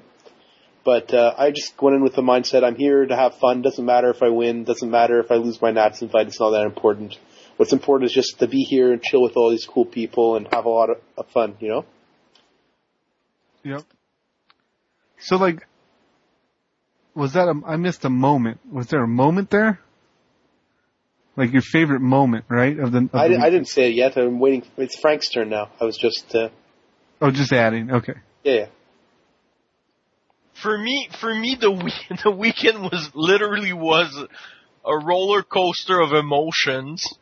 But 0.85 1.13
uh, 1.15 1.33
I 1.35 1.49
just 1.49 1.81
went 1.81 1.95
in 1.95 2.03
with 2.03 2.13
the 2.13 2.21
mindset: 2.21 2.63
I'm 2.63 2.75
here 2.75 3.05
to 3.05 3.15
have 3.15 3.35
fun. 3.39 3.63
Doesn't 3.63 3.83
matter 3.83 4.11
if 4.11 4.21
I 4.21 4.29
win. 4.29 4.63
Doesn't 4.63 4.89
matter 4.89 5.19
if 5.19 5.31
I 5.31 5.35
lose 5.35 5.59
my 5.61 5.71
Nats 5.71 6.01
invite. 6.03 6.27
It's 6.27 6.39
not 6.39 6.51
that 6.51 6.65
important. 6.65 7.17
What's 7.57 7.73
important 7.73 8.09
is 8.09 8.13
just 8.13 8.39
to 8.39 8.47
be 8.47 8.59
here 8.59 8.93
and 8.93 9.01
chill 9.01 9.23
with 9.23 9.35
all 9.35 9.49
these 9.49 9.65
cool 9.65 9.85
people 9.85 10.35
and 10.35 10.47
have 10.53 10.65
a 10.65 10.69
lot 10.69 10.91
of, 10.91 10.97
of 11.17 11.27
fun. 11.29 11.57
You 11.59 11.69
know. 11.69 11.85
Yep. 13.63 13.81
So 15.17 15.37
like, 15.37 15.65
was 17.15 17.33
that 17.33 17.47
a, 17.47 17.59
I 17.65 17.77
missed 17.77 18.05
a 18.05 18.09
moment. 18.09 18.59
Was 18.71 18.87
there 18.87 19.03
a 19.03 19.07
moment 19.07 19.49
there? 19.49 19.79
Like 21.35 21.51
your 21.51 21.63
favorite 21.63 22.01
moment, 22.01 22.45
right? 22.47 22.77
Of 22.77 22.91
the, 22.91 22.99
of 22.99 23.15
I, 23.15 23.27
the 23.29 23.37
I 23.37 23.49
didn't 23.49 23.67
say 23.67 23.89
it 23.89 23.95
yet. 23.95 24.15
I'm 24.17 24.39
waiting. 24.39 24.63
It's 24.77 24.99
Frank's 24.99 25.29
turn 25.29 25.49
now. 25.49 25.71
I 25.81 25.85
was 25.85 25.97
just, 25.97 26.33
uh, 26.35 26.49
Oh, 27.21 27.31
just 27.31 27.51
adding. 27.51 27.91
Okay. 27.91 28.13
yeah, 28.43 28.53
yeah. 28.53 28.65
For 30.61 30.77
me, 30.77 31.09
for 31.19 31.33
me, 31.33 31.57
the 31.59 31.71
week, 31.71 31.93
the 32.23 32.31
weekend 32.31 32.83
was 32.83 33.09
literally 33.13 33.73
was 33.73 34.25
a 34.85 34.97
roller 34.97 35.43
coaster 35.43 35.99
of 35.99 36.13
emotions. 36.13 37.17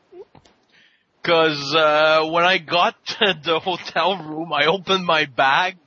Cause, 1.24 1.74
uh, 1.74 2.30
when 2.32 2.44
I 2.44 2.58
got 2.58 2.96
to 3.06 3.34
the 3.44 3.60
hotel 3.60 4.18
room, 4.18 4.52
I 4.52 4.66
opened 4.66 5.06
my 5.06 5.26
bag, 5.26 5.78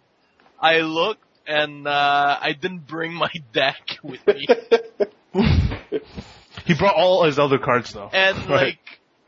I 0.60 0.78
looked, 0.78 1.22
and, 1.46 1.86
uh, 1.86 2.38
I 2.40 2.52
didn't 2.52 2.86
bring 2.86 3.12
my 3.12 3.30
deck 3.52 3.98
with 4.02 4.26
me. 4.26 4.46
he 6.64 6.74
brought 6.74 6.94
all 6.96 7.24
his 7.24 7.38
other 7.38 7.58
cards 7.58 7.92
though. 7.92 8.08
And 8.12 8.48
like, 8.48 8.78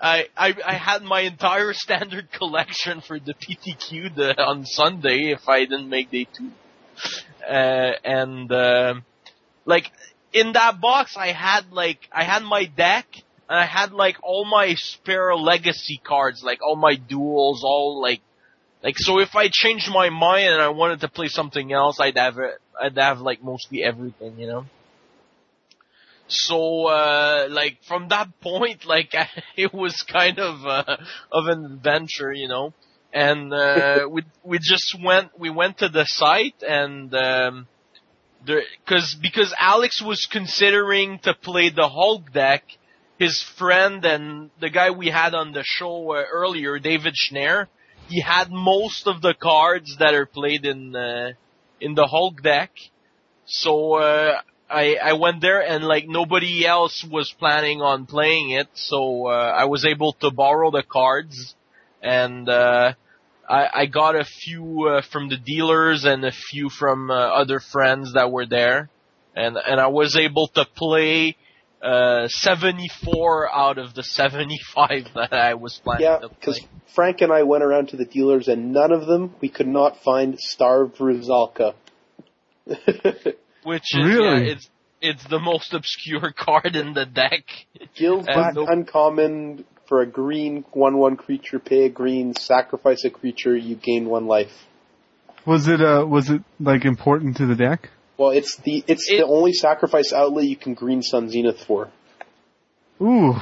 I, 0.01 0.27
I, 0.36 0.55
I 0.65 0.74
had 0.74 1.03
my 1.03 1.20
entire 1.20 1.74
standard 1.74 2.32
collection 2.32 3.03
for 3.03 3.19
the 3.20 3.35
PTQ 3.35 4.15
the, 4.15 4.43
on 4.43 4.65
Sunday 4.65 5.32
if 5.32 5.49
I 5.49 5.61
didn't 5.61 5.90
make 5.90 6.11
day 6.11 6.27
two. 6.32 6.51
Uh, 7.49 7.93
and, 8.05 8.53
um 8.53 9.05
like, 9.65 9.93
in 10.33 10.53
that 10.53 10.81
box 10.81 11.16
I 11.16 11.29
had 11.29 11.73
like, 11.73 12.01
I 12.12 12.25
had 12.25 12.43
my 12.43 12.65
deck, 12.66 13.07
and 13.49 13.59
I 13.59 13.66
had 13.66 13.93
like 13.93 14.16
all 14.23 14.45
my 14.45 14.75
spare 14.77 15.35
legacy 15.37 16.01
cards, 16.03 16.43
like 16.43 16.61
all 16.62 16.77
my 16.77 16.97
duels, 16.97 17.62
all 17.65 18.01
like, 18.01 18.20
Like 18.83 18.97
so, 18.99 19.20
if 19.20 19.35
I 19.37 19.49
changed 19.51 19.91
my 19.93 20.11
mind 20.11 20.49
and 20.55 20.62
I 20.62 20.69
wanted 20.69 21.01
to 21.01 21.09
play 21.09 21.29
something 21.29 21.73
else, 21.73 21.99
I'd 22.01 22.16
have 22.19 22.39
it. 22.39 22.59
I'd 22.81 22.97
have 22.99 23.20
like 23.20 23.43
mostly 23.43 23.83
everything, 23.85 24.39
you 24.39 24.47
know. 24.47 24.66
So, 26.29 26.87
uh, 26.87 27.49
like 27.51 27.79
from 27.87 28.09
that 28.09 28.29
point, 28.41 28.85
like 28.87 29.15
it 29.57 29.73
was 29.73 30.03
kind 30.03 30.39
of 30.39 30.65
uh, 30.66 30.97
of 31.33 31.47
an 31.49 31.65
adventure, 31.65 32.33
you 32.33 32.49
know. 32.49 32.73
And 33.13 33.53
uh, 33.53 34.09
we 34.11 34.23
we 34.45 34.59
just 34.59 34.97
went 35.03 35.39
we 35.39 35.51
went 35.51 35.79
to 35.79 35.89
the 35.89 36.05
site 36.05 36.63
and 36.63 37.15
um, 37.15 37.67
there 38.47 38.63
because 38.85 39.17
because 39.21 39.55
Alex 39.59 40.03
was 40.03 40.29
considering 40.31 41.19
to 41.21 41.35
play 41.35 41.71
the 41.71 41.89
Hulk 41.89 42.33
deck. 42.33 42.65
His 43.19 43.43
friend 43.59 44.05
and 44.05 44.51
the 44.61 44.71
guy 44.71 44.91
we 44.91 45.09
had 45.09 45.35
on 45.35 45.51
the 45.51 45.65
show 45.65 46.13
uh, 46.13 46.23
earlier, 46.31 46.79
David 46.79 47.15
Schneer, 47.15 47.67
he 48.07 48.21
had 48.21 48.49
most 48.49 49.09
of 49.09 49.21
the 49.23 49.35
cards 49.35 49.97
that 49.99 50.15
are 50.15 50.27
played 50.27 50.65
in 50.65 50.95
uh, 50.95 51.33
in 51.81 51.95
the 51.95 52.07
Hulk 52.07 52.43
deck. 52.43 52.71
So 53.47 53.95
uh, 53.95 54.41
I 54.71 54.97
I 55.03 55.13
went 55.15 55.41
there 55.41 55.61
and 55.61 55.85
like 55.85 56.07
nobody 56.07 56.65
else 56.65 57.05
was 57.11 57.35
planning 57.39 57.81
on 57.81 58.07
playing 58.07 58.51
it, 58.51 58.69
so 58.75 59.27
uh, 59.27 59.31
I 59.31 59.65
was 59.65 59.85
able 59.85 60.13
to 60.21 60.31
borrow 60.31 60.71
the 60.71 60.85
cards 60.85 61.57
and 62.03 62.49
uh, 62.49 62.93
I 63.49 63.69
I 63.75 63.87
got 63.87 64.15
a 64.16 64.25
few 64.25 64.89
uh, 64.89 65.03
from 65.11 65.29
the 65.29 65.37
dealers 65.37 66.05
and 66.05 66.25
a 66.25 66.33
few 66.33 66.69
from 66.70 67.11
uh, 67.11 67.15
other 67.15 67.61
friends 67.61 68.15
that 68.15 68.31
were 68.31 68.47
there, 68.47 68.89
and 69.35 69.57
and 69.57 69.81
I 69.81 69.89
was 69.89 70.16
able 70.16 70.49
to 70.49 70.65
play. 70.77 71.37
Uh, 71.81 72.27
74 72.27 73.55
out 73.55 73.79
of 73.79 73.95
the 73.95 74.03
75 74.19 75.05
that 75.15 75.33
I 75.33 75.55
was 75.55 75.81
planning 75.85 76.03
Yeah, 76.07 76.27
because 76.29 76.61
Frank 76.93 77.20
and 77.20 77.33
I 77.33 77.45
went 77.45 77.62
around 77.62 77.91
to 77.91 77.97
the 77.97 78.05
dealers, 78.05 78.49
and 78.49 78.73
none 78.73 78.91
of 78.91 79.07
them 79.07 79.37
we 79.41 79.49
could 79.49 79.69
not 79.69 80.03
find 80.03 80.37
Starved 80.41 80.97
Rusalka. 80.97 81.75
Which 83.62 83.95
is, 83.95 84.05
Really? 84.05 84.47
yeah, 84.47 84.53
it's, 84.53 84.70
it's 85.01 85.25
the 85.29 85.39
most 85.39 85.73
obscure 85.73 86.33
card 86.37 86.75
in 86.75 86.95
the 86.95 87.07
deck. 87.07 87.45
Gills 87.95 88.27
And 88.27 88.35
back 88.37 88.55
no- 88.55 88.66
uncommon 88.66 89.65
for 89.89 90.02
a 90.02 90.06
green 90.06 90.65
one-one 90.73 91.16
creature. 91.16 91.59
Pay 91.59 91.86
a 91.86 91.89
green, 91.89 92.35
sacrifice 92.35 93.05
a 93.05 93.10
creature. 93.10 93.56
You 93.56 93.74
gain 93.74 94.06
one 94.09 94.27
life. 94.27 94.52
Was 95.47 95.66
it 95.66 95.81
uh 95.81 96.05
was 96.06 96.28
it 96.31 96.43
like 96.60 96.85
important 96.85 97.39
to 97.39 97.47
the 97.47 97.55
deck? 97.56 97.89
Well, 98.19 98.31
it's 98.31 98.56
the 98.56 98.85
it's 98.86 99.10
It- 99.10 99.19
the 99.19 99.27
only 99.27 99.52
sacrifice 99.52 100.12
outlet 100.12 100.44
you 100.44 100.56
can 100.56 100.74
Green 100.74 101.02
Sun's 101.02 101.32
Zenith 101.32 101.65
for. 101.65 101.89
Ooh, 103.01 103.35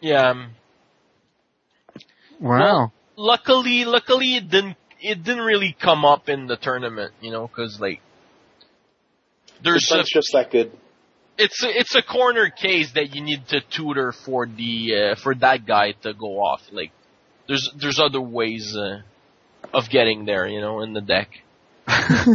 Yeah. 0.00 0.30
um, 0.30 0.50
wow. 2.38 2.92
luckily, 3.16 3.84
luckily 3.86 4.36
it 4.36 4.50
didn't 4.50 4.76
it 5.00 5.24
didn't 5.24 5.44
really 5.44 5.74
come 5.78 6.04
up 6.04 6.28
in 6.28 6.46
the 6.46 6.56
tournament, 6.56 7.12
you 7.20 7.30
know, 7.30 7.46
because 7.48 7.80
like 7.80 8.00
The 9.62 9.70
there's 9.70 9.90
a, 9.90 10.02
just 10.04 10.32
that 10.34 10.50
good. 10.50 10.70
It's 11.38 11.62
a, 11.62 11.68
it's 11.68 11.94
a 11.94 12.02
corner 12.02 12.50
case 12.50 12.92
that 12.92 13.14
you 13.14 13.22
need 13.22 13.48
to 13.48 13.60
tutor 13.60 14.12
for 14.12 14.46
the 14.46 14.94
uh, 14.94 15.14
for 15.16 15.34
that 15.36 15.66
guy 15.66 15.92
to 16.02 16.14
go 16.14 16.40
off. 16.40 16.62
Like 16.72 16.92
there's 17.48 17.70
there's 17.80 17.98
other 17.98 18.20
ways 18.20 18.76
uh, 18.76 19.02
of 19.72 19.88
getting 19.90 20.24
there, 20.24 20.46
you 20.46 20.60
know, 20.60 20.82
in 20.82 20.92
the 20.92 21.00
deck. 21.00 21.28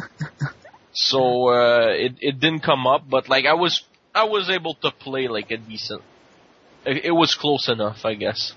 So 0.93 1.49
uh, 1.49 1.87
it 1.89 2.15
it 2.19 2.39
didn't 2.39 2.61
come 2.61 2.85
up, 2.85 3.03
but 3.09 3.29
like 3.29 3.45
I 3.45 3.53
was 3.53 3.83
I 4.13 4.25
was 4.25 4.49
able 4.49 4.75
to 4.75 4.91
play 4.91 5.27
like 5.27 5.51
a 5.51 5.57
decent. 5.57 6.01
It, 6.85 7.05
it 7.05 7.11
was 7.11 7.35
close 7.35 7.69
enough, 7.69 8.03
I 8.03 8.15
guess. 8.15 8.53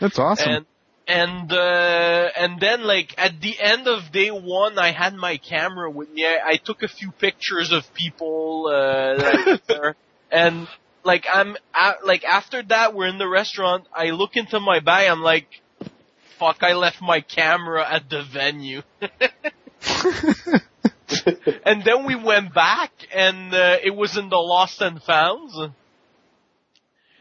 That's 0.00 0.18
awesome. 0.18 0.48
And 0.48 0.66
and 1.06 1.52
uh, 1.52 2.28
and 2.36 2.60
then 2.60 2.82
like 2.82 3.14
at 3.18 3.40
the 3.40 3.58
end 3.60 3.86
of 3.86 4.10
day 4.12 4.30
one, 4.30 4.78
I 4.78 4.92
had 4.92 5.14
my 5.14 5.36
camera 5.36 5.90
with 5.90 6.10
me. 6.10 6.24
I, 6.24 6.38
I 6.52 6.56
took 6.56 6.82
a 6.82 6.88
few 6.88 7.10
pictures 7.10 7.72
of 7.72 7.82
people 7.94 8.66
uh, 8.68 9.16
that 9.16 9.60
there, 9.66 9.96
and 10.30 10.66
like 11.04 11.26
I'm 11.30 11.56
a 11.74 11.92
like 12.04 12.24
after 12.24 12.62
that, 12.64 12.94
we're 12.94 13.08
in 13.08 13.18
the 13.18 13.28
restaurant. 13.28 13.86
I 13.92 14.10
look 14.10 14.36
into 14.36 14.60
my 14.60 14.80
bag. 14.80 15.10
I'm 15.10 15.20
like, 15.20 15.48
fuck! 16.38 16.62
I 16.62 16.72
left 16.72 17.02
my 17.02 17.20
camera 17.20 17.86
at 17.86 18.08
the 18.08 18.22
venue. 18.22 18.82
and 21.64 21.84
then 21.84 22.06
we 22.06 22.16
went 22.16 22.54
back, 22.54 22.92
and 23.14 23.52
uh, 23.52 23.76
it 23.82 23.94
was 23.94 24.16
in 24.16 24.30
the 24.30 24.36
Lost 24.36 24.80
and 24.80 25.02
Founds. 25.02 25.58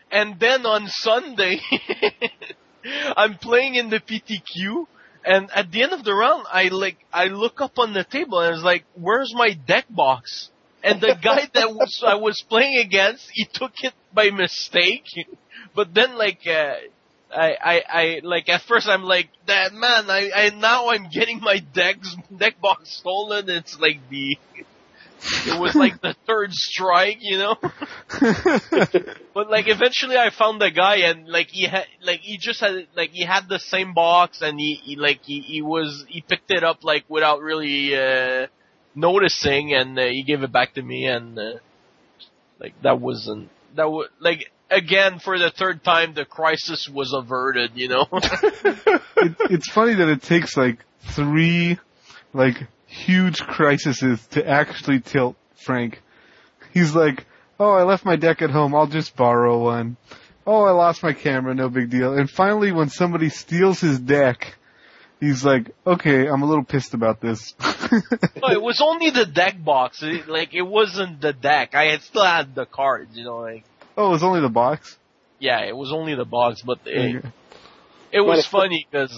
And 0.10 0.40
then 0.40 0.66
on 0.66 0.88
Sunday, 0.88 1.60
I'm 3.18 3.38
playing 3.38 3.76
in 3.76 3.90
the 3.90 4.00
PTQ, 4.00 4.88
and 5.26 5.50
at 5.56 5.72
the 5.72 5.84
end 5.84 5.94
of 5.94 6.04
the 6.04 6.14
round, 6.14 6.46
I 6.52 6.68
like 6.68 6.98
I 7.12 7.26
look 7.26 7.62
up 7.62 7.78
on 7.78 7.94
the 7.94 8.04
table 8.04 8.40
and 8.40 8.56
it's 8.56 8.64
like, 8.64 8.84
"Where's 8.96 9.34
my 9.36 9.54
deck 9.54 9.86
box?" 9.90 10.50
And 10.84 11.00
the 11.00 11.18
guy 11.22 11.50
that 11.54 11.74
was, 11.74 12.04
I 12.06 12.16
was 12.16 12.44
playing 12.48 12.78
against, 12.78 13.30
he 13.32 13.46
took 13.52 13.72
it 13.82 13.94
by 14.14 14.30
mistake. 14.30 15.06
But 15.76 15.92
then, 15.96 16.18
like, 16.20 16.42
uh, 16.46 16.76
I, 17.36 17.56
I, 17.60 17.82
I, 17.90 18.20
like, 18.22 18.48
at 18.48 18.62
first 18.62 18.88
I'm 18.88 19.02
like, 19.02 19.30
that 19.48 19.74
man, 19.74 20.08
I, 20.08 20.30
I, 20.36 20.50
now 20.50 20.90
I'm 20.90 21.10
getting 21.10 21.40
my 21.40 21.60
decks, 21.74 22.16
deck 22.38 22.62
box 22.62 22.98
stolen. 22.98 23.50
It's 23.50 23.80
like 23.80 23.98
the, 24.12 24.38
it 25.46 25.60
was 25.60 25.76
like 25.76 26.02
the 26.02 26.16
third 26.26 26.54
strike, 26.54 27.18
you 27.22 27.38
know? 27.38 27.56
But 29.34 29.50
like 29.50 29.68
eventually 29.68 30.16
I 30.16 30.30
found 30.30 30.62
the 30.62 30.70
guy 30.70 30.98
and 31.10 31.28
like 31.28 31.48
he 31.48 31.66
had 31.66 31.86
like 32.04 32.20
he 32.20 32.38
just 32.38 32.60
had 32.60 32.88
like 32.96 33.10
he 33.12 33.26
had 33.26 33.50
the 33.50 33.58
same 33.58 33.96
box 33.96 34.44
and 34.44 34.60
he, 34.60 34.76
he 34.76 34.96
like 34.96 35.22
he, 35.24 35.40
he 35.40 35.62
was 35.64 36.06
he 36.08 36.22
picked 36.22 36.52
it 36.52 36.64
up 36.64 36.84
like 36.84 37.04
without 37.10 37.42
really 37.42 37.96
uh 37.96 38.46
noticing 38.94 39.74
and 39.74 39.98
uh, 39.98 40.04
he 40.04 40.22
gave 40.22 40.44
it 40.44 40.52
back 40.52 40.76
to 40.76 40.84
me 40.84 41.08
and 41.08 41.40
uh, 41.40 41.54
like 42.60 42.80
that 42.84 43.02
wasn't 43.02 43.50
that 43.76 43.90
was 43.90 44.08
like 44.20 44.52
again 44.70 45.20
for 45.20 45.38
the 45.40 45.50
third 45.50 45.84
time 45.84 46.14
the 46.14 46.26
crisis 46.26 46.90
was 46.90 47.14
averted, 47.14 47.72
you 47.76 47.88
know. 47.88 48.08
it, 48.12 49.36
it's 49.50 49.70
funny 49.70 49.96
that 49.96 50.10
it 50.10 50.22
takes 50.22 50.58
like 50.58 50.80
three 51.02 51.80
like 52.34 52.56
huge 52.94 53.40
crises 53.40 54.00
to 54.32 54.48
actually 54.48 55.00
tilt 55.00 55.36
Frank. 55.56 56.02
He's 56.74 56.94
like, 56.96 57.26
"Oh, 57.60 57.72
I 57.72 57.84
left 57.84 58.06
my 58.06 58.16
deck 58.16 58.42
at 58.42 58.50
home. 58.52 58.76
I'll 58.76 58.88
just 58.88 59.16
borrow 59.16 59.64
one." 59.64 59.98
Oh, 60.46 60.64
I 60.66 60.72
lost 60.72 61.04
my 61.04 61.14
camera. 61.14 61.56
No 61.56 61.70
big 61.70 61.90
deal. 61.90 62.14
And 62.14 62.30
finally, 62.30 62.72
when 62.74 62.90
somebody 62.90 63.30
steals 63.30 63.80
his 63.80 64.00
deck, 64.00 64.56
he's 65.20 65.44
like, 65.46 65.72
"Okay, 65.88 66.28
I'm 66.28 66.42
a 66.42 66.46
little 66.46 66.66
pissed 66.66 66.94
about 66.94 67.22
this." 67.22 67.54
no, 67.92 68.50
it 68.50 68.62
was 68.62 68.82
only 68.84 69.10
the 69.10 69.26
deck 69.26 69.56
box. 69.64 70.02
It, 70.04 70.28
like 70.28 70.54
it 70.54 70.64
wasn't 70.64 71.22
the 71.22 71.34
deck. 71.34 71.76
I 71.76 71.86
had 71.92 72.02
still 72.02 72.26
had 72.26 72.56
the 72.56 72.66
cards, 72.66 73.16
you 73.18 73.24
know, 73.24 73.38
like 73.40 73.64
oh, 73.98 74.08
it 74.08 74.12
was 74.12 74.24
only 74.24 74.42
the 74.42 74.50
box. 74.50 74.98
yeah, 75.40 75.62
it 75.66 75.76
was 75.76 75.92
only 75.94 76.16
the 76.16 76.26
box, 76.26 76.62
but 76.62 76.80
it, 76.86 77.18
Okay. 77.18 77.28
It 78.12 78.22
was 78.22 78.48
Well, 78.52 78.62
funny 78.62 78.86
because, 78.92 79.12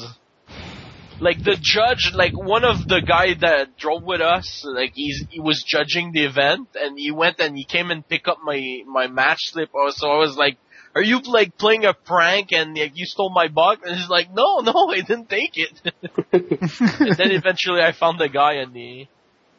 like, 1.19 1.43
the 1.43 1.57
judge, 1.59 2.11
like, 2.13 2.33
one 2.33 2.63
of 2.63 2.87
the 2.87 3.01
guy 3.01 3.33
that 3.41 3.77
drove 3.77 4.03
with 4.03 4.21
us, 4.21 4.65
like, 4.65 4.93
he's, 4.95 5.23
he 5.29 5.39
was 5.39 5.63
judging 5.67 6.11
the 6.11 6.25
event, 6.25 6.69
and 6.75 6.97
he 6.97 7.11
went 7.11 7.39
and 7.39 7.57
he 7.57 7.63
came 7.63 7.91
and 7.91 8.07
picked 8.07 8.27
up 8.27 8.39
my, 8.43 8.81
my 8.85 9.07
match 9.07 9.39
slip, 9.51 9.69
Oh, 9.73 9.89
so 9.91 10.09
I 10.09 10.17
was 10.17 10.35
like, 10.35 10.57
are 10.95 11.03
you, 11.03 11.19
like, 11.21 11.57
playing 11.57 11.85
a 11.85 11.93
prank 11.93 12.51
and, 12.51 12.77
like, 12.77 12.93
you 12.95 13.05
stole 13.05 13.31
my 13.33 13.47
box? 13.47 13.81
And 13.85 13.97
he's 13.97 14.09
like, 14.09 14.33
no, 14.33 14.59
no, 14.59 14.89
I 14.89 15.01
didn't 15.01 15.29
take 15.29 15.53
it. 15.55 15.81
and 16.31 17.17
then 17.17 17.31
eventually 17.31 17.81
I 17.81 17.91
found 17.91 18.19
the 18.19 18.29
guy 18.29 18.55
and 18.55 18.75
he, 18.75 19.09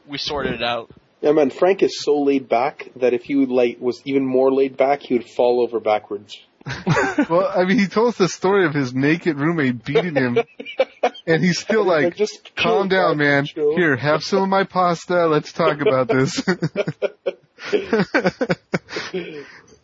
we 0.09 0.19
sorted 0.19 0.55
it 0.55 0.63
out. 0.63 0.91
Yeah, 1.21 1.33
man, 1.33 1.51
Frank 1.51 1.83
is 1.83 2.03
so 2.05 2.21
laid 2.21 2.49
back 2.49 2.91
that 2.97 3.15
if 3.15 3.23
he 3.23 3.35
would 3.35 3.49
like 3.49 3.79
was 3.81 4.01
even 4.05 4.25
more 4.25 4.53
laid 4.53 4.77
back, 4.77 5.01
he 5.01 5.15
would 5.15 5.27
fall 5.27 5.63
over 5.63 5.81
backwards. 5.81 6.39
well, 7.31 7.53
I 7.55 7.65
mean, 7.65 7.79
he 7.79 7.87
told 7.87 8.09
us 8.09 8.17
the 8.19 8.29
story 8.29 8.67
of 8.67 8.75
his 8.75 8.93
naked 8.93 9.39
roommate 9.39 9.85
beating 9.85 10.17
him, 10.17 10.39
and 11.27 11.43
he's 11.43 11.59
still 11.59 11.85
like, 11.85 12.17
just 12.17 12.57
"Calm 12.57 12.89
down, 12.89 13.19
man. 13.19 13.45
chill." 13.47 13.77
Here, 13.77 13.97
have 13.97 14.23
some 14.23 14.43
of 14.43 14.49
my 14.49 14.65
pasta. 14.65 15.27
Let's 15.27 15.53
talk 15.53 15.81
about 15.81 16.09
this." 16.09 16.43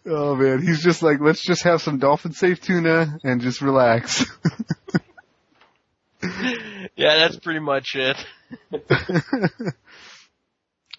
oh 0.07 0.35
man, 0.35 0.63
he's 0.63 0.83
just 0.83 1.03
like, 1.03 1.21
"Let's 1.21 1.43
just 1.43 1.63
have 1.63 1.81
some 1.83 1.99
dolphin 1.99 2.33
safe 2.33 2.61
tuna 2.61 3.19
and 3.23 3.41
just 3.41 3.61
relax." 3.63 4.25
Yeah, 6.95 7.17
that's 7.19 7.39
pretty 7.39 7.61
much 7.61 7.95
it. 7.95 8.17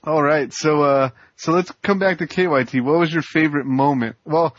All 0.05 0.21
right, 0.21 0.51
so 0.51 0.83
uh, 0.83 1.09
so 1.37 1.53
let's 1.53 1.71
come 1.81 1.97
back 1.97 2.17
to 2.17 2.27
KYT. 2.27 2.83
What 2.83 2.99
was 2.99 3.13
your 3.13 3.21
favorite 3.21 3.65
moment? 3.65 4.17
Well, 4.25 4.55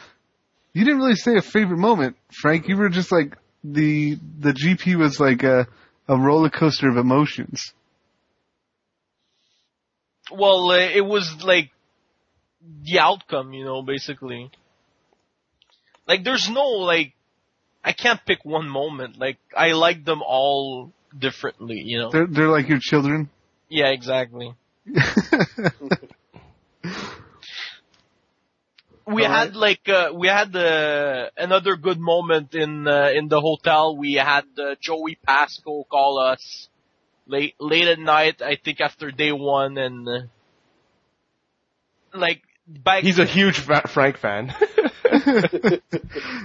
you 0.74 0.84
didn't 0.84 0.98
really 0.98 1.14
say 1.14 1.36
a 1.36 1.42
favorite 1.42 1.78
moment, 1.78 2.16
Frank. 2.32 2.68
You 2.68 2.76
were 2.76 2.88
just 2.90 3.10
like 3.10 3.36
the 3.62 4.18
the 4.40 4.52
GP 4.52 4.96
was 4.96 5.18
like 5.18 5.42
a 5.44 5.66
a 6.08 6.16
roller 6.16 6.50
coaster 6.50 6.88
of 6.88 6.96
emotions. 6.96 7.72
Well, 10.30 10.70
uh, 10.70 10.78
it 10.78 11.04
was 11.04 11.42
like 11.44 11.70
the 12.82 12.98
outcome, 12.98 13.52
you 13.52 13.64
know, 13.64 13.82
basically. 13.82 14.50
Like, 16.06 16.24
there's 16.24 16.50
no 16.50 16.66
like 16.66 17.14
I 17.84 17.92
can't 17.92 18.20
pick 18.26 18.44
one 18.44 18.68
moment. 18.68 19.18
Like 19.18 19.38
I 19.56 19.72
like 19.72 20.04
them 20.04 20.22
all 20.22 20.92
differently. 21.16 21.82
You 21.84 21.98
know. 21.98 22.10
They're 22.10 22.26
they're 22.26 22.48
like 22.48 22.68
your 22.68 22.80
children. 22.80 23.30
Yeah, 23.68 23.88
exactly. 23.88 24.54
we 29.06 29.24
All 29.24 29.32
had 29.32 29.56
like 29.56 29.88
uh, 29.88 30.10
we 30.14 30.28
had 30.28 30.54
uh, 30.54 31.30
another 31.36 31.76
good 31.76 31.98
moment 31.98 32.54
in 32.54 32.86
uh, 32.88 33.10
in 33.14 33.28
the 33.28 33.40
hotel. 33.40 33.96
We 33.96 34.14
had 34.14 34.44
uh, 34.58 34.74
Joey 34.80 35.18
Pasco 35.26 35.84
call 35.84 36.18
us 36.18 36.68
late 37.26 37.54
late 37.60 37.86
at 37.88 37.98
night. 37.98 38.42
I 38.42 38.56
think 38.56 38.80
after 38.80 39.10
day 39.10 39.32
one, 39.32 39.76
and 39.78 40.08
uh, 40.08 40.18
like 42.14 42.42
back. 42.66 43.02
He's 43.02 43.18
a 43.18 43.26
huge 43.26 43.58
Fa- 43.58 43.88
Frank 43.88 44.18
fan. 44.18 44.48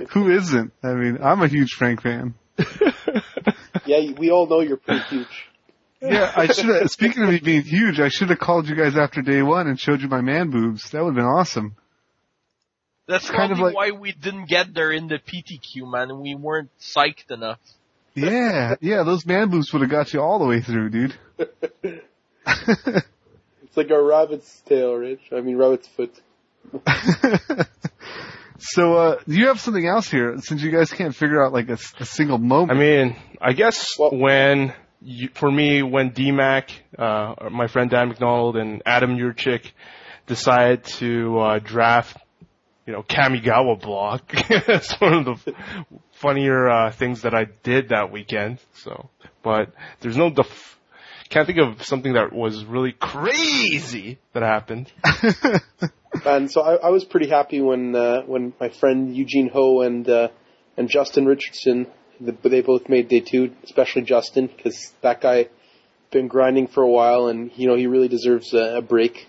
Who 0.10 0.32
isn't? 0.32 0.74
I 0.84 0.94
mean, 0.94 1.20
I'm 1.22 1.42
a 1.42 1.48
huge 1.48 1.72
Frank 1.74 2.02
fan. 2.02 2.36
Yeah, 3.86 4.12
we 4.18 4.30
all 4.30 4.46
know 4.46 4.60
you're 4.60 4.78
pretty 4.78 5.04
huge. 5.10 5.48
Yeah, 6.02 6.32
I 6.36 6.46
should 6.48 6.66
have, 6.66 6.92
speaking 6.92 7.24
of 7.24 7.30
me 7.30 7.40
being 7.40 7.64
huge, 7.64 8.00
I 8.00 8.10
should 8.10 8.30
have 8.30 8.38
called 8.38 8.68
you 8.70 8.76
guys 8.76 8.96
after 8.96 9.22
day 9.24 9.42
one 9.42 9.68
and 9.68 9.80
showed 9.80 10.02
you 10.02 10.08
my 10.08 10.22
man 10.22 10.52
boobs. 10.52 10.92
That 10.92 11.04
would 11.04 11.10
have 11.10 11.16
been 11.16 11.26
awesome. 11.26 11.76
That's 13.10 13.30
kind 13.30 13.52
of 13.52 13.60
like- 13.60 13.76
why 13.76 13.92
we 13.92 14.12
didn't 14.12 14.46
get 14.48 14.74
there 14.74 14.92
in 14.92 15.08
the 15.08 15.18
PTQ, 15.18 15.92
man. 15.92 16.22
We 16.22 16.36
weren't 16.36 16.70
psyched 16.80 17.32
enough. 17.32 17.60
Yeah, 18.14 18.76
yeah, 18.82 19.04
those 19.04 19.26
man 19.26 19.50
boobs 19.50 19.74
would 19.74 19.82
have 19.82 19.92
got 19.92 20.14
you 20.14 20.22
all 20.22 20.40
the 20.40 20.46
way 20.46 20.62
through, 20.62 20.90
dude. 20.90 21.16
It's 23.70 23.78
like 23.78 23.92
a 23.92 24.02
rabbit's 24.02 24.62
tail, 24.62 24.94
Rich. 24.96 25.22
I 25.32 25.42
mean, 25.42 25.56
rabbit's 25.56 25.88
foot. 25.88 26.12
so, 28.58 28.96
uh, 28.96 29.20
do 29.28 29.36
you 29.36 29.46
have 29.48 29.60
something 29.60 29.86
else 29.86 30.10
here? 30.10 30.38
Since 30.40 30.64
you 30.64 30.72
guys 30.72 30.92
can't 30.92 31.16
figure 31.16 31.44
out 31.44 31.54
like 31.54 31.70
a 31.70 31.78
single 31.78 32.40
moment. 32.40 32.72
I 32.72 32.82
mean, 32.82 33.16
I 33.40 33.54
guess 33.54 33.98
Well- 34.00 34.10
when 34.12 34.74
you, 35.04 35.30
for 35.36 35.52
me, 35.52 35.84
when 35.84 36.10
DMAC, 36.12 36.72
uh, 36.98 37.50
my 37.52 37.68
friend 37.68 37.92
Dan 37.92 38.10
McDonald 38.10 38.58
and 38.58 38.82
Adam 38.88 39.16
Yurchick 39.16 39.72
decided 40.26 40.84
to 40.86 41.40
uh, 41.40 41.60
draft, 41.60 42.18
you 42.90 42.96
know, 42.96 43.04
Kamigawa 43.04 43.80
block. 43.80 44.24
it's 44.34 45.00
one 45.00 45.14
of 45.14 45.26
the 45.26 45.54
funnier 46.14 46.68
uh, 46.68 46.92
things 46.92 47.22
that 47.22 47.36
I 47.36 47.46
did 47.62 47.90
that 47.90 48.12
weekend. 48.12 48.58
So, 48.74 49.12
but 49.44 49.72
there's 50.00 50.18
no 50.18 50.32
def- 50.32 50.80
can't 51.30 51.46
think 51.46 51.60
of 51.60 51.84
something 51.84 52.14
that 52.14 52.34
was 52.34 52.66
really 52.66 52.94
crazy 52.94 54.18
that 54.34 54.42
happened. 54.42 54.92
And 56.26 56.52
so 56.52 56.62
I, 56.62 56.88
I 56.88 56.90
was 56.90 57.06
pretty 57.06 57.30
happy 57.30 57.62
when 57.62 57.96
uh, 57.96 58.24
when 58.24 58.52
my 58.60 58.70
friend 58.70 59.16
Eugene 59.16 59.48
Ho 59.50 59.82
and 59.82 60.10
uh, 60.10 60.30
and 60.76 60.90
Justin 60.90 61.28
Richardson, 61.28 61.86
the, 62.20 62.32
they 62.32 62.62
both 62.62 62.90
made 62.90 63.10
day 63.10 63.20
two, 63.20 63.54
especially 63.64 64.02
Justin, 64.02 64.48
because 64.48 64.92
that 65.02 65.22
guy 65.22 65.50
been 66.10 66.28
grinding 66.28 66.66
for 66.66 66.82
a 66.82 66.90
while, 66.90 67.28
and 67.28 67.52
you 67.56 67.68
know 67.68 67.76
he 67.76 67.86
really 67.86 68.08
deserves 68.08 68.56
a, 68.56 68.78
a 68.78 68.82
break. 68.82 69.28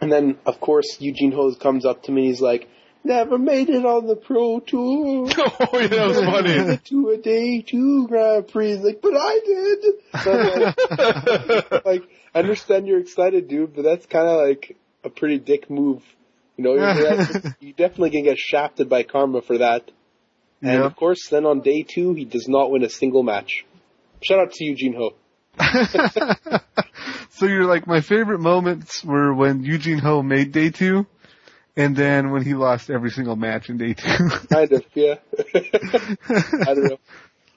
And 0.00 0.10
then 0.10 0.38
of 0.46 0.60
course 0.60 0.96
Eugene 1.00 1.32
Ho 1.32 1.54
comes 1.54 1.84
up 1.84 2.04
to 2.04 2.12
me, 2.12 2.26
he's 2.26 2.40
like, 2.40 2.68
"Never 3.04 3.38
made 3.38 3.68
it 3.68 3.84
on 3.84 4.06
the 4.06 4.16
pro 4.16 4.60
tour." 4.60 5.28
oh, 5.38 5.78
yeah, 5.78 5.86
that 5.88 6.08
was 6.08 6.18
funny. 6.18 6.78
to 6.84 7.10
a 7.10 7.16
day 7.16 7.62
two 7.62 8.06
Grand 8.08 8.48
Prix. 8.48 8.76
He's 8.76 8.84
like, 8.84 9.02
but 9.02 9.12
I 9.14 9.40
did. 9.44 9.84
Like, 10.14 11.84
like, 11.84 12.02
I 12.34 12.38
understand 12.38 12.86
you're 12.86 13.00
excited, 13.00 13.48
dude, 13.48 13.74
but 13.74 13.82
that's 13.82 14.06
kind 14.06 14.28
of 14.28 14.48
like 14.48 14.76
a 15.04 15.10
pretty 15.10 15.38
dick 15.38 15.68
move. 15.70 16.02
You 16.56 16.64
know, 16.64 16.74
you're, 16.74 17.54
you 17.60 17.72
definitely 17.72 18.10
can 18.10 18.24
get 18.24 18.38
shafted 18.38 18.88
by 18.88 19.02
karma 19.02 19.42
for 19.42 19.58
that. 19.58 19.90
And 20.62 20.82
of 20.82 20.94
course, 20.94 21.28
then 21.28 21.44
on 21.44 21.60
day 21.60 21.82
two, 21.82 22.14
he 22.14 22.24
does 22.24 22.46
not 22.46 22.70
win 22.70 22.84
a 22.84 22.88
single 22.88 23.24
match. 23.24 23.64
Shout 24.22 24.38
out 24.38 24.52
to 24.52 24.64
Eugene 24.64 24.94
Ho. 24.94 25.14
So 27.34 27.46
you're 27.46 27.64
like, 27.64 27.86
my 27.86 28.00
favorite 28.00 28.40
moments 28.40 29.02
were 29.04 29.32
when 29.32 29.64
Eugene 29.64 29.98
Ho 29.98 30.22
made 30.22 30.52
day 30.52 30.70
two, 30.70 31.06
and 31.76 31.96
then 31.96 32.30
when 32.30 32.44
he 32.44 32.54
lost 32.54 32.90
every 32.90 33.10
single 33.10 33.36
match 33.36 33.70
in 33.70 33.78
day 33.78 33.94
two. 33.94 34.28
Kind 34.50 34.72
of, 34.72 34.84
yeah. 34.94 35.14
I 35.54 36.74
don't 36.74 36.84
know. 36.84 36.98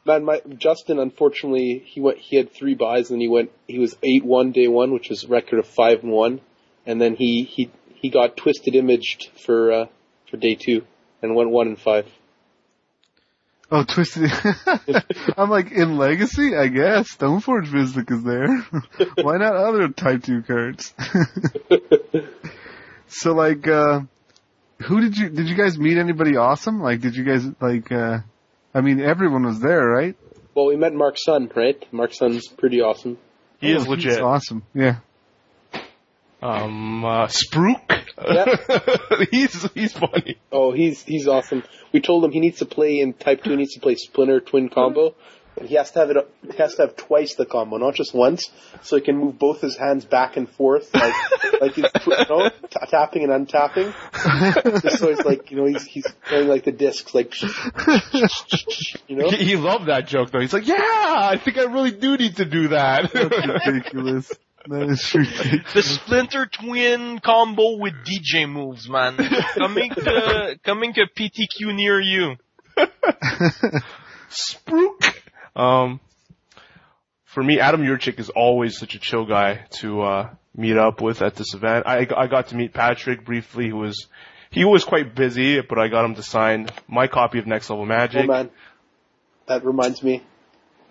Man, 0.06 0.24
my 0.24 0.42
Justin, 0.58 1.00
unfortunately, 1.00 1.84
he 1.86 2.00
went. 2.00 2.20
He 2.20 2.38
had 2.38 2.54
three 2.54 2.76
buys, 2.76 3.10
and 3.12 3.20
he 3.22 3.28
went. 3.28 3.52
He 3.68 3.80
was 3.80 3.98
eight 4.04 4.24
one 4.24 4.52
day 4.52 4.68
one, 4.68 4.94
which 4.94 5.10
was 5.10 5.24
a 5.24 5.28
record 5.28 5.60
of 5.60 5.68
five 5.68 6.04
and 6.04 6.12
one, 6.12 6.42
and 6.86 7.02
then 7.02 7.16
he 7.16 7.44
he 7.44 7.72
he 7.96 8.10
got 8.10 8.38
twisted 8.38 8.76
imaged 8.76 9.32
for 9.46 9.72
uh, 9.72 9.86
for 10.30 10.38
day 10.38 10.56
two, 10.56 10.86
and 11.22 11.36
went 11.36 11.50
one 11.50 11.68
and 11.68 11.80
five. 11.80 12.06
Oh, 13.72 13.84
twisted. 13.84 14.32
I'm 15.38 15.50
like 15.50 15.72
in 15.72 15.98
Legacy, 15.98 16.56
I 16.56 16.68
guess. 16.68 17.16
Stoneforge 17.16 17.68
Vislic 17.68 18.12
is 18.12 18.24
there. 18.24 18.48
Why 19.24 19.38
not 19.38 19.56
other 19.56 19.88
Type 19.90 20.24
Two 20.24 20.44
cards? 20.44 20.94
so 23.08 23.34
like, 23.34 23.68
uh, 23.68 24.02
who 24.84 25.02
did 25.02 25.18
you 25.18 25.30
did 25.30 25.48
you 25.48 25.56
guys 25.56 25.78
meet 25.80 25.98
anybody 25.98 26.36
awesome? 26.38 26.82
Like, 26.82 27.02
did 27.02 27.16
you 27.16 27.24
guys 27.24 27.46
like? 27.62 27.92
uh 27.92 28.20
I 28.74 28.82
mean, 28.82 29.00
everyone 29.00 29.46
was 29.46 29.60
there, 29.62 29.86
right? 29.88 30.16
Well, 30.54 30.66
we 30.68 30.76
met 30.76 30.94
Mark 30.94 31.16
Sun, 31.18 31.50
right? 31.56 31.82
Mark 31.94 32.14
Sun's 32.14 32.48
pretty 32.48 32.82
awesome. 32.82 33.18
He 33.62 33.72
is 33.72 33.78
Oh, 33.78 33.80
he's 33.80 33.88
legit. 34.06 34.22
awesome. 34.22 34.64
Yeah. 34.74 34.98
Um, 36.46 37.04
uh, 37.04 37.28
Spruik. 37.28 38.06
Yeah. 38.24 39.26
he's 39.32 39.72
he's 39.74 39.94
funny. 39.94 40.38
Oh, 40.52 40.72
he's 40.72 41.02
he's 41.02 41.28
awesome. 41.28 41.64
We 41.92 42.02
told 42.02 42.24
him 42.24 42.32
he 42.32 42.40
needs 42.40 42.60
to 42.60 42.66
play 42.66 43.00
in 43.00 43.14
Type 43.14 43.44
Two. 43.44 43.52
He 43.52 43.56
needs 43.56 43.74
to 43.74 43.80
play 43.80 43.96
Splinter 43.96 44.40
Twin 44.40 44.70
combo. 44.70 45.16
And 45.58 45.70
he 45.70 45.76
has 45.76 45.90
to 45.92 46.00
have 46.00 46.12
it. 46.12 46.18
He 46.52 46.58
has 46.58 46.76
to 46.76 46.82
have 46.84 46.98
twice 46.98 47.36
the 47.36 47.46
combo, 47.46 47.78
not 47.78 47.96
just 47.96 48.14
once, 48.14 48.52
so 48.82 48.98
he 48.98 49.02
can 49.02 49.18
move 49.18 49.40
both 49.40 49.62
his 49.62 49.78
hands 49.78 50.04
back 50.04 50.36
and 50.36 50.50
forth, 50.50 50.94
like 50.94 51.14
like 51.62 51.74
he's 51.76 51.86
you 52.06 52.26
know, 52.30 52.50
t- 52.50 52.80
tapping 52.90 53.24
and 53.24 53.48
untapping. 53.48 53.94
Just 54.82 55.00
so 55.00 55.10
he's 55.10 55.24
like 55.24 55.50
you 55.50 55.58
know 55.58 55.66
he's 55.66 55.86
he's 55.86 56.06
playing 56.28 56.50
like 56.50 56.66
the 56.66 56.74
discs, 56.74 57.16
like 57.16 57.34
you 59.08 59.16
know. 59.16 59.30
He, 59.30 59.46
he 59.46 59.56
loved 59.56 59.86
that 59.86 60.08
joke 60.08 60.30
though. 60.32 60.42
He's 60.42 60.54
like, 60.54 60.68
yeah, 60.68 60.76
I 60.78 61.40
think 61.44 61.58
I 61.58 61.64
really 61.64 61.92
do 61.92 62.18
need 62.18 62.36
to 62.36 62.46
do 62.46 62.68
that. 62.70 63.14
That's 63.14 63.66
ridiculous. 63.66 64.32
That 64.68 64.90
is 64.90 65.14
ridiculous. 65.14 65.74
The 65.74 65.84
Splinter 65.84 66.46
Twin 66.48 67.20
combo 67.20 67.78
with 67.78 67.94
DJ 68.06 68.50
moves, 68.50 68.90
man. 68.90 69.16
coming 69.58 69.90
to 69.92 70.60
coming 70.64 70.94
to 70.94 71.06
PTQ 71.16 71.76
near 71.76 72.00
you. 72.00 72.36
Spruik. 74.30 75.16
Um, 75.56 76.00
for 77.26 77.44
me, 77.44 77.60
Adam 77.60 77.82
Yurchick 77.82 78.20
is 78.20 78.30
always 78.30 78.78
such 78.78 78.96
a 78.96 79.00
chill 79.00 79.26
guy 79.26 79.66
to 79.82 80.02
uh, 80.02 80.30
meet 80.56 80.78
up 80.78 81.02
with 81.02 81.22
at 81.22 81.36
this 81.36 81.54
event. 81.54 81.86
I 81.86 82.08
I 82.16 82.28
got 82.28 82.48
to 82.48 82.56
meet 82.56 82.74
Patrick 82.74 83.24
briefly, 83.24 83.70
who 83.70 83.78
was 83.78 84.08
he 84.50 84.66
was 84.66 84.84
quite 84.84 85.14
busy, 85.16 85.62
but 85.62 85.78
I 85.78 85.90
got 85.90 86.06
him 86.06 86.16
to 86.16 86.24
sign 86.24 86.70
my 86.88 87.08
copy 87.08 87.40
of 87.40 87.46
Next 87.46 87.70
Level 87.70 87.86
Magic. 87.86 88.24
Oh 88.24 88.28
Magic. 88.28 88.52
man, 88.52 88.58
that 89.48 89.66
reminds 89.66 90.02
me. 90.02 90.24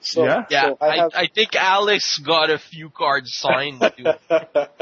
So, 0.05 0.25
Yeah? 0.25 0.45
Yeah, 0.51 0.69
so 0.69 0.79
I 0.81 0.87
I, 0.87 0.97
have. 0.97 1.11
I 1.15 1.27
think 1.27 1.55
Alex 1.55 2.19
got 2.19 2.51
a 2.51 2.59
few 2.59 2.91
cards 2.91 3.31
signed. 3.35 3.83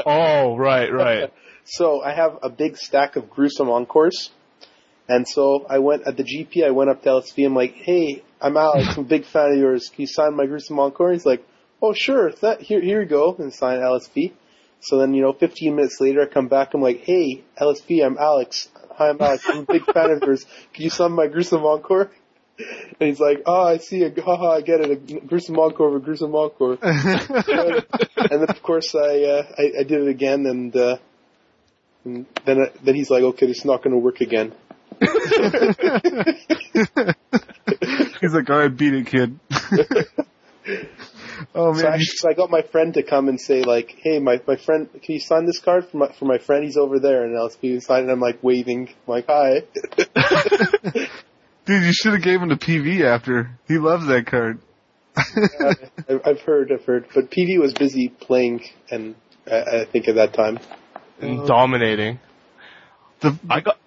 Oh, 0.05 0.57
right, 0.57 0.91
right. 0.91 1.31
So 1.65 2.01
I 2.01 2.13
have 2.13 2.39
a 2.43 2.49
big 2.49 2.77
stack 2.77 3.15
of 3.15 3.29
gruesome 3.29 3.69
encores. 3.69 4.31
And 5.07 5.27
so 5.27 5.65
I 5.69 5.79
went 5.79 6.07
at 6.07 6.17
the 6.17 6.23
GP, 6.23 6.65
I 6.65 6.71
went 6.71 6.89
up 6.89 7.03
to 7.03 7.09
LSV, 7.09 7.45
I'm 7.45 7.55
like, 7.55 7.73
hey, 7.73 8.23
I'm 8.41 8.55
Alex, 8.55 8.97
I'm 8.97 9.03
a 9.03 9.07
big 9.07 9.25
fan 9.25 9.51
of 9.51 9.57
yours. 9.57 9.89
Can 9.89 10.01
you 10.01 10.07
sign 10.07 10.35
my 10.35 10.45
gruesome 10.45 10.79
encore? 10.79 11.11
He's 11.11 11.25
like, 11.25 11.45
oh 11.81 11.93
sure, 11.93 12.31
that, 12.41 12.61
here, 12.61 12.81
here 12.81 13.01
you 13.01 13.07
go, 13.07 13.35
and 13.37 13.53
sign 13.53 13.79
LSV. 13.79 14.31
So 14.79 14.97
then, 14.97 15.13
you 15.13 15.21
know, 15.21 15.33
15 15.33 15.75
minutes 15.75 15.99
later, 15.99 16.21
I 16.21 16.25
come 16.25 16.47
back, 16.47 16.73
I'm 16.73 16.81
like, 16.81 17.01
hey, 17.01 17.43
LSV, 17.59 18.05
I'm 18.05 18.17
Alex. 18.17 18.69
Hi, 18.95 19.09
I'm 19.09 19.21
Alex, 19.21 19.43
I'm 19.47 19.59
a 19.59 19.63
big 19.63 19.83
fan 19.85 20.11
of 20.11 20.23
yours. 20.23 20.45
Can 20.73 20.83
you 20.83 20.89
sign 20.89 21.11
my 21.11 21.27
gruesome 21.27 21.65
encore? 21.65 22.11
And 22.59 23.09
he's 23.09 23.19
like, 23.19 23.41
oh, 23.45 23.63
I 23.63 23.77
see, 23.77 24.03
a, 24.03 24.21
haha, 24.21 24.51
I 24.51 24.61
get 24.61 24.81
it, 24.81 24.91
a 24.91 24.95
gruesome 25.21 25.57
encore 25.57 25.95
a 25.97 25.99
gruesome 25.99 26.35
encore. 26.35 26.77
and 26.81 27.85
then 28.29 28.49
of 28.49 28.61
course 28.61 28.93
I, 28.93 29.23
uh, 29.23 29.45
I, 29.57 29.79
I 29.79 29.83
did 29.83 30.01
it 30.03 30.07
again 30.07 30.45
and, 30.45 30.75
uh, 30.75 30.97
and 32.05 32.25
then, 32.45 32.61
uh, 32.61 32.65
then 32.83 32.95
he's 32.95 33.09
like, 33.09 33.23
okay, 33.23 33.47
this 33.47 33.59
is 33.59 33.65
not 33.65 33.81
going 33.81 33.93
to 33.93 33.97
work 33.97 34.21
again. 34.21 34.53
He's 38.21 38.33
like, 38.33 38.49
all 38.49 38.59
right, 38.59 38.75
beat 38.75 38.93
it, 38.93 39.07
kid. 39.07 39.39
oh 41.55 41.73
So 41.73 41.83
man, 41.83 41.93
I, 41.93 41.99
so 41.99 42.29
I 42.29 42.33
got 42.33 42.49
my 42.49 42.61
friend 42.61 42.93
to 42.93 43.03
come 43.03 43.27
and 43.27 43.39
say 43.39 43.63
like, 43.63 43.97
hey, 44.01 44.19
my, 44.19 44.39
my 44.47 44.55
friend, 44.55 44.89
can 45.01 45.13
you 45.15 45.19
sign 45.19 45.45
this 45.45 45.59
card 45.59 45.87
for 45.89 45.97
my, 45.97 46.11
for 46.11 46.25
my 46.25 46.37
friend? 46.37 46.63
He's 46.63 46.77
over 46.77 46.99
there. 46.99 47.23
And 47.23 47.35
LSV 47.35 47.81
signed 47.81 48.03
and 48.03 48.11
I'm 48.11 48.19
like 48.19 48.43
waving, 48.43 48.89
I'm 48.89 48.95
like, 49.07 49.25
hi. 49.27 49.63
Dude, 51.65 51.83
you 51.83 51.93
should 51.93 52.13
have 52.13 52.21
gave 52.21 52.41
him 52.41 52.49
the 52.49 52.55
PV 52.55 53.03
after. 53.03 53.57
He 53.67 53.77
loves 53.77 54.05
that 54.07 54.25
card. 54.27 54.59
I- 55.15 56.21
I've 56.25 56.41
heard, 56.41 56.71
I've 56.71 56.85
heard. 56.85 57.05
But 57.13 57.29
PV 57.29 57.59
was 57.59 57.73
busy 57.73 58.09
playing 58.09 58.63
and 58.89 59.15
I, 59.49 59.81
I 59.81 59.85
think 59.85 60.07
at 60.07 60.15
that 60.15 60.33
time. 60.33 60.59
And 61.21 61.45
dominating. 61.47 62.19
The, 63.21 63.37
I 63.49 63.61
got 63.61 63.77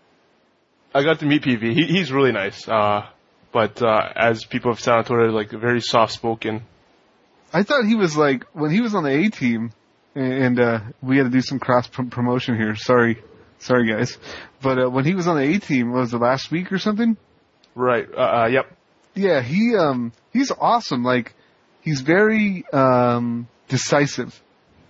I 0.94 1.02
got 1.02 1.18
to 1.20 1.26
meet 1.26 1.42
PV. 1.42 1.74
He, 1.74 1.84
he's 1.86 2.10
really 2.10 2.32
nice. 2.32 2.66
Uh, 2.66 3.06
but 3.52 3.82
uh, 3.82 4.12
as 4.16 4.44
people 4.44 4.70
of 4.70 4.80
San 4.80 4.98
Antonio, 4.98 5.30
like 5.30 5.50
very 5.50 5.80
soft 5.80 6.12
spoken. 6.12 6.62
I 7.52 7.62
thought 7.62 7.84
he 7.84 7.94
was 7.94 8.16
like 8.16 8.44
when 8.54 8.70
he 8.70 8.80
was 8.80 8.94
on 8.94 9.04
the 9.04 9.10
A 9.10 9.28
team, 9.30 9.72
and 10.14 10.58
uh, 10.58 10.80
we 11.02 11.18
had 11.18 11.24
to 11.24 11.30
do 11.30 11.40
some 11.42 11.58
cross 11.58 11.86
pr- 11.86 12.04
promotion 12.04 12.56
here. 12.56 12.74
Sorry, 12.76 13.22
sorry 13.58 13.90
guys, 13.90 14.16
but 14.62 14.78
uh, 14.78 14.90
when 14.90 15.04
he 15.04 15.14
was 15.14 15.26
on 15.28 15.36
the 15.36 15.42
A 15.54 15.58
team, 15.58 15.92
was 15.92 16.10
the 16.10 16.18
last 16.18 16.50
week 16.50 16.72
or 16.72 16.78
something? 16.78 17.16
Right. 17.76 18.08
Uh, 18.12 18.20
uh, 18.20 18.48
yep. 18.50 18.72
Yeah, 19.14 19.42
he 19.42 19.76
um 19.76 20.12
he's 20.32 20.50
awesome. 20.50 21.04
Like 21.04 21.34
he's 21.82 22.00
very 22.00 22.64
um 22.72 23.46
decisive. 23.68 24.42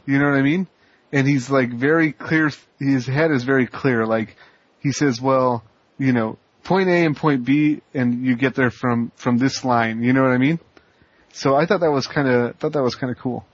You 0.06 0.18
know 0.18 0.30
what 0.30 0.38
I 0.38 0.42
mean? 0.42 0.68
And 1.12 1.26
he's 1.26 1.50
like 1.50 1.70
very 1.70 2.12
clear. 2.12 2.50
His 2.78 3.06
head 3.06 3.32
is 3.32 3.42
very 3.42 3.66
clear. 3.66 4.06
Like 4.06 4.36
he 4.80 4.92
says, 4.92 5.20
well, 5.20 5.64
you 5.98 6.12
know, 6.12 6.38
point 6.62 6.88
A 6.88 7.04
and 7.04 7.16
point 7.16 7.44
B, 7.44 7.82
and 7.92 8.24
you 8.24 8.36
get 8.36 8.54
there 8.54 8.70
from 8.70 9.10
from 9.16 9.36
this 9.36 9.64
line. 9.64 10.02
You 10.02 10.12
know 10.12 10.22
what 10.22 10.30
I 10.30 10.38
mean? 10.38 10.60
So 11.32 11.56
I 11.56 11.66
thought 11.66 11.80
that 11.80 11.90
was 11.90 12.06
kind 12.06 12.28
of 12.28 12.56
thought 12.56 12.72
that 12.72 12.82
was 12.82 12.94
kind 12.94 13.10
of 13.10 13.18
cool. 13.18 13.44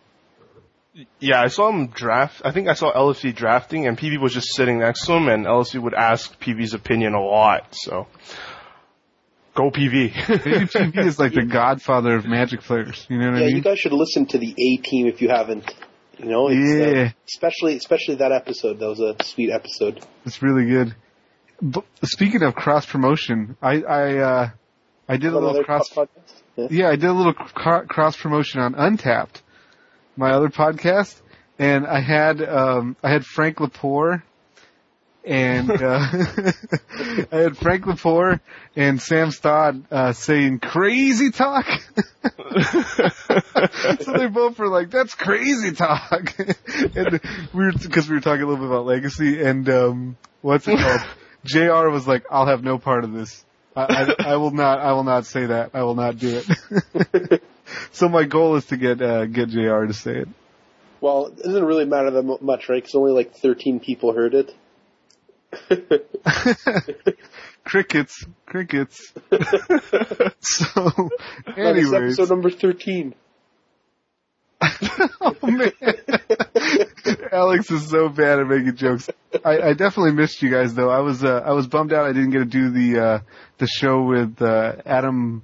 Yeah, 1.19 1.41
I 1.41 1.49
saw 1.49 1.71
him 1.71 1.87
draft. 1.87 2.43
I 2.45 2.53
think 2.53 2.69
I 2.69 2.75
saw 2.75 2.93
LSV 2.93 3.35
drafting, 3.35 3.87
and 3.87 3.97
PV 3.97 4.21
was 4.21 4.35
just 4.35 4.55
sitting 4.55 4.81
next 4.81 5.07
to 5.07 5.13
him, 5.15 5.29
and 5.29 5.47
LSV 5.47 5.81
would 5.81 5.95
ask 5.95 6.39
PV's 6.39 6.75
opinion 6.75 7.15
a 7.15 7.23
lot. 7.23 7.67
So, 7.73 8.09
go 9.55 9.71
PV. 9.71 10.13
Maybe 10.45 10.67
PV 10.67 10.97
is 11.07 11.19
like 11.19 11.33
the 11.35 11.45
godfather 11.45 12.15
of 12.17 12.25
Magic 12.27 12.61
players. 12.63 13.07
You 13.09 13.19
know 13.19 13.31
what 13.33 13.39
Yeah, 13.39 13.45
I 13.45 13.47
mean? 13.49 13.57
you 13.57 13.63
guys 13.63 13.79
should 13.79 13.93
listen 13.93 14.27
to 14.27 14.39
the 14.39 14.55
A 14.59 14.77
team 14.83 15.07
if 15.07 15.21
you 15.23 15.29
haven't. 15.29 15.73
You 16.19 16.27
know, 16.27 16.49
it's, 16.49 16.59
uh, 16.59 16.91
Yeah. 16.91 17.11
especially 17.29 17.77
especially 17.77 18.17
that 18.17 18.33
episode. 18.33 18.79
That 18.79 18.89
was 18.89 19.01
a 19.01 19.17
sweet 19.25 19.51
episode. 19.51 20.01
It's 20.25 20.43
really 20.43 20.67
good. 20.67 20.95
But 21.61 21.85
speaking 22.05 22.43
of 22.43 22.55
cross 22.55 22.87
promotion, 22.87 23.57
I 23.63 23.83
I 23.83 24.17
uh, 24.19 24.51
I 25.09 25.17
did 25.17 25.33
a 25.33 25.39
little 25.39 25.65
cross. 25.65 25.91
Yeah. 26.57 26.67
Yeah, 26.71 26.89
I 26.89 26.97
did 26.97 27.07
a 27.09 27.13
little 27.13 27.33
cr- 27.35 27.87
cross 27.87 28.17
promotion 28.17 28.61
on 28.61 28.75
Untapped, 28.75 29.43
my 30.17 30.31
other 30.33 30.49
podcast, 30.49 31.21
and 31.59 31.87
I 31.87 32.01
had 32.01 32.43
um, 32.43 32.97
I 33.03 33.11
had 33.11 33.25
Frank 33.25 33.57
Lepore, 33.59 34.23
and 35.25 35.71
uh, 35.71 35.99
I 37.33 37.37
had 37.37 37.57
Frank 37.57 37.85
Lepore 37.85 38.41
and 38.75 39.01
Sam 39.01 39.29
Stodd 39.29 39.85
uh, 39.91 40.13
saying 40.13 40.61
crazy 40.61 41.31
talk. 41.31 41.67
so 44.01 44.13
they 44.13 44.27
both 44.27 44.59
were 44.59 44.69
like, 44.69 44.91
"That's 44.91 45.15
crazy 45.15 45.73
talk," 45.73 46.35
and 46.95 47.21
we 47.53 47.65
were 47.65 47.73
because 47.73 48.09
we 48.09 48.17
were 48.17 48.21
talking 48.21 48.43
a 48.43 48.47
little 48.47 48.65
bit 48.65 48.67
about 48.67 48.87
legacy 48.87 49.43
and 49.43 49.69
um, 49.69 50.17
what's 50.41 50.67
it 50.67 50.79
called? 50.79 51.01
Jr. 51.45 51.89
was 51.89 52.07
like, 52.07 52.25
"I'll 52.31 52.47
have 52.47 52.65
no 52.65 52.79
part 52.79 53.05
of 53.05 53.13
this. 53.13 53.45
I, 53.75 54.15
I, 54.19 54.33
I 54.33 54.37
will 54.37 54.51
not. 54.51 54.81
I 54.81 54.93
will 54.93 55.05
not 55.05 55.27
say 55.27 55.47
that. 55.47 55.71
I 55.75 55.83
will 55.85 55.95
not 55.95 56.19
do 56.19 56.43
it." 56.43 57.43
so 57.93 58.09
my 58.09 58.25
goal 58.25 58.57
is 58.57 58.67
to 58.67 58.77
get 58.77 59.01
uh, 59.01 59.27
get 59.27 59.51
Jr. 59.51 59.87
to 59.87 59.93
say 59.93 60.19
it. 60.19 60.29
Well, 61.01 61.27
it 61.27 61.43
doesn't 61.43 61.65
really 61.65 61.85
matter 61.85 62.13
that 62.13 62.43
much, 62.43 62.69
right? 62.69 62.81
Because 62.81 62.95
only 62.95 63.11
like 63.11 63.35
13 63.35 63.81
people 63.81 64.13
heard 64.13 64.35
it. 64.35 64.55
crickets, 67.65 68.25
crickets. 68.47 69.13
so, 70.41 71.11
anyways, 71.57 71.93
episode 71.93 72.31
number 72.31 72.51
13. 72.51 73.15
oh 75.21 75.37
man, 75.43 75.73
Alex 77.33 77.71
is 77.71 77.91
so 77.91 78.09
bad 78.09 78.39
at 78.39 78.47
making 78.47 78.77
jokes. 78.77 79.11
I, 79.45 79.59
I 79.59 79.73
definitely 79.73 80.13
missed 80.13 80.41
you 80.41 80.51
guys 80.51 80.73
though. 80.75 80.89
I 80.89 81.01
was 81.01 81.25
uh, 81.25 81.43
I 81.45 81.53
was 81.53 81.67
bummed 81.67 81.93
out 81.93 82.07
I 82.07 82.13
didn't 82.13 82.31
get 82.31 82.39
to 82.39 82.45
do 82.45 82.71
the 82.71 83.01
uh, 83.01 83.19
the 83.59 83.67
show 83.67 84.03
with 84.03 84.41
uh, 84.41 84.77
Adam 84.87 85.43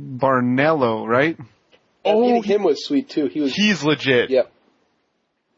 Barnello, 0.00 1.06
right? 1.06 1.36
Oh, 2.04 2.36
Oh, 2.36 2.40
him 2.40 2.62
was 2.62 2.84
sweet 2.84 3.08
too. 3.08 3.26
He 3.26 3.40
was, 3.40 3.52
He's 3.52 3.82
legit. 3.82 4.30
yeah. 4.30 4.42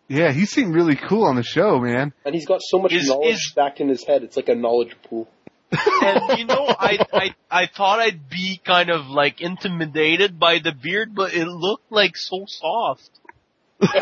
Yeah, 0.09 0.32
he 0.32 0.47
seemed 0.47 0.74
really 0.74 0.97
cool 0.97 1.24
on 1.24 1.36
the 1.36 1.43
show, 1.43 1.78
man. 1.78 2.12
And 2.24 2.35
he's 2.35 2.47
got 2.47 2.60
so 2.62 2.78
much 2.78 2.93
Is- 2.93 3.09
knowledge 3.09 3.35
is- 3.35 3.48
stacked 3.51 3.80
in 3.80 3.89
his 3.89 4.05
head. 4.05 4.22
It's 4.22 4.36
like 4.36 4.48
a 4.48 4.55
knowledge 4.55 4.97
pool. 5.05 5.28
and 5.70 6.39
you 6.39 6.47
know, 6.47 6.64
I, 6.78 6.98
I 7.12 7.35
I 7.51 7.66
thought 7.66 7.98
I'd 8.01 8.30
be 8.30 8.59
kind 8.64 8.89
of 8.89 9.06
like 9.06 9.43
intimidated 9.43 10.39
by 10.39 10.60
the 10.60 10.72
beard, 10.72 11.14
but 11.14 11.35
it 11.35 11.47
looked 11.47 11.93
like 11.93 12.16
so 12.16 12.47
soft. 12.47 13.10
what 13.78 13.93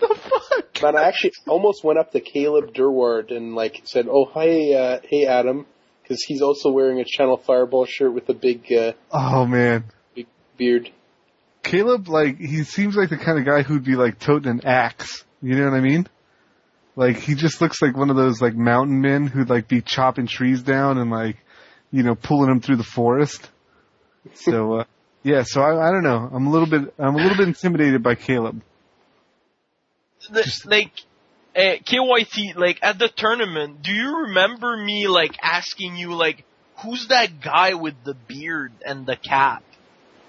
the 0.00 0.16
fuck? 0.18 0.82
Man, 0.82 0.96
I 0.96 1.04
actually 1.04 1.32
almost 1.46 1.84
went 1.84 1.98
up 1.98 2.12
to 2.12 2.20
Caleb 2.20 2.72
Durward 2.72 3.30
and 3.36 3.54
like 3.54 3.82
said, 3.84 4.06
"Oh, 4.08 4.24
hi, 4.24 4.72
uh, 4.72 5.00
hey 5.04 5.26
Adam," 5.26 5.66
because 6.02 6.22
he's 6.26 6.40
also 6.42 6.70
wearing 6.70 6.98
a 7.00 7.04
Channel 7.04 7.36
Fireball 7.36 7.84
shirt 7.86 8.12
with 8.14 8.28
a 8.30 8.34
big, 8.34 8.72
uh, 8.72 8.92
Oh 9.12 9.46
man, 9.46 9.84
big 10.14 10.26
beard. 10.56 10.90
Caleb, 11.62 12.08
like 12.08 12.38
he 12.38 12.64
seems 12.64 12.96
like 12.96 13.10
the 13.10 13.16
kind 13.16 13.38
of 13.38 13.44
guy 13.44 13.62
who'd 13.62 13.84
be 13.84 13.96
like 13.96 14.18
toting 14.18 14.50
an 14.50 14.60
axe. 14.64 15.24
You 15.42 15.56
know 15.56 15.64
what 15.64 15.74
I 15.74 15.80
mean? 15.80 16.06
Like 16.96 17.16
he 17.16 17.34
just 17.34 17.60
looks 17.60 17.80
like 17.80 17.96
one 17.96 18.10
of 18.10 18.16
those 18.16 18.40
like 18.40 18.54
mountain 18.54 19.00
men 19.00 19.26
who'd 19.26 19.50
like 19.50 19.68
be 19.68 19.80
chopping 19.80 20.26
trees 20.26 20.62
down 20.62 20.98
and 20.98 21.10
like, 21.10 21.36
you 21.90 22.02
know, 22.02 22.14
pulling 22.14 22.48
them 22.48 22.60
through 22.60 22.76
the 22.76 22.84
forest. 22.84 23.48
So 24.34 24.80
uh, 24.80 24.84
yeah, 25.22 25.42
so 25.44 25.60
I, 25.60 25.88
I 25.88 25.92
don't 25.92 26.02
know. 26.02 26.30
I'm 26.32 26.46
a 26.46 26.50
little 26.50 26.68
bit 26.68 26.94
I'm 26.98 27.14
a 27.14 27.18
little 27.18 27.36
bit 27.36 27.48
intimidated 27.48 28.02
by 28.02 28.14
Caleb. 28.14 28.62
The, 30.30 30.60
like, 30.66 30.92
uh, 31.56 31.82
KYT, 31.82 32.56
like 32.56 32.78
at 32.82 32.98
the 32.98 33.08
tournament, 33.08 33.82
do 33.82 33.92
you 33.92 34.24
remember 34.24 34.76
me 34.76 35.08
like 35.08 35.36
asking 35.42 35.96
you 35.96 36.14
like, 36.14 36.44
who's 36.78 37.08
that 37.08 37.40
guy 37.40 37.74
with 37.74 37.94
the 38.04 38.14
beard 38.14 38.72
and 38.84 39.06
the 39.06 39.16
cap? 39.16 39.62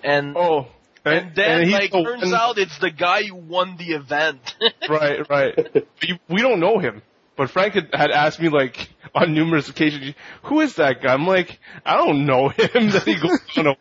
And 0.04 0.36
Oh, 0.38 0.68
and 1.06 1.36
then 1.36 1.64
he's 1.64 1.74
like 1.74 1.92
the 1.92 2.04
turns 2.04 2.24
one- 2.24 2.36
out 2.36 2.58
it's 2.58 2.78
the 2.80 2.92
guy 2.92 3.24
who 3.24 3.36
won 3.36 3.76
the 3.78 3.94
event. 3.94 4.56
right, 4.90 5.28
right. 5.30 5.86
We 6.30 6.42
don't 6.42 6.60
know 6.60 6.78
him. 6.80 7.02
But 7.38 7.50
Frank 7.50 7.74
had, 7.74 7.90
had 7.94 8.12
asked 8.12 8.40
me 8.40 8.50
like 8.50 8.90
on 9.16 9.34
numerous 9.34 9.68
occasions, 9.70 10.14
"Who 10.44 10.60
is 10.62 10.76
that 10.76 11.02
guy?" 11.02 11.14
I'm 11.14 11.26
like, 11.26 11.60
"I 11.86 11.98
don't 11.98 12.26
know 12.26 12.50
him." 12.50 12.90
That 12.92 13.04
he 13.06 13.16
goes 13.16 13.40
on 13.58 13.76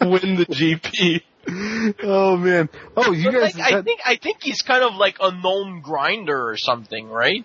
to 0.00 0.08
win 0.08 0.36
the 0.36 0.46
GP. 0.46 1.22
Oh 2.02 2.36
man. 2.36 2.68
Oh, 2.96 3.12
you 3.12 3.30
But, 3.32 3.40
guys. 3.40 3.56
like, 3.56 3.72
I 3.72 3.82
think 3.82 4.00
I 4.04 4.16
think 4.16 4.42
he's 4.42 4.60
kind 4.62 4.84
of 4.84 4.94
like 4.96 5.16
a 5.20 5.30
known 5.30 5.80
grinder 5.80 6.48
or 6.50 6.56
something, 6.58 7.08
right? 7.08 7.44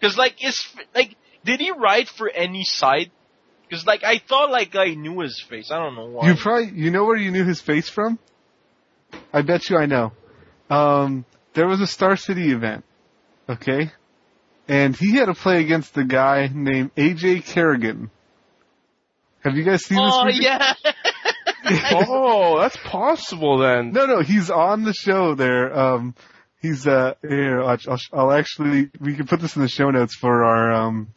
Because 0.00 0.18
like 0.18 0.42
is 0.44 0.60
like 0.94 1.14
did 1.44 1.60
he 1.60 1.70
ride 1.70 2.08
for 2.08 2.28
any 2.28 2.64
site? 2.64 3.12
Because 3.68 3.86
like 3.86 4.02
I 4.02 4.18
thought 4.18 4.50
like 4.50 4.74
I 4.74 4.94
knew 4.94 5.20
his 5.20 5.40
face. 5.48 5.70
I 5.70 5.78
don't 5.78 5.94
know 5.94 6.06
why. 6.06 6.28
You 6.28 6.34
probably 6.34 6.72
you 6.74 6.90
know 6.90 7.04
where 7.04 7.16
you 7.16 7.30
knew 7.30 7.44
his 7.44 7.60
face 7.60 7.88
from? 7.88 8.18
I 9.32 9.42
bet 9.42 9.68
you 9.68 9.76
I 9.76 9.86
know. 9.86 10.12
Um, 10.70 11.24
there 11.54 11.66
was 11.66 11.80
a 11.80 11.86
Star 11.86 12.16
City 12.16 12.50
event, 12.52 12.84
okay, 13.48 13.92
and 14.68 14.96
he 14.96 15.16
had 15.16 15.26
to 15.26 15.34
play 15.34 15.60
against 15.60 15.94
the 15.94 16.04
guy 16.04 16.48
named 16.52 16.94
AJ 16.94 17.44
Kerrigan. 17.44 18.10
Have 19.42 19.56
you 19.56 19.64
guys 19.64 19.84
seen 19.84 19.98
oh 20.00 20.24
this? 20.26 20.34
movie? 20.36 20.44
yeah. 20.44 20.74
Oh, 21.92 22.60
that's 22.60 22.76
possible 22.76 23.58
then. 23.58 23.92
No, 23.92 24.04
no, 24.04 24.20
he's 24.20 24.50
on 24.50 24.84
the 24.84 24.92
show 24.92 25.34
there. 25.34 25.74
Um, 25.74 26.14
he's 26.60 26.86
uh 26.86 27.14
here. 27.22 27.62
I'll, 27.62 27.78
I'll, 27.88 28.00
I'll 28.12 28.32
actually 28.32 28.90
we 29.00 29.14
can 29.14 29.26
put 29.26 29.40
this 29.40 29.56
in 29.56 29.62
the 29.62 29.68
show 29.68 29.90
notes 29.90 30.14
for 30.14 30.44
our 30.44 30.72
um 30.72 31.08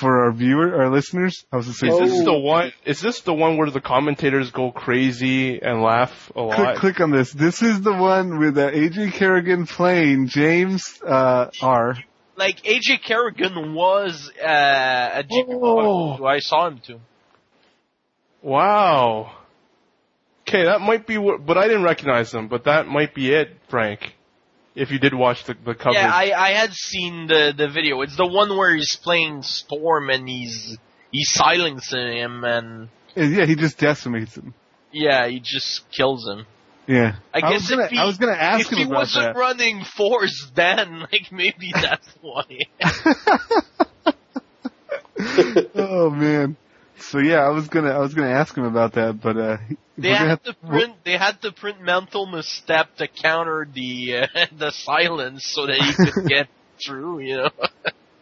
for 0.00 0.24
our 0.24 0.32
viewer, 0.32 0.74
our 0.82 0.90
listeners. 0.90 1.44
I 1.52 1.56
was 1.56 1.66
gonna 1.66 1.74
say, 1.74 1.86
Is 1.88 2.10
this 2.10 2.20
Oh. 2.22 2.24
the 2.24 2.38
one? 2.38 2.72
Is 2.84 3.00
this 3.00 3.20
the 3.20 3.32
one 3.34 3.56
where 3.56 3.70
the 3.70 3.80
commentators 3.80 4.50
go 4.50 4.72
crazy 4.72 5.60
and 5.62 5.82
laugh 5.82 6.32
a 6.34 6.40
lot? 6.42 6.56
click, 6.56 6.76
click 6.78 7.00
on 7.00 7.10
this. 7.12 7.32
This 7.32 7.62
is 7.62 7.80
the 7.82 7.92
one 7.92 8.38
with 8.38 8.58
uh, 8.58 8.70
AJ 8.70 9.12
Kerrigan 9.14 9.66
playing 9.66 10.26
James 10.28 11.00
uh, 11.06 11.50
R. 11.62 11.96
like 12.36 12.62
AJ 12.64 13.02
Kerrigan 13.04 13.74
was 13.74 14.30
uh, 14.42 15.20
a 15.20 15.22
GP 15.22 15.46
Oh. 15.62 16.16
who 16.16 16.26
I 16.26 16.40
saw 16.40 16.66
him 16.66 16.80
too. 16.84 16.98
Wow. 18.42 19.30
Okay, 20.46 20.64
that 20.64 20.80
might 20.80 21.06
be 21.06 21.16
what, 21.18 21.46
but 21.46 21.56
I 21.56 21.66
didn't 21.68 21.84
recognize 21.84 22.32
him. 22.34 22.48
But 22.48 22.64
that 22.64 22.86
might 22.86 23.14
be 23.14 23.32
it, 23.32 23.48
Frank. 23.68 24.14
If 24.74 24.90
you 24.90 24.98
did 24.98 25.14
watch 25.14 25.44
the, 25.44 25.54
the 25.54 25.74
coverage. 25.74 25.96
Yeah, 25.96 26.10
I 26.12 26.32
I 26.32 26.50
had 26.50 26.72
seen 26.72 27.26
the 27.28 27.54
the 27.56 27.68
video. 27.68 28.00
It's 28.02 28.16
the 28.16 28.26
one 28.26 28.56
where 28.56 28.74
he's 28.74 28.96
playing 28.96 29.42
Storm 29.42 30.10
and 30.10 30.28
he's 30.28 30.76
he's 31.12 31.30
silencing 31.30 32.16
him 32.16 32.44
and 32.44 32.88
yeah, 33.14 33.46
he 33.46 33.54
just 33.54 33.78
decimates 33.78 34.36
him. 34.36 34.54
yeah, 34.92 35.28
he 35.28 35.40
just 35.40 35.88
kills 35.90 36.26
him. 36.28 36.46
Yeah. 36.86 37.16
I 37.32 37.40
guess 37.40 37.52
was 37.52 37.70
gonna, 37.70 37.84
if 37.84 37.90
he, 37.90 37.98
I 37.98 38.04
was 38.04 38.18
gonna 38.18 38.32
ask 38.32 38.70
if 38.70 38.78
he 38.78 38.84
wasn't 38.84 39.26
that. 39.26 39.36
running 39.36 39.84
force, 39.84 40.50
then 40.54 41.00
like 41.12 41.30
maybe 41.30 41.72
that's 41.72 42.08
why. 42.20 42.44
oh 45.74 46.10
man. 46.10 46.56
So 47.10 47.18
yeah, 47.18 47.40
I 47.40 47.50
was 47.50 47.68
gonna 47.68 47.90
I 47.90 47.98
was 47.98 48.14
gonna 48.14 48.30
ask 48.30 48.56
him 48.56 48.64
about 48.64 48.92
that, 48.92 49.20
but 49.20 49.36
uh, 49.36 49.58
They 49.98 50.10
had 50.10 50.28
have 50.28 50.42
to 50.44 50.54
print. 50.54 50.94
They 51.04 51.16
had 51.16 51.42
to 51.42 51.52
print 51.52 51.80
mental 51.80 52.26
misstep 52.26 52.96
to 52.96 53.08
counter 53.08 53.68
the 53.72 54.16
uh, 54.16 54.46
the 54.58 54.70
silence 54.70 55.44
so 55.46 55.66
that 55.66 55.76
he 55.76 55.92
could 55.92 56.26
get 56.28 56.48
through. 56.84 57.20
You 57.20 57.36
know. 57.36 57.50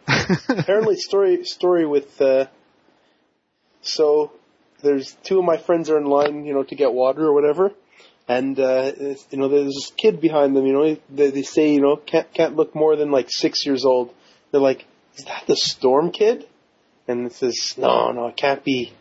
Apparently, 0.48 0.96
story 0.96 1.44
story 1.44 1.86
with 1.86 2.20
uh, 2.20 2.46
so 3.82 4.32
there's 4.82 5.16
two 5.22 5.38
of 5.38 5.44
my 5.44 5.56
friends 5.56 5.88
are 5.88 5.98
in 5.98 6.04
line, 6.04 6.44
you 6.44 6.54
know, 6.54 6.64
to 6.64 6.74
get 6.74 6.92
water 6.92 7.24
or 7.24 7.32
whatever, 7.32 7.72
and 8.28 8.58
uh, 8.58 8.92
you 9.30 9.38
know, 9.38 9.48
there's 9.48 9.66
this 9.66 9.92
kid 9.96 10.20
behind 10.20 10.56
them. 10.56 10.66
You 10.66 10.72
know, 10.72 10.96
they, 11.08 11.30
they 11.30 11.42
say, 11.42 11.72
you 11.72 11.80
know, 11.80 11.96
can't 11.96 12.32
can't 12.34 12.56
look 12.56 12.74
more 12.74 12.96
than 12.96 13.10
like 13.10 13.28
six 13.30 13.64
years 13.64 13.84
old. 13.84 14.12
They're 14.50 14.60
like, 14.60 14.86
is 15.16 15.24
that 15.24 15.44
the 15.46 15.56
storm 15.56 16.10
kid? 16.10 16.46
And 17.08 17.26
it 17.26 17.32
says, 17.34 17.74
no, 17.76 18.12
no, 18.12 18.28
it 18.28 18.36
can't 18.36 18.64
be. 18.64 18.92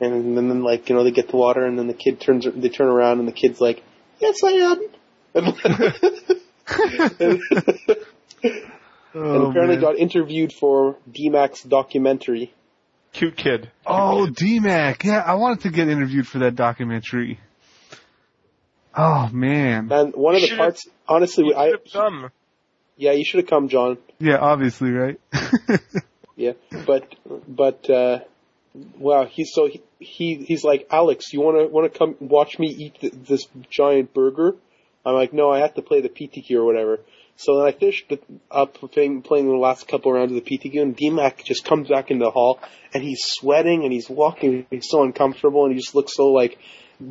And 0.00 0.36
then, 0.36 0.48
then 0.48 0.62
like, 0.62 0.88
you 0.88 0.94
know, 0.94 1.04
they 1.04 1.10
get 1.12 1.28
the 1.28 1.36
water, 1.36 1.64
and 1.64 1.78
then 1.78 1.86
the 1.86 1.94
kid 1.94 2.20
turns, 2.20 2.46
they 2.52 2.68
turn 2.68 2.88
around, 2.88 3.20
and 3.20 3.28
the 3.28 3.32
kid's 3.32 3.60
like, 3.60 3.82
yes, 4.18 4.42
I 4.42 4.50
am. 4.50 4.80
And, 5.34 5.54
Oh, 9.16 9.34
and 9.34 9.44
apparently 9.46 9.76
man. 9.76 9.80
got 9.80 9.96
interviewed 9.96 10.52
for 10.52 10.96
DMAC's 11.08 11.62
documentary. 11.62 12.52
Cute 13.12 13.36
kid. 13.36 13.70
Oh, 13.86 14.26
DMAC. 14.28 15.04
Yeah, 15.04 15.22
I 15.24 15.34
wanted 15.34 15.60
to 15.60 15.70
get 15.70 15.88
interviewed 15.88 16.26
for 16.26 16.40
that 16.40 16.56
documentary. 16.56 17.38
Oh 18.96 19.28
man. 19.32 19.92
And 19.92 20.14
one 20.14 20.34
of 20.34 20.42
the 20.42 20.56
parts, 20.56 20.88
honestly, 21.06 21.44
You 21.46 21.54
I 21.54 21.70
should've 21.70 21.92
come. 21.92 22.30
yeah, 22.96 23.12
you 23.12 23.24
should 23.24 23.38
have 23.38 23.48
come, 23.48 23.68
John. 23.68 23.98
Yeah, 24.18 24.38
obviously, 24.38 24.90
right? 24.90 25.20
Yeah, 26.36 26.52
but 26.86 27.14
but 27.46 27.88
uh, 27.88 28.20
wow, 28.98 29.26
he's 29.26 29.52
so 29.52 29.68
he, 29.68 29.82
he 29.98 30.44
he's 30.44 30.64
like 30.64 30.86
Alex, 30.90 31.32
you 31.32 31.40
want 31.40 31.92
to 31.92 31.98
come 31.98 32.16
watch 32.20 32.58
me 32.58 32.68
eat 32.68 33.00
th- 33.00 33.12
this 33.12 33.46
giant 33.70 34.12
burger? 34.12 34.56
I'm 35.06 35.14
like, 35.14 35.32
no, 35.32 35.50
I 35.50 35.58
have 35.58 35.74
to 35.74 35.82
play 35.82 36.00
the 36.00 36.08
PTQ 36.08 36.50
or 36.56 36.64
whatever. 36.64 37.00
So 37.36 37.58
then 37.58 37.66
I 37.66 37.72
finished 37.72 38.12
up 38.50 38.74
playing, 38.74 39.22
playing 39.22 39.48
the 39.48 39.56
last 39.56 39.88
couple 39.88 40.12
rounds 40.12 40.32
of 40.32 40.42
the 40.42 40.58
PTQ, 40.58 40.80
and 40.80 40.96
DMAC 40.96 41.44
just 41.44 41.64
comes 41.64 41.88
back 41.88 42.10
into 42.10 42.24
the 42.24 42.30
hall, 42.30 42.60
and 42.92 43.02
he's 43.02 43.22
sweating, 43.24 43.82
and 43.82 43.92
he's 43.92 44.08
walking, 44.08 44.66
he's 44.70 44.88
so 44.88 45.02
uncomfortable, 45.02 45.64
and 45.64 45.74
he 45.74 45.80
just 45.80 45.94
looks 45.94 46.14
so 46.14 46.28
like 46.28 46.58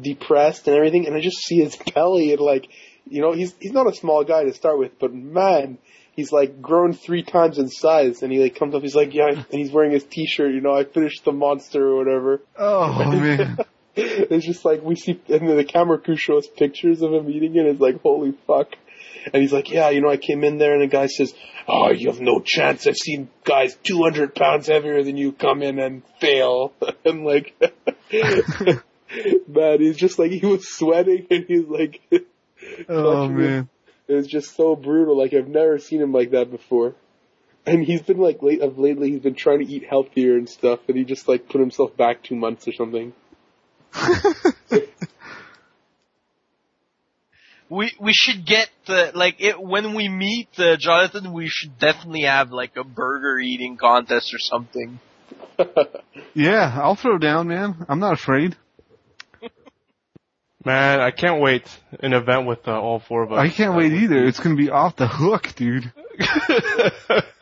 depressed 0.02 0.68
and 0.68 0.78
everything, 0.78 1.08
and 1.08 1.16
I 1.16 1.20
just 1.20 1.40
see 1.40 1.58
his 1.58 1.76
belly, 1.94 2.32
and 2.32 2.40
like, 2.40 2.70
you 3.10 3.22
know, 3.22 3.34
he's 3.34 3.54
he's 3.60 3.74
not 3.74 3.88
a 3.88 3.94
small 3.94 4.24
guy 4.24 4.46
to 4.46 4.54
start 4.54 4.80
with, 4.80 4.98
but 4.98 5.14
man, 5.14 5.78
he's 6.16 6.32
like 6.32 6.62
grown 6.62 6.94
three 6.94 7.24
times 7.24 7.58
in 7.58 7.70
size, 7.70 8.24
and 8.24 8.32
he 8.32 8.40
like 8.40 8.56
comes 8.56 8.76
up, 8.76 8.82
he's 8.82 8.96
like, 8.96 9.14
yeah, 9.14 9.30
and 9.30 9.46
he's 9.50 9.72
wearing 9.72 9.92
his 9.92 10.04
T-shirt, 10.04 10.54
you 10.54 10.62
know, 10.62 10.74
I 10.74 10.84
finished 10.84 11.26
the 11.26 11.32
monster 11.32 11.86
or 11.86 11.98
whatever. 11.98 12.42
oh 12.58 13.12
man. 13.12 13.58
it's 13.96 14.46
just 14.46 14.66
like 14.66 14.82
we 14.82 14.96
see, 14.96 15.20
and 15.30 15.48
then 15.48 15.58
the 15.58 15.64
camera 15.64 16.00
crew 16.00 16.18
shows 16.18 16.48
pictures 16.48 17.02
of 17.02 17.14
him 17.14 17.30
eating 17.30 17.56
it. 17.56 17.66
It's 17.66 17.82
like 17.82 18.02
holy 18.02 18.34
fuck. 18.48 18.70
And 19.32 19.42
he's 19.42 19.54
like, 19.54 19.70
yeah, 19.72 19.90
you 19.90 20.02
know, 20.02 20.10
I 20.10 20.18
came 20.18 20.44
in 20.44 20.58
there, 20.58 20.74
and 20.74 20.82
the 20.82 20.88
guy 20.88 21.06
says, 21.08 21.34
oh, 21.66 21.92
you 21.92 22.10
have 22.10 22.20
no 22.20 22.42
chance. 22.42 22.86
I've 22.86 22.98
seen 22.98 23.30
guys 23.46 23.74
200 23.84 24.36
pounds 24.36 24.68
heavier 24.68 25.02
than 25.02 25.16
you 25.16 25.32
come 25.32 25.62
in 25.62 25.80
and 25.80 26.04
fail. 26.20 26.74
and 27.06 27.24
like, 27.24 27.56
man, 29.48 29.80
he's 29.80 29.96
just 29.96 30.20
like 30.20 30.32
he 30.32 30.46
was 30.46 30.68
sweating, 30.68 31.28
and 31.30 31.46
he's 31.48 31.68
like, 31.68 32.02
Oh 32.90 33.28
man. 33.30 33.70
It 34.08 34.14
was 34.14 34.28
just 34.28 34.56
so 34.56 34.76
brutal. 34.76 35.18
Like 35.18 35.34
I've 35.34 35.48
never 35.48 35.80
seen 35.80 36.02
him 36.02 36.14
like 36.14 36.32
that 36.32 36.52
before. 36.52 36.96
And 37.66 37.84
he's 37.84 38.02
been 38.02 38.18
like 38.18 38.42
late 38.42 38.62
of 38.62 38.78
lately. 38.78 39.12
He's 39.12 39.22
been 39.22 39.36
trying 39.36 39.60
to 39.60 39.66
eat 39.66 39.86
healthier 39.90 40.36
and 40.36 40.50
stuff, 40.50 40.82
and 40.88 40.98
he 40.98 41.06
just 41.06 41.28
like 41.28 41.48
put 41.48 41.62
himself 41.62 41.96
back 41.96 42.22
two 42.22 42.36
months 42.36 42.68
or 42.68 42.74
something. 42.74 43.14
We 47.70 47.92
we 48.00 48.14
should 48.14 48.46
get 48.46 48.70
the 48.86 49.12
like 49.16 49.38
it 49.40 49.60
when 49.60 49.96
we 49.96 50.08
meet 50.08 50.50
uh, 50.60 50.76
Jonathan. 50.78 51.34
We 51.34 51.48
should 51.50 51.80
definitely 51.80 52.22
have 52.22 52.52
like 52.52 52.78
a 52.78 52.84
burger 52.84 53.40
eating 53.40 53.78
contest 53.78 54.32
or 54.32 54.40
something. 54.40 55.00
Yeah, 56.36 56.80
I'll 56.82 56.96
throw 56.96 57.20
down, 57.20 57.48
man. 57.48 57.86
I'm 57.88 58.00
not 58.00 58.14
afraid. 58.14 58.56
Man, 60.66 61.02
I 61.02 61.12
can't 61.12 61.42
wait 61.42 61.68
an 62.00 62.14
event 62.14 62.48
with 62.48 62.68
uh, 62.68 62.80
all 62.80 63.00
four 63.00 63.24
of 63.24 63.34
us. 63.34 63.40
I 63.40 63.50
can't 63.50 63.76
wait 63.76 63.92
either. 63.92 64.24
It's 64.24 64.40
gonna 64.40 64.56
be 64.56 64.70
off 64.70 64.96
the 64.96 65.08
hook, 65.08 65.54
dude. 65.56 65.92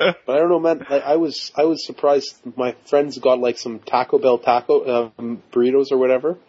But 0.02 0.18
I 0.28 0.40
don't 0.40 0.50
know, 0.50 0.60
man. 0.60 0.86
Like, 0.90 1.04
I 1.04 1.18
was 1.18 1.52
I 1.56 1.66
was 1.66 1.86
surprised. 1.86 2.36
My 2.56 2.76
friends 2.90 3.20
got 3.20 3.40
like 3.40 3.60
some 3.60 3.80
Taco 3.80 4.18
Bell 4.18 4.40
taco 4.40 5.12
um, 5.18 5.44
burritos 5.52 5.92
or 5.92 5.98
whatever, 5.98 6.40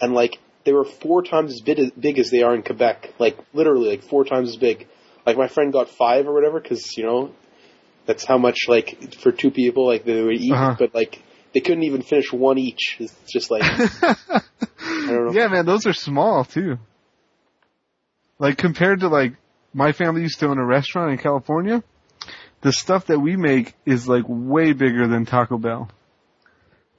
and 0.00 0.12
like 0.12 0.38
they 0.64 0.72
were 0.72 0.84
four 0.84 1.22
times 1.22 1.52
as 1.52 1.60
big, 1.62 1.98
big 1.98 2.18
as 2.18 2.30
they 2.30 2.42
are 2.42 2.54
in 2.54 2.62
Quebec. 2.62 3.14
Like 3.18 3.38
literally, 3.54 3.88
like 3.88 4.02
four 4.02 4.24
times 4.24 4.50
as 4.50 4.56
big. 4.56 4.86
Like 5.24 5.38
my 5.38 5.48
friend 5.48 5.72
got 5.72 5.88
five 5.88 6.26
or 6.26 6.34
whatever 6.34 6.60
because 6.60 6.98
you 6.98 7.04
know 7.04 7.30
that's 8.04 8.24
how 8.24 8.36
much 8.36 8.68
like 8.68 9.14
for 9.14 9.32
two 9.32 9.50
people 9.50 9.86
like 9.86 10.04
they 10.04 10.22
would 10.22 10.36
eat. 10.36 10.52
Uh-huh. 10.52 10.76
But 10.78 10.94
like 10.94 11.22
they 11.54 11.60
couldn't 11.60 11.84
even 11.84 12.02
finish 12.02 12.30
one 12.32 12.58
each. 12.58 12.96
It's 12.98 13.14
just 13.32 13.50
like 13.50 13.62
I 13.62 13.78
don't 13.78 14.28
know. 14.28 14.40
Yeah, 15.32 15.48
man, 15.48 15.66
those 15.66 15.86
are 15.86 15.92
small 15.92 16.44
too. 16.44 16.78
Like 18.38 18.56
compared 18.58 19.00
to 19.00 19.08
like 19.08 19.34
my 19.74 19.92
family 19.92 20.22
used 20.22 20.40
to 20.40 20.48
own 20.48 20.58
a 20.58 20.64
restaurant 20.64 21.12
in 21.12 21.18
California, 21.18 21.82
the 22.60 22.72
stuff 22.72 23.06
that 23.06 23.18
we 23.20 23.36
make 23.36 23.74
is 23.84 24.08
like 24.08 24.24
way 24.26 24.72
bigger 24.72 25.06
than 25.06 25.26
Taco 25.26 25.58
Bell. 25.58 25.90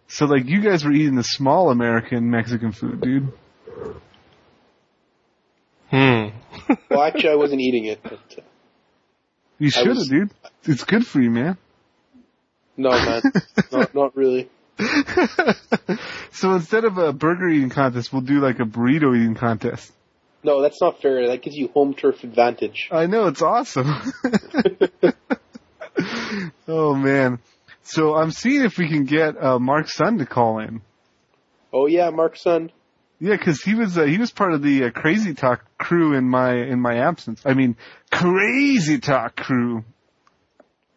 So 0.07 0.25
like 0.25 0.45
you 0.45 0.61
guys 0.61 0.83
were 0.83 0.91
eating 0.91 1.15
the 1.15 1.23
small 1.23 1.69
American 1.69 2.29
Mexican 2.29 2.71
food, 2.71 3.01
dude. 3.01 3.31
Hmm. 5.89 6.27
Well, 6.89 7.01
actually, 7.01 7.29
I 7.31 7.35
wasn't 7.35 7.61
eating 7.61 7.85
it. 7.85 7.99
But, 8.03 8.19
uh, 8.37 8.41
You 9.57 9.71
should 9.71 9.87
have, 9.87 10.07
dude. 10.07 10.31
It's 10.65 10.83
good 10.83 11.05
for 11.05 11.19
you, 11.19 11.31
man. 11.31 11.57
no, 12.77 12.89
man, 12.91 13.21
not 13.71 13.95
not 13.95 14.15
really. 14.15 14.49
so 16.31 16.53
instead 16.53 16.85
of 16.85 16.97
a 16.97 17.11
burger 17.11 17.49
eating 17.49 17.69
contest, 17.69 18.13
we'll 18.13 18.21
do 18.21 18.39
like 18.39 18.59
a 18.59 18.63
burrito 18.63 19.15
eating 19.15 19.35
contest. 19.35 19.91
No, 20.43 20.61
that's 20.61 20.81
not 20.81 21.01
fair. 21.01 21.27
That 21.27 21.41
gives 21.41 21.55
you 21.55 21.67
home 21.69 21.93
turf 21.93 22.23
advantage. 22.23 22.89
I 22.91 23.07
know 23.07 23.27
it's 23.27 23.41
awesome. 23.41 23.87
oh 26.67 26.95
man. 26.95 27.39
So 27.83 28.15
I'm 28.15 28.31
seeing 28.31 28.63
if 28.63 28.77
we 28.77 28.87
can 28.87 29.03
get 29.03 29.41
uh, 29.41 29.59
Mark's 29.59 29.95
son 29.95 30.19
to 30.19 30.25
call 30.25 30.59
in. 30.59 30.81
Oh 31.73 31.87
yeah, 31.87 32.09
Mark's 32.09 32.41
son. 32.41 32.71
Yeah, 33.19 33.35
because 33.35 33.61
he 33.61 33.75
was 33.75 33.97
uh, 33.97 34.03
he 34.03 34.17
was 34.17 34.31
part 34.31 34.53
of 34.53 34.61
the 34.61 34.85
uh, 34.85 34.89
Crazy 34.91 35.33
Talk 35.33 35.65
crew 35.77 36.13
in 36.13 36.29
my 36.29 36.53
in 36.53 36.79
my 36.79 36.99
absence. 36.99 37.41
I 37.43 37.53
mean, 37.53 37.75
Crazy 38.11 38.99
Talk 38.99 39.35
crew. 39.35 39.83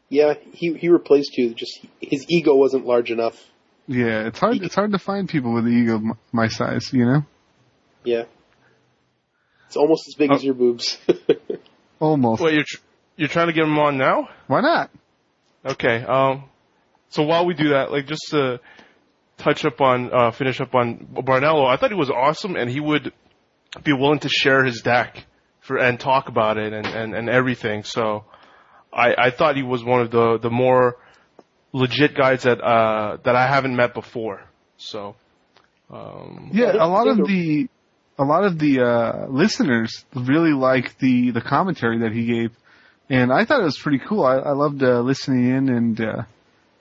Yeah, 0.09 0.35
he 0.53 0.75
he 0.75 0.89
replaced 0.89 1.37
you. 1.37 1.55
Just 1.55 1.85
his 2.01 2.27
ego 2.29 2.55
wasn't 2.55 2.87
large 2.87 3.11
enough. 3.11 3.43
Yeah, 3.87 4.27
it's 4.27 4.39
hard 4.39 4.63
it's 4.63 4.75
hard 4.75 4.93
to 4.93 4.99
find 4.99 5.29
people 5.29 5.53
with 5.53 5.67
an 5.67 5.73
ego 5.83 6.17
my 6.33 6.49
size, 6.49 6.93
you 6.93 7.05
know. 7.05 7.25
Yeah, 8.05 8.25
it's 9.67 9.77
almost 9.77 10.09
as 10.09 10.15
big 10.15 10.31
Oh. 10.31 10.35
as 10.35 10.45
your 10.45 10.55
boobs. 10.55 10.99
Almost. 12.01 12.43
Wait, 12.43 12.55
you're 12.55 12.65
tr- 12.67 12.81
you're 13.17 13.29
trying 13.29 13.47
to 13.47 13.53
get 13.53 13.63
him 13.65 13.79
on 13.79 13.97
now? 13.97 14.29
Why 14.49 14.61
not? 14.61 14.91
Okay. 15.65 16.03
Um. 16.03 16.45
So 17.11 17.23
while 17.23 17.47
we 17.47 17.55
do 17.55 17.69
that, 17.71 17.93
like 17.93 18.07
just 18.07 18.23
to 18.31 18.59
touch 19.39 19.65
up 19.65 19.81
on, 19.81 20.11
uh, 20.13 20.31
finish 20.33 20.61
up 20.61 20.75
on 20.75 21.07
Barnello, 21.15 21.67
I 21.69 21.77
thought 21.77 21.91
he 21.91 21.97
was 21.97 22.11
awesome, 22.11 22.57
and 22.57 22.69
he 22.71 22.81
would 22.81 23.13
be 23.85 23.93
willing 23.93 24.19
to 24.21 24.29
share 24.29 24.65
his 24.65 24.81
deck 24.83 25.25
for 25.61 25.77
and 25.77 25.99
talk 26.01 26.29
about 26.29 26.59
it 26.59 26.73
and 26.73 26.87
and 26.87 27.15
and 27.15 27.29
everything. 27.29 27.85
So 27.85 28.25
I 28.93 29.15
I 29.17 29.31
thought 29.31 29.57
he 29.57 29.63
was 29.63 29.85
one 29.85 30.01
of 30.01 30.11
the 30.11 30.39
the 30.39 30.51
more 30.51 30.97
legit 31.73 32.15
guys 32.15 32.43
that 32.43 32.61
uh 32.61 33.19
that 33.25 33.35
I 33.35 33.47
haven't 33.47 33.77
met 33.77 33.95
before. 33.95 34.43
So. 34.77 35.17
Um, 35.91 36.51
Yeah, 36.53 36.75
Yeah, 36.75 36.85
a 36.85 36.89
lot 36.89 37.07
of 37.09 37.27
the 37.27 37.69
a 38.19 38.25
lot 38.25 38.45
of 38.45 38.59
the 38.59 38.81
uh 38.81 39.27
listeners 39.29 40.05
really 40.15 40.53
liked 40.53 40.99
the 40.99 41.31
the 41.31 41.41
commentary 41.41 42.01
that 42.01 42.13
he 42.13 42.25
gave, 42.27 42.51
and 43.11 43.33
I 43.33 43.45
thought 43.45 43.61
it 43.61 43.65
was 43.65 43.79
pretty 43.79 43.99
cool. 43.99 44.25
I, 44.25 44.37
I 44.37 44.53
loved 44.53 44.83
uh, 44.83 45.01
listening 45.01 45.49
in 45.49 45.69
and 45.69 46.01
uh, 46.01 46.23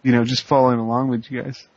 you 0.04 0.12
know 0.12 0.24
just 0.24 0.44
following 0.44 0.80
along 0.80 1.10
with 1.10 1.30
you 1.30 1.44
guys. 1.44 1.68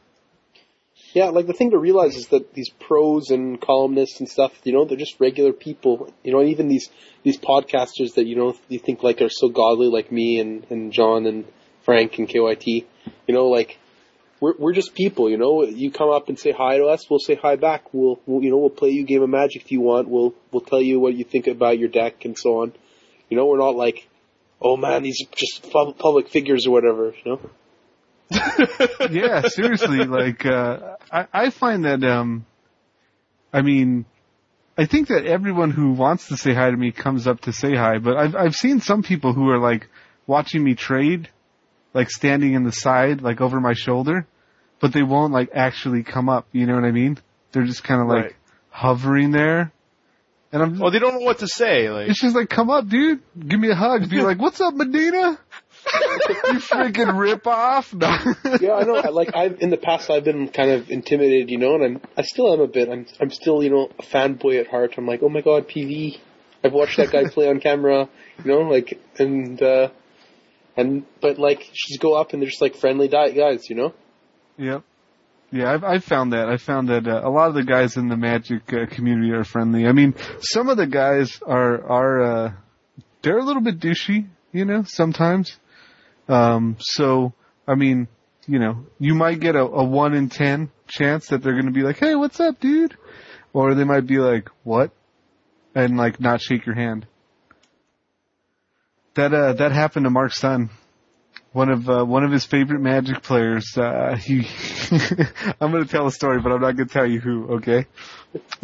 yeah, 1.12 1.26
like 1.26 1.46
the 1.46 1.52
thing 1.52 1.70
to 1.70 1.78
realize 1.78 2.16
is 2.16 2.28
that 2.28 2.54
these 2.54 2.70
pros 2.70 3.30
and 3.30 3.60
columnists 3.60 4.20
and 4.20 4.28
stuff, 4.28 4.52
you 4.64 4.72
know, 4.72 4.84
they're 4.84 4.98
just 4.98 5.18
regular 5.18 5.52
people. 5.52 6.12
You 6.22 6.32
know, 6.32 6.42
even 6.42 6.68
these 6.68 6.88
these 7.22 7.38
podcasters 7.38 8.14
that 8.14 8.26
you 8.26 8.36
know 8.36 8.56
you 8.68 8.78
think 8.78 9.02
like 9.02 9.20
are 9.22 9.30
so 9.30 9.48
godly, 9.48 9.88
like 9.88 10.12
me 10.12 10.38
and 10.38 10.66
and 10.70 10.92
John 10.92 11.26
and 11.26 11.44
Frank 11.84 12.18
and 12.18 12.28
KYT. 12.28 12.84
You 13.26 13.34
know, 13.34 13.46
like 13.48 13.78
we're 14.40 14.54
we're 14.58 14.72
just 14.72 14.94
people. 14.94 15.30
You 15.30 15.38
know, 15.38 15.64
you 15.64 15.90
come 15.90 16.10
up 16.10 16.28
and 16.28 16.38
say 16.38 16.52
hi 16.52 16.78
to 16.78 16.86
us, 16.86 17.08
we'll 17.08 17.18
say 17.18 17.34
hi 17.34 17.56
back. 17.56 17.92
We'll, 17.92 18.20
we'll 18.26 18.42
you 18.42 18.50
know 18.50 18.58
we'll 18.58 18.70
play 18.70 18.90
you 18.90 19.02
a 19.02 19.06
game 19.06 19.22
of 19.22 19.30
Magic 19.30 19.62
if 19.62 19.72
you 19.72 19.80
want. 19.80 20.08
We'll 20.08 20.34
we'll 20.50 20.62
tell 20.62 20.80
you 20.80 21.00
what 21.00 21.14
you 21.14 21.24
think 21.24 21.46
about 21.46 21.78
your 21.78 21.88
deck 21.88 22.24
and 22.24 22.38
so 22.38 22.62
on. 22.62 22.72
You 23.28 23.36
know, 23.36 23.46
we're 23.46 23.58
not 23.58 23.74
like, 23.74 24.08
oh 24.60 24.76
man, 24.76 25.02
these 25.02 25.22
are 25.22 25.34
just 25.34 25.70
pub- 25.70 25.98
public 25.98 26.28
figures 26.28 26.66
or 26.66 26.72
whatever. 26.72 27.14
You 27.24 27.32
know. 27.32 27.50
yeah, 29.10 29.42
seriously, 29.48 30.04
like 30.04 30.44
uh 30.46 30.96
I, 31.12 31.26
I 31.32 31.50
find 31.50 31.84
that 31.84 32.02
um 32.04 32.46
I 33.52 33.62
mean 33.62 34.06
I 34.76 34.86
think 34.86 35.08
that 35.08 35.24
everyone 35.24 35.70
who 35.70 35.92
wants 35.92 36.28
to 36.28 36.36
say 36.36 36.52
hi 36.52 36.70
to 36.70 36.76
me 36.76 36.90
comes 36.90 37.26
up 37.26 37.42
to 37.42 37.52
say 37.52 37.74
hi, 37.76 37.98
but 37.98 38.16
I've 38.16 38.34
I've 38.34 38.54
seen 38.54 38.80
some 38.80 39.02
people 39.02 39.32
who 39.32 39.48
are 39.50 39.58
like 39.58 39.88
watching 40.26 40.64
me 40.64 40.74
trade, 40.74 41.28
like 41.94 42.10
standing 42.10 42.52
in 42.54 42.64
the 42.64 42.72
side, 42.72 43.22
like 43.22 43.40
over 43.40 43.60
my 43.60 43.72
shoulder. 43.74 44.26
but 44.80 44.92
they 44.92 45.02
won't 45.02 45.32
like 45.32 45.48
actually 45.54 46.02
come 46.02 46.28
up. 46.28 46.46
You 46.52 46.66
know 46.66 46.74
what 46.74 46.84
I 46.84 46.90
mean? 46.90 47.16
They're 47.52 47.64
just 47.64 47.82
kind 47.84 48.02
of 48.02 48.08
like 48.08 48.24
Right. 48.24 48.32
hovering 48.68 49.30
there. 49.30 49.72
And 50.52 50.62
I'm 50.62 50.78
Well, 50.78 50.90
they 50.90 50.98
don't 50.98 51.14
know 51.14 51.24
what 51.24 51.38
to 51.38 51.48
say. 51.48 51.88
Like, 51.90 52.10
it's 52.10 52.20
just 52.20 52.36
like, 52.36 52.48
come 52.50 52.68
up, 52.70 52.88
dude. 52.88 53.20
Give 53.38 53.58
me 53.58 53.70
a 53.70 53.74
hug. 53.74 54.08
Be 54.10 54.20
like, 54.20 54.38
what's 54.38 54.60
up, 54.60 54.74
Medina? 54.74 55.38
you 56.48 56.58
freaking 56.60 57.18
rip 57.18 57.46
off. 57.46 57.92
No. 57.94 58.08
Yeah, 58.60 58.72
I 58.74 58.84
know. 58.84 58.96
I, 58.96 59.08
like 59.08 59.34
I've 59.34 59.60
in 59.60 59.70
the 59.70 59.76
past, 59.76 60.10
I've 60.10 60.24
been 60.24 60.48
kind 60.48 60.70
of 60.70 60.90
intimidated, 60.90 61.50
you 61.50 61.58
know, 61.58 61.74
and 61.76 61.84
I'm 61.84 62.00
I 62.16 62.22
still 62.22 62.52
am 62.52 62.60
a 62.60 62.66
bit. 62.68 62.88
I'm 62.88 63.06
I'm 63.20 63.30
still, 63.30 63.62
you 63.62 63.70
know, 63.70 63.90
a 63.98 64.02
fanboy 64.02 64.60
at 64.60 64.66
heart. 64.68 64.94
I'm 64.96 65.06
like, 65.06 65.22
oh 65.22 65.28
my 65.28 65.40
god, 65.40 65.68
PV. 65.68 66.18
I've 66.62 66.72
watched 66.72 66.96
that 66.98 67.10
guy 67.10 67.24
play 67.28 67.48
on 67.48 67.60
camera, 67.60 68.08
you 68.42 68.50
know, 68.50 68.60
like 68.62 68.98
and 69.18 69.60
uh 69.62 69.88
and 70.76 71.04
but 71.20 71.38
like 71.38 71.70
just 71.72 72.00
go 72.00 72.14
up 72.14 72.32
and 72.32 72.42
they're 72.42 72.48
just 72.48 72.62
like 72.62 72.76
friendly 72.76 73.08
di- 73.08 73.32
guys, 73.32 73.68
you 73.68 73.76
know. 73.76 73.94
Yep. 74.56 74.82
Yeah, 75.50 75.72
I've, 75.72 75.84
I've 75.84 76.04
found 76.04 76.32
that. 76.32 76.48
I 76.48 76.56
found 76.56 76.88
that 76.88 77.06
uh, 77.06 77.20
a 77.22 77.30
lot 77.30 77.48
of 77.48 77.54
the 77.54 77.62
guys 77.62 77.96
in 77.96 78.08
the 78.08 78.16
Magic 78.16 78.72
uh, 78.72 78.86
community 78.90 79.30
are 79.30 79.44
friendly. 79.44 79.86
I 79.86 79.92
mean, 79.92 80.14
some 80.40 80.68
of 80.68 80.76
the 80.76 80.86
guys 80.86 81.40
are 81.46 81.84
are 81.86 82.22
uh, 82.22 82.52
they're 83.22 83.38
a 83.38 83.44
little 83.44 83.62
bit 83.62 83.78
douchey, 83.78 84.26
you 84.52 84.64
know, 84.64 84.82
sometimes. 84.84 85.56
Um, 86.28 86.76
so 86.80 87.34
I 87.68 87.76
mean, 87.76 88.08
you 88.46 88.58
know, 88.58 88.86
you 88.98 89.14
might 89.14 89.38
get 89.38 89.54
a, 89.54 89.60
a 89.60 89.84
one 89.84 90.14
in 90.14 90.28
ten 90.28 90.70
chance 90.88 91.28
that 91.28 91.42
they're 91.42 91.52
going 91.52 91.66
to 91.66 91.72
be 91.72 91.82
like, 91.82 91.98
"Hey, 91.98 92.16
what's 92.16 92.40
up, 92.40 92.58
dude?" 92.58 92.96
Or 93.52 93.74
they 93.74 93.84
might 93.84 94.06
be 94.06 94.18
like, 94.18 94.48
"What?" 94.64 94.90
and 95.74 95.96
like 95.96 96.20
not 96.20 96.40
shake 96.40 96.66
your 96.66 96.74
hand. 96.74 97.06
That 99.14 99.32
uh 99.32 99.52
that 99.54 99.72
happened 99.72 100.04
to 100.04 100.10
Mark's 100.10 100.38
son 100.38 100.70
one 101.54 101.70
of 101.70 101.88
uh, 101.88 102.04
one 102.04 102.24
of 102.24 102.32
his 102.32 102.44
favorite 102.44 102.80
Magic 102.80 103.22
players. 103.22 103.78
Uh, 103.78 104.16
he, 104.16 104.46
I'm 105.60 105.70
going 105.70 105.84
to 105.84 105.90
tell 105.90 106.06
a 106.06 106.10
story, 106.10 106.40
but 106.42 106.50
I'm 106.50 106.60
not 106.60 106.76
going 106.76 106.88
to 106.88 106.92
tell 106.92 107.06
you 107.06 107.20
who. 107.20 107.54
Okay, 107.56 107.86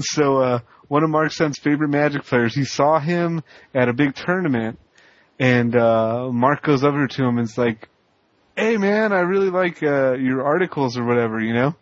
so 0.01 0.39
uh, 0.39 0.59
one 0.89 1.05
of 1.05 1.11
Mark's 1.11 1.37
son's 1.37 1.59
favorite 1.59 1.89
Magic 1.89 2.25
players. 2.25 2.53
He 2.55 2.65
saw 2.65 2.99
him 2.99 3.43
at 3.73 3.89
a 3.89 3.93
big 3.93 4.17
tournament, 4.17 4.81
and 5.39 5.75
uh, 5.75 6.31
Mark 6.33 6.63
goes 6.63 6.83
over 6.83 7.07
to 7.07 7.23
him 7.25 7.39
and 7.39 7.47
is 7.47 7.57
like, 7.57 7.89
"Hey, 8.57 8.77
man, 8.77 9.13
I 9.13 9.21
really 9.21 9.51
like 9.51 9.83
uh, 9.85 10.15
your 10.15 10.45
articles 10.45 10.99
or 10.99 11.05
whatever, 11.05 11.41
you 11.41 11.55
know." 11.55 11.77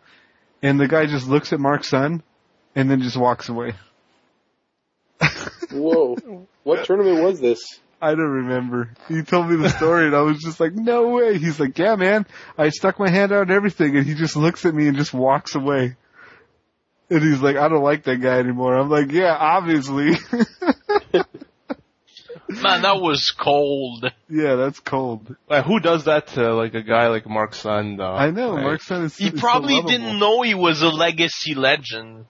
And 0.61 0.79
the 0.79 0.87
guy 0.87 1.07
just 1.07 1.27
looks 1.27 1.51
at 1.53 1.59
Mark's 1.59 1.89
son, 1.89 2.21
and 2.75 2.89
then 2.89 3.01
just 3.01 3.17
walks 3.17 3.49
away. 3.49 3.73
Whoa, 5.71 6.45
what 6.63 6.85
tournament 6.85 7.23
was 7.23 7.39
this? 7.39 7.59
I 8.01 8.11
don't 8.11 8.19
remember. 8.29 8.91
He 9.07 9.23
told 9.23 9.49
me 9.49 9.57
the 9.57 9.69
story 9.69 10.07
and 10.07 10.15
I 10.15 10.21
was 10.21 10.39
just 10.39 10.59
like, 10.59 10.73
no 10.73 11.09
way. 11.09 11.37
He's 11.37 11.59
like, 11.59 11.77
yeah, 11.77 11.95
man. 11.95 12.25
I 12.57 12.69
stuck 12.69 12.97
my 12.99 13.09
hand 13.09 13.31
out 13.31 13.43
and 13.43 13.51
everything 13.51 13.97
and 13.97 14.05
he 14.05 14.13
just 14.15 14.35
looks 14.35 14.65
at 14.65 14.73
me 14.73 14.87
and 14.87 14.97
just 14.97 15.13
walks 15.13 15.55
away. 15.55 15.97
And 17.09 17.21
he's 17.21 17.41
like, 17.41 17.55
I 17.57 17.67
don't 17.67 17.83
like 17.83 18.03
that 18.03 18.17
guy 18.17 18.37
anymore. 18.39 18.75
I'm 18.77 18.89
like, 18.89 19.11
yeah, 19.11 19.35
obviously. 19.37 20.11
Man, 22.51 22.81
that 22.81 22.99
was 22.99 23.31
cold. 23.31 24.05
yeah, 24.27 24.55
that's 24.55 24.79
cold. 24.79 25.35
like, 25.47 25.65
who 25.65 25.79
does 25.79 26.05
that 26.05 26.27
to 26.29 26.53
like 26.55 26.73
a 26.73 26.81
guy 26.81 27.07
like 27.07 27.27
Mark 27.27 27.53
Sun? 27.53 27.97
Though? 27.97 28.11
I 28.13 28.31
know. 28.31 28.53
Like, 28.53 28.63
Mark's 28.63 28.87
son 28.87 29.03
is 29.03 29.15
He 29.15 29.27
is 29.27 29.33
so 29.33 29.39
probably 29.39 29.75
lovable. 29.75 29.89
didn't 29.91 30.19
know 30.19 30.41
he 30.41 30.55
was 30.55 30.81
a 30.81 30.89
legacy 30.89 31.53
legend. 31.53 32.25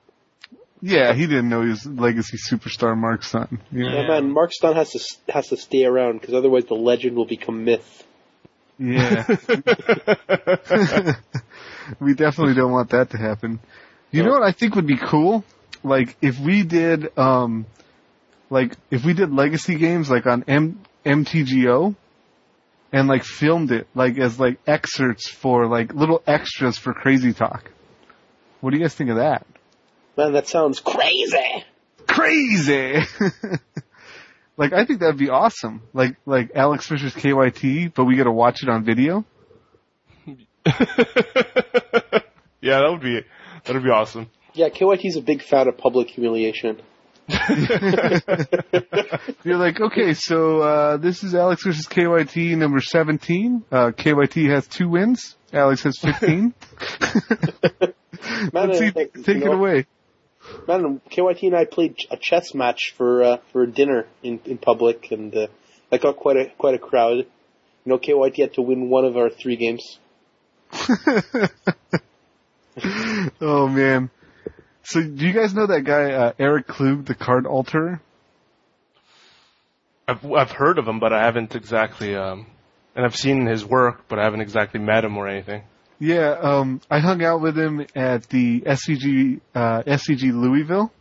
Yeah, 0.82 1.14
he 1.14 1.28
didn't 1.28 1.50
know 1.50 1.64
he 1.64 1.70
was 1.70 1.86
legacy 1.86 2.38
superstar 2.38 2.98
Mark's 2.98 3.28
son. 3.28 3.62
Yeah, 3.72 4.02
Yeah. 4.02 4.08
man, 4.08 4.32
Mark 4.32 4.52
Sun 4.54 4.76
has 4.76 4.92
to 4.92 5.34
has 5.34 5.48
to 5.50 5.58
stay 5.58 5.84
around 5.86 6.22
because 6.22 6.34
otherwise 6.34 6.66
the 6.66 6.76
legend 6.76 7.18
will 7.18 7.26
become 7.26 7.66
myth. 7.66 8.04
Yeah. 8.78 9.26
we 12.00 12.14
definitely 12.14 12.56
don't 12.56 12.72
want 12.72 12.92
that 12.92 13.10
to 13.12 13.18
happen. 13.18 13.60
You 14.12 14.24
know 14.24 14.32
what 14.32 14.44
I 14.44 14.52
think 14.52 14.76
would 14.76 14.88
be 14.88 14.98
cool? 14.98 15.44
Like 15.84 16.18
if 16.22 16.40
we 16.40 16.64
did 16.64 17.18
um 17.18 17.66
like 18.50 18.76
if 18.90 19.06
we 19.06 19.14
did 19.14 19.32
legacy 19.32 19.76
games 19.76 20.10
like 20.10 20.26
on 20.26 20.44
M 20.48 20.82
MTGO 21.06 21.96
and 22.92 23.08
like 23.08 23.24
filmed 23.24 23.72
it 23.72 23.88
like 23.94 24.18
as 24.18 24.40
like 24.40 24.60
excerpts 24.66 25.30
for 25.30 25.68
like 25.68 25.94
little 25.94 26.24
extras 26.26 26.78
for 26.78 26.94
Crazy 26.94 27.34
Talk. 27.34 27.70
What 28.62 28.72
do 28.72 28.78
you 28.78 28.84
guys 28.84 28.96
think 28.96 29.10
of 29.10 29.18
that? 29.18 29.46
Man, 30.20 30.34
that 30.34 30.48
sounds 30.50 30.82
crazy. 30.82 31.64
Crazy. 32.06 32.96
like 34.58 34.74
I 34.74 34.84
think 34.84 35.00
that'd 35.00 35.16
be 35.16 35.30
awesome. 35.30 35.82
Like 35.94 36.18
like 36.26 36.52
Alex 36.56 36.86
Fisher's 36.88 37.14
KYT, 37.14 37.94
but 37.94 38.04
we 38.04 38.18
got 38.18 38.26
to 38.26 38.32
watch 38.34 38.62
it 38.62 38.68
on 38.68 38.84
video. 38.84 39.24
yeah, 40.66 40.74
that 42.82 42.90
would 42.90 43.00
be 43.00 43.22
that 43.64 43.74
would 43.74 43.86
be 43.86 43.90
awesome. 43.90 44.30
Yeah, 44.56 44.68
KYT's 44.68 45.16
a 45.16 45.22
big 45.22 45.42
fan 45.42 45.70
of 45.70 45.78
public 45.78 46.10
humiliation. 46.10 46.82
You're 49.46 49.56
like, 49.56 49.80
okay, 49.80 50.16
so 50.16 50.60
uh, 50.60 50.98
this 50.98 51.24
is 51.24 51.34
Alex 51.34 51.64
versus 51.64 51.88
KYT 51.88 52.58
number 52.58 52.82
17. 52.82 53.64
Uh, 53.72 53.92
KYT 53.92 54.50
has 54.50 54.68
two 54.68 54.90
wins. 54.90 55.38
Alex 55.54 55.84
has 55.84 55.98
15. 55.98 56.54
Man, 58.52 58.70
Let's 58.70 58.80
see, 58.80 58.92
take 58.92 59.16
you 59.38 59.54
it 59.54 59.88
know, 60.68 60.74
away. 60.74 60.84
Man, 60.84 61.02
KYT 61.12 61.44
and 61.44 61.56
I 61.56 61.66
played 61.66 61.98
a 62.12 62.18
chess 62.18 62.54
match 62.54 62.94
for 62.96 63.24
uh, 63.24 63.38
for 63.52 63.66
dinner 63.66 64.08
in 64.24 64.40
in 64.46 64.58
public, 64.58 65.12
and 65.12 65.36
uh, 65.36 65.48
that 65.90 66.02
got 66.02 66.18
quite 66.18 66.38
a 66.38 66.46
quite 66.58 66.76
a 66.76 66.80
crowd. 66.80 67.18
You 67.18 67.26
know, 67.86 67.98
KYT 67.98 68.38
had 68.38 68.54
to 68.56 68.62
win 68.62 68.90
one 68.90 69.06
of 69.06 69.18
our 69.18 69.30
three 69.30 69.56
games. 69.56 70.00
oh 73.42 73.68
man. 73.68 74.10
So 74.84 75.02
do 75.02 75.28
you 75.28 75.34
guys 75.34 75.54
know 75.54 75.68
that 75.68 75.84
guy 75.84 76.12
uh, 76.12 76.34
Eric 76.40 76.68
Klug, 76.68 77.06
the 77.06 77.16
card 77.16 77.46
alterer? 77.46 78.00
I've 80.08 80.26
I've 80.32 80.52
heard 80.52 80.80
of 80.80 80.88
him, 80.88 81.00
but 81.00 81.14
I 81.14 81.24
haven't 81.26 81.56
exactly 81.56 82.16
um, 82.16 82.48
and 82.96 83.06
I've 83.06 83.16
seen 83.16 83.46
his 83.46 83.64
work, 83.64 84.06
but 84.08 84.20
I 84.20 84.24
haven't 84.24 84.42
exactly 84.42 84.80
met 84.80 85.06
him 85.06 85.18
or 85.18 85.28
anything. 85.28 85.64
Yeah, 86.00 86.32
um, 86.32 86.80
I 86.90 87.00
hung 87.00 87.22
out 87.24 87.42
with 87.42 87.58
him 87.58 87.86
at 87.94 88.24
the 88.30 88.62
SCG 88.62 89.42
uh, 89.54 89.84
SCG 89.84 90.34
Louisville, 90.34 90.94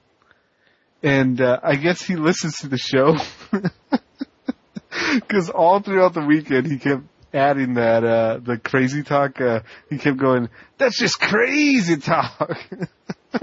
and 1.04 1.40
uh, 1.40 1.60
I 1.62 1.76
guess 1.76 2.02
he 2.02 2.16
listens 2.16 2.58
to 2.58 2.68
the 2.68 2.78
show 2.78 3.14
because 5.14 5.50
all 5.50 5.80
throughout 5.80 6.14
the 6.14 6.26
weekend 6.26 6.66
he 6.66 6.78
kept 6.78 7.04
adding 7.32 7.74
that 7.74 8.02
uh, 8.02 8.40
the 8.42 8.58
crazy 8.58 9.04
talk. 9.04 9.40
Uh, 9.40 9.60
he 9.88 9.98
kept 9.98 10.16
going, 10.16 10.48
"That's 10.78 10.98
just 10.98 11.20
crazy 11.20 11.98
talk." 11.98 12.58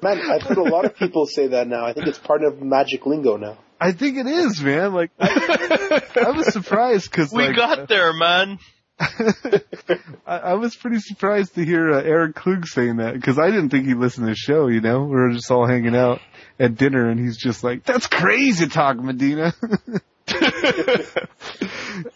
Man, 0.00 0.20
I've 0.30 0.42
heard 0.42 0.58
a 0.58 0.62
lot 0.62 0.84
of 0.84 0.96
people 0.96 1.26
say 1.26 1.48
that 1.48 1.66
now. 1.66 1.84
I 1.84 1.92
think 1.92 2.06
it's 2.06 2.18
part 2.18 2.42
of 2.42 2.62
magic 2.62 3.04
lingo 3.04 3.36
now. 3.36 3.58
I 3.80 3.92
think 3.92 4.16
it 4.16 4.26
is, 4.26 4.62
man. 4.62 4.94
Like 4.94 5.10
I, 5.18 6.02
I 6.26 6.30
was 6.30 6.52
surprised 6.52 7.10
because 7.10 7.32
We 7.32 7.48
like, 7.48 7.56
got 7.56 7.88
there, 7.88 8.12
man. 8.12 8.58
I, 10.26 10.38
I 10.38 10.54
was 10.54 10.74
pretty 10.74 10.98
surprised 10.98 11.54
to 11.54 11.64
hear 11.64 11.92
uh, 11.92 12.02
Eric 12.02 12.34
Klug 12.34 12.66
saying 12.66 12.96
that 12.96 13.14
because 13.14 13.38
I 13.38 13.46
didn't 13.46 13.70
think 13.70 13.86
he 13.86 13.94
listened 13.94 14.26
to 14.26 14.32
the 14.32 14.36
show. 14.36 14.66
You 14.66 14.80
know, 14.80 15.04
we 15.04 15.10
were 15.10 15.30
just 15.30 15.50
all 15.50 15.66
hanging 15.66 15.94
out 15.94 16.20
at 16.58 16.76
dinner, 16.76 17.08
and 17.08 17.20
he's 17.20 17.36
just 17.36 17.62
like, 17.62 17.84
"That's 17.84 18.08
crazy 18.08 18.66
talk, 18.66 18.96
Medina." 18.96 19.54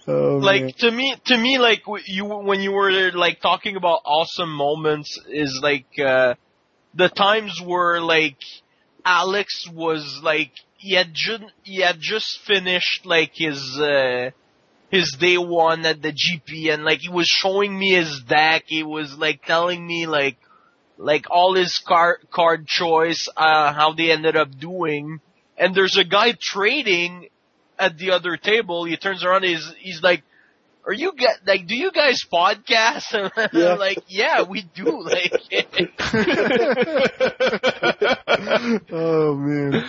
oh, 0.08 0.38
like 0.42 0.62
man. 0.62 0.72
to 0.78 0.90
me 0.90 1.14
to 1.26 1.38
me 1.38 1.58
like 1.58 1.82
you 2.06 2.24
when 2.24 2.60
you 2.60 2.72
were 2.72 3.12
like 3.12 3.40
talking 3.40 3.76
about 3.76 4.00
awesome 4.04 4.50
moments 4.50 5.18
is 5.28 5.60
like 5.62 5.86
uh 5.98 6.34
the 6.94 7.08
times 7.08 7.60
where 7.64 8.00
like 8.00 8.36
Alex 9.04 9.66
was 9.72 10.20
like 10.22 10.52
he 10.76 10.94
had 10.94 11.14
just 11.14 11.44
he 11.62 11.80
had 11.80 11.96
just 12.00 12.40
finished 12.44 13.06
like 13.06 13.32
his 13.34 13.78
uh 13.80 14.30
his 14.92 15.10
day 15.18 15.36
one 15.38 15.84
at 15.86 16.00
the 16.02 16.12
GP 16.12 16.72
and 16.72 16.84
like 16.84 17.00
he 17.00 17.08
was 17.10 17.26
showing 17.28 17.76
me 17.78 17.90
his 17.94 18.22
deck 18.28 18.64
he 18.68 18.82
was 18.84 19.16
like 19.18 19.44
telling 19.44 19.84
me 19.86 20.06
like 20.06 20.36
like 20.98 21.26
all 21.30 21.54
his 21.54 21.78
card 21.78 22.18
card 22.30 22.66
choice 22.66 23.26
uh 23.36 23.72
how 23.72 23.92
they 23.94 24.10
ended 24.12 24.36
up 24.36 24.48
doing 24.58 25.20
and 25.58 25.74
there's 25.74 25.96
a 25.98 26.04
guy 26.04 26.34
trading 26.40 27.28
at 27.78 27.98
the 27.98 28.10
other 28.12 28.36
table. 28.36 28.84
He 28.84 28.96
turns 28.96 29.24
around. 29.24 29.44
He's 29.44 29.72
he's 29.78 30.02
like, 30.02 30.22
"Are 30.86 30.92
you 30.92 31.12
get 31.16 31.38
like? 31.46 31.66
Do 31.66 31.76
you 31.76 31.90
guys 31.92 32.20
podcast?" 32.32 33.12
And 33.14 33.30
I'm 33.36 33.48
Yeah. 33.52 33.74
like, 33.78 33.98
"Yeah, 34.08 34.42
we 34.42 34.62
do." 34.62 34.84
Like, 35.04 35.32
oh 38.90 39.34
man, 39.36 39.84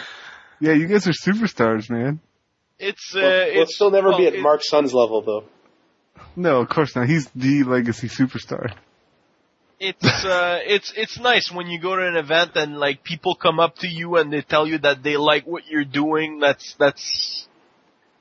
yeah, 0.59 0.73
you 0.73 0.87
guys 0.87 1.07
are 1.07 1.11
superstars, 1.11 1.89
man. 1.89 2.19
It's 2.89 3.15
uh, 3.15 3.19
We'll, 3.19 3.53
we'll 3.53 3.63
it's 3.63 3.75
still 3.75 3.91
never 3.91 4.09
well, 4.09 4.17
be 4.17 4.27
at 4.27 4.35
it- 4.35 4.41
Mark 4.41 4.61
Sun's 4.63 4.93
level, 4.93 5.21
though. 5.21 5.43
No, 6.35 6.61
of 6.61 6.69
course 6.69 6.95
not. 6.95 7.07
He's 7.07 7.27
the 7.35 7.63
legacy 7.63 8.07
superstar. 8.07 8.73
It's 9.79 10.05
uh, 10.25 10.59
it's 10.65 10.93
it's 10.95 11.19
nice 11.19 11.51
when 11.51 11.67
you 11.67 11.79
go 11.79 11.95
to 11.95 12.07
an 12.07 12.15
event 12.15 12.51
and 12.55 12.77
like 12.77 13.03
people 13.03 13.35
come 13.35 13.59
up 13.59 13.75
to 13.79 13.87
you 13.87 14.15
and 14.17 14.31
they 14.31 14.41
tell 14.41 14.65
you 14.67 14.77
that 14.79 15.03
they 15.03 15.17
like 15.17 15.45
what 15.45 15.63
you're 15.67 15.83
doing. 15.83 16.39
That's 16.39 16.73
that's 16.79 17.47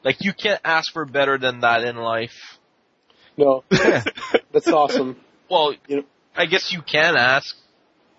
like 0.03 0.17
you 0.21 0.33
can't 0.33 0.61
ask 0.65 0.93
for 0.93 1.05
better 1.05 1.39
than 1.39 1.61
that 1.61 1.85
in 1.85 1.97
life. 1.97 2.59
No, 3.37 3.63
that's 3.71 4.69
awesome. 4.69 5.17
Well, 5.49 5.75
You 5.87 5.97
know- 5.99 6.05
I 6.37 6.47
guess 6.47 6.73
you 6.73 6.83
can 6.83 7.15
ask. 7.17 7.55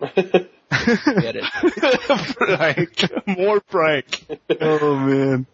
Get 0.00 1.36
it. 1.36 1.44
Frank. 2.38 3.26
More 3.38 3.60
Frank. 3.68 4.24
oh 4.60 4.96
man, 4.96 5.46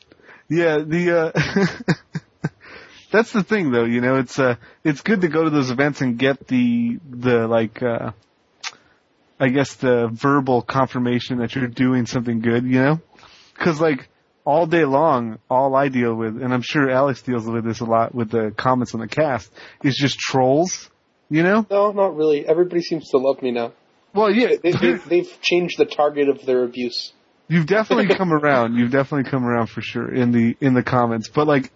yeah. 0.51 0.79
The 0.79 1.33
uh, 1.35 2.49
that's 3.13 3.33
the 3.33 3.43
thing 3.43 3.71
though. 3.71 3.85
You 3.85 4.01
know, 4.01 4.17
it's 4.17 4.39
uh, 4.39 4.57
it's 4.85 5.01
good 5.01 5.23
to 5.23 5.29
go 5.29 5.45
to 5.45 5.51
those 5.51 5.71
events 5.71 6.01
and 6.01 6.19
get 6.19 6.47
the 6.47 6.99
the 7.09 7.47
like, 7.47 7.83
uh, 7.83 8.13
I 9.39 9.49
guess 9.49 9.75
the 9.77 10.09
verbal 10.13 10.63
confirmation 10.63 11.39
that 11.39 11.55
you're 11.55 11.69
doing 11.69 12.07
something 12.07 12.41
good. 12.41 12.65
You 12.65 12.83
know, 12.83 13.01
because 13.55 13.81
like 13.81 14.09
all 14.45 14.67
day 14.67 14.85
long, 14.85 15.39
all 15.49 15.75
I 15.75 15.89
deal 15.89 16.15
with, 16.15 16.43
and 16.43 16.53
I'm 16.53 16.63
sure 16.63 16.91
Alex 16.91 17.23
deals 17.23 17.47
with 17.47 17.65
this 17.65 17.81
a 17.81 17.85
lot 17.85 18.15
with 18.15 18.31
the 18.31 18.53
comments 18.57 18.95
on 18.95 19.01
the 19.01 19.09
cast, 19.09 19.51
is 19.85 19.97
just 19.97 20.19
trolls. 20.19 20.91
You 21.29 21.45
know? 21.45 21.65
No, 21.71 21.93
not 21.93 22.17
really. 22.17 22.45
Everybody 22.45 22.83
seems 22.83 23.09
to 23.11 23.19
love 23.19 23.41
me 23.41 23.53
now. 23.53 23.73
Well, 24.13 24.35
yeah, 24.35 24.57
They, 24.61 24.73
they, 24.73 24.95
they've 24.95 25.39
changed 25.41 25.79
the 25.79 25.85
target 25.85 26.29
of 26.29 26.45
their 26.45 26.65
abuse. 26.65 27.13
You've 27.51 27.67
definitely 27.67 28.15
come 28.17 28.33
around. 28.33 28.77
You've 28.77 28.93
definitely 28.93 29.29
come 29.29 29.45
around 29.45 29.67
for 29.67 29.83
sure 29.83 30.09
in 30.09 30.31
the 30.31 30.57
in 30.61 30.73
the 30.73 30.85
comments. 30.85 31.29
But 31.29 31.49
like, 31.49 31.73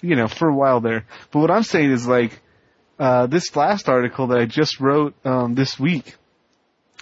you 0.00 0.16
know, 0.16 0.28
for 0.28 0.48
a 0.48 0.54
while 0.54 0.80
there. 0.80 1.04
But 1.30 1.40
what 1.40 1.50
I'm 1.50 1.62
saying 1.62 1.92
is 1.92 2.06
like, 2.06 2.40
uh, 2.98 3.26
this 3.26 3.54
last 3.54 3.88
article 3.88 4.28
that 4.28 4.38
I 4.38 4.46
just 4.46 4.80
wrote 4.80 5.14
um, 5.24 5.54
this 5.54 5.78
week. 5.78 6.16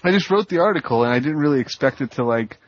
I 0.03 0.11
just 0.11 0.31
wrote 0.31 0.49
the 0.49 0.59
article 0.59 1.05
and 1.05 1.13
I 1.13 1.21
didn't 1.21 1.39
really 1.39 1.61
expect 1.61 2.01
it 2.01 2.13
to 2.13 2.25
like 2.25 2.59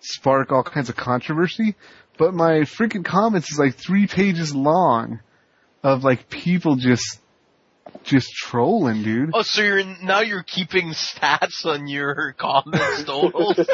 spark 0.00 0.52
all 0.52 0.62
kinds 0.62 0.88
of 0.88 0.96
controversy. 0.96 1.74
But 2.16 2.32
my 2.32 2.60
freaking 2.60 3.04
comments 3.04 3.50
is 3.50 3.58
like 3.58 3.74
three 3.74 4.06
pages 4.06 4.54
long 4.54 5.20
of 5.82 6.04
like 6.04 6.30
people 6.30 6.76
just 6.76 7.18
just 8.04 8.28
trolling, 8.32 9.02
dude. 9.02 9.30
Oh, 9.34 9.42
so 9.42 9.62
you're 9.62 9.84
now 10.02 10.20
you're 10.20 10.44
keeping 10.44 10.90
stats 10.90 11.66
on 11.66 11.88
your 11.88 12.32
comments 12.38 13.04
totals. 13.04 13.58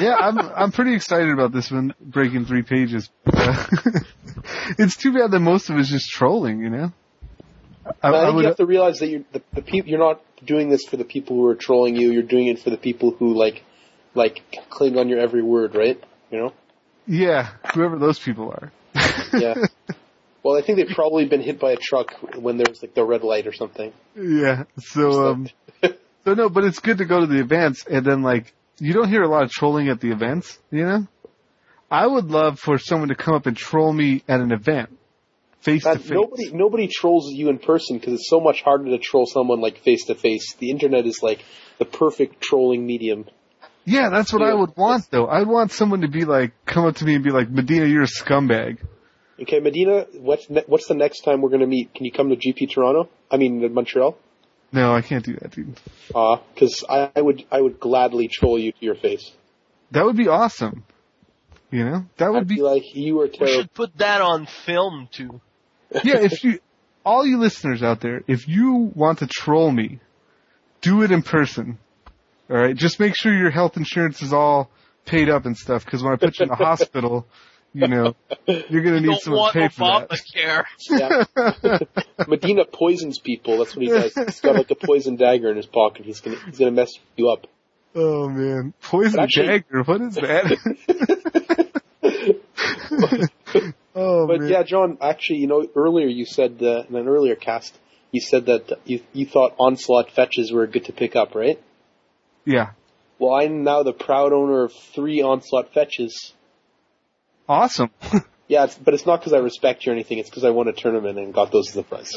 yeah, 0.00 0.14
I'm 0.14 0.38
I'm 0.38 0.72
pretty 0.72 0.94
excited 0.94 1.30
about 1.30 1.52
this 1.52 1.70
one 1.70 1.94
breaking 2.00 2.46
three 2.46 2.62
pages. 2.62 3.10
it's 4.78 4.96
too 4.96 5.12
bad 5.12 5.30
that 5.30 5.40
most 5.40 5.70
of 5.70 5.76
it 5.76 5.80
is 5.80 5.88
just 5.88 6.10
trolling, 6.10 6.60
you 6.60 6.70
know. 6.70 6.92
I, 8.02 8.08
I, 8.08 8.10
I 8.10 8.24
think 8.24 8.34
would, 8.34 8.42
you 8.42 8.48
have 8.48 8.56
to 8.56 8.66
realize 8.66 8.98
that 8.98 9.08
you're 9.08 9.24
the, 9.32 9.42
the 9.54 9.62
people. 9.62 9.90
You're 9.90 9.98
not 9.98 10.20
doing 10.44 10.68
this 10.70 10.84
for 10.84 10.96
the 10.96 11.04
people 11.04 11.36
who 11.36 11.46
are 11.46 11.54
trolling 11.54 11.96
you. 11.96 12.10
You're 12.10 12.22
doing 12.22 12.48
it 12.48 12.58
for 12.58 12.70
the 12.70 12.76
people 12.76 13.12
who 13.12 13.34
like, 13.34 13.62
like 14.14 14.42
cling 14.70 14.98
on 14.98 15.08
your 15.08 15.18
every 15.18 15.42
word, 15.42 15.74
right? 15.74 16.02
You 16.30 16.38
know. 16.38 16.52
yeah, 17.06 17.52
whoever 17.74 17.98
those 17.98 18.18
people 18.18 18.50
are. 18.50 18.72
Yeah. 19.32 19.54
well, 20.42 20.56
I 20.56 20.62
think 20.62 20.78
they've 20.78 20.94
probably 20.94 21.26
been 21.26 21.42
hit 21.42 21.60
by 21.60 21.72
a 21.72 21.76
truck 21.76 22.12
when 22.36 22.56
there's 22.56 22.80
like 22.82 22.94
the 22.94 23.04
red 23.04 23.22
light 23.22 23.46
or 23.46 23.52
something. 23.52 23.92
yeah. 24.14 24.64
So 24.78 25.30
um, 25.30 25.48
so 26.24 26.34
no, 26.34 26.48
but 26.48 26.64
it's 26.64 26.78
good 26.78 26.98
to 26.98 27.04
go 27.04 27.20
to 27.20 27.26
the 27.26 27.40
events 27.40 27.84
and 27.86 28.04
then 28.04 28.22
like 28.22 28.54
you 28.78 28.92
don't 28.92 29.08
hear 29.08 29.22
a 29.22 29.28
lot 29.28 29.42
of 29.42 29.50
trolling 29.50 29.88
at 29.88 30.00
the 30.00 30.10
events, 30.10 30.58
you 30.70 30.84
know. 30.84 31.06
I 31.90 32.06
would 32.06 32.26
love 32.26 32.58
for 32.58 32.78
someone 32.78 33.08
to 33.08 33.14
come 33.14 33.34
up 33.34 33.46
and 33.46 33.56
troll 33.56 33.92
me 33.92 34.22
at 34.28 34.40
an 34.40 34.52
event, 34.52 34.90
face 35.60 35.84
to 35.84 35.98
face. 35.98 36.10
nobody 36.10 36.50
nobody 36.52 36.86
trolls 36.86 37.32
you 37.32 37.48
in 37.48 37.58
person 37.58 37.98
because 37.98 38.14
it's 38.14 38.28
so 38.28 38.40
much 38.40 38.62
harder 38.62 38.84
to 38.90 38.98
troll 38.98 39.26
someone 39.26 39.60
like 39.60 39.78
face 39.78 40.04
to 40.06 40.14
face. 40.14 40.54
The 40.56 40.70
internet 40.70 41.06
is 41.06 41.22
like 41.22 41.42
the 41.78 41.86
perfect 41.86 42.42
trolling 42.42 42.86
medium. 42.86 43.24
Yeah, 43.84 44.10
that's 44.10 44.34
what 44.34 44.42
I 44.42 44.52
would 44.52 44.76
want 44.76 45.10
though. 45.10 45.28
I'd 45.28 45.46
want 45.46 45.72
someone 45.72 46.02
to 46.02 46.08
be 46.08 46.26
like, 46.26 46.52
come 46.66 46.84
up 46.84 46.96
to 46.96 47.06
me 47.06 47.14
and 47.14 47.24
be 47.24 47.30
like, 47.30 47.48
Medina, 47.48 47.86
you're 47.86 48.02
a 48.02 48.06
scumbag. 48.06 48.80
Okay, 49.40 49.60
Medina, 49.60 50.06
what's 50.18 50.50
ne- 50.50 50.64
what's 50.66 50.88
the 50.88 50.94
next 50.94 51.20
time 51.20 51.40
we're 51.40 51.48
going 51.48 51.60
to 51.60 51.66
meet? 51.66 51.94
Can 51.94 52.04
you 52.04 52.12
come 52.12 52.28
to 52.28 52.36
GP 52.36 52.70
Toronto? 52.70 53.08
I 53.30 53.38
mean 53.38 53.72
Montreal. 53.72 54.18
No, 54.72 54.94
I 54.94 55.00
can't 55.00 55.24
do 55.24 55.34
that, 55.34 55.52
dude. 55.52 55.80
Because 56.08 56.84
I, 56.88 57.10
I 57.16 57.20
would 57.22 57.44
I 57.50 57.60
would 57.60 57.80
gladly 57.80 58.28
troll 58.28 58.58
you 58.58 58.72
to 58.72 58.78
your 58.84 58.94
face. 58.94 59.30
That 59.92 60.04
would 60.04 60.16
be 60.16 60.28
awesome. 60.28 60.84
You 61.70 61.84
know, 61.84 62.04
that 62.16 62.30
would 62.30 62.42
I'd 62.42 62.48
be 62.48 62.56
be 62.56 62.62
like, 62.62 62.82
you 62.94 63.20
are 63.20 63.24
we 63.26 63.30
terrible. 63.30 63.60
should 63.62 63.74
put 63.74 63.96
that 63.98 64.20
on 64.20 64.46
film 64.66 65.08
too. 65.10 65.40
yeah. 66.04 66.18
If 66.20 66.42
you, 66.44 66.60
all 67.04 67.26
you 67.26 67.38
listeners 67.38 67.82
out 67.82 68.00
there, 68.00 68.22
if 68.26 68.48
you 68.48 68.90
want 68.94 69.18
to 69.20 69.26
troll 69.26 69.70
me, 69.70 70.00
do 70.80 71.02
it 71.02 71.10
in 71.10 71.22
person. 71.22 71.78
All 72.50 72.56
right, 72.56 72.74
just 72.74 72.98
make 73.00 73.14
sure 73.14 73.32
your 73.34 73.50
health 73.50 73.76
insurance 73.76 74.22
is 74.22 74.32
all 74.32 74.70
paid 75.04 75.28
up 75.28 75.44
and 75.44 75.56
stuff. 75.56 75.84
Because 75.84 76.02
when 76.02 76.12
I 76.12 76.16
put 76.16 76.38
you 76.38 76.44
in 76.44 76.48
the 76.48 76.54
hospital, 76.64 77.26
you 77.80 77.86
know, 77.88 78.14
you're 78.68 78.82
gonna 78.82 79.00
need 79.00 79.06
Don't 79.06 79.20
someone 79.22 79.52
to 79.52 79.58
pay 79.60 79.68
for 79.68 80.06
that. 80.08 80.08
Obamacare. 80.10 80.64
Yeah. 80.90 82.26
Medina 82.28 82.64
poisons 82.64 83.18
people. 83.20 83.58
That's 83.58 83.76
what 83.76 83.82
he 83.84 83.88
does. 83.88 84.14
He's 84.14 84.40
got 84.40 84.56
like 84.56 84.70
a 84.70 84.74
poison 84.74 85.16
dagger 85.16 85.50
in 85.50 85.56
his 85.56 85.66
pocket. 85.66 86.04
He's 86.06 86.20
gonna 86.20 86.38
he's 86.46 86.58
gonna 86.58 86.72
mess 86.72 86.90
you 87.16 87.30
up. 87.30 87.46
Oh 87.94 88.28
man, 88.28 88.74
poison 88.82 89.20
actually- 89.20 89.46
dagger. 89.46 89.82
What 89.84 90.00
is 90.00 90.14
that? 90.16 90.58
oh 93.94 94.26
But 94.26 94.40
man. 94.40 94.48
yeah, 94.50 94.62
John, 94.62 94.98
actually, 95.00 95.38
you 95.38 95.46
know, 95.46 95.66
earlier 95.74 96.06
you 96.06 96.24
said 96.24 96.58
uh, 96.62 96.82
in 96.88 96.96
an 96.96 97.08
earlier 97.08 97.34
cast, 97.36 97.76
you 98.12 98.20
said 98.20 98.46
that 98.46 98.78
you 98.84 99.00
you 99.12 99.26
thought 99.26 99.54
onslaught 99.58 100.10
fetches 100.10 100.52
were 100.52 100.66
good 100.66 100.86
to 100.86 100.92
pick 100.92 101.16
up, 101.16 101.34
right? 101.34 101.60
yeah. 102.44 102.70
Well, 103.20 103.34
I'm 103.34 103.64
now 103.64 103.82
the 103.82 103.92
proud 103.92 104.32
owner 104.32 104.62
of 104.64 104.72
three 104.94 105.22
onslaught 105.22 105.74
fetches. 105.74 106.34
Awesome. 107.48 107.90
Yeah, 108.50 108.64
it's, 108.64 108.78
but 108.78 108.94
it's 108.94 109.04
not 109.04 109.20
because 109.20 109.34
I 109.34 109.40
respect 109.40 109.84
you 109.84 109.92
or 109.92 109.94
anything. 109.94 110.16
It's 110.16 110.30
because 110.30 110.42
I 110.42 110.48
won 110.48 110.68
a 110.68 110.72
tournament 110.72 111.18
and 111.18 111.34
got 111.34 111.52
those 111.52 111.68
as 111.68 111.76
a 111.76 111.82
prize. 111.82 112.14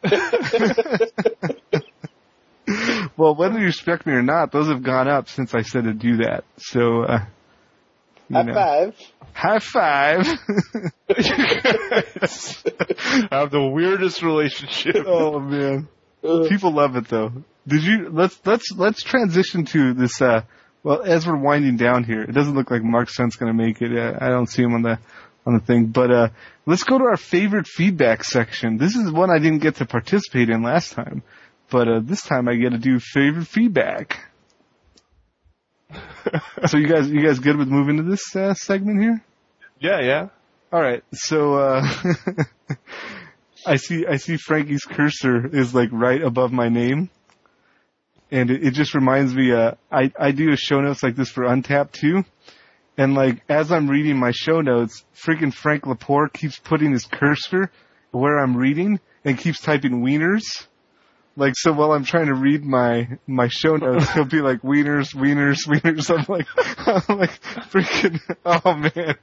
well, 3.16 3.34
whether 3.34 3.58
you 3.58 3.64
respect 3.64 4.06
me 4.06 4.12
or 4.12 4.22
not, 4.22 4.52
those 4.52 4.68
have 4.68 4.84
gone 4.84 5.08
up 5.08 5.28
since 5.28 5.56
I 5.56 5.62
said 5.62 5.82
to 5.84 5.92
do 5.92 6.18
that. 6.18 6.44
So, 6.58 7.02
uh, 7.02 7.24
you 8.28 8.36
High 8.36 8.42
know. 8.44 8.54
five. 8.54 8.96
High 9.32 9.58
five. 9.58 10.26
have 13.32 13.50
the 13.50 13.68
weirdest 13.74 14.22
relationship. 14.22 15.04
oh 15.04 15.40
man. 15.40 15.88
People 16.48 16.72
love 16.72 16.94
it 16.94 17.08
though. 17.08 17.32
Did 17.66 17.82
you, 17.82 18.08
let's, 18.10 18.40
let's, 18.44 18.70
let's 18.70 19.02
transition 19.02 19.64
to 19.64 19.94
this, 19.94 20.22
uh, 20.22 20.42
well, 20.82 21.02
as 21.02 21.26
we're 21.26 21.36
winding 21.36 21.76
down 21.76 22.04
here, 22.04 22.22
it 22.22 22.32
doesn't 22.32 22.54
look 22.54 22.70
like 22.70 22.82
Mark 22.82 23.08
Sun's 23.08 23.36
gonna 23.36 23.54
make 23.54 23.80
it. 23.80 23.92
I 23.92 24.28
don't 24.28 24.48
see 24.48 24.62
him 24.62 24.74
on 24.74 24.82
the, 24.82 24.98
on 25.46 25.54
the 25.54 25.60
thing, 25.60 25.86
but, 25.86 26.10
uh, 26.10 26.28
let's 26.66 26.84
go 26.84 26.98
to 26.98 27.04
our 27.04 27.16
favorite 27.16 27.66
feedback 27.66 28.24
section. 28.24 28.78
This 28.78 28.96
is 28.96 29.10
one 29.10 29.30
I 29.30 29.38
didn't 29.38 29.60
get 29.60 29.76
to 29.76 29.86
participate 29.86 30.48
in 30.50 30.62
last 30.62 30.92
time, 30.92 31.22
but, 31.70 31.88
uh, 31.88 32.00
this 32.02 32.22
time 32.22 32.48
I 32.48 32.54
get 32.56 32.70
to 32.70 32.78
do 32.78 32.98
favorite 32.98 33.46
feedback. 33.46 34.28
so 36.66 36.78
you 36.78 36.88
guys, 36.88 37.08
you 37.10 37.22
guys 37.22 37.38
good 37.38 37.56
with 37.56 37.68
moving 37.68 37.98
to 37.98 38.02
this, 38.02 38.34
uh, 38.34 38.54
segment 38.54 39.00
here? 39.00 39.24
Yeah, 39.80 40.00
yeah. 40.00 40.28
All 40.72 40.80
right, 40.80 41.04
so 41.12 41.54
uh, 41.56 41.86
I 43.66 43.76
see 43.76 44.06
I 44.06 44.16
see 44.16 44.38
Frankie's 44.38 44.84
cursor 44.84 45.46
is 45.54 45.74
like 45.74 45.90
right 45.92 46.22
above 46.22 46.50
my 46.50 46.70
name, 46.70 47.10
and 48.32 48.50
it, 48.50 48.64
it 48.64 48.70
just 48.72 48.94
reminds 48.94 49.32
me. 49.34 49.52
Uh, 49.52 49.72
I 49.92 50.10
I 50.18 50.32
do 50.32 50.50
a 50.52 50.56
show 50.56 50.80
notes 50.80 51.02
like 51.02 51.14
this 51.14 51.30
for 51.30 51.44
Untapped 51.44 51.94
too, 51.94 52.24
and 52.96 53.14
like 53.14 53.42
as 53.48 53.70
I'm 53.70 53.88
reading 53.88 54.18
my 54.18 54.32
show 54.32 54.60
notes, 54.60 55.04
freaking 55.14 55.54
Frank 55.54 55.86
Laporte 55.86 56.32
keeps 56.32 56.58
putting 56.58 56.92
his 56.92 57.04
cursor 57.04 57.70
where 58.10 58.38
I'm 58.38 58.56
reading 58.56 58.98
and 59.24 59.38
keeps 59.38 59.60
typing 59.60 60.02
wieners. 60.02 60.66
Like 61.36 61.54
so, 61.56 61.72
while 61.72 61.92
I'm 61.92 62.04
trying 62.04 62.26
to 62.26 62.34
read 62.34 62.64
my 62.64 63.18
my 63.26 63.48
show 63.48 63.76
notes, 63.76 64.10
he'll 64.12 64.24
be 64.24 64.40
like 64.40 64.62
wieners, 64.62 65.14
wieners, 65.14 65.66
wieners. 65.66 66.10
I'm 66.18 66.26
like, 66.28 66.46
I'm 67.08 67.18
like, 67.18 67.40
freaking, 67.70 68.20
oh 68.44 68.74
man. 68.74 69.16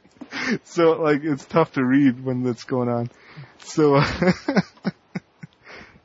So 0.63 0.93
like, 1.01 1.23
it's 1.23 1.45
tough 1.45 1.73
to 1.73 1.83
read 1.83 2.23
when 2.23 2.43
that's 2.43 2.63
going 2.63 2.89
on. 2.89 3.09
So, 3.59 4.01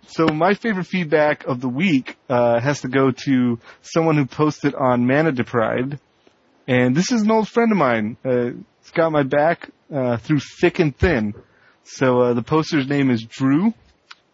so 0.08 0.26
my 0.26 0.54
favorite 0.54 0.86
feedback 0.86 1.44
of 1.44 1.60
the 1.60 1.68
week 1.68 2.16
uh, 2.28 2.60
has 2.60 2.82
to 2.82 2.88
go 2.88 3.10
to 3.24 3.58
someone 3.82 4.16
who 4.16 4.26
posted 4.26 4.74
on 4.74 5.06
Mana 5.06 5.32
Deprived, 5.32 5.98
and 6.66 6.96
this 6.96 7.12
is 7.12 7.22
an 7.22 7.30
old 7.30 7.48
friend 7.48 7.72
of 7.72 7.78
mine. 7.78 8.16
Uh, 8.24 8.50
it's 8.80 8.90
got 8.92 9.12
my 9.12 9.22
back 9.22 9.70
uh, 9.94 10.16
through 10.18 10.40
thick 10.60 10.78
and 10.78 10.96
thin. 10.96 11.34
So 11.84 12.20
uh, 12.20 12.34
the 12.34 12.42
poster's 12.42 12.88
name 12.88 13.10
is 13.10 13.22
Drew. 13.22 13.74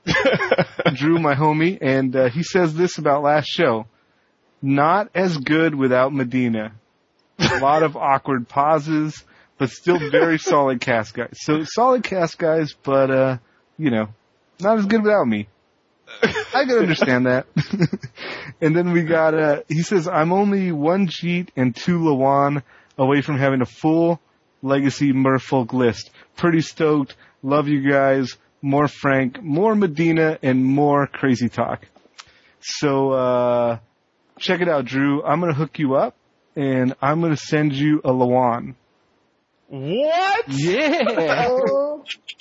Drew, 0.95 1.19
my 1.19 1.35
homie, 1.35 1.79
and 1.81 2.15
uh, 2.15 2.31
he 2.31 2.43
says 2.43 2.75
this 2.75 2.99
about 2.99 3.23
last 3.23 3.47
show. 3.47 3.87
Not 4.63 5.11
as 5.15 5.37
good 5.37 5.75
without 5.75 6.13
Medina. 6.13 6.73
A 7.39 7.59
lot 7.59 7.83
of 7.83 7.97
awkward 7.97 8.49
pauses, 8.49 9.25
but 9.59 9.71
still 9.71 9.99
very 10.11 10.39
solid 10.41 10.81
cast 10.81 11.15
guys. 11.15 11.37
So 11.41 11.65
solid 11.65 12.03
cast 12.03 12.39
guys, 12.39 12.75
but 12.83 13.11
uh, 13.11 13.39
you 13.79 13.91
know, 13.91 14.09
not 14.61 14.79
as 14.79 14.87
good 14.87 15.03
without 15.03 15.27
me. 15.27 15.49
I 16.55 16.65
can 16.65 16.79
understand 16.79 17.27
that. 17.27 17.47
and 18.61 18.77
then 18.77 18.93
we 18.93 19.03
got 19.03 19.35
uh 19.35 19.63
he 19.69 19.83
says 19.83 20.09
I'm 20.09 20.33
only 20.33 20.73
one 20.73 21.07
Jeet 21.07 21.49
and 21.57 21.75
two 21.75 21.99
Lawan 21.99 22.63
away 22.99 23.23
from 23.23 23.39
having 23.39 23.63
a 23.63 23.67
full 23.67 24.21
legacy 24.63 25.13
Merfolk 25.13 25.73
list. 25.73 26.11
Pretty 26.37 26.61
stoked. 26.61 27.17
Love 27.43 27.69
you 27.69 27.89
guys. 27.89 28.37
More 28.63 28.89
Frank, 28.89 29.43
more 29.43 29.75
Medina, 29.75 30.39
and 30.43 30.63
more 30.63 31.07
crazy 31.07 31.49
talk. 31.49 31.87
So 32.61 33.13
uh, 33.13 33.79
check 34.39 34.61
it 34.61 34.69
out, 34.69 34.85
Drew. 34.85 35.25
I'm 35.25 35.41
gonna 35.41 35.55
hook 35.55 35.79
you 35.79 35.95
up, 35.95 36.15
and 36.55 36.95
I'm 37.01 37.23
gonna 37.23 37.39
send 37.39 37.73
you 37.73 38.01
a 38.05 38.11
Lawan. 38.11 38.75
What? 39.71 40.45
Yeah. 40.49 41.49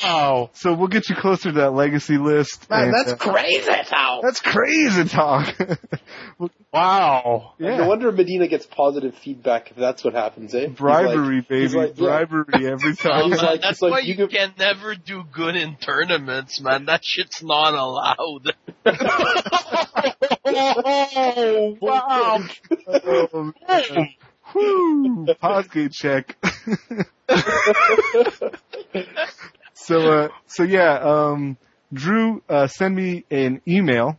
Oh. 0.01 0.49
so 0.53 0.73
we'll 0.73 0.87
get 0.87 1.09
you 1.09 1.15
closer 1.15 1.49
to 1.51 1.57
that 1.59 1.71
legacy 1.71 2.17
list. 2.17 2.69
Man, 2.69 2.85
and, 2.85 2.93
that's 2.93 3.11
uh, 3.11 3.15
crazy, 3.17 3.69
Tal. 3.83 4.21
that's 4.23 4.39
crazy 4.39 5.03
talk. 5.03 5.53
Wow. 6.71 7.53
yeah. 7.57 7.77
No 7.77 7.87
wonder 7.87 8.11
Medina 8.11 8.47
gets 8.47 8.65
positive 8.65 9.15
feedback 9.15 9.71
if 9.71 9.75
that's 9.77 10.03
what 10.03 10.13
happens, 10.13 10.53
eh? 10.55 10.67
Bribery, 10.67 11.37
like- 11.37 11.47
baby. 11.49 11.61
he's 11.63 11.75
like, 11.75 11.97
yeah. 11.99 12.23
Bribery 12.25 12.67
every 12.71 12.91
Oh, 12.91 12.95
time. 12.95 13.23
He's 13.31 13.41
man, 13.41 13.45
like- 13.45 13.61
that's 13.61 13.79
he's 13.79 13.81
like, 13.81 13.91
why 13.91 13.99
you 13.99 14.13
you, 14.13 14.15
could- 14.27 14.31
can 14.31 14.53
never 14.57 14.95
do 14.95 15.23
good 15.31 15.55
in 15.57 15.75
tournaments, 15.77 16.61
man. 16.61 16.85
That 16.85 17.03
shit's 17.03 17.43
not 17.43 17.73
allowed. 17.73 18.55
Oh, 20.45 21.77
wow. 21.81 22.39
Oh, 22.87 23.53
Whew, 24.53 25.27
Podgate 25.41 25.91
check. 25.91 26.37
so, 29.73 30.11
uh, 30.11 30.27
so 30.47 30.63
yeah, 30.63 30.99
um, 30.99 31.57
Drew, 31.93 32.41
uh, 32.49 32.67
send 32.67 32.95
me 32.95 33.25
an 33.29 33.61
email 33.67 34.17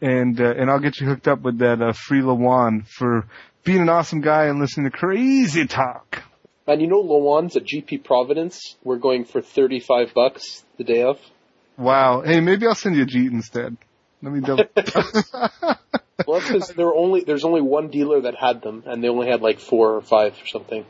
and, 0.00 0.40
uh, 0.40 0.54
and 0.56 0.70
I'll 0.70 0.80
get 0.80 1.00
you 1.00 1.06
hooked 1.06 1.28
up 1.28 1.42
with 1.42 1.58
that, 1.58 1.80
uh, 1.80 1.92
free 1.92 2.20
Lawan 2.20 2.86
for 2.86 3.26
being 3.64 3.80
an 3.80 3.88
awesome 3.88 4.20
guy 4.20 4.46
and 4.46 4.60
listening 4.60 4.90
to 4.90 4.96
crazy 4.96 5.66
talk. 5.66 6.22
And 6.66 6.80
you 6.80 6.86
know 6.86 7.02
Lawan's 7.02 7.56
at 7.56 7.64
GP 7.64 8.04
Providence, 8.04 8.76
we're 8.82 8.98
going 8.98 9.24
for 9.24 9.42
35 9.42 10.14
bucks 10.14 10.64
the 10.78 10.84
day 10.84 11.02
of. 11.02 11.18
Wow. 11.76 12.22
Hey, 12.22 12.40
maybe 12.40 12.66
I'll 12.66 12.74
send 12.74 12.96
you 12.96 13.02
a 13.02 13.06
Jeet 13.06 13.32
instead. 13.32 13.76
Let 14.22 14.32
me 14.32 14.40
double. 14.40 14.64
Well, 16.26 16.40
that's 16.40 16.52
because 16.52 16.68
there 16.68 16.86
were 16.86 16.94
only, 16.94 17.24
there's 17.24 17.44
only 17.44 17.60
one 17.60 17.88
dealer 17.88 18.22
that 18.22 18.34
had 18.36 18.62
them, 18.62 18.84
and 18.86 19.02
they 19.02 19.08
only 19.08 19.28
had 19.28 19.40
like 19.40 19.58
four 19.58 19.96
or 19.96 20.02
five 20.02 20.34
or 20.34 20.46
something. 20.46 20.84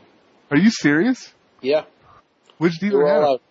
Are 0.51 0.57
you 0.57 0.69
serious? 0.69 1.33
Yeah. 1.61 1.85
Which 2.57 2.79
dealer 2.79 3.07
had 3.07 3.23
all 3.23 3.23
it? 3.23 3.33
out. 3.35 3.41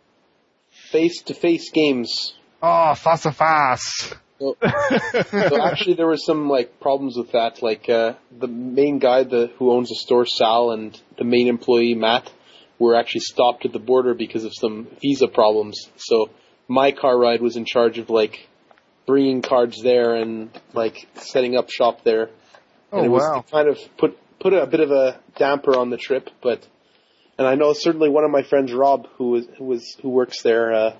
Face-to-face 0.90 1.70
games. 1.72 2.34
Oh, 2.62 2.94
face 2.94 3.26
a 3.26 3.32
face. 3.32 4.14
So, 4.38 4.56
so 5.30 5.62
actually 5.62 5.94
there 5.94 6.06
was 6.06 6.24
some 6.24 6.48
like 6.48 6.80
problems 6.80 7.16
with 7.16 7.32
that. 7.32 7.62
Like 7.62 7.88
uh, 7.88 8.14
the 8.36 8.48
main 8.48 8.98
guy, 8.98 9.24
the 9.24 9.50
who 9.58 9.70
owns 9.72 9.88
the 9.88 9.94
store, 9.96 10.26
Sal, 10.26 10.72
and 10.72 10.98
the 11.18 11.24
main 11.24 11.48
employee, 11.48 11.94
Matt, 11.94 12.30
were 12.78 12.96
actually 12.96 13.20
stopped 13.20 13.64
at 13.64 13.72
the 13.72 13.78
border 13.78 14.14
because 14.14 14.44
of 14.44 14.52
some 14.54 14.88
visa 15.00 15.28
problems. 15.28 15.88
So 15.96 16.30
my 16.68 16.92
car 16.92 17.18
ride 17.18 17.40
was 17.40 17.56
in 17.56 17.64
charge 17.64 17.98
of 17.98 18.10
like 18.10 18.48
bringing 19.06 19.42
cards 19.42 19.82
there 19.82 20.14
and 20.14 20.50
like 20.72 21.06
setting 21.16 21.56
up 21.56 21.70
shop 21.70 22.04
there. 22.04 22.30
Oh, 22.92 22.98
and 22.98 23.06
it 23.06 23.10
was 23.10 23.22
wow. 23.22 23.40
it 23.40 23.50
kind 23.50 23.68
of 23.68 23.78
put 23.98 24.18
put 24.40 24.52
a 24.52 24.66
bit 24.66 24.80
of 24.80 24.90
a 24.90 25.20
damper 25.36 25.76
on 25.76 25.90
the 25.90 25.96
trip, 25.96 26.30
but 26.42 26.66
and 27.38 27.46
I 27.46 27.54
know 27.56 27.72
certainly 27.72 28.08
one 28.08 28.24
of 28.24 28.30
my 28.30 28.42
friends, 28.42 28.72
Rob, 28.72 29.08
who 29.16 29.30
was 29.30 29.46
who 29.58 29.64
was 29.64 29.96
who 30.02 30.10
works 30.10 30.42
there, 30.42 30.72
uh, 30.72 30.96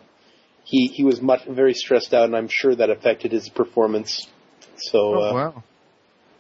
he 0.65 0.89
he 0.89 1.05
was 1.05 1.21
much 1.21 1.45
very 1.45 1.75
stressed 1.75 2.13
out, 2.15 2.25
and 2.25 2.37
I'm 2.37 2.49
sure 2.49 2.75
that 2.75 2.91
affected 2.91 3.33
his 3.33 3.49
performance. 3.49 4.27
So, 4.77 5.15
Oh, 5.15 5.23
uh, 5.23 5.33
wow. 5.33 5.63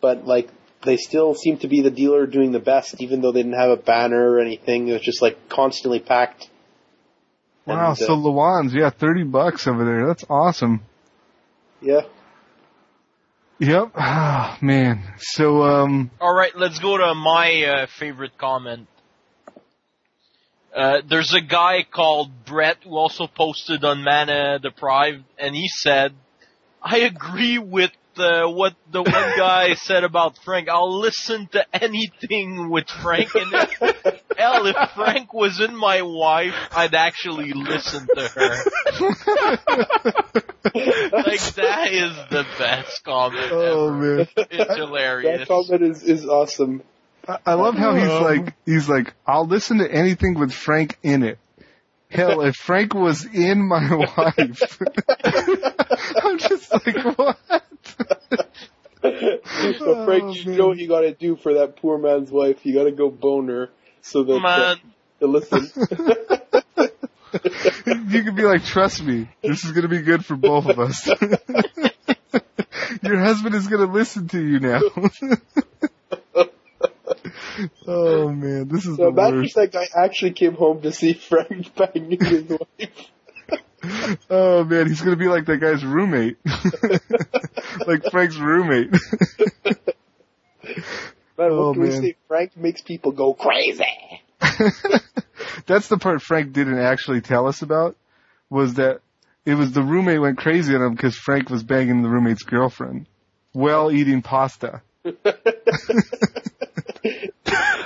but 0.01 0.27
like 0.27 0.49
they 0.85 0.97
still 0.97 1.35
seem 1.35 1.59
to 1.59 1.69
be 1.69 1.83
the 1.83 1.91
dealer 1.91 2.27
doing 2.27 2.53
the 2.53 2.59
best, 2.59 3.01
even 3.01 3.21
though 3.21 3.33
they 3.33 3.43
didn't 3.43 3.59
have 3.59 3.71
a 3.71 3.77
banner 3.77 4.33
or 4.33 4.41
anything. 4.41 4.89
It 4.89 4.93
was 4.95 5.03
just 5.03 5.23
like 5.23 5.49
constantly 5.49 6.01
packed. 6.01 6.49
Wow, 7.65 7.75
And, 7.75 7.81
uh, 7.81 7.95
so 7.95 8.17
Luan's, 8.17 8.75
yeah, 8.75 8.91
30 8.91 9.25
bucks 9.25 9.67
over 9.67 9.85
there. 9.85 10.07
That's 10.07 10.25
awesome. 10.29 10.83
Yeah, 11.85 12.01
Yep. 13.59 13.93
Ah, 13.95 14.59
man. 14.63 15.03
So, 15.19 15.63
um, 15.63 16.11
Alright, 16.21 16.57
let's 16.57 16.79
go 16.79 16.99
to 16.99 17.15
my 17.15 17.65
uh, 17.65 17.87
favorite 17.87 18.37
comment. 18.37 18.89
Uh, 20.75 21.03
there's 21.09 21.33
a 21.33 21.41
guy 21.41 21.85
called 21.89 22.31
Brett 22.45 22.79
who 22.83 22.97
also 22.97 23.29
posted 23.29 23.85
on 23.85 24.03
Mana 24.03 24.59
Deprived, 24.59 25.23
and 25.39 25.55
he 25.55 25.69
said, 25.69 26.15
I 26.83 26.99
agree 26.99 27.59
with 27.59 27.93
uh, 28.19 28.47
what 28.47 28.75
the 28.91 29.03
one 29.03 29.33
guy 29.37 29.75
said 29.75 30.05
about 30.05 30.39
Frank. 30.39 30.69
I'll 30.69 30.99
listen 30.99 31.49
to 31.53 31.65
anything 31.75 32.71
with 32.71 32.89
Frank 32.89 33.35
in 33.35 33.51
it. 33.53 34.23
Hell, 34.37 34.67
if 34.67 34.77
Frank 34.95 35.33
was 35.33 35.61
in 35.61 35.77
my 35.77 36.03
wife, 36.03 36.55
I'd 36.73 36.95
actually 36.95 37.53
listen 37.53 38.07
to 38.15 38.29
her. 38.29 38.41
like, 41.13 41.41
that 41.55 41.89
is 41.91 42.17
the 42.31 42.47
best 42.59 43.05
comment 43.05 43.53
oh 43.53 43.89
ever. 43.89 43.97
man. 43.97 44.29
It's 44.37 44.77
hilarious. 44.77 45.41
that 45.41 45.49
comment 45.49 45.83
is 45.83 46.03
is 46.03 46.27
awesome. 46.27 46.83
I, 47.27 47.39
I 47.47 47.55
love 47.55 47.77
how 47.77 47.95
he's 47.95 48.09
like, 48.09 48.55
he's 48.67 48.89
like, 48.89 49.15
I'll 49.27 49.47
listen 49.47 49.79
to 49.79 49.91
anything 49.91 50.39
with 50.39 50.53
Frank 50.53 50.99
in 51.03 51.23
it. 51.23 51.39
Hell, 52.15 52.43
if 52.43 52.55
Frank 52.55 52.95
was 52.95 53.25
in 53.25 53.67
my 53.67 53.93
wife, 54.17 54.79
I'm 56.23 56.39
just 56.39 56.73
like, 56.73 57.19
what? 57.19 57.65
So 59.79 60.05
Frank, 60.05 60.25
Oh, 60.25 60.35
you 60.35 60.45
man. 60.47 60.57
know 60.57 60.69
what 60.69 60.79
you 60.79 60.89
got 60.89 61.01
to 61.01 61.13
do 61.15 61.37
for 61.37 61.55
that 61.55 61.77
poor 61.77 61.99
man's 61.99 62.31
wife. 62.31 62.65
You 62.65 62.75
got 62.75 62.85
to 62.85 62.93
go 62.93 63.11
bone 63.11 63.49
her 63.49 63.71
so 64.03 64.23
that 64.25 64.57
uh, 64.57 64.61
Man, 64.61 64.77
to 65.21 65.27
listen. 65.27 65.71
you 67.87 68.23
could 68.23 68.37
be 68.37 68.45
like, 68.45 68.65
trust 68.65 69.03
me, 69.03 69.29
this 69.45 69.65
is 69.65 69.73
gonna 69.73 69.89
be 69.89 70.03
good 70.03 70.25
for 70.25 70.37
both 70.37 70.67
of 70.67 70.79
us. 70.79 71.07
Your 73.03 73.19
husband 73.19 73.55
is 73.55 73.67
gonna 73.69 73.93
listen 73.93 74.29
to 74.29 74.41
you 74.41 74.61
now. 74.61 74.81
oh 77.87 78.29
man, 78.31 78.69
this 78.69 78.87
is 78.87 78.97
So 78.97 78.99
the 78.99 79.09
imagine 79.09 79.11
worst. 79.11 79.45
if 79.45 79.55
that 79.55 79.73
guy 79.73 79.87
actually 79.95 80.33
came 80.33 80.55
home 80.55 80.81
to 80.83 80.93
see 80.93 81.13
Frank 81.15 81.75
banging 81.75 82.25
his 82.25 82.45
wife. 82.49 83.09
Oh 84.31 84.65
man, 84.65 84.87
he's 84.89 85.01
gonna 85.01 85.17
be 85.17 85.29
like 85.29 85.47
that 85.47 85.59
guy's 85.59 85.85
roommate. 85.85 86.37
like 87.87 88.11
Frank's 88.11 88.37
roommate. 88.37 88.91
Man, 88.93 88.99
Oh, 91.39 91.67
what 91.69 91.75
can 91.75 91.83
we 91.83 91.89
man. 91.91 92.01
say? 92.03 92.17
Frank 92.29 92.57
makes 92.57 92.81
people 92.83 93.13
go 93.13 93.35
crazy. 93.35 93.85
That's 95.67 95.89
the 95.89 95.99
part 95.99 96.23
Frank 96.23 96.53
didn't 96.53 96.79
actually 96.79 97.21
tell 97.21 97.47
us 97.49 97.63
about, 97.63 97.97
was 98.51 98.75
that 98.75 99.01
it 99.45 99.55
was 99.55 99.73
the 99.73 99.83
roommate 99.83 100.21
went 100.21 100.39
crazy 100.39 100.75
on 100.75 100.83
him 100.83 100.95
because 100.95 101.17
Frank 101.17 101.51
was 101.51 101.63
banging 101.63 102.03
the 102.03 102.09
roommate's 102.09 102.45
girlfriend 102.45 103.07
while 103.53 103.91
eating 103.91 104.23
pasta. 104.23 104.83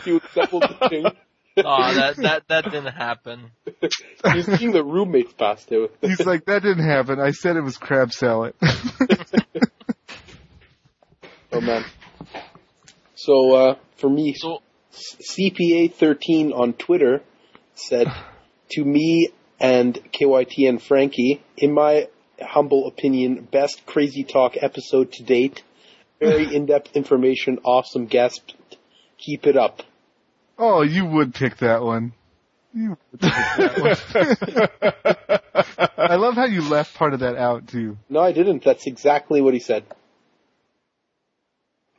He 0.05 0.13
was 0.13 0.23
double 0.35 0.61
dipping. 0.61 1.07
Oh, 1.65 1.95
that 1.95 2.17
that 2.17 2.49
that 2.49 2.65
didn't 2.65 2.93
happen. 2.93 3.51
He 3.65 4.37
was 4.37 4.49
eating 4.49 4.73
the 4.73 4.85
roommate's 4.85 5.33
pasta. 5.33 5.91
He's 6.01 6.25
like, 6.25 6.45
that 6.47 6.63
didn't 6.63 6.85
happen. 6.85 7.21
I 7.21 7.31
said 7.31 7.57
it 7.57 7.63
was 7.63 7.77
crab 7.77 8.13
salad. 8.13 8.55
Oh 11.51 11.61
man. 11.61 11.85
So 13.15 13.55
uh, 13.55 13.75
for 13.97 14.09
me, 14.09 14.35
So 14.35 14.63
CPA 14.93 15.93
thirteen 15.95 16.53
on 16.53 16.75
Twitter 16.75 17.23
said 17.75 18.07
to 18.73 18.85
me 18.85 19.31
and 19.59 19.95
KYT 20.13 20.69
and 20.69 20.81
Frankie, 20.81 21.43
in 21.57 21.73
my 21.73 22.09
humble 22.41 22.87
opinion, 22.87 23.49
best 23.51 23.87
crazy 23.87 24.25
talk 24.25 24.57
episode 24.61 25.13
to 25.13 25.25
date. 25.25 25.63
Very 26.21 26.55
in-depth 26.55 26.97
information, 26.97 27.59
awesome 27.65 28.07
guest. 28.07 28.55
Keep 29.19 29.47
it 29.47 29.57
up. 29.57 29.83
Oh, 30.59 30.83
you 30.83 31.07
would 31.07 31.35
pick 31.35 31.59
that 31.59 31.83
one. 31.83 32.13
You 32.75 32.91
would 32.91 33.21
pick 33.21 33.33
that 33.33 34.79
one. 34.83 35.89
I 36.11 36.17
love 36.17 36.35
how 36.35 36.47
you 36.47 36.63
left 36.63 36.95
part 36.95 37.15
of 37.15 37.21
that 37.21 37.37
out 37.37 37.69
too. 37.69 37.99
No, 38.09 38.21
I 38.21 38.33
didn't. 38.33 38.65
That's 38.65 38.87
exactly 38.87 39.41
what 39.41 39.55
he 39.55 39.61
said. 39.61 39.85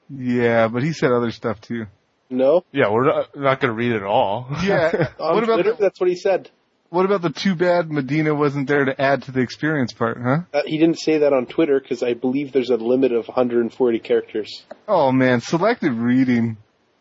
Yeah, 0.10 0.68
but 0.68 0.84
he 0.84 0.94
said 0.94 1.11
other 1.11 1.31
stuff 1.31 1.61
too. 1.61 1.86
No, 2.31 2.64
Yeah, 2.72 2.91
we're 2.91 3.06
not, 3.06 3.36
not 3.36 3.60
going 3.60 3.72
to 3.72 3.76
read 3.76 3.91
it 3.91 4.03
all. 4.03 4.48
Yeah. 4.64 5.10
what 5.18 5.44
about 5.44 5.56
Twitter, 5.56 5.72
the, 5.72 5.77
that's 5.81 5.99
what 5.99 6.10
he 6.10 6.15
said. 6.15 6.49
what 6.90 7.06
about 7.06 7.23
the 7.23 7.31
too 7.31 7.56
bad 7.56 7.91
Medina 7.91 8.36
wasn't 8.36 8.68
there 8.68 8.86
to 8.86 9.02
add 9.02 9.23
to 9.23 9.31
the 9.31 9.40
experience 9.40 9.94
part, 9.94 10.19
huh? 10.22 10.41
Uh, 10.53 10.61
he 10.64 10.77
didn't 10.77 10.99
say 10.99 11.19
that 11.19 11.34
on 11.34 11.48
Twitter 11.48 11.80
because 11.80 12.03
I 12.03 12.14
believe 12.14 12.52
there's 12.52 12.69
a 12.69 12.76
limit 12.76 13.14
of 13.14 13.27
140 13.27 13.99
characters. 13.99 14.64
Oh 14.88 15.11
man, 15.11 15.41
selective 15.41 15.99
reading. 15.99 16.57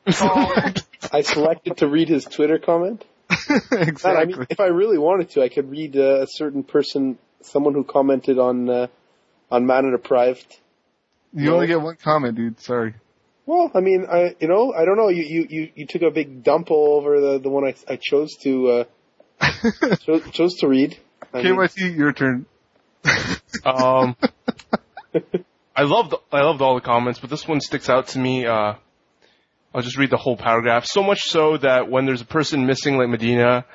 I 0.08 1.22
selected 1.22 1.78
to 1.78 1.88
read 1.88 2.08
his 2.08 2.24
Twitter 2.24 2.58
comment. 2.58 3.04
Exactly. 3.70 4.10
I 4.10 4.24
mean, 4.24 4.46
if 4.50 4.60
I 4.60 4.66
really 4.66 4.98
wanted 4.98 5.30
to, 5.30 5.42
I 5.42 5.48
could 5.48 5.70
read 5.70 5.96
uh, 5.96 6.22
a 6.22 6.26
certain 6.26 6.62
person, 6.62 7.18
someone 7.42 7.74
who 7.74 7.84
commented 7.84 8.38
on 8.38 8.68
uh, 8.68 8.86
on 9.50 9.66
Mana 9.66 9.90
Deprived. 9.90 10.56
you 11.34 11.52
only 11.52 11.66
get 11.66 11.80
one 11.80 11.96
comment, 11.96 12.36
dude. 12.36 12.60
Sorry. 12.60 12.94
Well, 13.46 13.70
I 13.74 13.80
mean, 13.80 14.06
I 14.10 14.34
you 14.40 14.48
know, 14.48 14.72
I 14.72 14.84
don't 14.84 14.96
know. 14.96 15.08
You 15.08 15.22
you 15.22 15.46
you, 15.48 15.70
you 15.74 15.86
took 15.86 16.02
a 16.02 16.10
big 16.10 16.42
dump 16.42 16.70
over 16.70 17.20
the 17.20 17.38
the 17.38 17.48
one 17.48 17.64
I 17.64 17.74
I 17.88 17.96
chose 17.96 18.34
to 18.42 18.68
uh, 18.68 18.84
chose, 20.00 20.30
chose 20.32 20.54
to 20.56 20.68
read. 20.68 20.98
I 21.32 21.42
mean, 21.42 21.68
your 21.76 22.12
turn. 22.12 22.46
Um, 23.64 24.16
I 25.74 25.82
loved 25.82 26.14
I 26.32 26.42
loved 26.42 26.62
all 26.62 26.74
the 26.74 26.80
comments, 26.80 27.18
but 27.18 27.30
this 27.30 27.46
one 27.46 27.60
sticks 27.60 27.88
out 27.88 28.08
to 28.08 28.18
me. 28.18 28.46
Uh, 28.46 28.74
I'll 29.74 29.82
just 29.82 29.98
read 29.98 30.10
the 30.10 30.16
whole 30.16 30.36
paragraph. 30.36 30.86
So 30.86 31.02
much 31.02 31.22
so 31.24 31.58
that 31.58 31.90
when 31.90 32.06
there's 32.06 32.22
a 32.22 32.26
person 32.26 32.66
missing 32.66 32.96
like 32.96 33.08
Medina, 33.08 33.66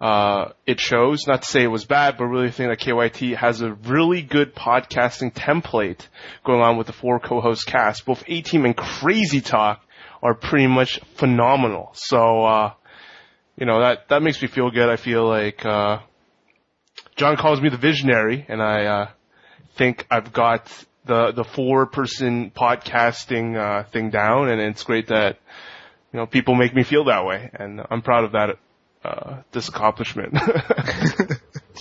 uh, 0.00 0.52
it 0.66 0.80
shows. 0.80 1.26
Not 1.26 1.42
to 1.42 1.48
say 1.48 1.62
it 1.62 1.68
was 1.68 1.84
bad, 1.84 2.16
but 2.18 2.24
really 2.24 2.50
think 2.50 2.70
that 2.70 2.80
KYT 2.80 3.36
has 3.36 3.60
a 3.60 3.72
really 3.72 4.22
good 4.22 4.54
podcasting 4.54 5.32
template 5.32 6.08
going 6.44 6.60
on 6.60 6.76
with 6.76 6.86
the 6.86 6.92
four 6.92 7.20
co-host 7.20 7.66
cast. 7.66 8.04
Both 8.04 8.24
A 8.26 8.40
Team 8.40 8.64
and 8.64 8.76
Crazy 8.76 9.40
Talk 9.40 9.84
are 10.22 10.34
pretty 10.34 10.66
much 10.66 11.00
phenomenal. 11.14 11.90
So, 11.94 12.44
uh, 12.44 12.72
you 13.56 13.66
know, 13.66 13.80
that, 13.80 14.08
that 14.08 14.22
makes 14.22 14.40
me 14.40 14.48
feel 14.48 14.70
good. 14.70 14.88
I 14.88 14.96
feel 14.96 15.28
like, 15.28 15.64
uh, 15.64 15.98
John 17.14 17.36
calls 17.36 17.60
me 17.60 17.68
the 17.68 17.76
visionary 17.76 18.44
and 18.48 18.62
I, 18.62 18.84
uh, 18.86 19.08
think 19.76 20.06
I've 20.10 20.32
got 20.32 20.70
the, 21.04 21.32
the 21.32 21.44
four 21.44 21.86
person 21.86 22.50
podcasting, 22.50 23.56
uh, 23.56 23.84
thing 23.90 24.10
down 24.10 24.48
and 24.48 24.60
it's 24.60 24.82
great 24.82 25.08
that, 25.08 25.38
you 26.12 26.18
know, 26.18 26.26
people 26.26 26.54
make 26.54 26.74
me 26.74 26.82
feel 26.84 27.04
that 27.04 27.24
way 27.24 27.50
and 27.54 27.80
I'm 27.90 28.02
proud 28.02 28.24
of 28.24 28.32
that, 28.32 28.58
uh, 29.04 29.42
this 29.52 29.68
accomplishment. 29.68 30.34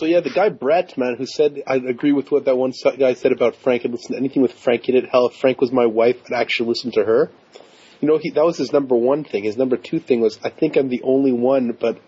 So 0.01 0.07
yeah, 0.07 0.21
the 0.21 0.31
guy 0.31 0.49
Brett, 0.49 0.97
man, 0.97 1.15
who 1.15 1.27
said 1.27 1.61
I 1.67 1.75
agree 1.75 2.11
with 2.11 2.31
what 2.31 2.45
that 2.45 2.57
one 2.57 2.73
guy 2.97 3.13
said 3.13 3.31
about 3.31 3.55
Frank 3.57 3.83
and 3.83 3.93
listen 3.93 4.13
to 4.13 4.17
anything 4.17 4.41
with 4.41 4.53
Frank 4.53 4.89
in 4.89 4.95
it. 4.95 5.07
Hell, 5.07 5.27
if 5.27 5.35
Frank 5.35 5.61
was 5.61 5.71
my 5.71 5.85
wife, 5.85 6.17
I'd 6.25 6.33
actually 6.33 6.69
listen 6.69 6.91
to 6.93 7.03
her. 7.03 7.29
You 7.99 8.07
know, 8.07 8.17
he, 8.17 8.31
that 8.31 8.43
was 8.43 8.57
his 8.57 8.73
number 8.73 8.95
one 8.95 9.23
thing. 9.23 9.43
His 9.43 9.57
number 9.57 9.77
two 9.77 9.99
thing 9.99 10.19
was, 10.19 10.39
I 10.43 10.49
think 10.49 10.75
I'm 10.75 10.89
the 10.89 11.03
only 11.03 11.31
one, 11.31 11.77
but 11.79 11.99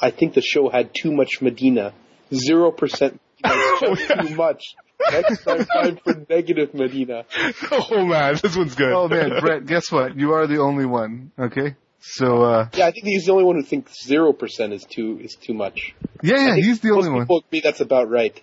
I 0.00 0.10
think 0.10 0.34
the 0.34 0.42
show 0.42 0.68
had 0.68 0.90
too 0.92 1.12
much 1.12 1.40
Medina. 1.40 1.94
Zero 2.34 2.72
percent. 2.72 3.20
just 3.44 4.08
too 4.08 4.34
much. 4.34 4.74
Next 5.10 5.44
time, 5.44 5.64
time 5.66 5.98
for 6.02 6.14
negative 6.28 6.74
Medina. 6.74 7.24
oh 7.70 8.04
man, 8.06 8.38
this 8.42 8.56
one's 8.56 8.74
good. 8.74 8.92
Oh 8.92 9.08
man, 9.08 9.40
Brett, 9.40 9.66
guess 9.66 9.90
what? 9.92 10.16
You 10.16 10.32
are 10.32 10.46
the 10.46 10.58
only 10.58 10.86
one. 10.86 11.32
Okay. 11.38 11.76
So 12.00 12.42
uh 12.42 12.68
Yeah, 12.74 12.86
I 12.86 12.90
think 12.92 13.04
he's 13.04 13.26
the 13.26 13.32
only 13.32 13.44
one 13.44 13.56
who 13.56 13.62
thinks 13.62 14.04
zero 14.04 14.32
percent 14.32 14.72
is 14.72 14.84
too 14.84 15.18
is 15.22 15.34
too 15.36 15.54
much. 15.54 15.94
yeah, 16.22 16.48
yeah, 16.48 16.54
he's 16.56 16.80
the 16.80 16.90
only 16.92 17.10
one. 17.10 17.22
people 17.22 17.42
agree 17.46 17.60
that's 17.60 17.80
about 17.80 18.08
right. 18.10 18.40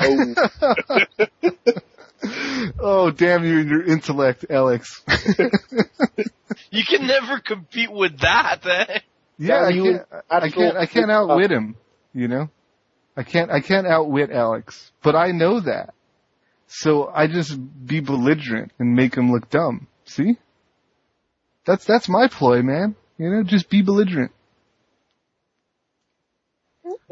Oh, 0.00 0.34
Oh 2.80 3.10
damn 3.10 3.44
you 3.44 3.58
and 3.60 3.68
your 3.68 3.82
intellect, 3.82 4.46
Alex. 4.50 5.02
You 6.70 6.84
can 6.84 7.06
never 7.06 7.38
compete 7.38 7.92
with 7.92 8.20
that. 8.20 8.60
Eh? 8.64 8.98
yeah, 9.38 9.64
I 9.64 9.72
can't, 9.72 10.02
I 10.30 10.48
can't 10.50 10.76
I 10.76 10.86
can't 10.86 11.10
outwit 11.10 11.50
him, 11.50 11.76
you 12.14 12.28
know? 12.28 12.48
I 13.16 13.22
can't 13.22 13.50
I 13.50 13.60
can't 13.60 13.86
outwit 13.86 14.30
Alex. 14.30 14.92
But 15.02 15.16
I 15.16 15.32
know 15.32 15.60
that. 15.60 15.94
So 16.66 17.08
I 17.08 17.26
just 17.26 17.58
be 17.86 18.00
belligerent 18.00 18.72
and 18.78 18.94
make 18.94 19.14
him 19.14 19.30
look 19.30 19.50
dumb. 19.50 19.86
See? 20.04 20.38
That's 21.66 21.84
that's 21.84 22.08
my 22.08 22.28
ploy, 22.28 22.62
man. 22.62 22.96
You 23.18 23.30
know, 23.30 23.42
just 23.42 23.68
be 23.68 23.82
belligerent. 23.82 24.32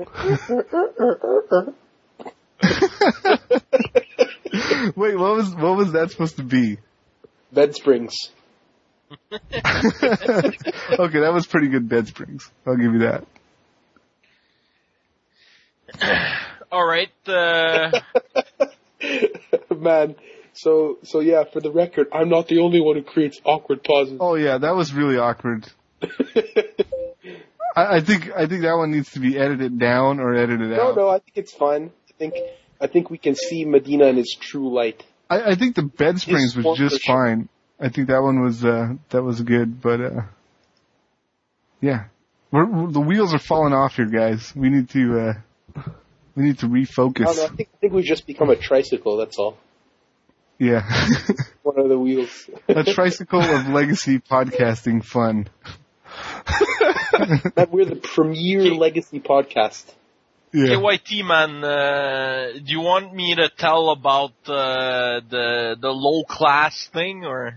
Wait, 4.97 5.17
what 5.17 5.37
was 5.37 5.55
what 5.55 5.77
was 5.77 5.93
that 5.93 6.11
supposed 6.11 6.37
to 6.37 6.43
be? 6.43 6.79
bed 7.53 7.75
springs. 7.75 8.15
okay, 9.33 9.51
that 11.21 11.31
was 11.33 11.47
pretty 11.47 11.69
good 11.69 11.89
bed 11.89 12.07
springs. 12.07 12.51
I'll 12.67 12.77
give 12.77 12.93
you 12.93 13.01
that. 13.01 13.25
All 16.73 16.87
right. 16.87 17.11
Uh, 17.27 17.91
Man, 19.77 20.15
so 20.53 20.99
so 21.05 21.21
yeah. 21.21 21.45
For 21.45 21.61
the 21.61 21.71
record, 21.71 22.09
I'm 22.13 22.29
not 22.29 22.49
the 22.49 22.59
only 22.61 22.81
one 22.81 22.97
who 22.97 23.03
creates 23.03 23.41
awkward 23.45 23.83
pauses. 23.83 24.19
Oh 24.21 24.35
yeah, 24.35 24.59
that 24.59 24.75
was 24.77 24.93
really 24.93 25.17
awkward. 25.19 25.67
I, 27.77 27.97
I 27.97 28.01
think 28.01 28.31
I 28.37 28.47
think 28.47 28.63
that 28.63 28.75
one 28.77 28.91
needs 28.91 29.11
to 29.13 29.21
be 29.21 29.39
edited 29.39 29.79
down 29.79 30.21
or 30.21 30.35
edited 30.35 30.71
no, 30.71 30.81
out. 30.91 30.97
no, 30.97 31.03
no, 31.03 31.09
I 31.09 31.19
think 31.19 31.33
it's 31.37 31.53
fine. 31.53 31.91
I 32.09 32.13
think 32.19 32.35
I 32.81 32.87
think 32.87 33.11
we 33.11 33.19
can 33.19 33.35
see 33.35 33.65
Medina 33.65 34.07
in 34.07 34.17
his 34.17 34.37
true 34.39 34.73
light. 34.73 35.05
I, 35.29 35.53
I 35.53 35.55
think 35.55 35.77
the 35.77 35.83
bed 35.83 36.21
springs 36.21 36.57
was 36.57 36.79
just 36.79 37.03
sponsorship. 37.03 37.07
fine. 37.07 37.49
I 37.79 37.89
think 37.89 38.09
that 38.09 38.21
one 38.23 38.41
was 38.43 38.65
uh 38.65 38.95
that 39.11 39.23
was 39.23 39.41
good, 39.41 39.81
but 39.81 40.01
uh 40.01 40.23
yeah, 41.81 42.05
we're, 42.51 42.67
we're- 42.67 42.93
the 42.93 43.01
wheels 43.01 43.33
are 43.33 43.39
falling 43.39 43.73
off 43.73 43.97
here, 43.97 44.07
guys. 44.07 44.53
We 44.55 44.69
need 44.69 44.91
to 44.91 45.21
uh 45.21 45.33
we 46.41 46.47
need 46.47 46.59
to 46.61 46.67
I, 46.67 46.69
don't 46.69 46.75
know, 46.75 46.81
I 46.81 46.85
refocus. 46.85 47.57
think 47.57 47.69
I 47.75 47.77
think 47.79 47.93
we've 47.93 48.05
just 48.05 48.27
become 48.27 48.51
a 48.51 48.57
tricycle. 48.57 49.17
That's 49.17 49.39
all. 49.39 49.57
Yeah, 50.59 50.83
One 51.63 51.79
of 51.79 51.89
the 51.89 51.99
wheels. 51.99 52.51
a 52.69 52.85
tricycle 52.85 53.41
of 53.41 53.69
legacy 53.69 54.19
podcasting 54.19 55.03
fun. 55.03 55.49
Man, 57.57 57.69
we're 57.71 57.87
the 57.87 57.97
premier 58.03 58.75
legacy 58.75 59.21
podcast. 59.21 59.85
Yeah. 60.53 60.75
KYT 60.75 61.25
man, 61.25 61.63
uh, 61.63 62.53
do 62.55 62.73
you 62.73 62.81
want 62.81 63.15
me 63.15 63.37
to 63.37 63.49
tell 63.57 63.91
about 63.91 64.33
uh, 64.47 65.21
the 65.29 65.77
the 65.81 65.91
low 65.91 66.25
class 66.25 66.89
thing 66.93 67.25
or? 67.25 67.57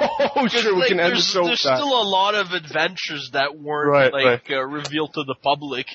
Oh, 0.00 0.46
sure, 0.48 0.74
we 0.76 0.88
can 0.88 0.98
end 1.00 1.10
the 1.10 1.14
there's 1.14 1.26
show 1.26 1.40
with 1.40 1.48
there's 1.50 1.62
that. 1.62 1.76
still 1.76 2.02
a 2.02 2.06
lot 2.08 2.34
of 2.34 2.52
adventures 2.52 3.30
that 3.32 3.58
weren't 3.58 3.90
Right, 3.90 4.12
like 4.12 4.50
Uh, 4.50 4.62
revealed 4.64 5.12
to 5.14 5.24
the 5.24 5.34
public. 5.42 5.86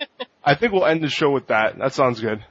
I 0.44 0.54
think 0.54 0.72
we'll 0.72 0.86
end 0.86 1.02
the 1.02 1.08
show 1.08 1.30
with 1.30 1.48
that. 1.48 1.78
That 1.78 1.92
sounds 1.92 2.20
good. 2.20 2.44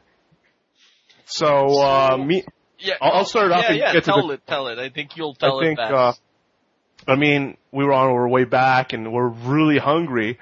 So, 1.26 1.80
uh, 1.82 2.18
me, 2.18 2.44
yeah, 2.80 2.96
I'll- 3.02 3.12
I'll 3.20 3.26
start 3.26 3.52
off 3.52 3.62
Yeah, 3.64 3.68
and 3.70 3.78
yeah, 3.78 3.94
get 3.94 4.04
to 4.06 4.12
tell 4.12 4.28
the- 4.28 4.34
it, 4.36 4.48
tell 4.48 4.68
it. 4.68 4.80
I 4.80 4.90
think 4.90 5.16
you'll 5.18 5.36
tell 5.36 5.60
it. 5.60 5.64
I 5.64 5.68
think, 5.68 5.80
it 5.80 5.92
uh. 5.94 6.14
I 7.08 7.16
mean, 7.16 7.58
we 7.72 7.84
were 7.86 7.94
on 7.94 8.08
our 8.10 8.28
way 8.28 8.44
back 8.44 8.94
and 8.94 9.12
we're 9.12 9.28
really 9.30 9.78
hungry 9.80 10.38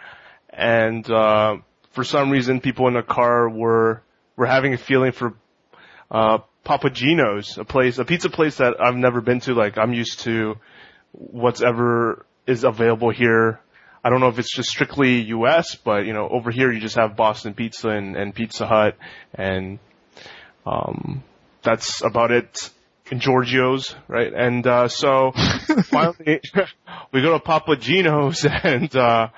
and, 0.49 1.09
uh, 1.09 1.57
for 1.91 2.03
some 2.03 2.29
reason 2.31 2.59
people 2.59 2.87
in 2.87 2.93
the 2.95 3.01
car 3.03 3.49
were, 3.49 4.01
were 4.35 4.45
having 4.45 4.73
a 4.73 4.77
feeling 4.77 5.11
for, 5.11 5.33
uh, 6.11 6.39
Papa 6.63 6.89
Gino's, 6.89 7.57
a 7.57 7.65
place, 7.65 7.97
a 7.97 8.05
pizza 8.05 8.29
place 8.29 8.57
that 8.57 8.75
I've 8.79 8.95
never 8.95 9.21
been 9.21 9.39
to. 9.41 9.53
Like, 9.53 9.77
I'm 9.77 9.93
used 9.93 10.21
to 10.21 10.55
what's 11.11 11.61
ever 11.61 12.25
is 12.45 12.63
available 12.63 13.11
here. 13.11 13.59
I 14.03 14.09
don't 14.09 14.21
know 14.21 14.29
if 14.29 14.39
it's 14.39 14.53
just 14.55 14.69
strictly 14.69 15.21
U.S., 15.21 15.75
but 15.75 16.05
you 16.05 16.13
know, 16.13 16.27
over 16.29 16.51
here 16.51 16.71
you 16.71 16.79
just 16.79 16.95
have 16.95 17.15
Boston 17.15 17.53
Pizza 17.53 17.89
and, 17.89 18.15
and 18.15 18.33
Pizza 18.33 18.65
Hut, 18.65 18.95
and 19.33 19.79
um, 20.65 21.23
that's 21.63 22.03
about 22.03 22.31
it. 22.31 22.71
And 23.11 23.19
Giorgio's, 23.19 23.95
right? 24.07 24.31
And 24.31 24.65
uh, 24.67 24.87
so 24.87 25.31
finally, 25.85 26.41
we 27.11 27.23
go 27.23 27.33
to 27.33 27.39
Papa 27.39 27.75
Gino's 27.75 28.45
and 28.63 28.95
uh, 28.95 29.29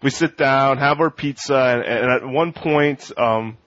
we 0.00 0.10
sit 0.10 0.36
down, 0.36 0.78
have 0.78 1.00
our 1.00 1.10
pizza, 1.10 1.56
and, 1.56 1.82
and 1.82 2.10
at 2.12 2.24
one 2.24 2.52
point, 2.52 3.10
um, 3.18 3.58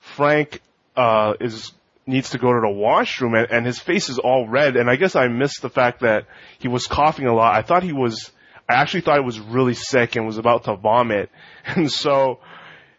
Frank 0.00 0.60
uh, 0.96 1.34
is 1.40 1.72
needs 2.06 2.30
to 2.30 2.38
go 2.38 2.52
to 2.52 2.60
the 2.60 2.70
washroom, 2.70 3.34
and, 3.34 3.50
and 3.50 3.66
his 3.66 3.78
face 3.78 4.08
is 4.08 4.18
all 4.18 4.46
red. 4.46 4.76
And 4.76 4.90
I 4.90 4.96
guess 4.96 5.16
I 5.16 5.28
missed 5.28 5.62
the 5.62 5.70
fact 5.70 6.00
that 6.00 6.26
he 6.58 6.68
was 6.68 6.86
coughing 6.86 7.26
a 7.26 7.34
lot. 7.34 7.54
I 7.54 7.62
thought 7.62 7.82
he 7.82 7.92
was. 7.92 8.30
I 8.68 8.74
actually 8.74 9.02
thought 9.02 9.18
he 9.18 9.24
was 9.24 9.40
really 9.40 9.74
sick 9.74 10.16
and 10.16 10.26
was 10.26 10.38
about 10.38 10.64
to 10.64 10.76
vomit, 10.76 11.30
and 11.66 11.90
so 11.90 12.40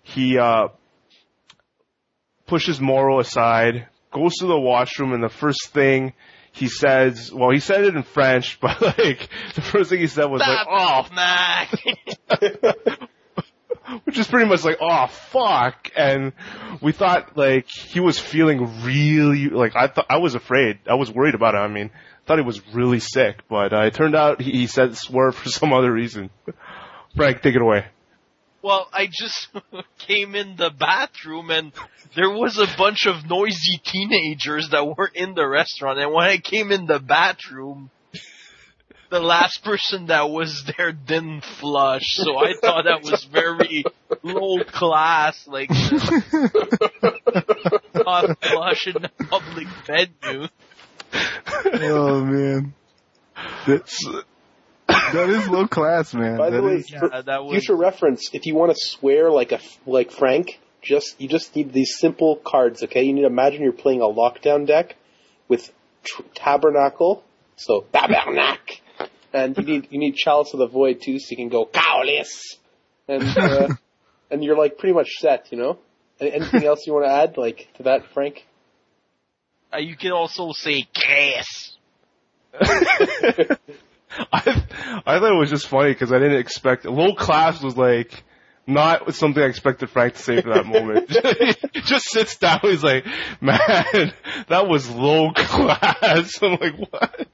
he 0.03 0.37
uh, 0.37 0.67
pushes 2.45 2.79
Moro 2.79 3.19
aside, 3.19 3.87
goes 4.11 4.35
to 4.35 4.47
the 4.47 4.59
washroom, 4.59 5.13
and 5.13 5.23
the 5.23 5.29
first 5.29 5.69
thing 5.69 6.13
he 6.51 6.69
says, 6.69 7.33
well, 7.33 7.49
he 7.51 7.59
said 7.59 7.83
it 7.83 7.95
in 7.95 8.03
French, 8.03 8.59
but 8.61 8.81
like 8.81 9.29
the 9.55 9.61
first 9.61 9.89
thing 9.89 9.99
he 9.99 10.07
said 10.07 10.25
was 10.25 10.41
like, 10.41 10.67
"Oh, 10.69 11.05
nah. 11.11 13.07
which 14.03 14.17
is 14.17 14.27
pretty 14.27 14.49
much 14.49 14.63
like, 14.63 14.77
oh 14.81 15.07
fuck. 15.07 15.89
And 15.95 16.33
we 16.81 16.91
thought 16.91 17.37
like 17.37 17.67
he 17.67 17.99
was 17.99 18.19
feeling 18.19 18.83
really 18.83 19.49
like 19.49 19.75
I 19.75 19.87
thought 19.87 20.05
I 20.09 20.17
was 20.17 20.35
afraid. 20.35 20.79
I 20.89 20.95
was 20.95 21.11
worried 21.11 21.35
about 21.35 21.55
him. 21.55 21.61
I 21.61 21.67
mean, 21.67 21.91
thought 22.25 22.39
he 22.39 22.45
was 22.45 22.61
really 22.73 22.99
sick, 22.99 23.43
but 23.49 23.73
uh, 23.73 23.81
it 23.81 23.93
turned 23.93 24.15
out 24.15 24.41
he, 24.41 24.51
he 24.51 24.67
said 24.67 24.97
swear 24.97 25.31
for 25.31 25.49
some 25.49 25.73
other 25.73 25.91
reason. 25.91 26.29
Frank, 27.15 27.41
take 27.41 27.55
it 27.55 27.61
away. 27.61 27.85
Well, 28.61 28.89
I 28.91 29.05
just 29.05 29.49
came 29.99 30.33
in 30.33 30.55
the 30.55 30.71
bathroom 30.71 31.51
and 31.51 31.71
there 32.15 32.31
was 32.31 32.57
a 32.57 32.65
bunch 32.77 33.05
of 33.05 33.29
noisy 33.29 33.79
teenagers 33.83 34.69
that 34.71 34.97
were 34.97 35.11
in 35.13 35.35
the 35.35 35.47
restaurant. 35.47 35.99
And 35.99 36.11
when 36.11 36.25
I 36.25 36.37
came 36.37 36.71
in 36.71 36.87
the 36.87 36.99
bathroom, 36.99 37.91
the 39.09 39.19
last 39.19 39.63
person 39.63 40.07
that 40.07 40.29
was 40.29 40.63
there 40.77 40.91
didn't 40.91 41.43
flush. 41.43 42.15
So 42.15 42.37
I 42.37 42.53
thought 42.61 42.85
that 42.85 43.03
was 43.03 43.23
very 43.25 43.83
low 44.23 44.63
class, 44.63 45.47
like 45.47 45.69
not 47.95 48.43
flush 48.43 48.87
in 48.87 49.05
a 49.05 49.09
public 49.29 49.67
venue. 49.85 50.47
oh 51.65 52.23
man, 52.25 52.73
that's 53.67 54.05
that 54.87 55.29
is 55.29 55.47
low 55.47 55.67
class, 55.67 56.13
man. 56.13 56.37
By 56.37 56.49
the 56.49 56.57
That 56.57 56.63
way, 56.63 56.73
is- 56.75 56.91
Yeah, 56.91 57.21
that 57.21 57.43
was 57.43 57.51
future 57.53 57.75
reference, 57.75 58.29
if 58.33 58.45
you 58.45 58.55
want 58.55 58.71
to 58.71 58.77
swear 58.79 59.31
like 59.31 59.51
a 59.51 59.59
like 59.85 60.11
Frank, 60.11 60.59
just 60.81 61.19
you 61.19 61.27
just 61.27 61.55
need 61.55 61.73
these 61.73 61.97
simple 61.97 62.35
cards. 62.37 62.83
Okay, 62.83 63.03
you 63.03 63.13
need 63.13 63.21
to 63.21 63.27
imagine 63.27 63.61
you're 63.61 63.71
playing 63.71 64.01
a 64.01 64.05
lockdown 64.05 64.67
deck 64.67 64.95
with 65.47 65.71
tr- 66.03 66.23
Tabernacle, 66.33 67.23
so 67.55 67.85
Tabernac, 67.93 68.81
and 69.35 69.57
you 69.57 69.63
need 69.63 69.87
you 69.91 69.99
need 69.99 70.15
Chalice 70.15 70.53
of 70.53 70.59
the 70.59 70.67
Void 70.67 71.01
too, 71.01 71.19
so 71.19 71.27
you 71.31 71.37
can 71.37 71.49
go 71.49 71.65
Cowless, 71.65 72.57
and 73.07 73.23
uh, 73.37 73.67
and 74.31 74.43
you're 74.43 74.57
like 74.57 74.77
pretty 74.77 74.93
much 74.93 75.09
set. 75.19 75.51
You 75.51 75.57
know. 75.57 75.79
Anything 76.17 76.63
else 76.63 76.87
you 76.87 76.93
want 76.93 77.05
to 77.05 77.11
add, 77.11 77.37
like 77.37 77.67
to 77.75 77.83
that, 77.83 78.05
Frank? 78.13 78.45
Uh, 79.73 79.79
you 79.79 79.97
can 79.97 80.13
also 80.13 80.53
say 80.53 80.87
Chris. 80.95 81.73
I 82.61 83.57
I 85.05 85.19
thought 85.19 85.33
it 85.33 85.37
was 85.37 85.49
just 85.49 85.67
funny 85.67 85.91
because 85.91 86.13
I 86.13 86.19
didn't 86.19 86.39
expect 86.39 86.85
low 86.85 87.15
class 87.15 87.61
was 87.61 87.75
like 87.75 88.23
not 88.65 89.13
something 89.13 89.43
I 89.43 89.47
expected 89.47 89.89
Frank 89.89 90.13
to 90.13 90.21
say 90.21 90.41
for 90.41 90.53
that 90.53 90.65
moment. 90.65 91.09
he 91.73 91.81
just 91.81 92.09
sits 92.09 92.37
down. 92.37 92.59
He's 92.61 92.81
like, 92.81 93.05
"Man, 93.41 94.13
that 94.47 94.67
was 94.69 94.89
low 94.89 95.33
class." 95.33 96.41
I'm 96.41 96.51
like, 96.51 96.77
"What?" 96.77 97.27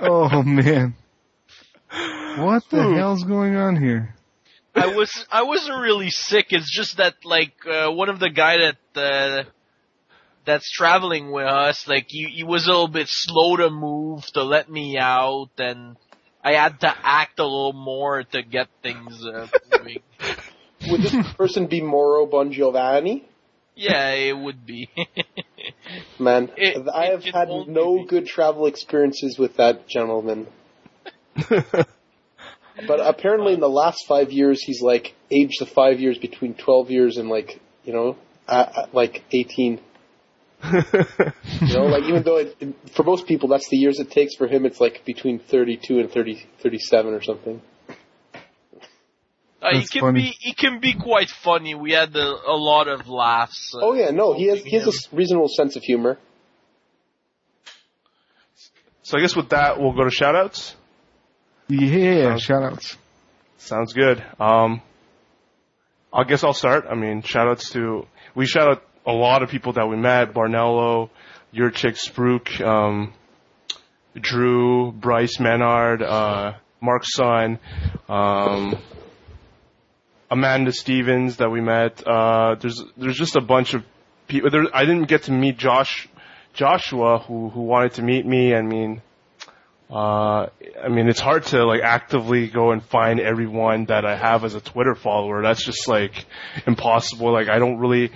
Oh 0.00 0.42
man. 0.44 0.94
What 1.90 2.64
the 2.70 2.86
Ooh. 2.86 2.94
hell's 2.94 3.24
going 3.24 3.56
on 3.56 3.76
here? 3.76 4.14
I 4.74 4.86
was 4.88 5.26
I 5.30 5.42
wasn't 5.42 5.80
really 5.80 6.10
sick. 6.10 6.46
It's 6.50 6.70
just 6.70 6.98
that 6.98 7.14
like 7.24 7.54
uh, 7.66 7.90
one 7.90 8.08
of 8.08 8.20
the 8.20 8.30
guy 8.30 8.56
that 8.58 9.00
uh, 9.00 9.44
that's 10.44 10.70
traveling 10.70 11.30
with 11.32 11.46
us, 11.46 11.86
like 11.88 12.06
he, 12.08 12.24
he 12.26 12.44
was 12.44 12.66
a 12.66 12.70
little 12.70 12.88
bit 12.88 13.08
slow 13.08 13.56
to 13.56 13.70
move 13.70 14.24
to 14.34 14.44
let 14.44 14.70
me 14.70 14.96
out, 14.98 15.50
and 15.58 15.96
I 16.44 16.52
had 16.52 16.80
to 16.80 16.94
act 17.02 17.38
a 17.38 17.44
little 17.44 17.72
more 17.72 18.22
to 18.22 18.42
get 18.42 18.68
things 18.82 19.24
uh, 19.24 19.48
moving. 19.72 19.98
Would 20.90 21.02
this 21.02 21.16
person 21.36 21.66
be 21.66 21.80
Moro 21.80 22.26
Bongiovanni? 22.26 23.24
yeah, 23.74 24.10
it 24.10 24.36
would 24.36 24.64
be. 24.66 24.88
Man, 26.18 26.50
It- 26.56 26.88
I 26.88 27.06
have 27.06 27.24
had 27.24 27.48
no 27.48 27.98
be. 27.98 28.06
good 28.06 28.26
travel 28.26 28.66
experiences 28.66 29.38
with 29.38 29.56
that 29.56 29.88
gentleman. 29.88 30.46
But 32.86 33.00
apparently, 33.00 33.54
in 33.54 33.60
the 33.60 33.68
last 33.68 34.06
five 34.06 34.30
years, 34.30 34.62
he's 34.62 34.80
like 34.80 35.12
aged 35.32 35.60
the 35.60 35.66
five 35.66 35.98
years 35.98 36.16
between 36.16 36.54
twelve 36.54 36.92
years 36.92 37.16
and 37.16 37.28
like 37.28 37.60
you 37.84 37.92
know, 37.92 38.16
uh, 38.46 38.86
like 38.92 39.24
eighteen. 39.32 39.80
You 41.60 41.74
know, 41.74 41.86
like 41.86 42.04
even 42.04 42.22
though 42.22 42.36
it, 42.38 42.56
for 42.94 43.02
most 43.02 43.26
people 43.26 43.48
that's 43.48 43.68
the 43.68 43.76
years 43.76 43.98
it 43.98 44.10
takes, 44.12 44.36
for 44.36 44.46
him 44.46 44.64
it's 44.64 44.80
like 44.80 45.04
between 45.04 45.40
thirty-two 45.40 45.98
and 45.98 46.10
30, 46.10 46.46
37 46.62 47.14
or 47.14 47.22
something. 47.22 47.60
Uh, 49.60 49.70
he 49.72 49.84
can 49.88 50.00
funny. 50.00 50.20
be 50.20 50.34
he 50.38 50.52
can 50.54 50.78
be 50.78 50.94
quite 50.94 51.30
funny. 51.30 51.74
We 51.74 51.90
had 51.92 52.14
a, 52.14 52.20
a 52.46 52.54
lot 52.56 52.86
of 52.86 53.08
laughs. 53.08 53.74
uh, 53.74 53.80
Oh 53.82 53.92
yeah, 53.94 54.10
no, 54.10 54.34
he 54.34 54.46
has 54.46 54.62
he 54.62 54.76
has 54.76 54.84
a 54.86 54.90
him. 54.90 54.94
s- 54.94 55.08
reasonable 55.12 55.48
sense 55.48 55.74
of 55.74 55.82
humor. 55.82 56.16
so 59.02 59.18
I 59.18 59.20
guess 59.20 59.34
with 59.34 59.48
that, 59.48 59.80
we'll 59.80 59.94
go 59.94 60.04
to 60.04 60.10
shoutouts. 60.10 60.74
Yeah, 61.68 62.36
shoutouts. 62.36 62.96
Sounds 63.58 63.92
good. 63.92 64.24
Um, 64.40 64.80
I 66.10 66.24
guess 66.24 66.42
I'll 66.42 66.54
start. 66.54 66.86
I 66.90 66.94
mean, 66.94 67.20
shoutouts 67.20 67.72
to 67.72 68.06
we 68.34 68.46
shout 68.46 68.70
out 68.70 68.82
a 69.04 69.12
lot 69.12 69.42
of 69.42 69.50
people 69.50 69.74
that 69.74 69.86
we 69.86 69.96
met: 69.96 70.32
Barnello, 70.32 71.10
your 71.52 71.70
chick 71.70 71.96
Spruik, 71.96 72.58
um, 72.64 73.12
Drew, 74.18 74.92
Bryce 74.92 75.38
Menard, 75.38 76.02
uh, 76.02 76.54
Mark 76.80 77.02
Sun, 77.04 77.58
um, 78.08 78.78
Amanda 80.30 80.72
Stevens 80.72 81.36
that 81.36 81.50
we 81.50 81.60
met. 81.60 82.02
Uh, 82.06 82.54
there's 82.54 82.82
there's 82.96 83.16
just 83.16 83.36
a 83.36 83.42
bunch 83.42 83.74
of 83.74 83.84
people. 84.26 84.48
There, 84.50 84.64
I 84.72 84.86
didn't 84.86 85.08
get 85.08 85.24
to 85.24 85.32
meet 85.32 85.58
Josh 85.58 86.08
Joshua 86.54 87.18
who 87.18 87.50
who 87.50 87.60
wanted 87.60 87.92
to 87.94 88.02
meet 88.02 88.24
me. 88.24 88.54
I 88.54 88.62
mean. 88.62 89.02
Uh, 89.90 90.48
I 90.82 90.88
mean, 90.90 91.08
it's 91.08 91.20
hard 91.20 91.44
to 91.46 91.64
like 91.64 91.80
actively 91.82 92.48
go 92.48 92.72
and 92.72 92.84
find 92.84 93.20
everyone 93.20 93.86
that 93.86 94.04
I 94.04 94.16
have 94.16 94.44
as 94.44 94.54
a 94.54 94.60
Twitter 94.60 94.94
follower. 94.94 95.42
That's 95.42 95.64
just 95.64 95.88
like 95.88 96.26
impossible. 96.66 97.32
Like 97.32 97.48
I 97.48 97.58
don't 97.58 97.78
really 97.78 98.10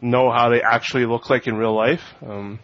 know 0.00 0.30
how 0.30 0.48
they 0.48 0.62
actually 0.62 1.04
look 1.04 1.28
like 1.28 1.46
in 1.46 1.56
real 1.56 1.74
life. 1.74 2.02
Um, 2.26 2.60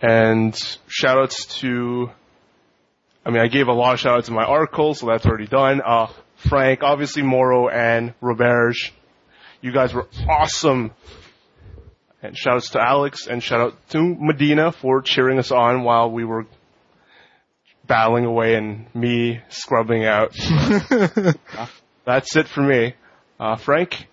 and 0.00 0.58
shout 0.88 1.18
outs 1.18 1.60
to, 1.60 2.10
I 3.24 3.30
mean, 3.30 3.40
I 3.40 3.46
gave 3.46 3.68
a 3.68 3.72
lot 3.72 3.94
of 3.94 4.00
shout 4.00 4.18
outs 4.18 4.28
in 4.28 4.34
my 4.34 4.44
article, 4.44 4.94
so 4.94 5.06
that's 5.06 5.24
already 5.24 5.46
done. 5.46 5.80
Uh, 5.80 6.08
Frank, 6.34 6.82
obviously 6.82 7.22
Moro 7.22 7.68
and 7.68 8.12
Roberge. 8.20 8.90
You 9.60 9.72
guys 9.72 9.94
were 9.94 10.08
awesome. 10.28 10.90
And 12.20 12.36
shout 12.36 12.54
outs 12.54 12.70
to 12.70 12.80
Alex 12.80 13.28
and 13.28 13.40
shout 13.40 13.60
out 13.60 13.88
to 13.90 14.02
Medina 14.02 14.72
for 14.72 15.02
cheering 15.02 15.38
us 15.38 15.52
on 15.52 15.84
while 15.84 16.10
we 16.10 16.24
were 16.24 16.46
battling 17.86 18.24
away 18.24 18.54
and 18.54 18.86
me 18.94 19.40
scrubbing 19.48 20.04
out. 20.04 20.32
That's 22.04 22.36
it 22.36 22.48
for 22.48 22.62
me. 22.62 22.94
Uh, 23.38 23.56
Frank? 23.56 24.06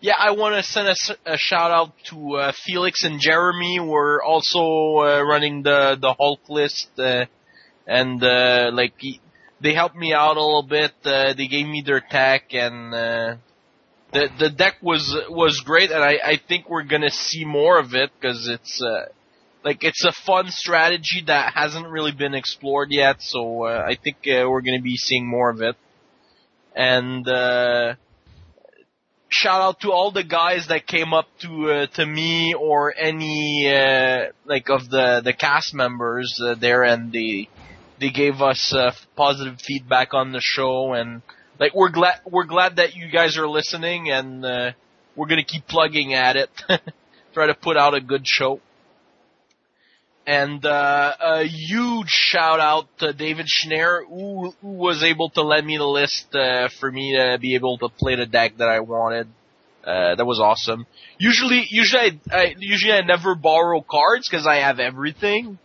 Yeah, 0.00 0.14
I 0.18 0.32
want 0.32 0.54
to 0.56 0.62
send 0.62 0.94
a 1.24 1.38
shout 1.38 1.70
out 1.70 1.92
to 2.10 2.36
uh, 2.36 2.52
Felix 2.64 3.02
and 3.04 3.18
Jeremy. 3.18 3.80
We're 3.80 4.22
also 4.22 4.60
uh, 4.60 5.22
running 5.22 5.62
the 5.62 5.96
the 6.00 6.12
Hulk 6.12 6.48
list, 6.50 6.90
uh, 6.98 7.24
and 7.86 8.22
uh, 8.22 8.70
like 8.74 8.92
they 9.60 9.72
helped 9.72 9.96
me 9.96 10.12
out 10.12 10.36
a 10.36 10.44
little 10.44 10.62
bit. 10.62 10.92
Uh, 11.02 11.32
they 11.32 11.46
gave 11.46 11.66
me 11.66 11.82
their 11.84 12.00
tech, 12.00 12.52
and 12.52 12.94
uh, 12.94 13.36
the 14.12 14.28
the 14.38 14.50
deck 14.50 14.76
was 14.82 15.16
was 15.30 15.60
great. 15.60 15.90
And 15.90 16.04
I 16.04 16.18
I 16.22 16.36
think 16.46 16.68
we're 16.68 16.82
gonna 16.82 17.10
see 17.10 17.46
more 17.46 17.78
of 17.78 17.94
it 17.94 18.10
because 18.20 18.48
it's 18.48 18.82
uh, 18.82 19.06
like 19.66 19.82
it's 19.82 20.04
a 20.04 20.12
fun 20.12 20.46
strategy 20.48 21.24
that 21.26 21.52
hasn't 21.54 21.88
really 21.88 22.12
been 22.12 22.34
explored 22.34 22.92
yet. 22.92 23.16
So 23.18 23.64
uh, 23.64 23.84
I 23.84 23.96
think 23.96 24.18
uh, 24.18 24.48
we're 24.48 24.60
gonna 24.60 24.80
be 24.80 24.96
seeing 24.96 25.26
more 25.28 25.50
of 25.50 25.60
it. 25.60 25.74
And 26.76 27.26
uh, 27.26 27.96
shout 29.28 29.60
out 29.60 29.80
to 29.80 29.90
all 29.90 30.12
the 30.12 30.22
guys 30.22 30.68
that 30.68 30.86
came 30.86 31.12
up 31.12 31.26
to 31.40 31.70
uh, 31.72 31.86
to 31.96 32.06
me 32.06 32.54
or 32.54 32.94
any 32.96 33.68
uh, 33.68 34.26
like 34.44 34.70
of 34.70 34.88
the 34.88 35.20
the 35.24 35.32
cast 35.32 35.74
members 35.74 36.40
uh, 36.40 36.54
there, 36.54 36.84
and 36.84 37.10
they 37.10 37.48
they 37.98 38.10
gave 38.10 38.40
us 38.40 38.72
uh, 38.72 38.92
positive 39.16 39.60
feedback 39.60 40.14
on 40.14 40.30
the 40.30 40.40
show, 40.40 40.92
and 40.92 41.22
like 41.58 41.74
we're 41.74 41.90
glad 41.90 42.20
we're 42.24 42.44
glad 42.44 42.76
that 42.76 42.94
you 42.94 43.10
guys 43.10 43.36
are 43.36 43.48
listening, 43.48 44.12
and 44.12 44.44
uh, 44.44 44.70
we're 45.16 45.26
gonna 45.26 45.44
keep 45.44 45.66
plugging 45.66 46.14
at 46.14 46.36
it, 46.36 46.50
try 47.34 47.48
to 47.48 47.54
put 47.54 47.76
out 47.76 47.94
a 47.94 48.00
good 48.00 48.28
show. 48.28 48.60
And 50.26 50.64
uh, 50.66 51.14
a 51.20 51.44
huge 51.44 52.08
shout 52.08 52.58
out 52.58 52.86
to 52.98 53.12
David 53.12 53.46
Schneer, 53.46 54.04
who, 54.08 54.52
who 54.60 54.68
was 54.70 55.04
able 55.04 55.30
to 55.30 55.42
lend 55.42 55.64
me 55.64 55.76
the 55.76 55.86
list 55.86 56.34
uh, 56.34 56.68
for 56.80 56.90
me 56.90 57.16
to 57.16 57.38
be 57.40 57.54
able 57.54 57.78
to 57.78 57.88
play 57.88 58.16
the 58.16 58.26
deck 58.26 58.56
that 58.58 58.68
I 58.68 58.80
wanted. 58.80 59.28
Uh, 59.84 60.16
that 60.16 60.26
was 60.26 60.40
awesome. 60.40 60.84
Usually, 61.18 61.64
usually, 61.70 62.20
I, 62.32 62.36
I 62.36 62.54
usually 62.58 62.92
I 62.92 63.02
never 63.02 63.36
borrow 63.36 63.80
cards 63.88 64.28
because 64.28 64.44
I 64.44 64.56
have 64.56 64.80
everything. 64.80 65.60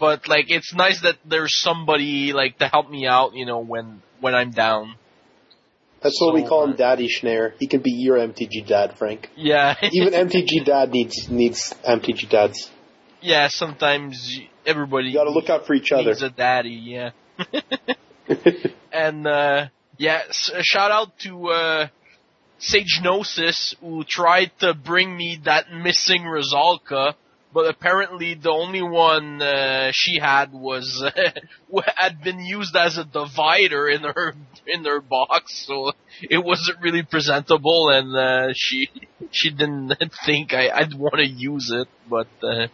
But 0.00 0.26
like, 0.26 0.46
it's 0.48 0.74
nice 0.74 1.00
that 1.02 1.18
there's 1.24 1.56
somebody 1.60 2.32
like 2.32 2.58
to 2.58 2.66
help 2.66 2.90
me 2.90 3.06
out, 3.06 3.34
you 3.36 3.46
know, 3.46 3.60
when 3.60 4.02
when 4.20 4.34
I'm 4.34 4.50
down. 4.50 4.96
That's 6.02 6.20
what 6.20 6.34
we 6.34 6.42
call 6.44 6.64
him, 6.64 6.76
Daddy 6.76 7.08
Schneer. 7.08 7.52
He 7.60 7.68
can 7.68 7.80
be 7.80 7.92
your 7.92 8.18
MTG 8.18 8.66
dad, 8.66 8.98
Frank. 8.98 9.30
Yeah, 9.36 9.74
Even 9.92 10.12
MTG 10.12 10.64
dad 10.66 10.90
needs 10.90 11.30
needs 11.30 11.72
MTG 11.88 12.28
dads. 12.28 12.70
Yeah. 13.24 13.48
Sometimes 13.48 14.38
everybody 14.66 15.08
You 15.08 15.14
got 15.14 15.24
to 15.24 15.30
look 15.30 15.48
out 15.50 15.66
for 15.66 15.74
each 15.74 15.90
other. 15.92 16.04
needs 16.10 16.22
a 16.22 16.30
daddy. 16.30 16.70
Yeah. 16.70 17.10
and 18.92 19.26
uh 19.26 19.66
yeah, 19.98 20.22
s- 20.28 20.50
a 20.54 20.62
shout 20.62 20.90
out 20.90 21.18
to 21.20 21.48
uh 21.50 21.88
Sage 22.58 23.00
Gnosis 23.02 23.74
who 23.80 24.04
tried 24.08 24.50
to 24.60 24.74
bring 24.74 25.16
me 25.16 25.38
that 25.44 25.70
missing 25.72 26.22
Rusalka, 26.22 27.14
but 27.52 27.66
apparently 27.68 28.34
the 28.34 28.50
only 28.50 28.80
one 28.82 29.42
uh, 29.42 29.90
she 29.92 30.18
had 30.18 30.52
was 30.52 31.02
uh, 31.04 31.10
had 31.96 32.22
been 32.22 32.40
used 32.40 32.74
as 32.76 32.96
a 32.96 33.04
divider 33.04 33.88
in 33.88 34.02
her 34.02 34.34
in 34.66 34.84
her 34.84 35.00
box, 35.00 35.64
so 35.66 35.92
it 36.22 36.42
wasn't 36.42 36.80
really 36.80 37.02
presentable, 37.02 37.90
and 37.90 38.16
uh, 38.16 38.52
she 38.54 38.88
she 39.30 39.50
didn't 39.50 39.92
think 40.26 40.54
I, 40.54 40.70
I'd 40.70 40.94
want 40.94 41.16
to 41.16 41.26
use 41.26 41.70
it. 41.74 41.88
But 42.08 42.28
uh, 42.42 42.68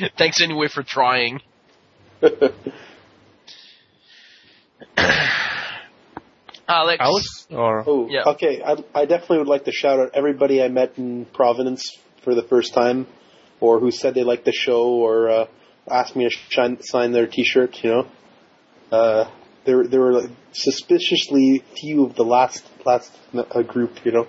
thanks 0.18 0.40
anyway 0.42 0.68
for 0.68 0.82
trying. 0.82 1.40
Alex. 6.68 6.98
Alex? 7.00 7.46
Or, 7.50 7.84
Oh, 7.86 8.08
Yeah. 8.08 8.22
okay. 8.28 8.62
I, 8.62 8.76
I 8.94 9.04
definitely 9.04 9.38
would 9.38 9.48
like 9.48 9.64
to 9.64 9.72
shout 9.72 9.98
out 10.00 10.10
everybody 10.14 10.62
I 10.62 10.68
met 10.68 10.96
in 10.96 11.26
Providence 11.26 11.96
for 12.22 12.34
the 12.34 12.42
first 12.42 12.72
time, 12.74 13.06
or 13.60 13.78
who 13.80 13.90
said 13.90 14.14
they 14.14 14.22
liked 14.24 14.44
the 14.44 14.52
show, 14.52 14.84
or 14.88 15.28
uh, 15.28 15.46
asked 15.90 16.16
me 16.16 16.24
to 16.24 16.30
shine, 16.30 16.82
sign 16.82 17.12
their 17.12 17.26
T-shirt. 17.26 17.82
You 17.82 17.90
know, 17.90 18.06
uh, 18.90 19.30
there 19.64 19.84
there 19.86 20.00
were 20.00 20.12
like, 20.22 20.30
suspiciously 20.52 21.62
few 21.76 22.04
of 22.06 22.14
the 22.14 22.24
last 22.24 22.64
last 22.86 23.10
uh, 23.34 23.62
group. 23.62 24.04
You 24.04 24.12
know, 24.12 24.26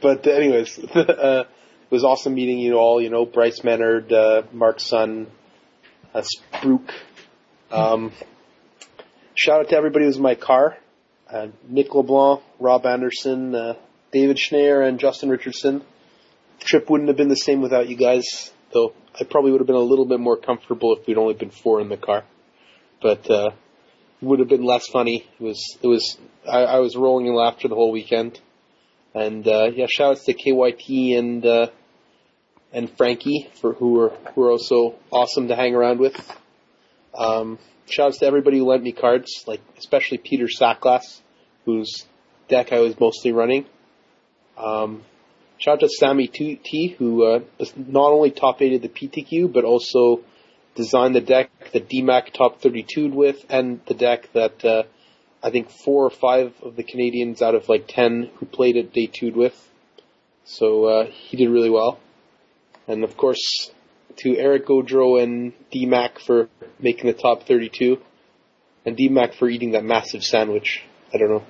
but 0.00 0.26
anyways, 0.26 0.78
uh, 0.94 1.44
it 1.44 1.48
was 1.92 2.04
awesome 2.04 2.34
meeting 2.34 2.58
you 2.58 2.76
all. 2.76 3.00
You 3.02 3.10
know, 3.10 3.26
Bryce 3.26 3.62
Menard, 3.62 4.10
uh, 4.12 4.42
Mark 4.50 4.80
Sun, 4.80 5.26
uh, 6.14 6.22
Spruik. 6.22 6.90
Um, 7.70 8.12
shout 9.34 9.60
out 9.60 9.68
to 9.68 9.76
everybody 9.76 10.06
who's 10.06 10.16
in 10.16 10.22
my 10.22 10.34
car. 10.34 10.78
Uh, 11.30 11.48
Nick 11.68 11.94
LeBlanc, 11.94 12.42
Rob 12.58 12.86
Anderson, 12.86 13.54
uh, 13.54 13.74
David 14.10 14.38
Schneier, 14.38 14.86
and 14.86 14.98
Justin 14.98 15.28
Richardson. 15.28 15.82
The 16.60 16.64
Trip 16.64 16.88
wouldn't 16.88 17.08
have 17.08 17.16
been 17.16 17.28
the 17.28 17.36
same 17.36 17.60
without 17.60 17.88
you 17.88 17.96
guys, 17.96 18.50
though 18.72 18.94
I 19.18 19.24
probably 19.24 19.52
would 19.52 19.60
have 19.60 19.66
been 19.66 19.76
a 19.76 19.80
little 19.80 20.06
bit 20.06 20.18
more 20.18 20.38
comfortable 20.38 20.96
if 20.96 21.06
we'd 21.06 21.18
only 21.18 21.34
been 21.34 21.50
four 21.50 21.80
in 21.80 21.90
the 21.90 21.98
car. 21.98 22.24
But, 23.02 23.30
uh, 23.30 23.50
would 24.22 24.38
have 24.38 24.48
been 24.48 24.64
less 24.64 24.86
funny. 24.86 25.26
It 25.38 25.42
was, 25.42 25.78
it 25.82 25.86
was, 25.86 26.18
I, 26.48 26.60
I 26.64 26.78
was 26.78 26.96
rolling 26.96 27.26
in 27.26 27.34
laughter 27.34 27.68
the 27.68 27.74
whole 27.74 27.92
weekend. 27.92 28.40
And, 29.14 29.46
uh, 29.46 29.70
yeah, 29.74 29.86
shout 29.90 30.12
outs 30.12 30.24
to 30.24 30.32
KYT 30.32 31.18
and, 31.18 31.44
uh, 31.44 31.66
and 32.72 32.90
Frankie 32.96 33.50
for 33.60 33.74
who 33.74 33.92
were, 33.92 34.08
who 34.34 34.40
were 34.40 34.50
also 34.50 34.94
awesome 35.10 35.48
to 35.48 35.56
hang 35.56 35.74
around 35.74 36.00
with. 36.00 36.14
Um, 37.14 37.58
shout 37.86 38.08
outs 38.08 38.18
to 38.18 38.26
everybody 38.26 38.58
who 38.58 38.64
lent 38.64 38.82
me 38.82 38.92
cards, 38.92 39.44
like 39.46 39.60
especially 39.78 40.18
Peter 40.18 40.46
Sackglass, 40.46 41.20
whose 41.64 42.06
deck 42.48 42.72
I 42.72 42.80
was 42.80 42.98
mostly 42.98 43.32
running. 43.32 43.66
Um, 44.56 45.02
shout 45.58 45.74
out 45.74 45.80
to 45.80 45.88
Sammy 45.88 46.26
T, 46.28 46.96
who 46.98 47.24
uh, 47.24 47.40
not 47.76 48.12
only 48.12 48.30
top 48.30 48.62
aided 48.62 48.82
the 48.82 48.88
PTQ, 48.88 49.52
but 49.52 49.64
also 49.64 50.22
designed 50.74 51.14
the 51.14 51.20
deck 51.20 51.50
that 51.72 51.88
DMAC 51.88 52.32
top 52.32 52.62
32'd 52.62 53.14
with, 53.14 53.44
and 53.50 53.80
the 53.86 53.94
deck 53.94 54.32
that 54.32 54.64
uh, 54.64 54.84
I 55.42 55.50
think 55.50 55.70
four 55.70 56.04
or 56.06 56.10
five 56.10 56.54
of 56.62 56.76
the 56.76 56.82
Canadians 56.82 57.42
out 57.42 57.54
of 57.54 57.68
like 57.68 57.86
10 57.88 58.30
who 58.36 58.46
played 58.46 58.76
it 58.76 58.92
day 58.92 59.08
2'd 59.08 59.36
with. 59.36 59.56
So 60.44 60.84
uh, 60.86 61.06
he 61.06 61.36
did 61.36 61.50
really 61.50 61.70
well. 61.70 61.98
And 62.88 63.04
of 63.04 63.16
course, 63.16 63.70
to 64.16 64.36
Eric 64.36 64.66
Gaudreau 64.66 65.22
and 65.22 65.52
DMAC 65.72 66.18
for 66.18 66.48
making 66.78 67.06
the 67.06 67.14
top 67.14 67.46
32, 67.46 67.98
and 68.84 68.96
DMAC 68.96 69.34
for 69.34 69.48
eating 69.48 69.72
that 69.72 69.84
massive 69.84 70.24
sandwich. 70.24 70.82
I 71.14 71.18
don't 71.18 71.30
know. 71.30 71.44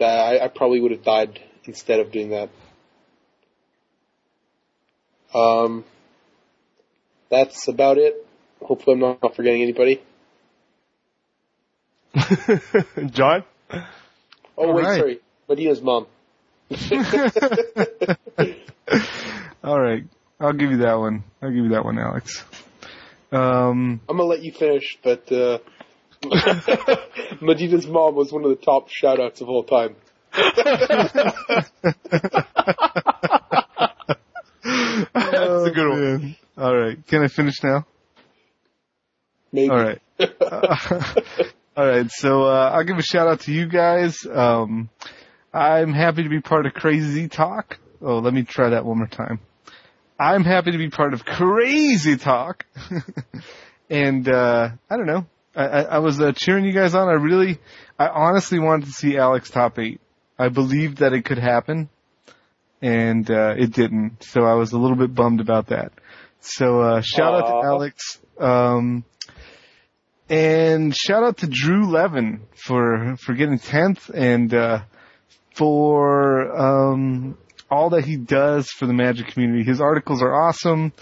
I, 0.00 0.40
I 0.44 0.48
probably 0.48 0.80
would 0.80 0.90
have 0.90 1.04
died 1.04 1.40
instead 1.64 2.00
of 2.00 2.12
doing 2.12 2.30
that. 2.30 2.50
Um, 5.34 5.84
that's 7.30 7.68
about 7.68 7.98
it. 7.98 8.14
Hopefully, 8.62 8.94
I'm 8.94 9.18
not 9.22 9.34
forgetting 9.34 9.62
anybody. 9.62 10.02
John? 13.10 13.44
Oh, 13.70 13.84
All 14.56 14.74
wait, 14.74 14.84
right. 14.84 14.98
sorry. 14.98 15.20
Medina's 15.48 15.82
mom. 15.82 16.06
All 19.64 19.80
right, 19.80 20.04
I'll 20.44 20.52
give 20.52 20.70
you 20.70 20.76
that 20.78 20.98
one. 20.98 21.24
I'll 21.40 21.48
give 21.48 21.64
you 21.64 21.70
that 21.70 21.86
one, 21.86 21.98
Alex. 21.98 22.44
Um, 23.32 24.02
I'm 24.06 24.18
gonna 24.18 24.24
let 24.24 24.42
you 24.42 24.52
finish, 24.52 24.98
but 25.02 25.32
uh, 25.32 25.56
Medina's 27.40 27.86
mom 27.86 28.14
was 28.14 28.30
one 28.30 28.44
of 28.44 28.50
the 28.50 28.62
top 28.62 28.90
shout-outs 28.90 29.40
of 29.40 29.48
all 29.48 29.64
time. 29.64 29.96
That's 30.34 31.14
a 35.14 35.70
good 35.74 35.88
one. 35.88 36.36
All 36.58 36.76
right, 36.76 37.06
can 37.06 37.22
I 37.22 37.28
finish 37.28 37.62
now? 37.62 37.86
Maybe. 39.50 39.70
All 39.70 39.82
right. 39.82 40.02
all 41.74 41.86
right. 41.86 42.10
So 42.10 42.42
uh, 42.42 42.70
I'll 42.74 42.84
give 42.84 42.98
a 42.98 43.02
shout 43.02 43.28
out 43.28 43.40
to 43.40 43.52
you 43.52 43.66
guys. 43.66 44.26
Um, 44.30 44.90
I'm 45.54 45.94
happy 45.94 46.24
to 46.24 46.28
be 46.28 46.42
part 46.42 46.66
of 46.66 46.74
Crazy 46.74 47.28
Talk. 47.28 47.78
Oh, 48.02 48.18
let 48.18 48.34
me 48.34 48.42
try 48.42 48.68
that 48.70 48.84
one 48.84 48.98
more 48.98 49.06
time. 49.06 49.40
I'm 50.18 50.44
happy 50.44 50.70
to 50.70 50.78
be 50.78 50.90
part 50.90 51.12
of 51.12 51.24
Crazy 51.24 52.16
Talk. 52.16 52.64
and 53.90 54.28
uh, 54.28 54.70
I 54.88 54.96
don't 54.96 55.06
know. 55.06 55.26
I, 55.56 55.64
I, 55.64 55.82
I 55.82 55.98
was 55.98 56.20
uh, 56.20 56.32
cheering 56.32 56.64
you 56.64 56.72
guys 56.72 56.94
on. 56.94 57.08
I 57.08 57.14
really, 57.14 57.58
I 57.98 58.08
honestly 58.08 58.58
wanted 58.58 58.86
to 58.86 58.92
see 58.92 59.16
Alex 59.16 59.50
top 59.50 59.78
eight. 59.78 60.00
I 60.38 60.48
believed 60.48 60.98
that 60.98 61.12
it 61.12 61.24
could 61.24 61.38
happen, 61.38 61.88
and 62.80 63.28
uh, 63.30 63.54
it 63.56 63.72
didn't. 63.72 64.22
So 64.22 64.42
I 64.42 64.54
was 64.54 64.72
a 64.72 64.78
little 64.78 64.96
bit 64.96 65.14
bummed 65.14 65.40
about 65.40 65.68
that. 65.68 65.92
So 66.40 66.80
uh, 66.80 67.00
shout 67.00 67.34
out 67.34 67.60
to 67.60 67.66
Alex. 67.66 68.20
Um, 68.38 69.04
and 70.28 70.94
shout 70.96 71.22
out 71.22 71.38
to 71.38 71.46
Drew 71.46 71.90
Levin 71.90 72.42
for 72.54 73.16
for 73.16 73.34
getting 73.34 73.58
tenth 73.58 74.10
and 74.12 74.52
uh, 74.52 74.82
for 75.54 76.56
um, 76.56 77.38
all 77.70 77.90
that 77.90 78.04
he 78.04 78.16
does 78.16 78.68
for 78.70 78.86
the 78.86 78.92
Magic 78.92 79.28
community. 79.28 79.64
His 79.64 79.80
articles 79.80 80.22
are 80.22 80.34
awesome. 80.34 80.92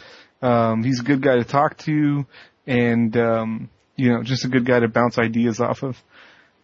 Um, 0.40 0.82
he's 0.82 1.00
a 1.00 1.04
good 1.04 1.22
guy 1.22 1.36
to 1.36 1.44
talk 1.44 1.78
to, 1.78 2.26
and 2.66 3.16
um, 3.16 3.70
you 3.96 4.12
know, 4.12 4.22
just 4.22 4.44
a 4.44 4.48
good 4.48 4.64
guy 4.64 4.80
to 4.80 4.88
bounce 4.88 5.18
ideas 5.18 5.60
off 5.60 5.82
of. 5.82 6.02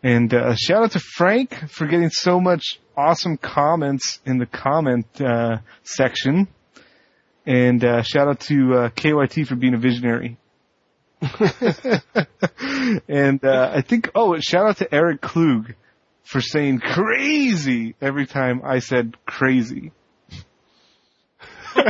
And 0.02 0.32
uh, 0.32 0.54
shout 0.54 0.84
out 0.84 0.92
to 0.92 1.00
Frank 1.00 1.70
for 1.70 1.86
getting 1.86 2.10
so 2.10 2.40
much 2.40 2.78
awesome 2.96 3.36
comments 3.36 4.20
in 4.24 4.38
the 4.38 4.46
comment 4.46 5.06
uh, 5.20 5.58
section. 5.82 6.48
And 7.46 7.82
uh, 7.82 8.02
shout 8.02 8.28
out 8.28 8.40
to 8.40 8.74
uh, 8.74 8.88
KYT 8.90 9.46
for 9.46 9.56
being 9.56 9.74
a 9.74 9.78
visionary. 9.78 10.36
and 13.08 13.44
uh, 13.44 13.72
I 13.74 13.80
think, 13.80 14.10
oh, 14.14 14.38
shout 14.38 14.66
out 14.66 14.76
to 14.78 14.94
Eric 14.94 15.20
Klug 15.20 15.74
for 16.28 16.40
saying 16.42 16.80
crazy 16.80 17.94
every 18.02 18.26
time 18.26 18.60
I 18.62 18.80
said 18.80 19.16
crazy. 19.24 19.92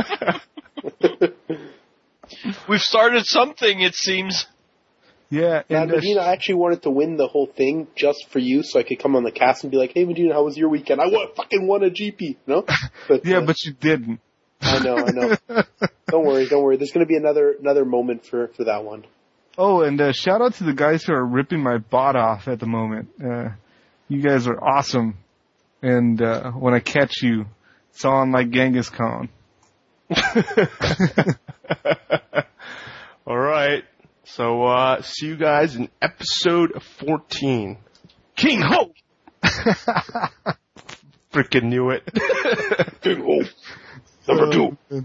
We've 2.69 2.79
started 2.79 3.25
something, 3.25 3.81
it 3.81 3.95
seems. 3.95 4.47
Yeah, 5.29 5.63
Now, 5.69 5.81
and 5.81 5.91
Medina, 5.91 6.21
I 6.21 6.31
actually 6.31 6.55
wanted 6.55 6.83
to 6.83 6.89
win 6.89 7.17
the 7.17 7.27
whole 7.27 7.47
thing 7.47 7.87
just 7.95 8.29
for 8.29 8.39
you, 8.39 8.63
so 8.63 8.79
I 8.79 8.83
could 8.83 8.97
come 8.99 9.17
on 9.17 9.23
the 9.23 9.31
cast 9.31 9.63
and 9.63 9.71
be 9.71 9.77
like, 9.77 9.91
"Hey, 9.93 10.05
Medina, 10.05 10.33
how 10.33 10.43
was 10.43 10.57
your 10.57 10.69
weekend? 10.69 11.01
I 11.01 11.07
won, 11.07 11.27
fucking 11.35 11.67
won 11.67 11.83
a 11.83 11.89
GP." 11.89 12.37
No, 12.47 12.65
but 13.07 13.25
yeah, 13.25 13.37
uh, 13.37 13.45
but 13.45 13.57
you 13.63 13.73
didn't. 13.73 14.21
I 14.61 14.79
know, 14.79 14.97
I 14.97 15.11
know. 15.11 15.35
don't 16.07 16.25
worry, 16.25 16.47
don't 16.47 16.63
worry. 16.63 16.77
There's 16.77 16.91
going 16.91 17.05
to 17.05 17.09
be 17.09 17.17
another 17.17 17.55
another 17.59 17.85
moment 17.85 18.25
for 18.25 18.47
for 18.55 18.63
that 18.63 18.83
one. 18.83 19.05
Oh, 19.55 19.81
and 19.81 20.01
uh, 20.01 20.13
shout 20.13 20.41
out 20.41 20.55
to 20.55 20.63
the 20.63 20.73
guys 20.73 21.03
who 21.03 21.13
are 21.13 21.25
ripping 21.25 21.61
my 21.61 21.77
bot 21.77 22.15
off 22.15 22.47
at 22.47 22.59
the 22.59 22.65
moment. 22.65 23.09
Uh, 23.23 23.49
you 24.09 24.21
guys 24.21 24.47
are 24.47 24.61
awesome. 24.61 25.17
And 25.81 26.21
uh, 26.21 26.51
when 26.51 26.73
I 26.73 26.79
catch 26.79 27.21
you, 27.21 27.45
it's 27.91 28.03
on 28.03 28.31
like 28.31 28.49
Genghis 28.49 28.89
Khan. 28.89 29.29
All 33.25 33.37
right. 33.37 33.85
So, 34.25 34.63
uh, 34.63 35.01
see 35.01 35.27
you 35.27 35.37
guys 35.37 35.75
in 35.75 35.89
episode 36.01 36.83
14. 36.99 37.77
King 38.35 38.61
Ho! 38.61 38.91
Freaking 41.31 41.63
knew 41.63 41.91
it. 41.91 42.03
King 43.01 43.23
Ho. 43.23 43.41
Number 44.27 44.51
two. 44.51 44.77
Uh, 44.91 45.01